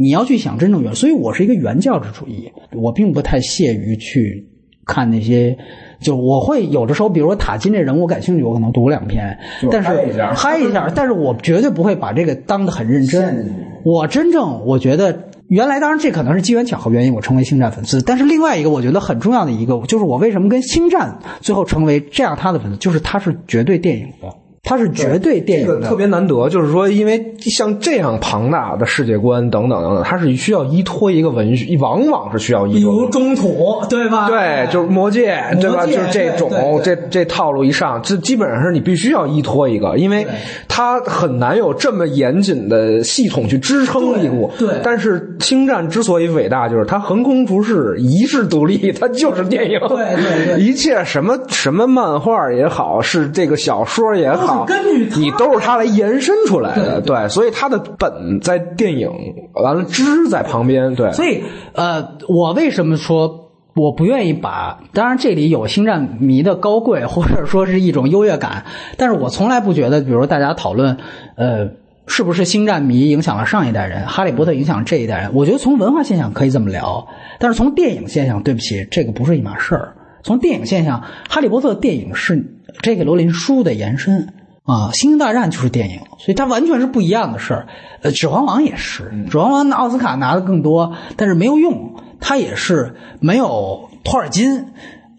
[0.00, 4.48] 你要去想真正原，所以我是一个原教旨主义，我并不太屑于去
[4.86, 5.58] 看那些，
[6.00, 9.38] 就我会有的时候，比如说塔金这人我感兴趣，我可能读两篇，
[9.70, 9.90] 但是
[10.34, 13.54] 嗨一下，但是我绝对不会把这个当得很认真。
[13.84, 24.34] 我真正我觉得，原来当然这可能是机缘巧合原因，我成为星战粉丝，但是另外一个我觉得很重要的一个，就是我为什么跟星战最后成为这样他的粉丝，就是他是绝对电影的。
[24.70, 34.28] 它是绝对电影的，特别难得，就是说，因为像这样庞大的世界观等等等等，它是需要依托一个文学，往往是需要依托，比如中土，对吧？
[34.28, 35.84] 对，就是魔戒，对吧？
[35.84, 36.48] 就是这种
[36.84, 40.24] 这这套路一上，这基本上是你必须要依托一个，因为
[40.68, 44.52] 它很难有这么严谨的系统去支撑一部。
[44.56, 49.80] 对，但是星战之所以伟大，就是它横空出世，一世独立，它就是电影。
[49.88, 54.59] 对对对，一切什么什么漫画也好，是这个小说也好。
[54.66, 59.10] 根据你都是他来延伸出来的，对，所以他的本在电影，
[59.54, 61.12] 完了枝在旁边，对。
[61.12, 61.42] 所以，
[61.74, 64.80] 呃，我为什么说我不愿意把？
[64.92, 68.64] 当然，这里有星战迷的高贵，或者说是一种优越感，
[68.96, 70.96] 但是我从来不觉得，比如大家讨论，
[71.36, 71.68] 呃，
[72.06, 75.30] 是不是星战迷影响了上一代人，哈利波特影响这一代人？
[75.34, 77.08] 我觉得从文化现象可以这么聊，
[77.38, 79.94] 但是从电影现象，对不起，这个不是一码事儿。
[80.22, 82.56] 从电影现象，哈利波特电影是。
[82.82, 84.28] 这个罗琳书的延伸，
[84.64, 87.66] 啊，《星球大战》就是电影，所以它完全是不一样的事儿。
[88.02, 94.66] 呃，《指环王》也是，《指环王》奥斯卡拿的更多，但是没有用，它也是没有托尔金。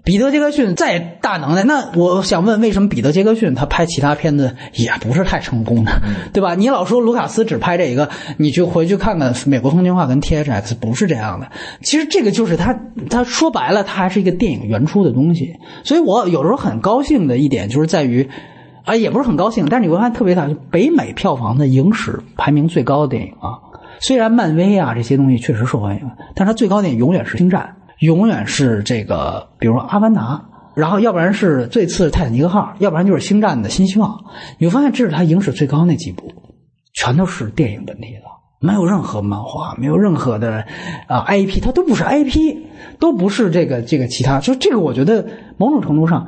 [0.03, 5.91] 彼得·杰克逊再大能耐，那我想问，为什么彼得·杰克逊他拍其他片子也不是太成功呢？
[6.33, 6.55] 对吧？
[6.55, 11.51] 你老说卢卡斯只拍这一个，你就回去看看《美国风情画》跟 T H X，不是这样的。
[11.83, 12.79] 其实这个就是他，
[13.11, 15.57] 他说白了，他还是一个电影原初的东西。
[15.83, 18.27] 所以我有时候很高兴的一点就是在于，
[18.85, 23.59] 啊，也不是很高兴，但是你会发现特别大，就北美票房的影史排名最高的电影啊，
[23.99, 26.01] 虽然漫威啊这些东西确实受欢迎，
[26.35, 27.75] 但是它最高电影永远是《星战》。
[28.01, 30.21] 永远是这个，比如说《阿凡达》，
[30.73, 34.25] 然后要不然是最次《泰坦尼克号》，要不然就是《星战》的新希望。
[34.57, 36.33] 你会发现，这是它影史最高那几部，
[36.95, 38.21] 全都是电影本体的，
[38.59, 40.65] 没有任何漫画，没有任何的
[41.07, 42.57] 啊 IP，它都不是 IP，
[42.97, 44.39] 都不是这个这个其他。
[44.39, 45.23] 就这个，我觉得
[45.57, 46.27] 某种程度上，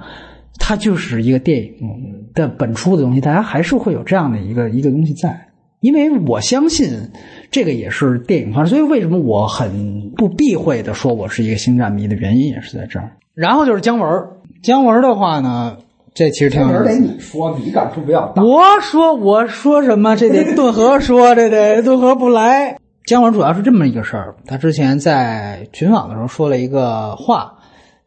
[0.59, 5.47] 它就是一个电影的本初的东西，大家还是会有这样的一个一个东西在。
[5.79, 7.11] 因为我相信，
[7.51, 13.11] 这个也是电影方，所以为什么我很不避讳的说我是一个星战迷的原因也是在这儿。
[13.33, 14.27] 然后就是姜文，
[14.61, 15.77] 姜文的话呢，
[16.13, 16.83] 这其实挺有意思。
[16.85, 18.41] 得你说，你感触比较大。
[18.41, 20.15] 我说我说什么？
[20.15, 22.77] 这得顿河说，这得顿河不来。
[23.05, 27.55] 姜文主要是这么一个事儿，他之前在群访的时候说了一个话，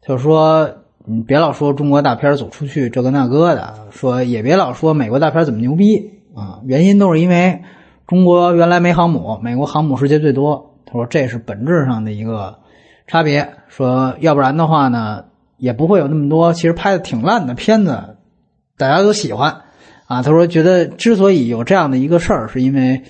[0.01, 0.67] 就是说
[1.09, 6.11] 你别老说中国大片走出去这个那个的，说也别老说美国大片怎么牛逼。
[6.35, 7.61] 啊，原因都是因为
[8.05, 10.75] 中国原来没航母，美国航母世界最多。
[10.85, 12.59] 他说这是本质上的一个
[13.07, 13.53] 差别。
[13.69, 15.23] 说要不然的话呢，
[15.55, 18.17] 也不会有那么多其实拍的挺烂的片子，
[18.77, 19.61] 大家都喜欢。
[20.07, 23.01] 啊，他说觉得之所以有这样的一个事儿，是因为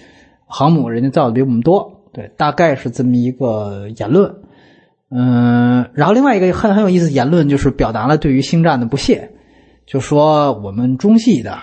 [0.46, 2.04] 航母人家造的比我们多。
[2.14, 4.36] 对，大概是这么一个言论。
[5.10, 9.32] 嗯，然后另外一个很很有意思的言论就是表达了对于星战的不屑，
[9.86, 11.58] 就说我们中戏的。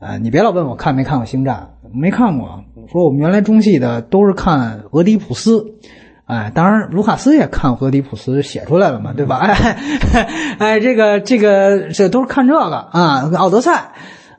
[0.00, 2.62] 呃，你别老问我看没看过《星战》，没看过。
[2.92, 5.58] 说我们原来中戏的都是看《俄狄浦斯》，
[6.26, 9.38] 哎，当然卢卡斯也看《俄狄浦斯》，写出来了嘛，对吧？
[9.38, 9.76] 哎，
[10.60, 13.72] 哎，这个这个这都是看这个啊，《奥德赛》，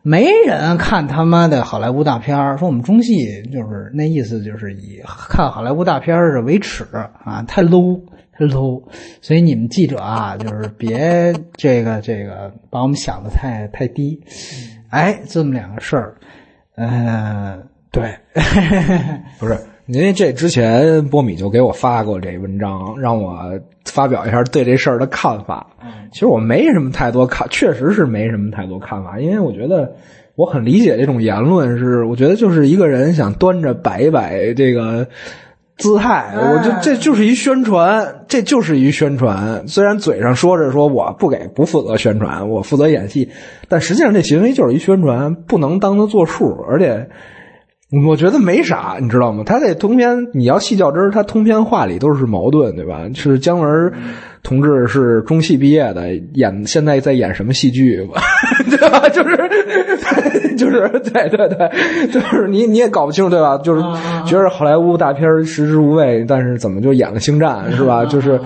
[0.01, 6.85] 没人看他妈的好莱坞大片说我们中戏就是那意思，就是以看好莱坞大片是为耻
[7.25, 8.08] 啊，太 low，太
[8.47, 8.81] low。
[9.21, 14.19] 所以你们记者啊， 就是别这个这个把我们想的太太低。
[14.89, 16.15] 哎，这么两个事儿，
[16.75, 17.61] 嗯，
[17.91, 18.11] 对，
[19.37, 23.37] 不是，因为这之前波米就给我发过这文章，让我
[23.85, 25.67] 发表一下对这事儿的看法。
[26.11, 29.93] 其实我没什么太多看，确实是没什么太多看法，因为我觉得
[30.33, 35.07] 我很理解这种言论，是我觉得就是一个人想端着摆一摆这个。
[35.79, 39.67] 姿态，我就这就是一宣传，这就是一宣传。
[39.67, 43.29] 虽然嘴上说着说我不给不负责宣传，我负责演戏，
[43.69, 46.51] 但实际上这行为就是一宣传，不能当他作数。
[46.69, 47.07] 而且
[48.07, 49.43] 我觉得没啥，你知道吗？
[49.45, 53.01] 他这通篇你要细较真，他通篇话里都是矛盾，对吧？
[53.15, 53.91] 是姜文。
[54.41, 58.21] 同志是中戏毕业的，演现在在演什么戏剧 吧？
[58.69, 59.09] 对吧？
[59.09, 59.35] 就是
[60.55, 63.57] 就是对对对，就是你你也搞不清楚对吧？
[63.57, 63.81] 就是
[64.25, 68.05] 觉得好莱坞大片食之无味，但是怎么就演了星战是吧？
[68.05, 68.39] 就是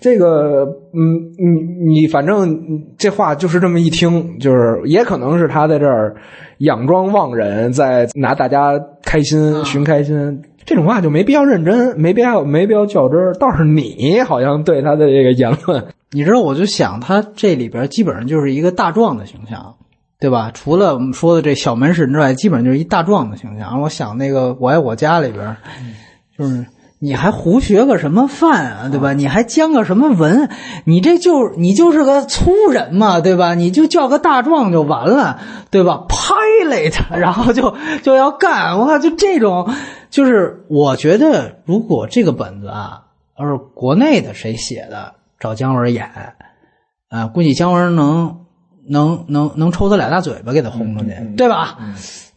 [0.00, 2.56] 这个嗯，你你反正
[2.96, 6.14] 这话就是这么一听，就是也可能是他在这儿
[6.60, 10.42] 佯装忘人，在拿大家开心寻开心。
[10.64, 13.32] 这种话就没必要认真，没必要没必要较真儿。
[13.40, 19.74] 倒是你好像对他的这个言论， 你知道，我就想他这里边基本上就是一个大壮的形象，
[20.20, 20.50] 对吧？
[20.52, 23.80] 除了我们说的这小门神之外，基本上就是一大壮的形象。
[23.80, 25.56] 我想那个《我爱我家》里边，
[26.36, 26.66] 就是
[27.00, 29.12] 你还胡学个什么范啊，对吧？
[29.12, 30.50] 你还将个什么文？
[30.84, 33.54] 你这就你就是个粗人嘛，对吧？
[33.54, 39.72] 你就叫个大壮就完了，对吧？Pilot， 然后就就要干，我靠，就这种。
[40.10, 43.02] 就是我觉得，如果这个本子啊，
[43.38, 46.10] 要是国内的谁写的，找姜文演，
[47.10, 48.46] 啊，估计姜文能
[48.88, 51.78] 能能能抽他俩大嘴巴，给他轰出去，对吧？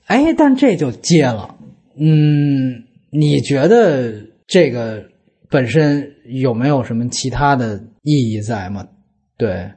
[0.06, 1.56] 哎，但这就接了。
[1.98, 4.14] 嗯，你觉得
[4.52, 5.02] 这个
[5.50, 8.86] 本身有没有什么其他的意义在吗？
[9.38, 9.72] 对，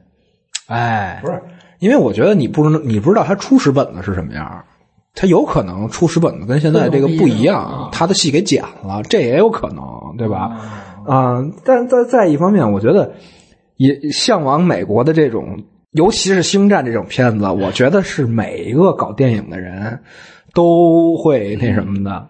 [0.67, 1.41] 哎，不是，
[1.79, 4.65] 因为我觉得你不知你不知道他初始本子是什么样。
[5.13, 10.59] 他有可能初始本子跟现在这个不一样，他的戏给剪了，这也有可能，对吧？
[11.07, 13.13] 啊，但在在一方面，我觉得
[13.77, 20.01] 也向往美国的这种，尤其是《星战》这种片子，我觉得是每一个搞电影的人
[20.53, 22.27] 都会那什么的。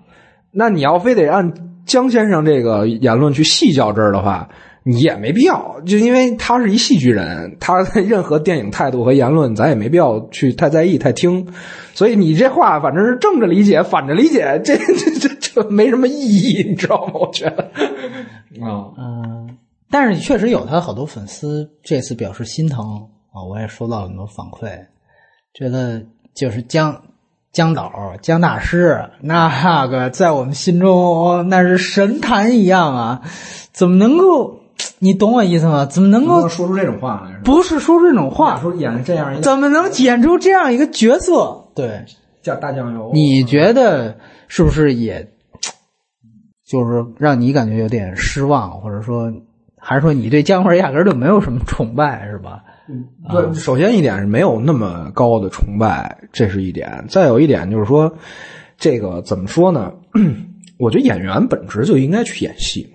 [0.51, 1.51] 那你要非得按
[1.85, 4.49] 江先生这个言论去细较真儿的话，
[4.83, 11.47] 你也没必要，就因为他是一戏剧人，他任何电影态度和言论，咱也没必要去太在意、太听。
[11.93, 17.13] 所以你这话反正是正着理解，反着理解，这 这这这没什么意义，你知道吗？
[17.15, 17.63] 我觉得
[18.61, 19.57] 啊，嗯，
[19.89, 24.69] 但是确实有他好多粉丝这次表示心疼啊，我也收到了很多反馈，
[25.53, 27.01] 觉得就是姜
[27.55, 33.21] 姜导姜大师那个在我们心中那是神坛一样啊，
[33.71, 34.59] 怎么能够？
[34.99, 35.85] 你懂我意思吗？
[35.85, 37.39] 怎么能够说出这种话来？
[37.45, 41.69] 不是说出这种话，说演这样一怎么能演出这样一个角色？
[41.73, 42.03] 对，
[42.43, 43.09] 叫大酱油。
[43.13, 44.17] 你觉得
[44.49, 45.25] 是不是也，
[46.67, 49.31] 就是让你感觉有点失望，或者说，
[49.87, 52.63] 还是说你对姜文压根儿就没有什么崇拜，是吧？
[53.31, 57.05] 对，首先一点是没有那么高的崇拜，这是一点。
[57.07, 58.11] 再有一点就是说，
[58.79, 59.93] 这个怎么说呢？
[60.79, 62.94] 我觉得演员本质就应该去演戏。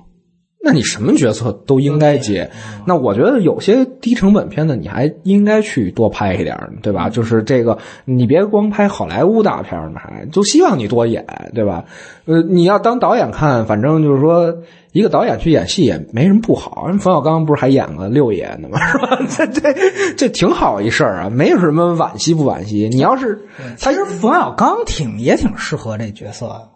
[0.63, 2.51] 那你什么角色都应该接，
[2.87, 7.09] 那我觉得有些低成本片子你还应该去多拍一点，对吧？
[7.09, 11.25] 就是这个，你别光拍好莱坞大片儿，还就希望你多演，
[11.55, 11.87] 对吧？
[12.27, 14.55] 呃，你要当导演看，反正就是说，
[14.93, 16.87] 一个导演去演戏也没什么不好。
[16.89, 18.79] 人冯小刚不是还演了六爷呢吗？
[18.87, 19.19] 是吧？
[19.29, 22.87] 这这这挺好一事儿啊，没有什么惋惜不惋惜。
[22.93, 23.47] 你要是，
[23.79, 26.69] 其实冯小刚挺也挺适合这角色，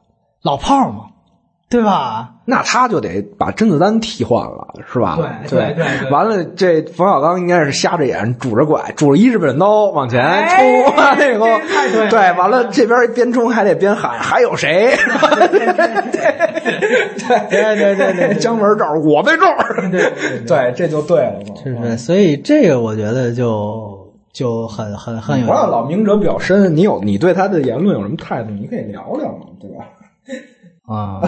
[0.42, 1.08] 老炮儿嘛。
[1.74, 2.30] 对吧？
[2.44, 5.18] 那他就得把甄子丹替换了，是吧？
[5.48, 6.10] 对对对。
[6.10, 10.94] 完了，这冯小刚应该是瞎着眼，拄着拐，拄着一日本刀往前冲。
[11.18, 11.60] 那个
[12.08, 14.94] 对，完了这边边冲还得边喊，还有谁？
[14.96, 15.48] 对
[17.48, 19.90] 对对对对，姜文这儿我在这儿。
[19.90, 20.12] 对
[20.46, 21.56] 对，这就对了嘛。
[21.64, 21.98] 是是？
[21.98, 25.46] 所以这个我觉得就就很很很有。
[25.46, 28.50] 老明哲表深，你有你对他的言论有什么态度？
[28.50, 29.86] 你可以聊聊嘛，对吧？
[30.86, 31.22] 啊，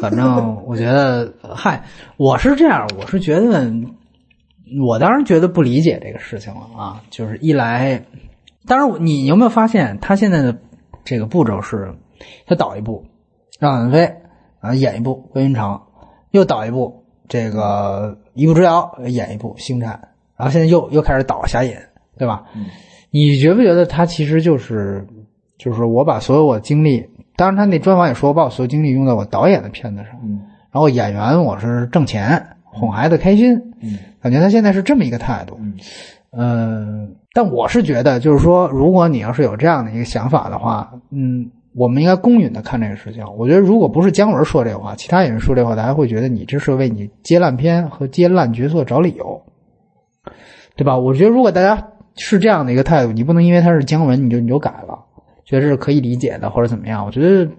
[0.00, 1.84] 反正我觉得，嗨，
[2.16, 3.70] 我是这样，我是觉得，
[4.86, 7.02] 我当然觉得不理解这个事情了啊。
[7.10, 8.02] 就是一来，
[8.66, 10.56] 当然，你有没有发现他现在的
[11.04, 11.94] 这个步骤是，
[12.46, 13.04] 他导一部
[13.58, 14.10] 让子飞
[14.60, 15.82] 啊，演一部关云长，
[16.30, 21.76] 又导一部这个一步之遥，演一部星战，然后现在又又开始导侠隐，
[22.16, 22.44] 对吧？
[23.10, 25.06] 你觉不觉得他其实就是，
[25.58, 27.06] 就是我把所有我经历。
[27.36, 30.10] 当然，他那专访也说，我把我所有精力用在我导演的片子上，
[30.70, 33.60] 然后演员我是挣钱哄孩子开心，
[34.20, 35.58] 感觉他现在是这么一个态度。
[36.36, 43.24] 嗯，但我是觉得，就是说，如果你要是有这样的一个想法的话，嗯，我们应该公允的看这个事情。
[43.36, 49.42] 我觉得，如果不是姜文说这话，其他演员说这话，大家会觉得你这是为你接烂片和接烂角色找理由，
[50.74, 50.98] 对吧？
[50.98, 54.98] 我觉得，如果大家是这样的一个态度，你不能因为他是姜文，你就你就改了。
[55.44, 57.04] 觉得是可以理解的，或者怎么样？
[57.04, 57.50] 我觉得，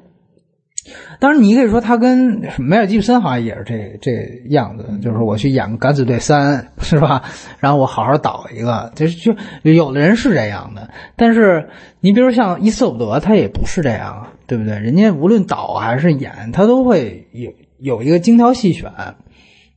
[1.20, 4.12] 当然你可以说他跟梅尔吉布森好像也是这这
[4.50, 7.24] 样子，就是我去演《敢死队三》，是吧？
[7.60, 9.34] 然后我好好导一个，就是
[9.64, 10.90] 就有的人是这样的。
[11.16, 14.78] 但是你比如像伊瑟伍德，他也不是这样，对不对？
[14.80, 18.92] 人家无论导还是演，他都会有有一个精挑细选，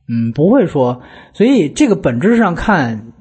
[0.07, 1.01] 嗯，不会说。
[1.33, 3.13] 所以这个本质上看，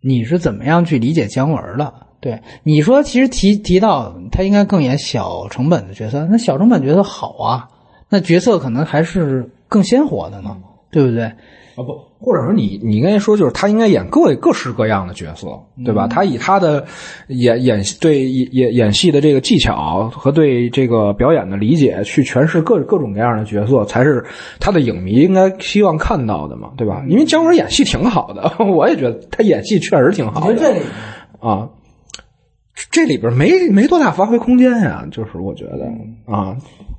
[0.00, 1.92] 你是怎么样去理解姜文的？
[2.24, 7.68] 对你说，其实提提到他应该更演小成本的角色，那小成本角色好啊，
[8.08, 10.56] 那角色可能还是更鲜活的呢，
[10.90, 11.24] 对不对？
[11.76, 15.48] 啊不，或者说你你应该说就是他应该演各各式各样的角色，
[15.84, 16.06] 对吧？
[16.08, 16.86] 他以他的
[17.28, 24.24] 演演对演演戏的这个技巧和对这个表演的理解去诠释各各种各样的角色，才是
[24.60, 27.04] 他的影迷应该希望看到的嘛，对吧？
[27.06, 30.72] 因为姜文演戏挺好的， 我也觉得他演戏确实挺好的
[31.40, 31.68] 啊。
[32.90, 35.86] 这里边没没多大发挥空间呀，就是我觉得
[36.32, 36.56] 啊，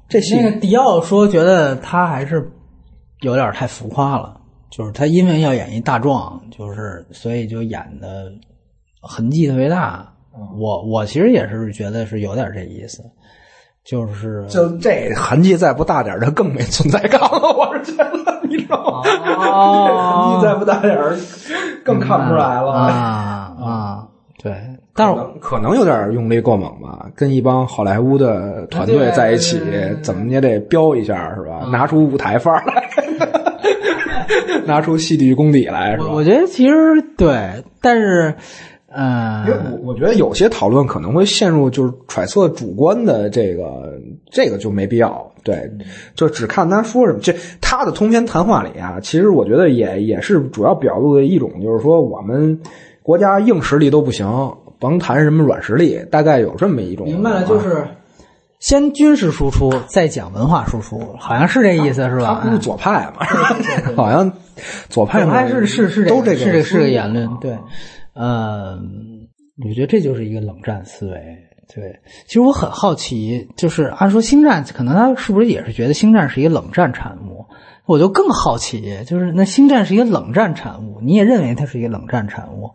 [0.08, 2.50] 这那个迪奥说觉得他还是
[3.22, 4.40] 有点太浮夸了，
[4.70, 8.32] 就是他因为要演一大壮，就是所以就演的
[9.02, 10.12] 痕迹特别大。
[10.58, 13.02] 我我其实也是觉得是有点这意思，
[13.86, 17.56] 就是就这痕迹再不大点就更没存在感了。
[17.58, 19.02] 我是觉得，你知道吗？
[19.04, 20.98] 痕迹再不大点
[21.86, 24.08] 更看不出来了啊 啊！
[24.44, 24.54] 对。
[24.98, 29.60] 但是可能有点用力过猛吧，跟一帮好莱坞的团队在一起，
[30.02, 31.68] 怎么也得飙一下是吧？
[31.70, 32.90] 拿出舞台范儿来，
[34.66, 36.06] 拿出戏剧功底来是吧？
[36.14, 36.74] 我觉得其实
[37.18, 38.34] 对，但是，
[38.88, 39.46] 呃，
[39.84, 44.00] 我我觉得有些讨论可能会陷入就是揣测主观的这个，
[44.32, 45.30] 这个就没必要。
[45.44, 45.70] 对，
[46.16, 47.20] 就只看他说什么。
[47.22, 52.62] 这他的通篇谈话里啊，其实我觉得也也是主要表露的一种，就是说我们
[53.04, 54.26] 国家硬实力都不行。
[54.80, 57.06] 甭谈什么软实力，大概有这么一种。
[57.06, 57.88] 明白了，就是
[58.60, 62.42] 先军事输出，再讲文化输出，好像是这意思，是吧？
[62.42, 63.26] 他不是左派嘛？
[63.96, 64.32] 好像
[64.90, 67.58] 左派左派是是是都这个是这是个言论，对，
[68.16, 69.28] 嗯，
[69.68, 71.20] 我觉得这就是一个冷战思维。
[71.74, 77.44] 对，其实我很好奇，就是按说星战，可能他是不是也是觉得星战是一个冷战产物？
[77.88, 82.72] 我就更好奇，就是那星战是一个冷战产物，你也认为它是一个冷战产物，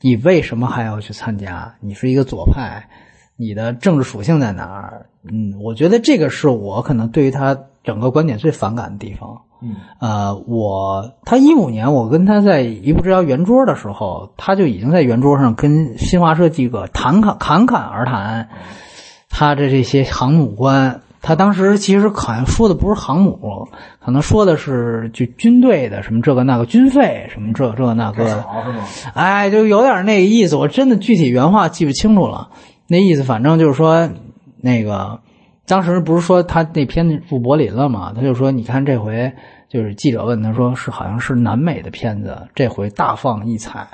[0.00, 1.74] 你为什么还要去参加？
[1.80, 2.88] 你是一个左派，
[3.36, 5.06] 你的政治属性在哪儿？
[5.24, 9.42] 嗯，我觉得这个是我可能对于他整个观点最反感的地方。
[9.60, 18.48] 嗯，呃，我他一五年我跟他在一步之遥圆桌的时候，他就已经在圆桌上跟新华社记者侃侃侃侃而谈
[19.28, 21.00] 他的这些航母观。
[21.20, 23.68] 他当时其实好像说的不是航母，
[24.00, 28.44] 可能说的是就军队的什么这个那个军费什么这这那个的，
[29.14, 30.56] 哎，就有点那个意思。
[30.56, 32.50] 我真的具体原话记不清楚了，
[32.86, 34.10] 那意思反正就是说
[34.60, 35.20] 那个。
[35.66, 38.14] 当时不是说他那片子入柏林了嘛？
[38.16, 39.34] 他就说：“你看这回
[39.68, 43.86] 就是记者问他说是好像是南美的片子，这回大放异彩。”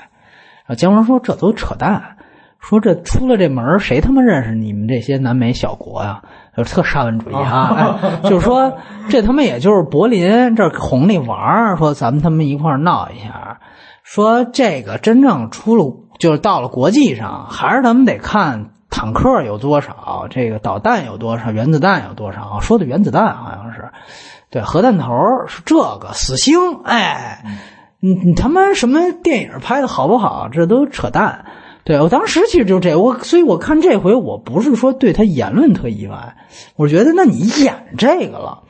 [0.67, 2.15] 啊，姜文说：“这都扯淡，
[2.61, 6.23] 说这出了这门谁他妈认识你们这些南美小国呀？
[6.55, 7.99] 就特沙文主义啊！
[8.01, 8.77] 哎、就是说
[9.09, 13.59] 这他妈也就是柏林这哄你玩儿，说咱们他们一块儿闹一下。
[14.03, 15.85] 说这个真正出了
[16.19, 20.27] 就是到了国际上，还是咱们得看。”坦克有多少？
[20.29, 21.51] 这个导弹有多少？
[21.51, 22.61] 原子弹有多少？
[22.61, 23.89] 说的原子弹好像是，
[24.49, 25.11] 对，核弹头
[25.47, 26.57] 是这个死星。
[26.85, 27.43] 哎，
[27.99, 30.47] 你你他妈什么电影拍的好不好？
[30.49, 31.43] 这都扯淡。
[31.85, 36.35] 对我当时其实就这，我所以我看这回我不是说对他言论特意外，
[36.75, 38.63] 我觉得那你演这个了。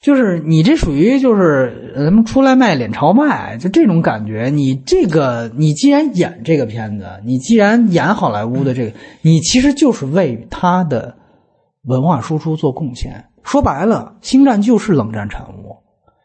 [0.00, 4.48] 就是你这属于就是咱们出来卖脸朝卖，就这种感觉。
[4.48, 8.92] 你这个，你既然演这个片子，你既然演好莱坞的这个，
[9.22, 11.16] 你其实就是为他的
[11.84, 13.24] 文化输出做贡献。
[13.42, 15.70] 说白了，《星战》就是冷战产物，《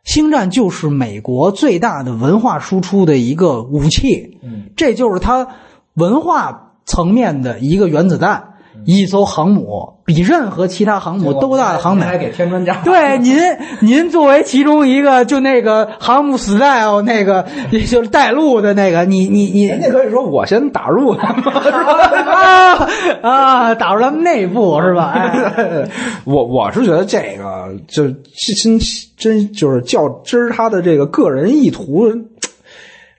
[0.04, 4.38] 星战》就是美国最大的文化输出的一个武器。
[4.44, 5.48] 嗯，这就是它
[5.96, 8.50] 文化层面的一个原子弹。
[8.86, 12.82] 一艘航母比任何其他航母都大的航母，还给添砖加瓦。
[12.84, 13.38] 对您，
[13.80, 21.46] 您作为其中一个，就那个航母 style 那个，也 就是带路的那个，你你你，人家可以说我先打入他们，
[22.34, 22.90] 啊
[23.22, 25.14] 啊，打入他们内部是吧？
[25.14, 25.88] 哎、
[26.26, 28.80] 我我是觉得这个就真
[29.16, 32.12] 真就是较真他的这个个人意图，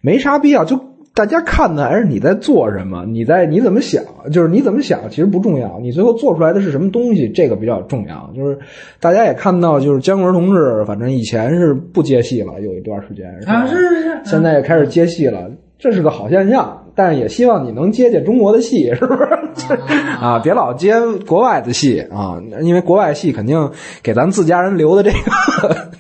[0.03, 0.93] 没啥必要就。
[1.15, 4.02] 大家看的还是你在做什么，你在你怎么想，
[4.33, 8.31] 就是你怎么想其实不重要，你最后做出来的是什么东西，这个比较重要。
[8.34, 8.59] 就是
[9.01, 16.81] 大家也看到，就是姜文同志，反正以前是不接戏了，有一段时间是啊，是是是，现在也开始接戏了，这是个好现象。
[16.97, 19.75] 但是也希望你能接接中国的戏，是不是？
[20.20, 20.94] 啊， 别老接
[21.26, 23.70] 国外的戏啊，因为国外戏肯定
[24.01, 25.91] 给咱自家人留的这个。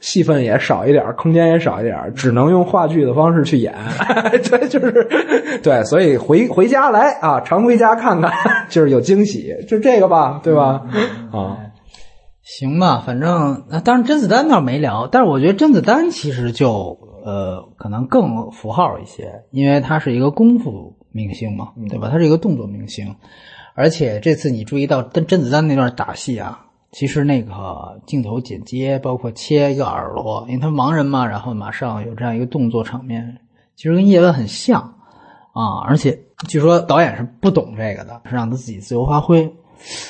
[0.00, 3.74] 戏份也少一点，空间也少一点，只能用话剧的方式去演。
[4.50, 8.32] 对，就是对，所以回回家来啊，常回家看看，
[8.70, 10.82] 就是有惊喜，就这个吧，对吧？
[11.32, 11.58] 啊，
[12.42, 22.08] 行吧，反正那当然甄子丹倒没聊，但是我觉得甄子丹其实就呃可能更符号一些，因为他是一个功夫明星嘛，对吧？
[22.10, 23.16] 他是一个动作明星，
[23.74, 26.66] 而且这次你注意到甄甄子丹那段打戏啊。
[26.92, 33.38] 其实那个镜头剪接，包括切一个耳朵，因为他盲人嘛，然后马上有这样一个动作场面，
[33.76, 34.80] 其实跟叶问很像
[35.52, 35.80] 啊。
[35.86, 39.54] 而且据说导演是不懂这个的，是让他自己自由发挥。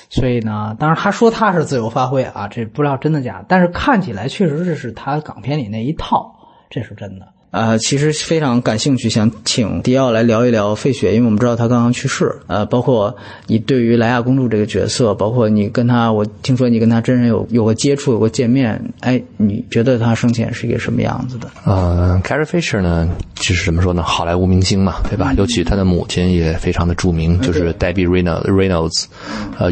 [0.09, 6.35] 所以呢，当然他说他是自由发挥啊，这不知道真的假，但是看起来确实是是他港片里那一套，
[6.69, 7.29] 这是真的。
[7.51, 12.33] 呃，其实非常感兴趣，想请迪奥来聊一聊费雪，因为我们知道他刚刚去世。
[12.47, 13.17] 呃，包括
[13.49, 21.49] 你对于莱娅公主这个角色，包括你跟他，我听说你跟他真人有有过接触，有过见面，哎，你觉得他生前是一个什么样子的？
[21.65, 25.35] 呃，Carrie Fisher 呢，就是怎么说呢，好莱坞明星嘛，对吧？
[25.37, 29.07] 尤其他的母亲也非常的著名，就是 Debbie Reynolds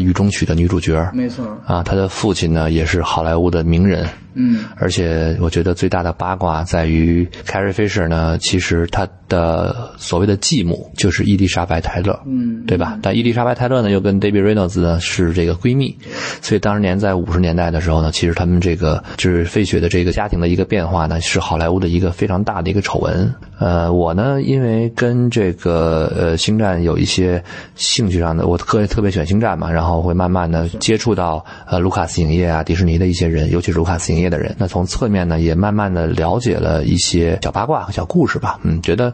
[0.01, 1.09] 雨中曲的女主角。
[1.13, 1.45] 没错。
[1.65, 4.05] 啊，他的父亲呢，也是好莱坞的名人。
[4.33, 12.97] 嗯，而且我觉得最大的八卦在于 Carrie Fisher 呢，其实她的所谓的继母就是伊丽莎白泰勒，嗯，对吧？
[13.01, 15.95] 但伊丽莎白泰勒呢，又跟 Debbie Reynolds 呢是这个闺蜜，
[16.41, 23.33] 所以当年在五十年代的时候呢，其实他们这个就是费雪的这个家庭的一个变化呢，是好莱坞的一个非常大的一个丑闻。
[23.59, 27.43] 呃，我呢，因为跟这个呃星战有一些
[27.75, 34.55] 兴趣上的，我特特别喜欢星战嘛，然后会慢慢的接触到呃卢卡斯影业啊、迪士尼的一些人，尤其是卢卡斯影业的人。
[34.59, 38.59] 那从侧面呢，也慢慢的了解了一些小八卦和小故事吧。
[38.63, 39.13] 嗯，觉得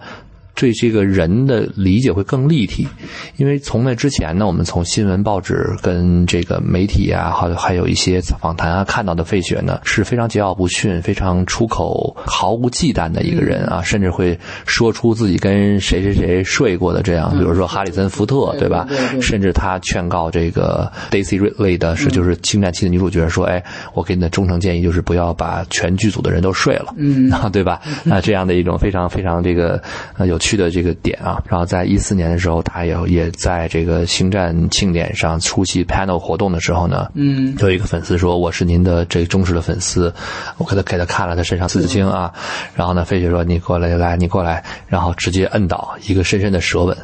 [0.56, 2.88] 对这个人的理解会更立体，
[3.36, 18.88] 因为从那之前呢，我们从新闻报纸跟这个媒体啊，还还有一些访谈啊看到的费雪呢，是非常桀骜不驯、非常出口毫无忌惮的一个人啊，甚至会说出自己跟谁谁谁睡过的这样，比如说哈里森福特，对吧？
[19.22, 23.62] 甚至他劝告这个 Daisy Ridley 的是，就是《星战七》的女主角说：“哎，
[23.94, 27.82] 我给你的忠诚建议就是不要把全剧组的人都睡了，嗯， 对吧？
[28.10, 29.84] 啊，这样的一种非常非常这个
[30.18, 40.14] 呃有。”去的这个点啊，然后在一四年的时候，他也也在这个星战庆典上出席 panel 活动的时候呢，嗯，有一个粉丝说我是您的这个忠实的粉丝，
[40.58, 42.32] 我给他给他看了他身上刺青啊，
[42.76, 46.96] 然后呢，费雪说你过来来你过来，然后直接摁倒一个深深的舌吻。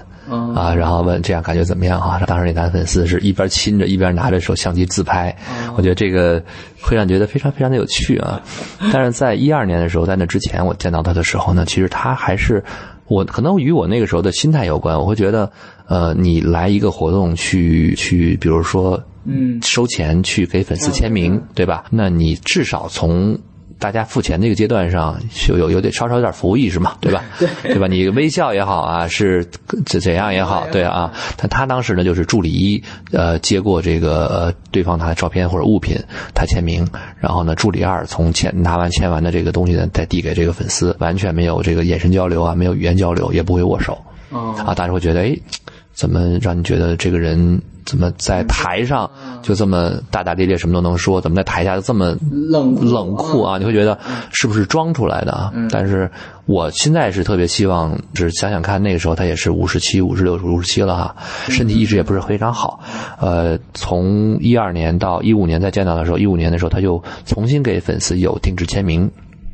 [0.56, 2.22] 啊，然后问这样感觉怎么样啊？
[2.26, 5.36] 当时那男粉丝是一边亲着一边拿着手相机自拍，
[5.76, 6.42] 我觉得这个
[6.80, 8.42] 会让觉得非常非常的有趣啊。
[8.94, 12.64] 但是在一二年的时候，在那之前我见到他的时候呢，其实他还是
[13.12, 14.98] 我可能与我那个时候的心态有关。
[14.98, 15.52] 我会觉得，
[15.86, 21.84] 呃，你来一个活动去去，比如说，嗯，收钱去给粉丝签名，对吧？
[21.92, 23.38] 那你至少从
[23.82, 25.20] 大家付钱那个阶段上，
[25.50, 27.24] 有有有点稍稍有点服务意识嘛，对吧？
[27.40, 27.88] 对，对吧？
[27.88, 29.44] 你微笑也好啊，是
[29.88, 31.12] 怎怎样也好，对啊。
[31.36, 35.98] 但他当时呢，就是助理一，呃，接过这个呃对方他的照片或者物品，
[36.36, 36.88] 他签名，
[37.20, 43.98] 然后呢，助理二从签拿完签完的这个东西呢，再递给这个粉丝，完全没有这个眼神交流啊，没有语言交流，也不会握手。
[44.32, 45.36] 啊，大家会觉得，哎，
[46.02, 47.62] 怎么让你觉得这个人？
[47.84, 49.10] 怎么在台上
[49.42, 51.20] 就这么大大咧咧，什么都能说？
[51.20, 53.58] 怎么在台下就这么冷冷酷啊？
[53.58, 53.98] 你会觉得
[54.32, 55.52] 是不是装出来的啊？
[55.72, 56.10] 但是
[56.46, 61.16] 我现在是特别希望，就是想想看，那个时候他也是五十七、五十六、五十七了哈，
[61.50, 62.80] 身体一直也不是非常好。
[63.20, 69.10] 呃，从一二年到一五年再见到的时候，一五年的时候他就重新给粉丝有定制签名，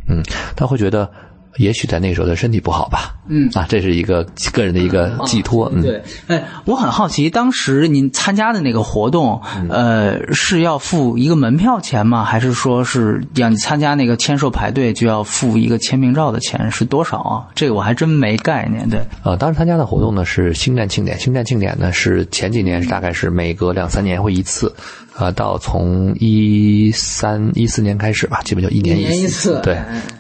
[0.09, 0.21] 嗯，
[0.55, 1.09] 他会觉得。
[1.57, 12.23] 也许在那个时候他身体不好吧，嗯啊，这是一个个人的一个寄托，嗯，对，哎，我很好奇，当时您参加的那个活动，呃，是要付一个门票钱吗？
[12.23, 16.71] 还是说是让你参加那个签售排队就要付一个签名照的钱？
[16.71, 17.47] 是多少啊？
[17.55, 18.89] 这个我还真没概念。
[18.89, 24.73] 对，呃，当时参加的活动呢是星战庆典，星战庆典呢是前几年是大概是每隔两三年会一次。
[25.17, 29.59] 啊，到从一三一四年开始吧，基本就一年一次。
[29.63, 29.75] 对，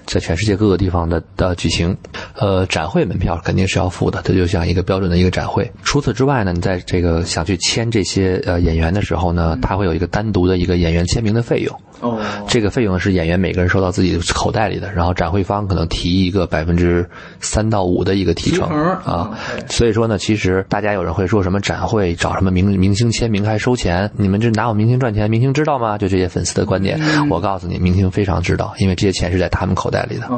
[0.07, 1.95] 在全世界各个地方的的举行，
[2.35, 5.71] 呃，展会门票肯定是要付的，它就像一个标准的一个展会。
[5.83, 11.79] 除此之外呢，你在这个想去签这些呃演员的时候呢，他会有一个单独的一个演员签名的费用。
[11.99, 17.07] 哦，这个费用是演员每个人收到自己的口袋里的，然后展会方可能提一个百分之
[17.39, 19.31] 三到五的一个提成啊。
[19.69, 24.09] 所以说呢，其实大家有人会说什么展会找什么明明星签名还收钱？
[24.15, 25.97] 你们这拿我明星赚钱，明星知道吗？
[25.97, 30.29] 就这些粉丝的观点，我告诉你，明星非常知道，因为这些钱是在他们口袋里的，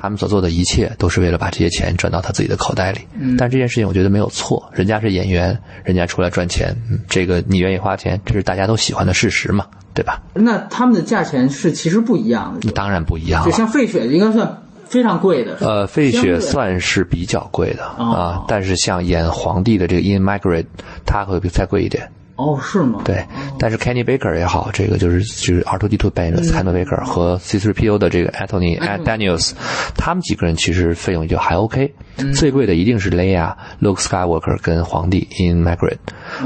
[0.00, 3.00] 他们所做的一切都是为了把这些钱转到他自己的口袋里。
[3.36, 6.74] 但这件事情我觉得没有错，人家是演员，人家出来赚钱，
[7.08, 9.66] 这个你愿意花钱，这是大家都喜欢的事实嘛。
[9.94, 10.20] 对吧？
[10.34, 12.70] 那他们的价钱是其实不一样的。
[12.72, 15.56] 当然不一样就像费雪应该算非常贵的。
[15.60, 20.64] 呃，费雪算是比较贵的啊，但是像演皇帝的这个 Ian McGregor，
[21.06, 22.10] 他会再贵一点。
[22.36, 23.02] 哦，是吗？
[23.04, 23.22] 对，
[23.58, 29.52] 但是 Kenny Baker 也好，这个就是就是 R2D2 扮演的 Kenny Baker 和 C3PO 的这个 Anthony Daniels，
[29.94, 31.92] 他们几个人其实费用也就还 OK。
[32.34, 35.98] 最贵的一定是 Leia、Luke Skywalker 跟皇帝 In Margaret。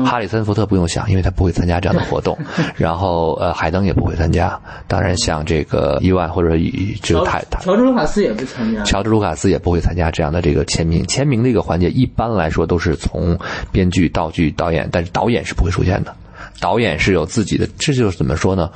[0.04, 2.36] 哈里森福特不用想，因为他不会参加这样的活动。
[2.76, 4.60] 然后呃，海登也不会参加。
[4.86, 6.56] 当然像这个伊万或者
[7.02, 8.82] 就他乔治卢卡斯也不参加。
[8.84, 11.06] 乔治卢卡斯也不会参加这样的这个签名。
[11.06, 13.38] 签名的一个环节一般来说都是从
[13.70, 16.14] 编剧、道具、导演，但是导演是不会出现的。
[16.60, 18.70] 导演是有自己的，这就是怎么说呢？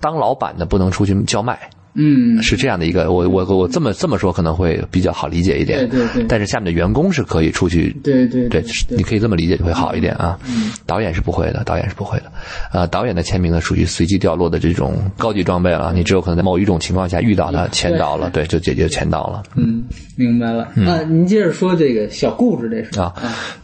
[0.00, 1.58] 当老板的不能出去叫卖。
[1.96, 5.88] 嗯，是这样的一个，我我我这么这么说可能会比较好理解一点。
[5.88, 6.24] 对对对。
[6.28, 7.90] 但是下面的员工是可以出去。
[8.02, 8.64] 对对对。
[8.90, 10.38] 你可以这么理解就会好一点啊。
[10.48, 10.72] 嗯。
[10.84, 12.30] 导演是不会的，导演是不会的。
[12.72, 19.42] 呃，导演的签名呢属于随机掉落的这种高级装备了，你只有可能在某一种情况下遇到他签到了，对，就解决签到了。
[19.54, 19.84] 嗯，
[20.16, 20.64] 明白了。
[20.86, 23.14] 啊，您接着说这个小故事，这事啊。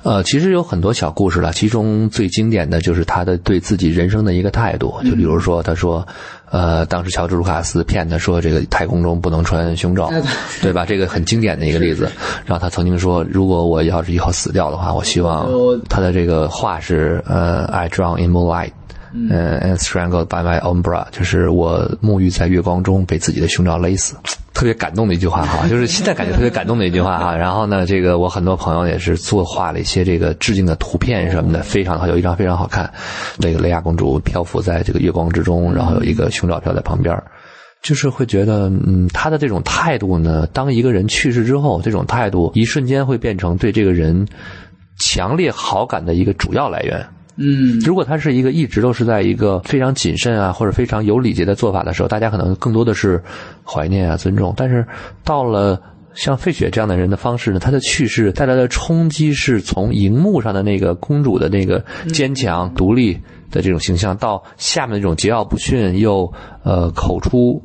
[0.03, 6.07] 呃，其实有很多小故事了，其中最经典的就是他的对自己人生的一个态度，就比如说他说。
[6.53, 10.11] 呃，当时乔治卢卡斯骗他说这个太空中不能穿胸罩，
[10.61, 10.85] 对吧？
[10.87, 12.09] 这个很经典的一个例子。
[12.45, 15.49] 然后他曾经说，如果我要是以后死掉的话，我希望
[15.89, 18.71] 他的这个话是呃，I drown in moonlight。
[19.13, 24.17] 嗯，and strangled by my own bra，就是我沐浴在月光中被自己的胸罩勒死，
[24.55, 27.37] 特别感动的一句话哈，就是现在感觉特别感动的一句话哈。
[27.37, 32.93] 然后呢，这个我很多朋友也是作画了一些这个致敬的图片什么的，非常好，有一张非常好看，
[33.39, 37.17] 这个雷亚公主漂浮在这个月光之中，然后有一个胸罩飘在旁边。
[37.83, 44.29] 就是会觉得，嗯，他的这种态度呢，当一个人去世之后，这种态度一瞬间会变成对这个人
[45.01, 47.05] 强烈好感的一个主要来源。
[47.37, 53.23] 嗯如果他是一个一直都是在一个非常谨慎啊，或者非常有礼节的做法的时候，大家可能更多的是
[53.65, 54.53] 怀念啊、尊重。
[54.57, 54.87] 但是
[55.25, 55.81] 到了
[56.15, 63.15] 像费雪这样的人的方式呢，他的去世带来的冲击是从荧幕上的那个公主的那个坚强、独立
[63.51, 66.33] 的这种形象，到下面那种桀骜不驯又
[66.65, 67.63] 呃口出。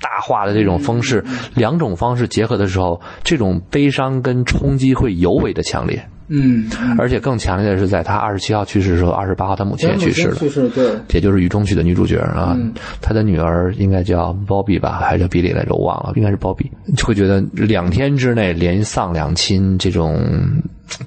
[0.00, 1.24] 大话的这种方式，
[1.54, 6.04] 两种方式结合的时候，这种悲伤跟冲击会尤为的强烈。
[6.34, 6.66] 嗯，
[6.98, 12.56] 而且更强烈的是，在他二十七号去世的时候，二十八号他母亲也去世了，去世对，也就是雨中曲的女主角啊。
[13.02, 15.74] 她的女儿应该叫 Bobby 吧，还是叫比利来着？
[15.74, 16.70] 我忘了，应该是 Bobby。
[16.96, 20.24] 就会觉得两天之内连丧两亲，这种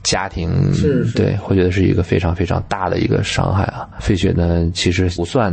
[0.04, 0.52] 家庭
[1.16, 3.90] 对，会觉得是一个非常非常大的一个伤害啊。
[4.00, 5.52] 费雪呢，其实不算。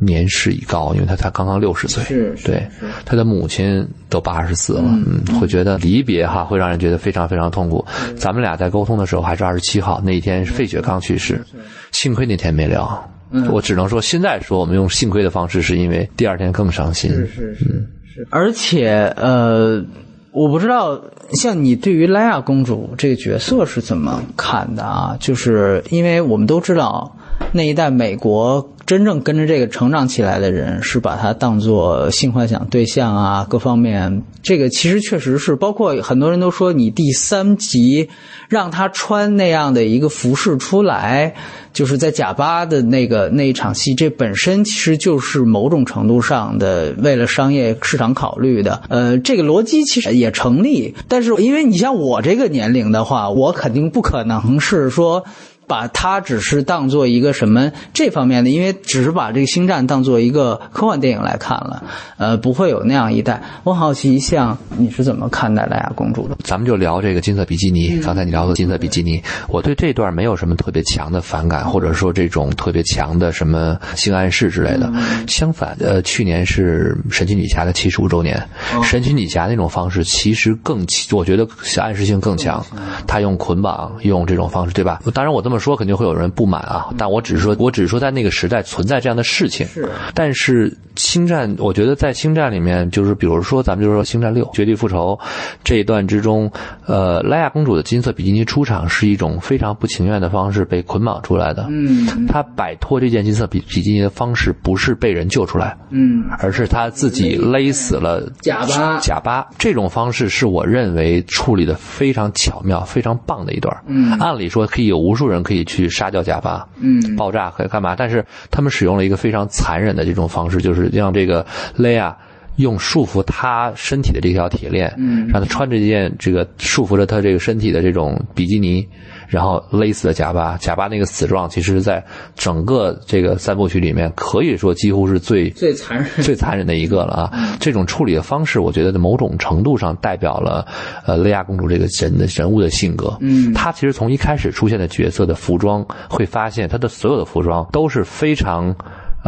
[0.00, 2.64] 年事已高，因为他才刚刚六十岁，是是对，
[3.04, 7.84] 他的母亲都八十四了，嗯，会觉得离别哈，会让人觉得非常非常痛苦。
[8.16, 11.44] 咱们俩在沟通的时候还是二十七号那一天，费雪刚去世，
[11.90, 13.10] 幸亏那天没聊。
[13.50, 17.10] 我只能说，现在说我们用幸亏的方式，是因为第二天更伤心。
[17.10, 19.84] 是是是是，而且呃，
[20.30, 21.00] 我不知道
[21.32, 25.16] 像你对于莱娅公主这个角色是怎么看的啊？
[25.18, 27.16] 就是因为我们都知道
[27.50, 28.74] 那一代美国。
[28.88, 38.08] 真正跟着这个成长起来的人，是把他当做性幻想对象啊，各方面，这个其实确实是，包括很多人都说，你第三集
[38.48, 41.34] 让他穿那样的一个服饰出来，
[41.74, 55.26] 就是在贾巴的那个那一场戏，这本身其实就是某种程度上的为了商业市场考虑的，呃，这个逻辑其实也成立，但是因为你像我这个年龄的话，我肯定不可能是说。
[55.68, 61.84] 把它只是当做一个什么这方面的，因为只是把这个星战当做一个科幻电影来看了，
[62.16, 63.42] 呃，不会有那样一代。
[63.64, 66.36] 我好奇，像你是怎么看待莱娅公主的？
[66.42, 68.00] 咱们就聊这个金色比基尼。
[68.00, 74.90] 刚才你聊的金色比基尼，我对这段没有什么特别强的反感，或者说这种特别强的什么性暗示之类的。
[75.26, 78.42] 相反，呃，去年是神奇女侠的七十五周年，
[78.82, 82.64] 神奇女侠那种方式其实更，我觉得暗示性更强。
[83.06, 85.02] 他用捆绑，用这种方式，对吧？
[85.12, 85.57] 当然，我这么。
[85.58, 89.66] 说肯定会有人不满啊，但我只是说，我只是说在那个时代存在这样的事情。
[89.66, 95.18] 是，但是星战，我觉得在星战里面，就是比如说咱们就说星战六绝地复仇
[95.64, 96.52] 这一段之中，
[96.84, 101.66] 呃，莱娅公主的金色比基尼出场是一种非常不情愿的方式被捆绑出来的。
[101.70, 108.98] 嗯，她摆脱这件金色比比基尼的方式不是被人救出来，嗯，而是她自己勒死了贾巴。
[109.00, 113.74] 贾巴这种方式是我认为处理的非常巧妙、非常棒的一段。
[113.86, 115.38] 嗯，按理说可以有无数人。
[115.38, 117.94] 可以去杀掉贾巴，嗯，爆炸可以干嘛？
[117.96, 121.44] 但是他们使用了一个非常残忍的这种方式，就是让这个
[121.76, 122.16] 雷亚
[122.56, 128.86] 用束缚他身体的这条铁链，嗯，让他穿着一件这个束缚着他这个身体的这种比基尼。
[129.28, 132.02] 然后勒死了贾巴，贾巴那个死状，其实，在
[132.34, 137.54] 整个这个三部曲里面，可以说几乎是最最残忍、最残忍的一个了啊！
[137.60, 140.66] 这种处理的方式，我觉得在某种程度上代表了
[141.04, 143.14] 呃雷亚公主这个人的人物的性格。
[143.20, 148.74] 嗯，她其实从一开始出现的角色的服装，会发现她的所有的服装都是非常。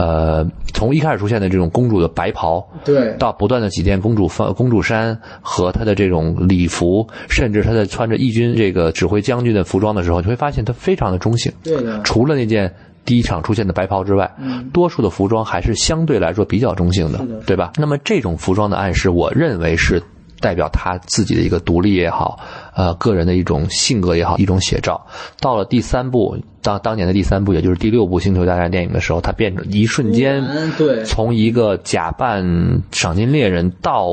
[0.00, 11.52] 呃，从一开始出现的这种公主的白袍，对，到不断的几件公主风公主衫和她的这种礼服，甚至她在穿着义军这个指挥将军的服装的时候，你会发现她非常的中性。
[11.62, 12.72] 对的，除了那件
[13.04, 17.72] 第一场出现的白袍之外，嗯，多数的服装还是相对来说比较中性的，对吧？
[17.76, 20.02] 那么这种服装的暗示，我认为是。
[20.40, 22.38] 代表他自己的一个独立也好，
[22.74, 25.06] 呃，个人的一种性格也好，一种写照。
[25.38, 30.42] 到了第三部，当当年的第三部，也就是第六部《星球大战》电影的时候，他变成一瞬间，
[30.78, 34.06] 对，从一个假扮赏金猎人到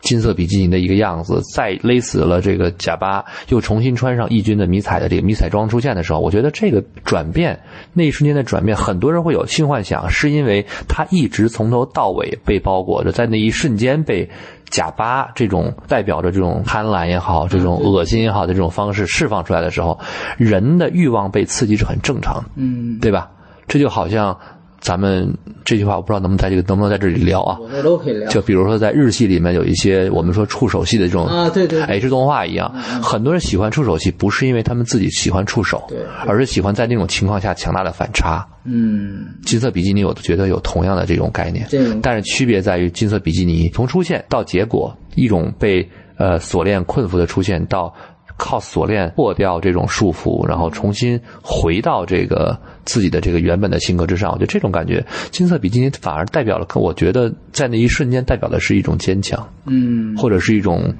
[0.00, 7.58] 金色比基尼的一个样子，再勒死了这个贾巴，又重新穿上义军的迷彩的这个迷彩装出现的时候，我觉得这个转变，
[7.92, 14.28] 那一瞬间的转变，很多人会有性幻想，是因为他一直从头到尾被包裹着，在那一瞬间被。
[14.72, 19.96] 贾巴这种代表着这种贪婪也好，这种恶心也好的这种方式释放出来的时候，
[20.38, 23.30] 人的欲望被刺激是很正常的，嗯，对吧？
[23.68, 24.36] 这就好像
[24.82, 25.32] 咱们
[25.64, 27.56] 这句话，我不知道能不能在这个能不能在这里聊啊？
[27.60, 28.28] 我这都可以聊。
[28.28, 32.68] 就比如说在日系里面有一些我们说触手系的这种啊，对对，H 动画一样，
[33.00, 38.44] 很多人喜欢触手系，不是因为他们自己喜欢触手，对，而是喜欢在那种情况下强大的反差。
[38.64, 41.64] 嗯，金色比基尼，我都觉得有同样的这种概念，
[42.02, 47.94] 但是区别在于金色比基尼从出现到结果，一种被呃锁链困缚的出现到。
[48.42, 54.32] 靠锁链破掉这种束缚，然后重新回到这个自己的这个原本的性格之上。
[54.32, 60.92] 我觉得这种感觉，金色比基尼反而代表了，我觉得在那一瞬间代表的是一种坚强，嗯或者是一种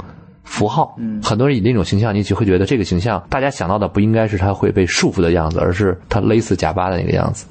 [0.45, 0.97] 符号。
[1.21, 7.45] 很多人以那种形象，你就会觉得这个形象，大家想到的不应该是他会被束缚的样子，而是他勒死贾巴的那个样子。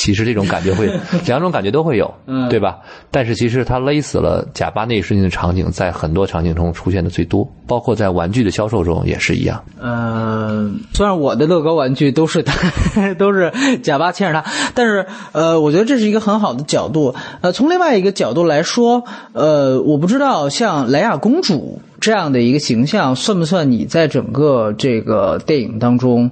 [0.00, 0.90] 其实这种感觉会，
[1.26, 2.78] 两种感觉都会有，嗯对吧？
[3.10, 9.62] 但是其实他勒死了贾巴那一瞬间的场景，在很多场景中出现的最多，包括在玩具的销售中也是一样。
[9.78, 12.54] 呃，虽然我的乐高玩具都是他，
[13.18, 17.14] 都是贾巴牵着他，但是呃，我觉得这是一个很好的角度。
[17.42, 19.04] 呃，从另外一个角度来说，
[19.34, 26.30] 呃，我不知道像莱娅公主这样的一个形象，算不算你在整个这个电影当中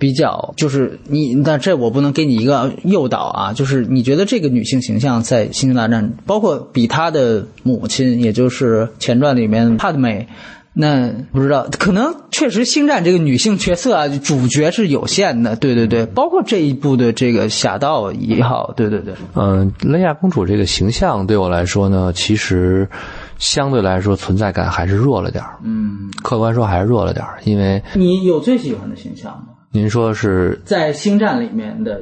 [0.00, 10.26] 比较，就是你，那这我不能给你一个诱导啊，就是你觉得这个女性形象在《星球大战》，包括比她的母亲，也就是前传里面帕德梅。
[10.72, 22.88] 那不知道，可能确实《星战》这个女性角色啊，主角是有限的，对对对，包括这一部的这个侠盗也好，对对对，嗯，蕾亚公主这个形象对我来说呢，其实
[23.36, 25.58] 相对来说存在感还是弱了点儿。
[25.64, 29.49] 嗯，客观说还是弱了点儿，因为你有最喜欢的形象吗？
[29.72, 32.00] 您说是在《星战》里面的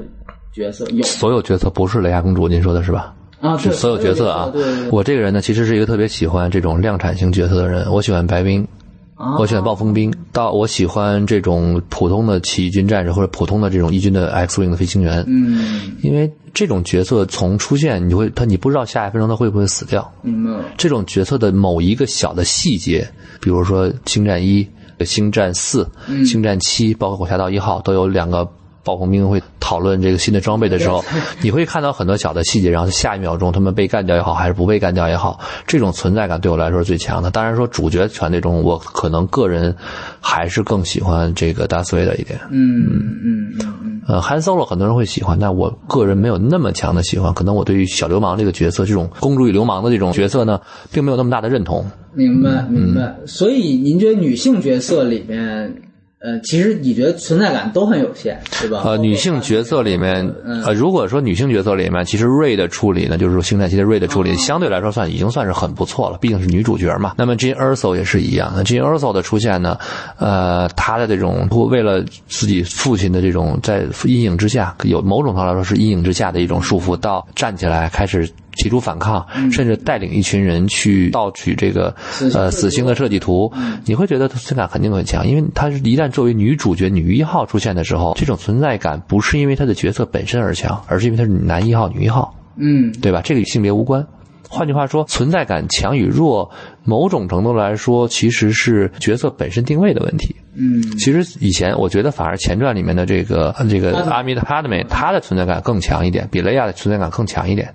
[0.53, 3.15] 角色有所有角色不是雷亚公主，您说的是吧？
[3.41, 7.87] 啊，是所有角色啊对对对，我这个人呢，其实是一个特别喜欢这种量产型角色的人。
[7.93, 8.67] 我喜欢白冰，
[9.15, 15.23] 啊我喜欢暴风兵，到我喜欢这种普通的起义军战士或者普通的这种义军的 X Wing 的飞行员。
[15.29, 20.11] 嗯，因为这种角色从出现，你就会他你不知道下一分钟他会不会死掉。
[20.23, 20.65] 明白了。
[20.79, 23.07] 这种角色的某一个小的细节，
[23.41, 24.65] 比如说《星战一》
[25.05, 25.85] 《星战四》
[26.28, 28.49] 《星战七》，包括《侠盗一号》，都有两个
[28.89, 31.05] 暴风兵会讨论这个新的装备的时候，
[31.42, 37.31] 你会看到很多小的细节，然后下一秒钟他们被干掉也好，还是不被干掉也好，这种存在感对我来说是最强的。
[37.31, 39.76] 当然说主角团队中，我可能个人
[40.20, 42.41] 还是更喜欢这个达斯维德一点。
[42.50, 47.34] 嗯嗯嗯嗯，呃，韩 Solo 很多人会喜欢，但我个人没有那么强的喜欢。
[47.34, 50.60] 可能我对于小流氓这个角色，这种公主与流氓的这种角色呢，
[50.91, 51.84] 并没有那么大的认同。
[52.15, 53.17] 明白明白。
[53.26, 55.83] 所以您觉得女性角色里面，
[56.21, 58.83] 呃，其实你觉得存在感都很有限，对吧？
[58.85, 60.29] 呃，女性角色里面，
[60.65, 67.15] 呃，如果说女性角色里面，其实瑞的处理呢，就是说星战期的瑞的处理，相对来说算已经算是很不错了，毕竟是女主角嘛。
[67.17, 69.79] 那么 Jean Erso 也是一样的，Jean Erso 的出现呢，
[70.19, 78.29] 呃，她的这种为了自己父亲的这种在阴影之下，有某种程度来说是阴影之下的一种束缚，到站起来开始。
[78.59, 81.95] 提出反抗，甚至带领一群人去盗取这个
[82.35, 83.51] 呃死星的设计图，
[83.87, 93.23] 你会觉得存在感肯定很强，因为她是一旦作为女主角女一号出现的时候，这种存在感不是因为她的角色本身而强，而是因为她是男一号、女一号，嗯对吧？
[93.25, 94.05] 这个与性别无关。
[94.51, 96.51] 换句话说，存在感强与弱，
[96.83, 100.35] 某种程度来说，其实是角色本身定位的问题。
[100.61, 107.73] 嗯其实以前我觉得反而前传里面的这个这个阿米的哈德梅，他的存在感更强一点，比雷亚的存在感更强一点。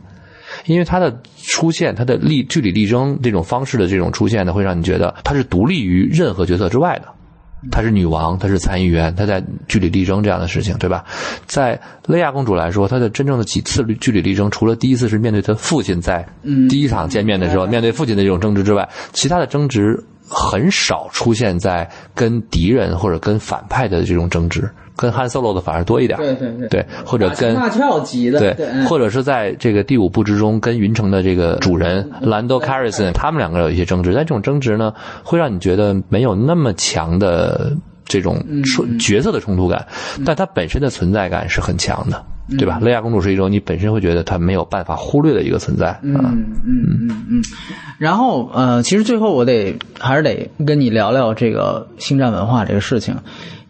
[0.66, 7.08] 因为它的出现，它的力据理力争这种方式的这种出现呢，会让你觉得它是独立于任何角色之外的。
[7.72, 11.06] 她是女王，她是参议员，她在据理力争这样的事情，对吧？
[11.46, 16.28] 在蕾亚公主来说，她的真正的几次据理力争，除了第一次是面对她父亲在
[16.70, 26.18] 第一场见面的时候，面对父亲的这种争执之外，其他的争执很少出现在跟敌人或者跟反派的这种争执，跟汉 Solo 的反而多一点。
[26.18, 34.94] 对对对对，或者跟大跳级的，对或者是在这个第五部之中，跟云城的这个主人兰多·卡瑞森，他们两个有一些争执，但这种争执呢，
[35.24, 37.74] 会让你觉得没有那么强的
[38.14, 39.88] 这种冲角色的冲突感，
[40.24, 42.24] 但它本身的存在感是很强的，
[42.60, 42.78] 对吧？
[42.80, 46.00] 蕾亚公主是一种你本身会觉得她没有办法忽略的一个存在啊。
[46.04, 47.44] 嗯嗯嗯嗯。
[47.98, 53.16] 然后呃，其实最后我得还是得跟你聊聊这个星战文化这个事情，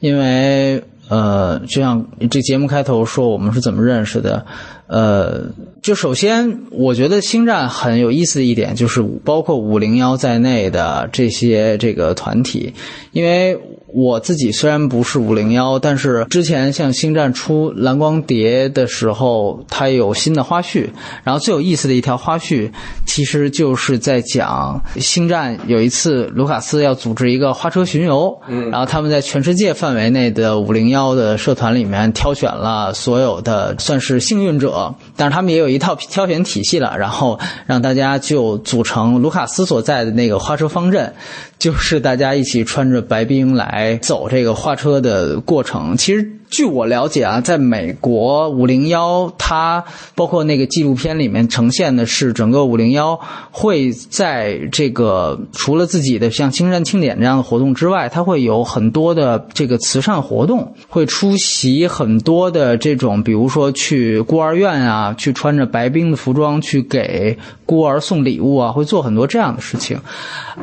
[0.01, 4.45] 因为呃，就像这节目开头说我们是怎么认识的，
[4.87, 12.73] 呃，就首先我觉得星战很有意思的一点就是包括五零幺在内的这些这个团体，
[13.13, 13.57] 因为。
[13.93, 20.89] 我自己虽然不是五零幺，但是之前像星战出蓝光碟的时候，它有新的花絮。
[21.23, 22.71] 然后最有意思的一条花絮，
[23.05, 41.13] 其实就是在讲星战有一次卢卡斯要组织一个花车巡游，嗯，然后他们在全世界范围内的五零幺的社团里面挑选了所有的算是幸运者，但是他们也有一套挑选体系了，然后让大家就组成卢卡斯所在的那个花车方阵。
[41.59, 49.83] 就是大家一起穿着白冰来走这个花车的过程，其实据我了解啊，在美国五零幺，它
[50.13, 69.99] 包括那个纪录片里面呈现的是整个五零幺会在这个除了自己的像青山庆典这样的活动之外，它会有很多的这个慈善活动，会出席很多的这种，比如说去孤儿院啊，去穿着白冰的服装去给孤儿送礼物啊，会做很多这样的事情。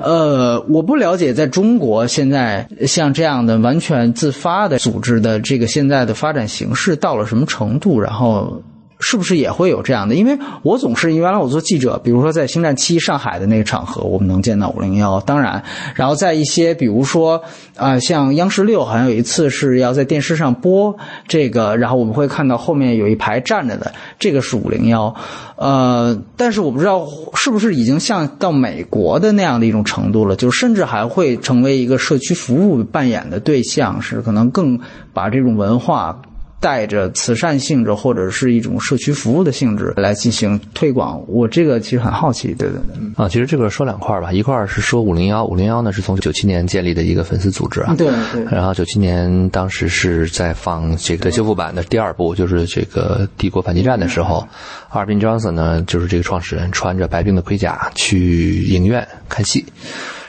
[0.01, 8.63] 呃，我不了解在中国现在像这样的完全自发的组织的这个现现在的发展形势到了什么程度，然后。
[9.01, 10.15] 是不是也会有这样的？
[10.15, 15.21] 因为我总是原来我做记者，比如说在星战七上海的那个场合，我们能见到五零幺。
[15.23, 15.63] 当然，
[15.95, 17.43] 然后在一些比如说
[17.77, 20.95] 啊，像央视六好像有一次是要在电视上播
[21.27, 25.15] 这个，然后我们会看到后面有一排站着的，这个是五零幺。
[25.57, 34.79] 呃，但是我不知道是不是已经像到美国的那样的一种程度了，就甚至还会成为一个社区服务扮演的对象，是可能更
[35.13, 36.21] 把这种文化。
[36.61, 43.11] 带着慈善性质或者是一种社区服务的性质来进行推广，我这个其实很好奇，对对对。
[43.17, 48.45] 啊，其实这个说两块吧，一块是说五零幺，五零幺呢是从九七年建立的一个粉丝组织啊，对对。
[48.45, 54.47] 然后九七年当时是在放这个修复版的第二部，就是这个帝国反击战的时候，
[54.91, 59.65] 阿尔宾·约森呢就是这个创始人，穿着白冰的盔甲去影院看戏，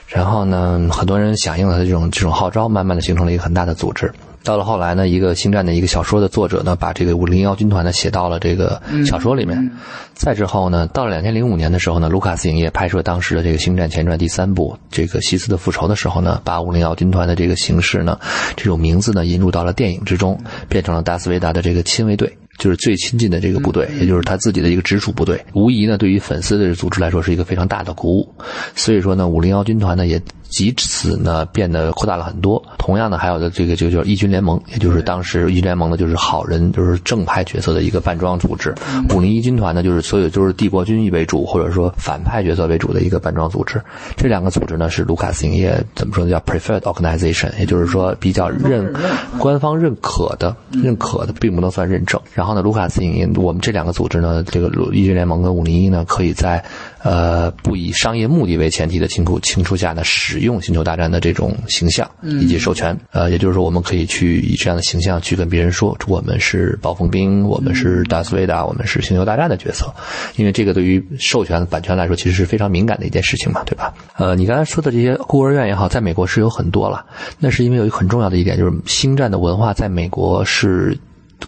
[0.08, 4.10] 然后呢很多人响应了他这种这种号召，慢慢的形成了一个很大的组织。
[4.44, 9.72] 到了后来呢，一个星战的一个小说的作者呢，把这个五零幺军团呢写到了这个小说里面。
[10.14, 18.20] 再之后呢，到了两千零五年的时候呢，卢卡斯影业拍摄当时的这个《星战前传》第三部《这个西斯的复仇》的时候呢，把五零幺军团的这个形式呢，
[18.56, 22.32] 这种名字呢引入到了电影之中，变成了达斯维达的这个亲卫队。
[22.58, 28.36] 就是最亲近的这个部队，也就是他自己的一个直属部队，无疑呢，对于粉丝的组织来说是一个非常大的鼓舞。
[28.76, 32.64] 所以说呢，五零幺军团呢也即此呢变得扩大了很多。
[32.78, 38.72] 同样呢，还有的这个就叫义军联盟，也就是当时义军联盟呢就是好人，就是正派角色的一个扮装组织。
[39.16, 43.82] 五零一军团呢就是所有就是帝国军为主，或者说反派角色为主的一个扮装组织。
[44.16, 48.94] 这两个组织呢是卢卡斯影业怎么说呢叫 preferred organization，也就是说比较认
[49.40, 52.22] 官方认可的、认可的，并不能算认证。
[52.36, 52.52] 然后。
[52.52, 56.62] 呢，卢卡斯影业，我们这两个组织呢，这个义军联盟跟五零一呢，可以在
[57.04, 62.98] 呃不以商业目的为前提的情况情况下呢，使用星球大战的这种形象以及授权。
[63.12, 69.94] 呃，也就是说，我们可以去以这样的形象去跟别人说，我们是暴风兵，我们是达斯维达，我们是星球大战的角色。
[70.36, 73.94] 因为这个对于授权版权来说，其实是非常敏感的一件事情嘛，对吧？
[74.18, 77.06] 呃，你刚才说的这些孤儿院也好，在美国是有很多了。
[77.40, 80.98] 那是因为有一个很重要的一点，就是星战的文化在美国是。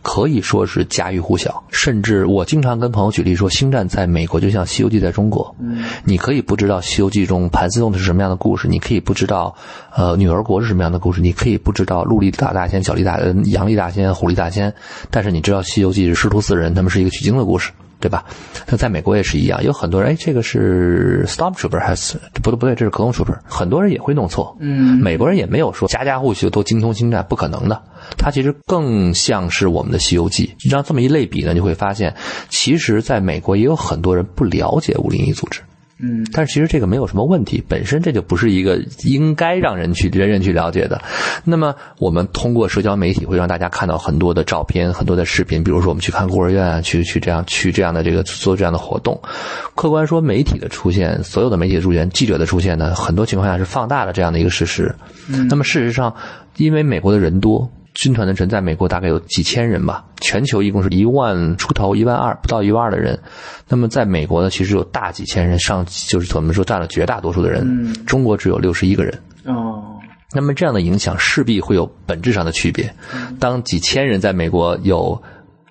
[0.02, 5.56] 可以说是家喻户晓，甚至我经常跟朋友举例说，《星战》在美国就像《西游记》在中国。
[5.60, 9.56] 嗯，你可以不知道《西游记》中盘丝洞的是什么样的故事，你可以不知道，
[9.96, 14.74] 呃，女儿国是什么样的故事，你可以不知道陆力大大仙、小力大、杨力大仙、虎力大仙，
[15.10, 17.72] 但是你知道《西游记》是师徒四人，他们是一个取经的故事。
[18.04, 18.26] 对吧？
[18.68, 24.58] 那在美国也是一样，有很多人哎，这个是 Stormtrooper 还是不对不对，这是 Clone Trooper，很多人也会弄错。
[24.60, 27.82] 嗯，美国人也没有说家家户户都精通星战，不可能的。
[28.18, 30.54] 它其实更像是我们的《西游记》。
[30.70, 32.14] 让这么一类比呢，你会发现，
[32.50, 35.62] 其实在美国也有很多人不了解五零一组织。
[36.04, 41.02] 嗯，但是其实这个没有什么问题，本身这就不是一个应该让人去人人去了解的。
[41.46, 49.18] 那么我们通过社交媒体会让大家看到很多的照片、很多的视频，比如说我们去看孤儿院啊，去去这样去这样的这个做这样的活动。
[49.76, 54.94] 客观说，媒体的出现，所有的媒体的出现，记者的出现呢，很多情况下是放大了这样的一个事实。
[55.50, 56.14] 那么事实上，
[56.58, 57.72] 因为美国的人多。
[57.94, 63.18] 军团的人在美国大概有几千人吧，全球一共是一万出头，一万二不到一万二的人。
[63.68, 67.94] 那么在美国呢，其实有大几千人，上就是我们说占了绝大多数的人。
[68.06, 69.14] 中国只有六十一个人。
[69.46, 69.84] 哦，
[70.34, 72.94] 那么这样的影响势必会有本质上的区别。
[73.40, 75.22] 当几千人在美国有。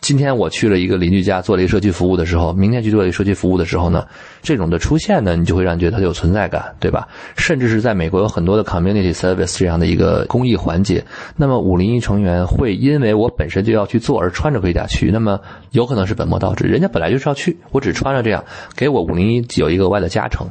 [0.02, 4.05] 今天我去了一个邻居家做了一个社区服务的时候，明天去做一个社区服务的时候呢，
[4.42, 7.06] 这种的出现呢，你就会让你觉得它有存在感，对吧？
[7.36, 11.05] 甚至是在美国有很多的 community service 这样的一个公益环节，
[11.36, 15.39] 那么五零一成员会因为我本身就要去做而穿着盔甲去，那么
[15.70, 20.44] 有可能是本末倒置，人家本来就是要去，我只穿着这样，给我五零一有一个额外的加成。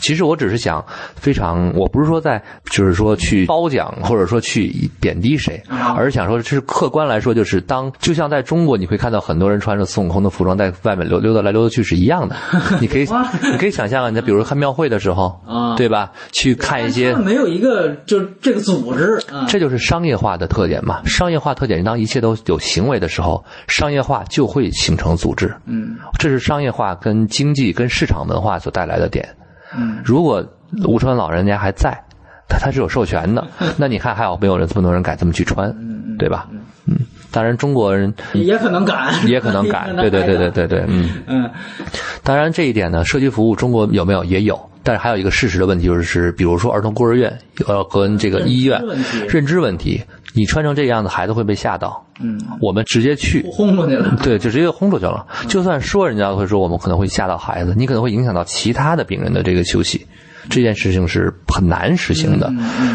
[0.00, 0.82] 其实我只是想
[1.14, 5.62] 非常，我不是说在就是说去褒奖或者说去贬低谁，
[5.94, 8.93] 而是想说，这是客观来说，就是当就像在中国你会。
[8.94, 12.36] 会看到很多人穿着孙悟空的服装在外面溜溜达来溜达去是一样的，
[12.80, 13.06] 你可以
[13.50, 15.36] 你可以想象啊，你比如看庙会的时候，
[15.76, 16.12] 对吧？
[16.30, 21.02] 去看一些没有一个就这个组织，这就是商业化的特点嘛。
[21.04, 25.52] 商业化特点，当一切都有行为的时候，商业化就会形成组织。
[25.66, 29.28] 嗯，这是商业化跟经济跟市场文化所带来的点。
[29.76, 30.44] 嗯，如果
[30.86, 31.98] 吴川老人家还在，
[32.48, 33.44] 他他是有授权的，
[33.76, 35.74] 那你看还有没有人这么多人敢这么去穿，
[36.18, 36.46] 对吧？
[36.86, 36.94] 嗯。
[37.34, 41.50] 当然，中国人也可能敢， 也可能敢，对对对对对对，嗯嗯。
[42.22, 48.80] 当然，这一点呢，社区服务中国有没有也有，但是还有一个事实的问题就是，比如说儿童孤儿院呃跟这个医院
[49.28, 50.00] 认知问题，
[50.32, 52.00] 你穿成这个样子，孩子会被吓到。
[52.20, 55.26] 嗯，我们直接去轰出去了， 对，就直接轰出去了。
[55.48, 60.06] 就算说人家会说我们可能会吓到孩子，你可能会影响到其他的病人的这个休息。
[60.50, 62.52] 这件事情是很难实行的，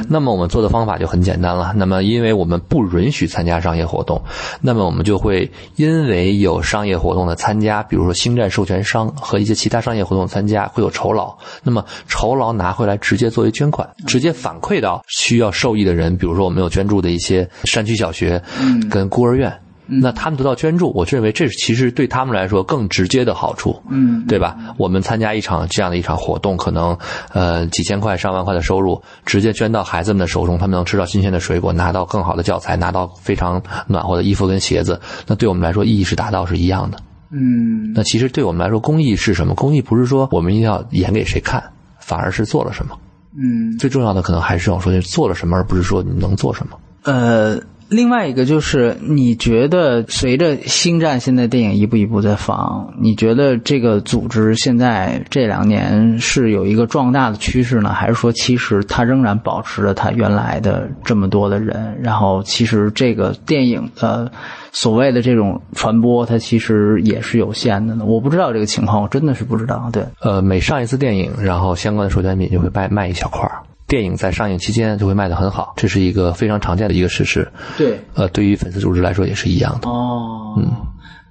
[0.09, 1.73] 那么我们做的方法就很简单了。
[1.75, 4.21] 那么，因为我们不允许参加商业活动，
[4.61, 11.35] 那么我们就会因为有商业活动的参加，比如说星战授权商和一些其他商业活动参加，会有酬劳。
[11.63, 18.41] 那么酬劳拿回来直接作为捐款，直接反馈到需要受益的人，比如说我们有捐助的一些山区小学，
[18.89, 19.51] 跟孤儿院。
[19.89, 24.55] 那他们得到捐助，我认为这是其实对他们来说更直接的好处，嗯，对吧？
[24.77, 26.95] 我们参加一场这样的一场活动，可能
[27.33, 36.97] 呃几千块、上万块的收入，直接捐到孩子们的手中，他们能吃到新鲜的水果，拿到更好的教材，拿到非常暖和的衣服跟鞋子，那对我们来说意义是达到是一样的。
[37.31, 39.55] 嗯，那其实对我们来说，公益是什么？
[39.55, 41.63] 公益不是说我们一定要演给谁看，
[41.99, 42.95] 反而是做了什么。
[43.35, 46.77] 嗯，最重要的可能还是要说做了什么，而不是说你能做什么。
[47.03, 47.59] 呃。
[47.89, 61.99] 另外一个就是，你觉得随着《星战》现在电影一步一步在放，你觉得这个组织现在这两年是有一个壮大的趋势呢，还是说其实它仍然保持着它原来的这么多的人？
[62.03, 64.31] 然后其实这个电影的
[64.71, 68.05] 所谓的这种传播，它其实也是有限的呢？
[68.05, 69.89] 我不知道这个情况，我真的是不知道。
[69.91, 73.63] 对，呃，每上一次电影，然后相关的授权品就会卖卖一小块儿。
[73.89, 77.51] 电影在上映期间就会卖得很好，这是一个非常常见的一个事实。
[77.75, 79.89] 对，呃，对于粉丝组织来说也是一样的。
[79.89, 80.71] 哦，嗯，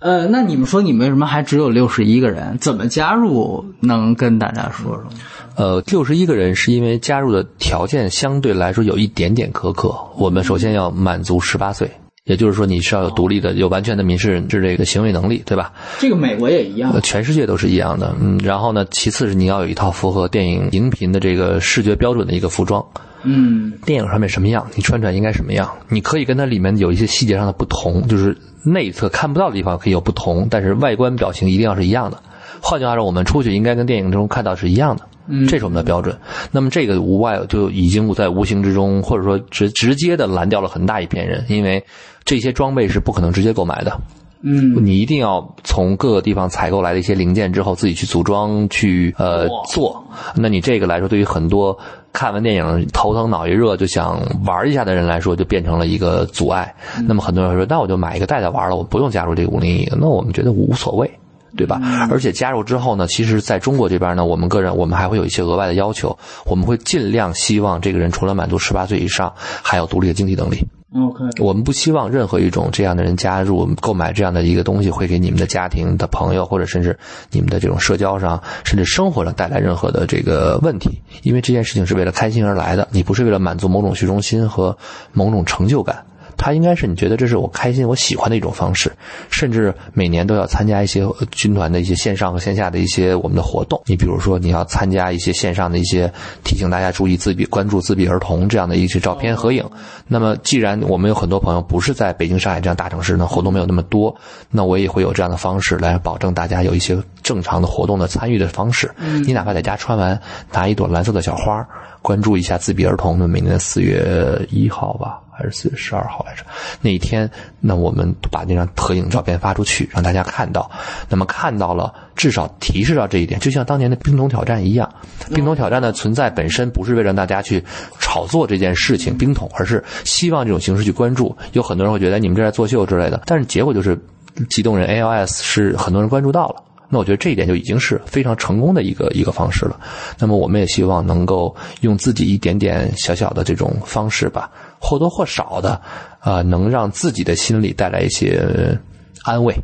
[0.01, 2.59] 呃，那你们说你们为什么还只有六十一个人？
[2.59, 3.65] 怎么加入？
[3.81, 5.11] 能跟大家说说吗？
[5.55, 9.95] 呃，六十一个人是因为加入的条件相对来说有一点点苛刻。
[10.17, 11.89] 我们首先要满足十八岁。
[12.29, 15.73] 也就是说，你是要有独立的、有完全的民事人质这个行为能力，对吧？
[15.99, 18.15] 这个美国也一样，全世界都是一样的。
[18.21, 22.85] 嗯，然后呢，其次是你要有一套符合电影荧屏的这个视觉标准的一个服装。
[23.25, 25.69] 嗯，电影上面什么样，你穿出来应该什么样？
[25.89, 32.23] 你可以跟它里面有一些细节上的不同，就是内侧看不到的地方可以有不同，但是外观表情一定要是一样的。
[32.61, 35.03] 换句话说，我们出去应该跟电影中看到是一样的。
[35.47, 36.17] 这是我们的标准。
[36.53, 41.85] 那么这个无外就已经在无形之中，或者说直直接的拦掉了很大一片人，因为
[42.29, 43.99] 这些装备是不可能直接购买的。
[44.43, 50.05] 嗯，你一定要从各个地方采购来的一些零件之后，自己去组装去呃做。
[50.37, 51.79] 那你这个来说，对于很多
[52.13, 56.75] 看完电影头疼脑一热就想玩一下的人来说，就变成了一个阻碍。
[57.07, 59.89] 那么很多人说，那我就买一个带带玩了，我不用加入这个五零一。
[59.99, 61.11] 那我们觉得无所谓。
[61.57, 61.81] 对吧？
[62.11, 69.33] 而且加入之后呢，其实在中国这边呢，我们个人我们还会有一些额外的要求，我们会尽量希望这个人除了满足十八岁以上，
[69.63, 70.59] 还有独立的经济能力。
[70.95, 76.99] OK，我们不希望任何一种这样的人加入购买这样的一个东西，会给你们的家庭的朋友或者甚至
[77.31, 81.03] 你们的这种社交上，甚至生活上带来任何的这个问题。
[81.23, 84.79] 因为这件事情是为了开心而来的，你不是为了满足某种虚荣心和
[85.13, 86.07] 某种成就感。
[86.39, 88.91] 他应该是你觉得这是我开心、我喜欢的一种方式，
[89.29, 93.83] 甚至每年都要参加一些军团的一些线上和线下的一些我们的活动。
[93.87, 96.11] 你比如说，你要参加一些线上的一些
[96.45, 99.65] 提醒大家注意自闭、关注自闭儿童这样的一些照片合影。
[100.07, 104.15] 那么，既然我们有很多朋友不是在北京、上海这样大城市，呢，活动没有那么多，
[104.51, 106.97] 那我也会有这样的方式来保证大家有一些
[107.29, 108.91] 正常的活动的参与的方式。
[109.27, 110.19] 你哪怕在家穿完，
[110.51, 111.63] 拿一朵蓝色的小花。
[112.01, 116.45] 关注一下自闭儿童的每年的四月一号吧，还是四月十二号来着？
[116.81, 117.29] 那一天，
[117.61, 120.71] 那我们把那张合影照片发出去，让大家看到。
[121.09, 124.91] 那么看到了，至少提示到这一点，就像当年的冰桶挑战一样。
[125.35, 127.63] 冰桶挑战的存在本身不是为了让大家去
[127.99, 131.37] 炒作这件事情冰桶，而是希望这种形式去关注。
[131.53, 134.01] 有很多人会觉得你们这在作秀之类的，但是结果就是
[134.49, 136.63] 激动人 ALS 是很多人关注到了。
[136.89, 139.79] 那我觉得这一点就已经是非常成功的一个一个方式了。
[140.19, 144.51] 那么我们也希望能够用自己一点点小小的这种方式吧，
[144.81, 145.81] 或多或少的，
[146.21, 148.79] 啊，能让自己的心里带来一些
[149.25, 149.55] 安慰。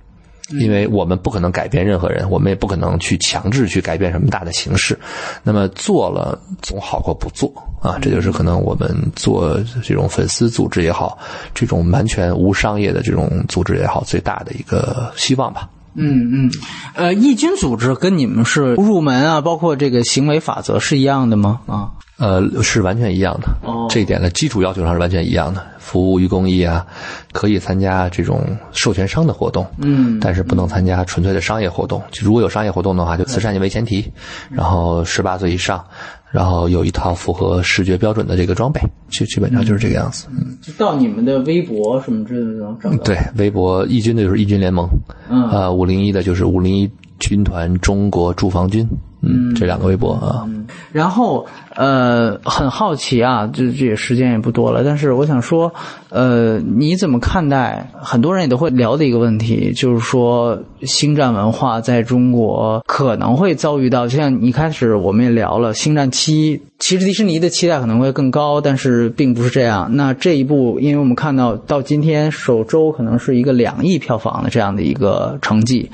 [0.60, 4.96] 因为我们不可能改变任何人，我们也不可能去强制去改变什么大的形式。
[5.42, 7.98] 那么做了总好过不做啊！
[7.98, 11.18] 这就是可能我们做这种粉丝组织也好，
[11.54, 15.66] 这种完全无商业的这种组织也好，最大的一个希望吧。
[15.94, 16.50] 嗯嗯，
[16.94, 21.60] 呃，义军组织跟你们是入门啊，包括这个行为法则是一样的吗？
[21.66, 23.48] 啊，呃，是完全一样的。
[23.62, 25.64] 哦这一点的基础要求上是完全一样的。
[25.78, 26.84] 服务于公益啊，
[27.32, 32.02] 可以参加这种授权商的活动，嗯但是不能参加纯粹的商业活动。
[32.10, 34.10] 就如果有商业活动的话，就慈善为前提，
[34.50, 35.84] 然后十八岁以上，
[36.32, 40.26] 然后有一套符合视觉标准的这个装备，基基本上就是这个样子。
[40.30, 42.96] 嗯，就到你们的微博什么之类的能找到。
[43.04, 44.88] 对，微博义军的就是义军联盟，
[45.28, 48.88] 嗯呃，五零一的就是五零一军团中国驻防军，
[49.20, 50.44] 嗯，这两个微博啊。
[50.46, 51.44] 嗯然后
[51.76, 55.72] 呃，很好奇啊，这这也时间也不多了，但是我想说，
[56.10, 66.62] 呃，你怎么看待很多人也都会聊的一个问题，就是说星战文化在中国可能会遭遇到，就像一开始我们也聊了，星战七。
[66.80, 69.96] 其实迪士尼的期待可能会更高，但是并不是这样。
[69.96, 75.90] 那这一部，因为我们看到到今天首周可能是一个两亿票房的这样的一个成绩，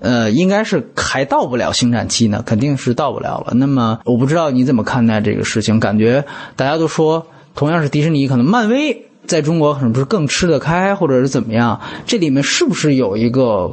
[0.00, 3.52] 呃，应该是还到不了《星战七》呢，肯定是到不了了。
[3.54, 5.80] 那么我不知道你怎么看待这个事情？
[5.80, 6.24] 感觉
[6.56, 11.80] 大家都说，同样是迪士尼，可能漫威在中国可能不是更吃得开，或者是怎么样？
[12.04, 13.72] 这里面是不是有一个？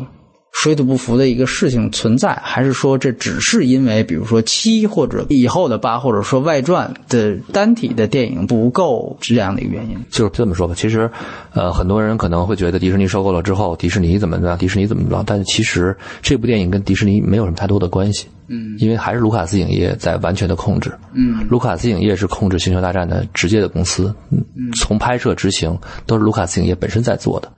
[0.52, 9.98] 水土不服的一个事情存在，还是说这只是因为，比如说七或者以后的八，或者说外传的单体的电影不够这样的一个原因？
[10.10, 11.10] 就是这么说吧，其实，
[11.54, 24.44] 呃，很多人可能会觉得迪士尼收购了之后，迪士尼怎么怎么样，迪士尼怎么怎么样，但是其实这部电影跟迪士尼没有什么太多的关系，嗯，因为还是卢卡斯影业在完全的控制，嗯，卢卡斯影业是控制《星球大战》的直接的公司，嗯，
[24.76, 27.50] 从拍摄执行都是卢卡斯影业本身在做的。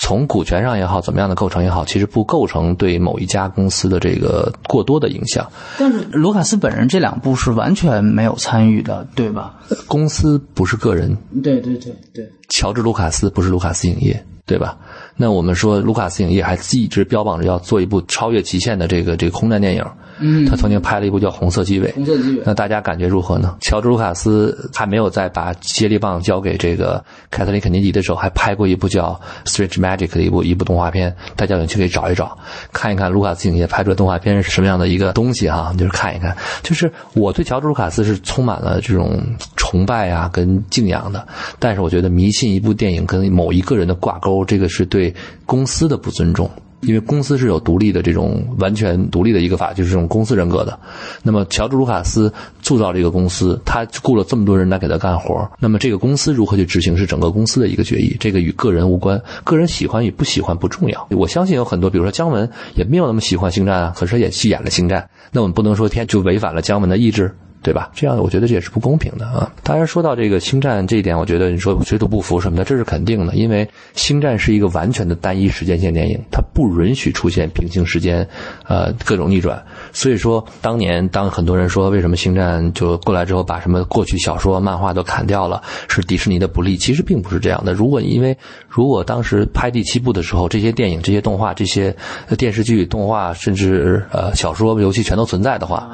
[0.00, 5.50] 从股权上也好，怎么样的构成也好，其实不构成对某一家公司的这个过多的影响。
[5.78, 9.56] 但是卢卡斯本人这两部是完全没有参与的，对吧？
[9.86, 12.30] 公司不是个人，对对对对。
[12.48, 14.78] 乔治·卢卡斯不是卢卡斯影业，对吧？
[15.20, 19.84] 那我们说卢卡斯影业还一直标榜着要做一部超越极限的这个这个空战电影。
[20.20, 22.42] 嗯，他曾经拍了一部叫《红色机尾》，红色机尾。
[22.44, 23.56] 那大家感觉如何呢？
[23.60, 32.36] 乔治·卢卡斯还没有在把接力棒交给这个凯瑟琳·肯尼迪的时候，还拍过一部叫《Strange Magic》的一部一部动画片，大家有兴趣可以找一找，
[32.72, 36.36] 看一看卢卡斯影业拍出的动画片是什么样的一个东西哈，就是看一看。
[36.64, 39.22] 就是我对乔治·卢卡斯是充满了这种
[39.56, 41.24] 崇拜啊跟敬仰的，
[41.60, 45.07] 但是我觉得迷信一部电影跟某一个人的挂钩，这个是对
[45.46, 46.50] 公司的不尊重。
[46.82, 50.78] 因为公司是有独立的这种完全独立的一个法，就是这种公司人格的。
[51.24, 55.50] 那么乔治·卢卡斯铸造这个公司，他雇了这么多人来给他干活。
[55.58, 61.04] 那么这个公司如何去执行，是整个公司的一个决议，这个与个人无关，个人喜欢与不喜欢不重要。
[61.10, 65.10] 我相信有很多，比如说姜文也没有那么喜欢星战啊，可是也去演了星战。
[65.32, 67.34] 那我们不能说天就违反了姜文的意志。
[67.62, 67.90] 对吧？
[67.94, 69.50] 这样我觉得这也是不公平的啊。
[69.62, 78.26] 当然，说到这个星战这一点，我觉得你说水土不服什么的，这是肯定的，因为星战是一个完全的单一时间线电影，它不允许出现平行时间，
[78.66, 79.62] 呃，各种逆转。
[79.92, 87.72] 所以说，当年当很多人说为什么星战就过来之后把什么过去小说、漫画都砍掉了，是迪士尼的不利，其实并不是这样的。
[87.72, 88.36] 如果因为
[88.68, 91.94] 如果当时拍第七部的时候，这些电影、这些动画、这些
[92.36, 95.90] 电视剧、动画，甚至呃小说、游戏全都存在的话。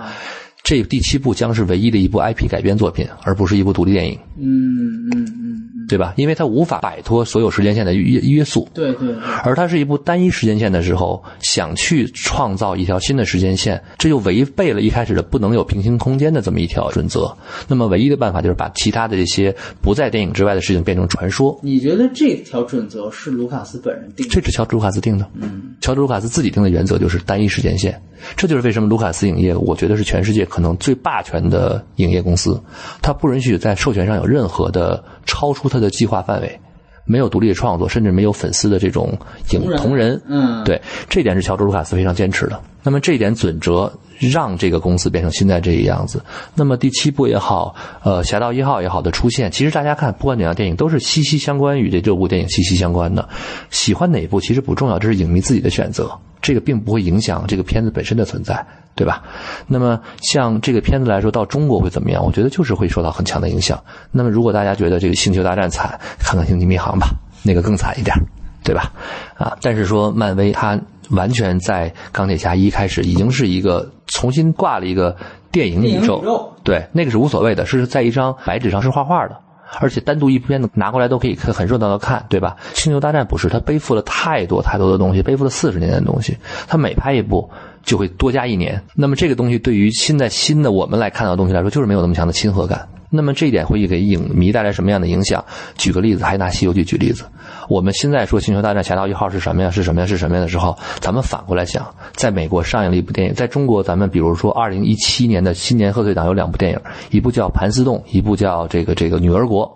[0.65, 4.19] 这第七部将是唯一的一部 IP 改编作品，而不是一部独立电影。
[4.39, 6.15] 嗯嗯嗯，对吧？
[6.17, 8.69] 因为它无法摆脱所有时间线的约约束。
[8.73, 9.15] 对对。
[9.43, 17.35] 而它是一部单一时间线的时候，想去创造一条新的时间线，这就违背了一开始的不能有平行空间的这么一条准则。
[17.69, 21.59] 那么唯一的办法就是把其他的这些不在电影之外的事情变成传说。
[21.63, 24.35] 你觉得这条准则是卢卡斯本人定的？
[24.35, 25.29] 这是乔治·卢卡斯定的。
[25.35, 28.01] 嗯，乔治·卢卡斯自己定的原则就是单一时间线。
[28.37, 32.59] 这就是为什么卢卡斯影业，我觉得是全世界可能最霸权的影业公司，
[33.03, 36.61] 它不允许在授权上有任何的超出它的计划范围，
[37.05, 39.19] 没有独立的创作，甚至没有粉丝的这种
[39.51, 40.21] 影同人。
[40.27, 42.61] 嗯，对，这点是乔治·卢卡斯非常坚持的。
[42.83, 43.93] 那么这一点准则
[44.29, 46.23] 让这个公司变成现在这个样子。
[46.55, 53.29] 那么第七部也好，呃，《侠盗一号》也好的出现，其实大家看，不管哪样电影都是息息相关与这这部电影息息相关的。
[53.71, 56.11] 喜欢哪部其实不重要，这是影迷自己的选择。
[56.43, 58.63] 这个并不会影响这个片子本身的存在，
[58.95, 59.23] 对吧？
[59.67, 62.23] 那么像这个片子来说，到中国会怎么样？
[62.23, 63.83] 我觉得就是会受到很强的影响。
[64.11, 67.09] 那么如果大家觉得这个《星球大战》惨，看看《星际迷航》吧，
[67.43, 68.15] 那个更惨一点，
[68.63, 68.93] 对吧？
[69.39, 70.79] 啊，但是说漫威它
[71.11, 75.17] 完全在钢铁侠一开始已经是一个重新挂了一个
[75.51, 79.37] 电影宇宙，对，那个是无所谓的，是在一张白纸上是画画的。
[79.81, 82.57] 而且单独一部片子拿过来都可以很热闹的看，对吧？
[82.75, 86.37] 星球大战不是，它背负了太多太多的东西，背负了四十年的东西，
[86.69, 87.51] 它每拍一部
[87.83, 88.81] 就会多加一年。
[88.95, 92.87] 那么这个东西对于现在新的我们来看到的东西来说，就是没有那么强的亲和感。
[93.11, 95.45] 那么这一点会给影迷带来什么样的影响？
[95.77, 97.25] 举个例子，还拿《西游记》举例子。
[97.69, 99.71] 我们现在说《星球大战：侠盗一号》是什么呀？
[99.71, 100.07] 是什么呀？
[100.07, 109.67] 是什么呀的时候，咱们反过来想，在美国上映了一部电影，在中国咱们比如说二零一七年的新年贺岁档有两部电影，一部叫《盘丝洞》，一部叫这个这个《女儿国》。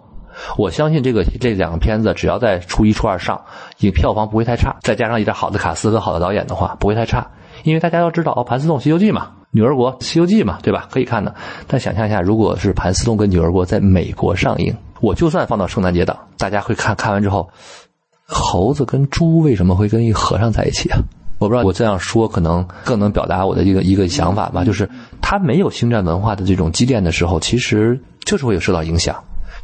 [0.57, 3.41] 我相信这个这两个片子只要在初一初二上，
[3.79, 7.27] 影票房不会太差，再加上一点好的卡司和好的导演的话，不会太差。
[7.65, 10.86] 因为大家都知道哦，《盘丝洞》《西游记》嘛，《女儿国》《西游记》嘛，对吧？
[10.91, 11.35] 可以看的。
[11.67, 17.49] 但想象一下，如果是《盘丝洞》跟《女儿国》在美国上映，我就算放到圣诞节档，大家会看看完之后，
[18.27, 20.99] 猴子跟猪为什么会跟一和尚在一起啊？
[21.39, 24.89] 我不知道我这样说可能更能表达我的一个一个想法吧，就是
[25.23, 29.17] 他没有星战文化的这种积淀的时候，其实就是会有受到影响。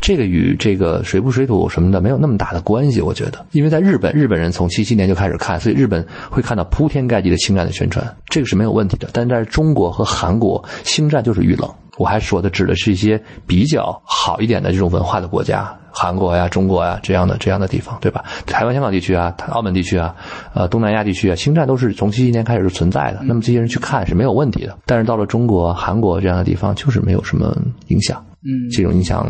[0.06, 9.08] 这个与这个水不水土什么的没有那么大的关系，我觉得，因为在日本，日本人从七七年就开始看，所以日本会看到铺天盖地的星战的宣传，这个是没有问题的。
[9.14, 11.66] 但在中国和韩国，星战就是遇冷。
[11.96, 18.24] 我还说的指的是一些比较好一点的这种文化的国家，韩国呀、中国呀这样的这样的地方，对吧？
[18.46, 20.14] 台湾、香港地区啊、澳门地区啊、
[20.54, 23.20] 呃东南亚地区啊，星战都是从七七年开始存在的。
[23.22, 24.76] 那么这些人去看是没有问题的。
[24.86, 27.56] 但是到了中国、韩国这样的地方，就是没有什么
[27.88, 28.24] 影响。
[28.42, 29.26] 嗯，这种影响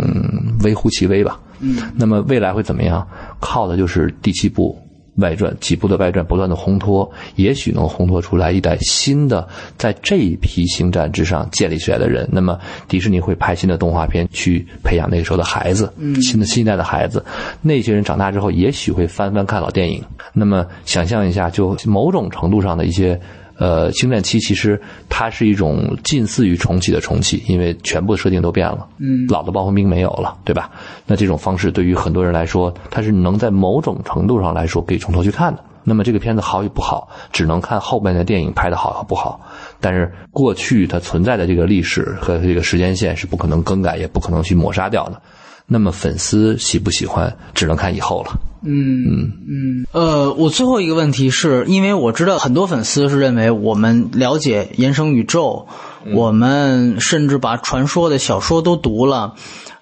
[0.64, 1.38] 微乎其微吧。
[1.60, 3.06] 嗯，那么未来会怎么样？
[3.40, 4.76] 靠的就是第七部
[5.16, 12.28] 外传几部的外传不断的烘托，也许能烘托出来一代新的在这一批星战之上建立起来的人。
[12.32, 17.24] 那么迪士尼会拍新的动画片去培养那个时候的孩子，嗯，新的新一代的孩子。
[17.62, 20.02] 那些人长大之后，也许会翻翻看老电影。
[20.32, 23.20] 那么想象一下，就某种程度上的一些。
[23.56, 30.70] 呃，星战七其实它是一种近似于重启的重启，因为全部的设定都变了，嗯，老的暴风兵没有了，对吧？
[31.06, 35.62] 那这种方式对于很多人来说，它是能在某种程度上来说可以从头去看的。
[35.86, 39.38] 那么这个片子好与不好，只能看后面的电影拍的好和不好。
[39.80, 45.20] 但是过去它存在的这个历史和这个时间线是不可能更改，也不可能去抹杀掉的。
[45.66, 48.38] 那么粉丝喜不喜欢，只能看以后了。
[48.66, 55.68] 嗯嗯呃，我最后一个问题是因为我知道很多粉丝是认为我们了解延伸宇宙，
[56.12, 59.34] 我们甚至把传说的小说都读了。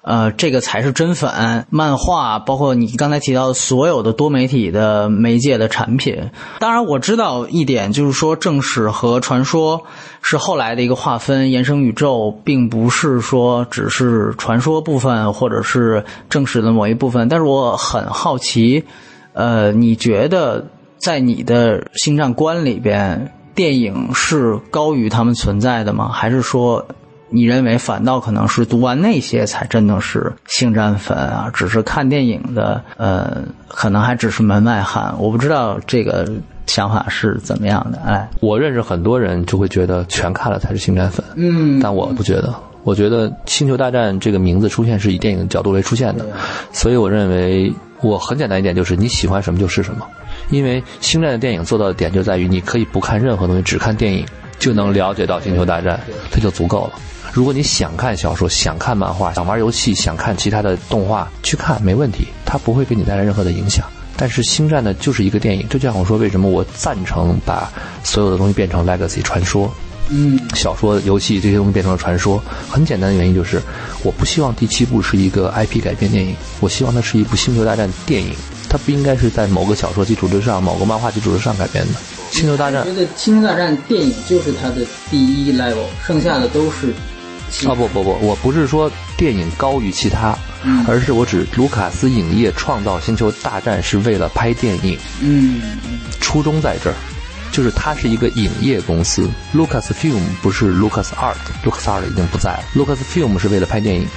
[0.03, 1.65] 呃，这个才是真粉。
[1.71, 6.33] 漫画，包括你刚才提到的所有的多媒体的媒介的产品。
[6.59, 9.85] 当然，我知道一点，就是说正史和传说
[10.21, 17.29] 是后来的一个划分，延伸宇宙并不是说只是传说部分，或者是正史的某一部分。
[17.29, 18.85] 但是我很好奇，
[19.35, 20.67] 呃，你觉得
[20.99, 26.09] 在你的星战观里边，电影是高于他们存在的吗？
[26.09, 26.87] 还是说？
[27.35, 31.51] 你认为反倒可能是读完那些才真的是星战粉啊？
[31.55, 35.15] 只是看电影的，呃，可能还只是门外汉。
[35.19, 36.31] 我不知道这个
[36.67, 37.99] 想法是怎么样的。
[38.05, 42.55] 哎，我认识很多人就会觉得全看了才是星战粉，嗯，但我不觉得。
[42.83, 46.27] 我觉得《星球大战》这个名字出现是以电影角度为出现的，
[46.71, 47.73] 所以我认为
[48.03, 50.07] 我很简单一点就是你喜欢什么就是什么。
[50.53, 54.25] 因为星战的电影做到的点就在于你可以不看任何东西，只看电影
[54.59, 55.97] 就能了解到《星球大战》，
[56.31, 56.93] 它就足够了。
[57.33, 63.87] 如果你想看小说、想看漫画、想玩游戏、想看其他的动画，去看没问题，它不会给你带来任何的影响。
[64.15, 67.73] 但是《星战》呢，就是一个电影，这就像我说，为什么我赞成把
[68.05, 69.73] 所有的东西变成 legacy 传说？
[70.11, 73.63] 嗯，小说、游戏这些东西变成了传说，很简单的原因就是，
[74.03, 78.35] 我不希望第七部是一个 IP 改编电影，我希望它是一部《星球大战》电影，
[78.73, 81.93] 它不应该是在某个小说基础之上、某个漫画基础之上改编的。
[82.35, 84.77] 《星球大战》觉得《星球大战》电影就是它的
[85.11, 86.95] 第一 level，剩下的都是。
[87.69, 90.35] 啊不不不，我不是说电影高于其他，
[90.89, 95.61] 而是我指卢卡斯影业创造《星球大战》是为了拍电影，嗯，
[96.19, 96.97] 初衷在这儿，
[97.53, 104.09] 就是它是一个影业公司，Lucasfilm 不是 Lucas Art，Lucas Art 已经不在了，Lucasfilm 是为了拍电影。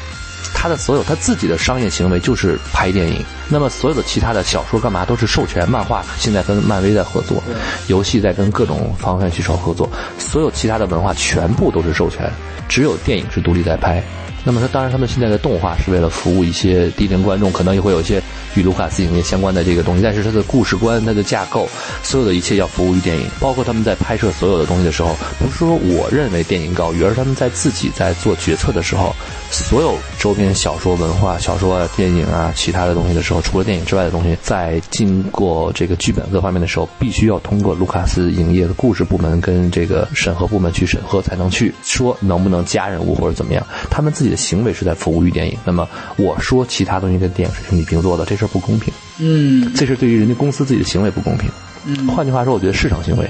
[0.53, 7.41] 他的所有他自己的商业行为就是拍电影，那么所有的其他的小说干嘛都是授权，漫画现在跟漫威在合作，
[7.88, 12.32] 游戏在跟各种方向去找合作，所有其他的文化全部都是授权，
[12.67, 14.03] 只有电影是独立在拍。
[14.45, 18.22] 那么他当然他们现在的动画是为了服务一些低龄观众，可能也会有一些
[18.53, 21.67] 与卢卡斯影业相关的这个东西，但是它的故事观、它的架构，
[22.03, 29.15] 所有的一切要服务于电影，包括他们在拍摄所有的东西的时候，不是说我认为电影高于，而是他们在自己在做决策的时候，
[29.49, 44.46] 所有周边小说文化、小说啊、电影啊、其他的东西的时候，除了电影之外的东西，在经过这个剧本各方面的时候，必须要通过卢卡斯影业的故事部门跟这个审核部门去审核，才能去说能不能加人物或者怎么样，他们自己的。
[44.46, 48.94] 行为是在服务于电影，那么我说其他东西跟电影是平起平坐的，这事儿不公平。
[49.20, 51.50] 嗯，这是对于人家公司自己的行为不公平。
[51.86, 53.28] 嗯，换句话说，我觉得市场行为，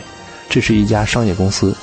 [0.50, 1.74] 这是一家商业公司，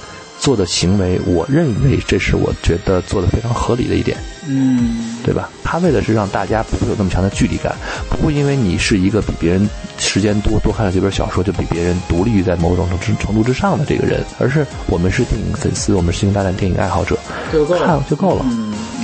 [0.42, 5.48] 做的行为，我认为这是我觉得做的非常合理的一点，嗯，对吧？
[5.62, 7.76] 他为的是让大家不会有那么强的距离感，
[8.10, 17.16] 不会因为你是一个比别人时间多多看了几本小说，就比别人独立于在某种程程度之上的这个人，而是我们是电影粉丝，我们是《星球大战》电影爱好者，
[17.52, 18.44] 就够了看就够了。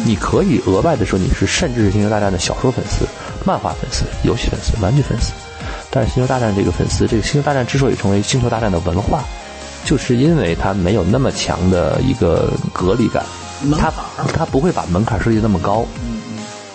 [0.05, 3.07] 你可以额外的说你是甚至是《星球大战》的小说粉丝、
[3.45, 5.31] 漫画粉丝、游戏粉丝、玩具粉丝，
[5.89, 9.23] 但是《星球大战》这个粉丝，这个《星球大战》之所以成为《星球大战》的文化。
[9.89, 13.25] 就是因为它没有那么强的一个隔离感，
[13.79, 13.91] 它
[14.35, 15.87] 它不会把门槛设计那么高。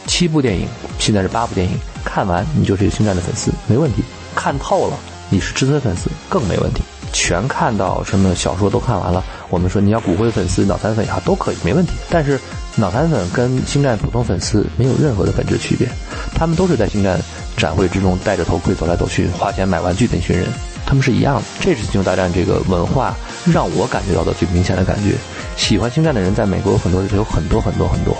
[0.07, 0.67] 七部电影，
[0.97, 4.01] 现在是八部电影，看完你就是星战的粉丝，没问题。
[4.33, 4.97] 看透了，
[5.29, 6.81] 你是至尊粉丝，更没问题。
[7.11, 11.91] 全看到什么小说都看完了，我们说你要骨灰粉丝、脑残粉也好，都可以，没问题。
[12.09, 12.39] 但是
[12.77, 15.87] 脑残粉跟星战普通粉丝没有任何的本质区别，
[16.33, 17.21] 他们都是在星战
[17.55, 20.47] 展会之中戴着头盔走来走去，花钱买玩具的一群人。
[20.93, 23.15] 他们是一样的，这是《星球大战》这个文化
[23.51, 25.15] 让我感觉到的最明显的感觉。
[25.57, 28.15] 喜欢星战的人在美国有很多，有很多很多很多，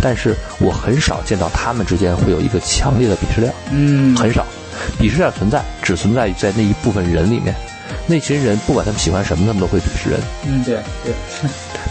[0.00, 3.52] 但是我很少见到他们之间会有一个强烈的鄙视链。
[3.72, 4.46] 嗯，很少，
[5.00, 7.52] 鄙视链存在，只存在于在那一部分人里面。
[8.06, 10.20] 那群人不管他们喜欢什么，他们都会鄙视人。
[10.46, 11.12] 嗯，对对，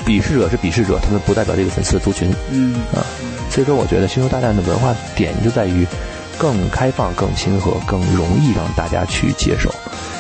[0.05, 2.33] 鄙视者是鄙视者，他们不代表这个粉丝的族群。
[2.49, 3.03] 嗯啊，
[3.49, 5.85] 所以说我觉得《星球大战》的文化点就在于
[6.41, 9.69] 更开放、更亲和、更容易让大家去接受。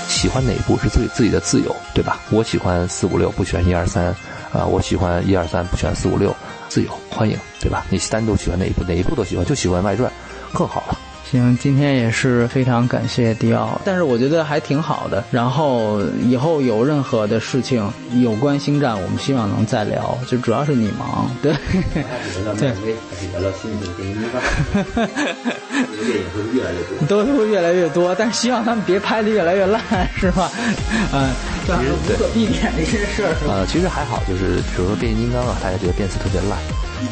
[0.07, 2.19] 喜欢哪一部是自己自己的自由，对吧？
[2.29, 4.05] 我喜欢四五六，不喜欢一二三，
[4.53, 6.35] 啊，我喜欢一二三，不喜欢四五六，
[6.69, 7.83] 自由欢迎，对吧？
[7.89, 10.11] 你单独喜欢哪一部，哪一部都喜欢，就喜欢外传，
[10.53, 11.10] 更好了。
[11.31, 15.23] 行，今天也是非常感谢迪奥，但是我觉得还挺好的。
[15.31, 20.17] 然后以后有任何的事情有关星战，我们希望能再聊。
[20.27, 21.53] 就主要是你忙，对。
[22.59, 22.73] 对。
[23.31, 24.41] 聊聊新的电影吧。
[24.73, 27.07] 这个电影会越来越多。
[27.07, 29.81] 都会越来越多，但是希望他们别拍的越来越烂，
[30.17, 30.51] 是吧？
[31.13, 31.29] 嗯，
[31.65, 33.33] 这是不可避免的一件事，儿？
[33.47, 36.59] 呃，其实还好，就是比如说变形金刚啊，大家觉得变次特别烂。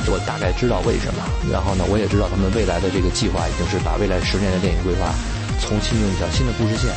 [0.08, 5.14] 我大概知道为什么，然后呢，我也知道他们未来的这个计划已经是把未来十年的电影规划
[5.62, 6.90] 重新用一条新的故事线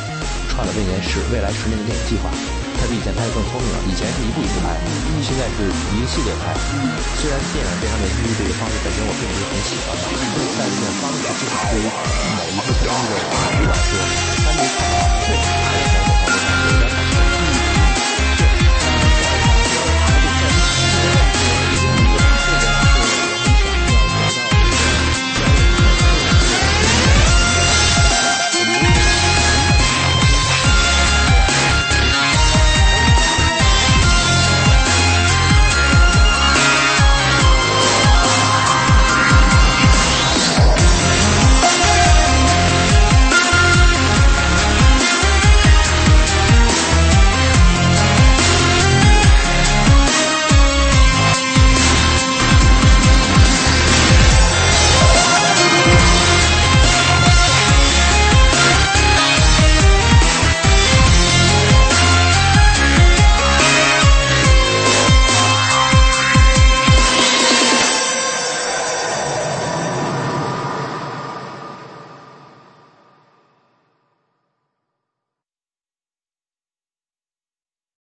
[0.49, 2.29] 串了未年十未来十年的电影计划。
[2.77, 4.75] 它比以前拍的更聪明了，以前是一步一步拍，
[5.23, 6.51] 现在是一个系列拍。
[7.21, 9.95] 虽然电影变成人机这个方式本身我并不是很喜欢，
[10.57, 11.85] 但是这种方式至少对于
[12.35, 14.32] 每一部分东西的不管是。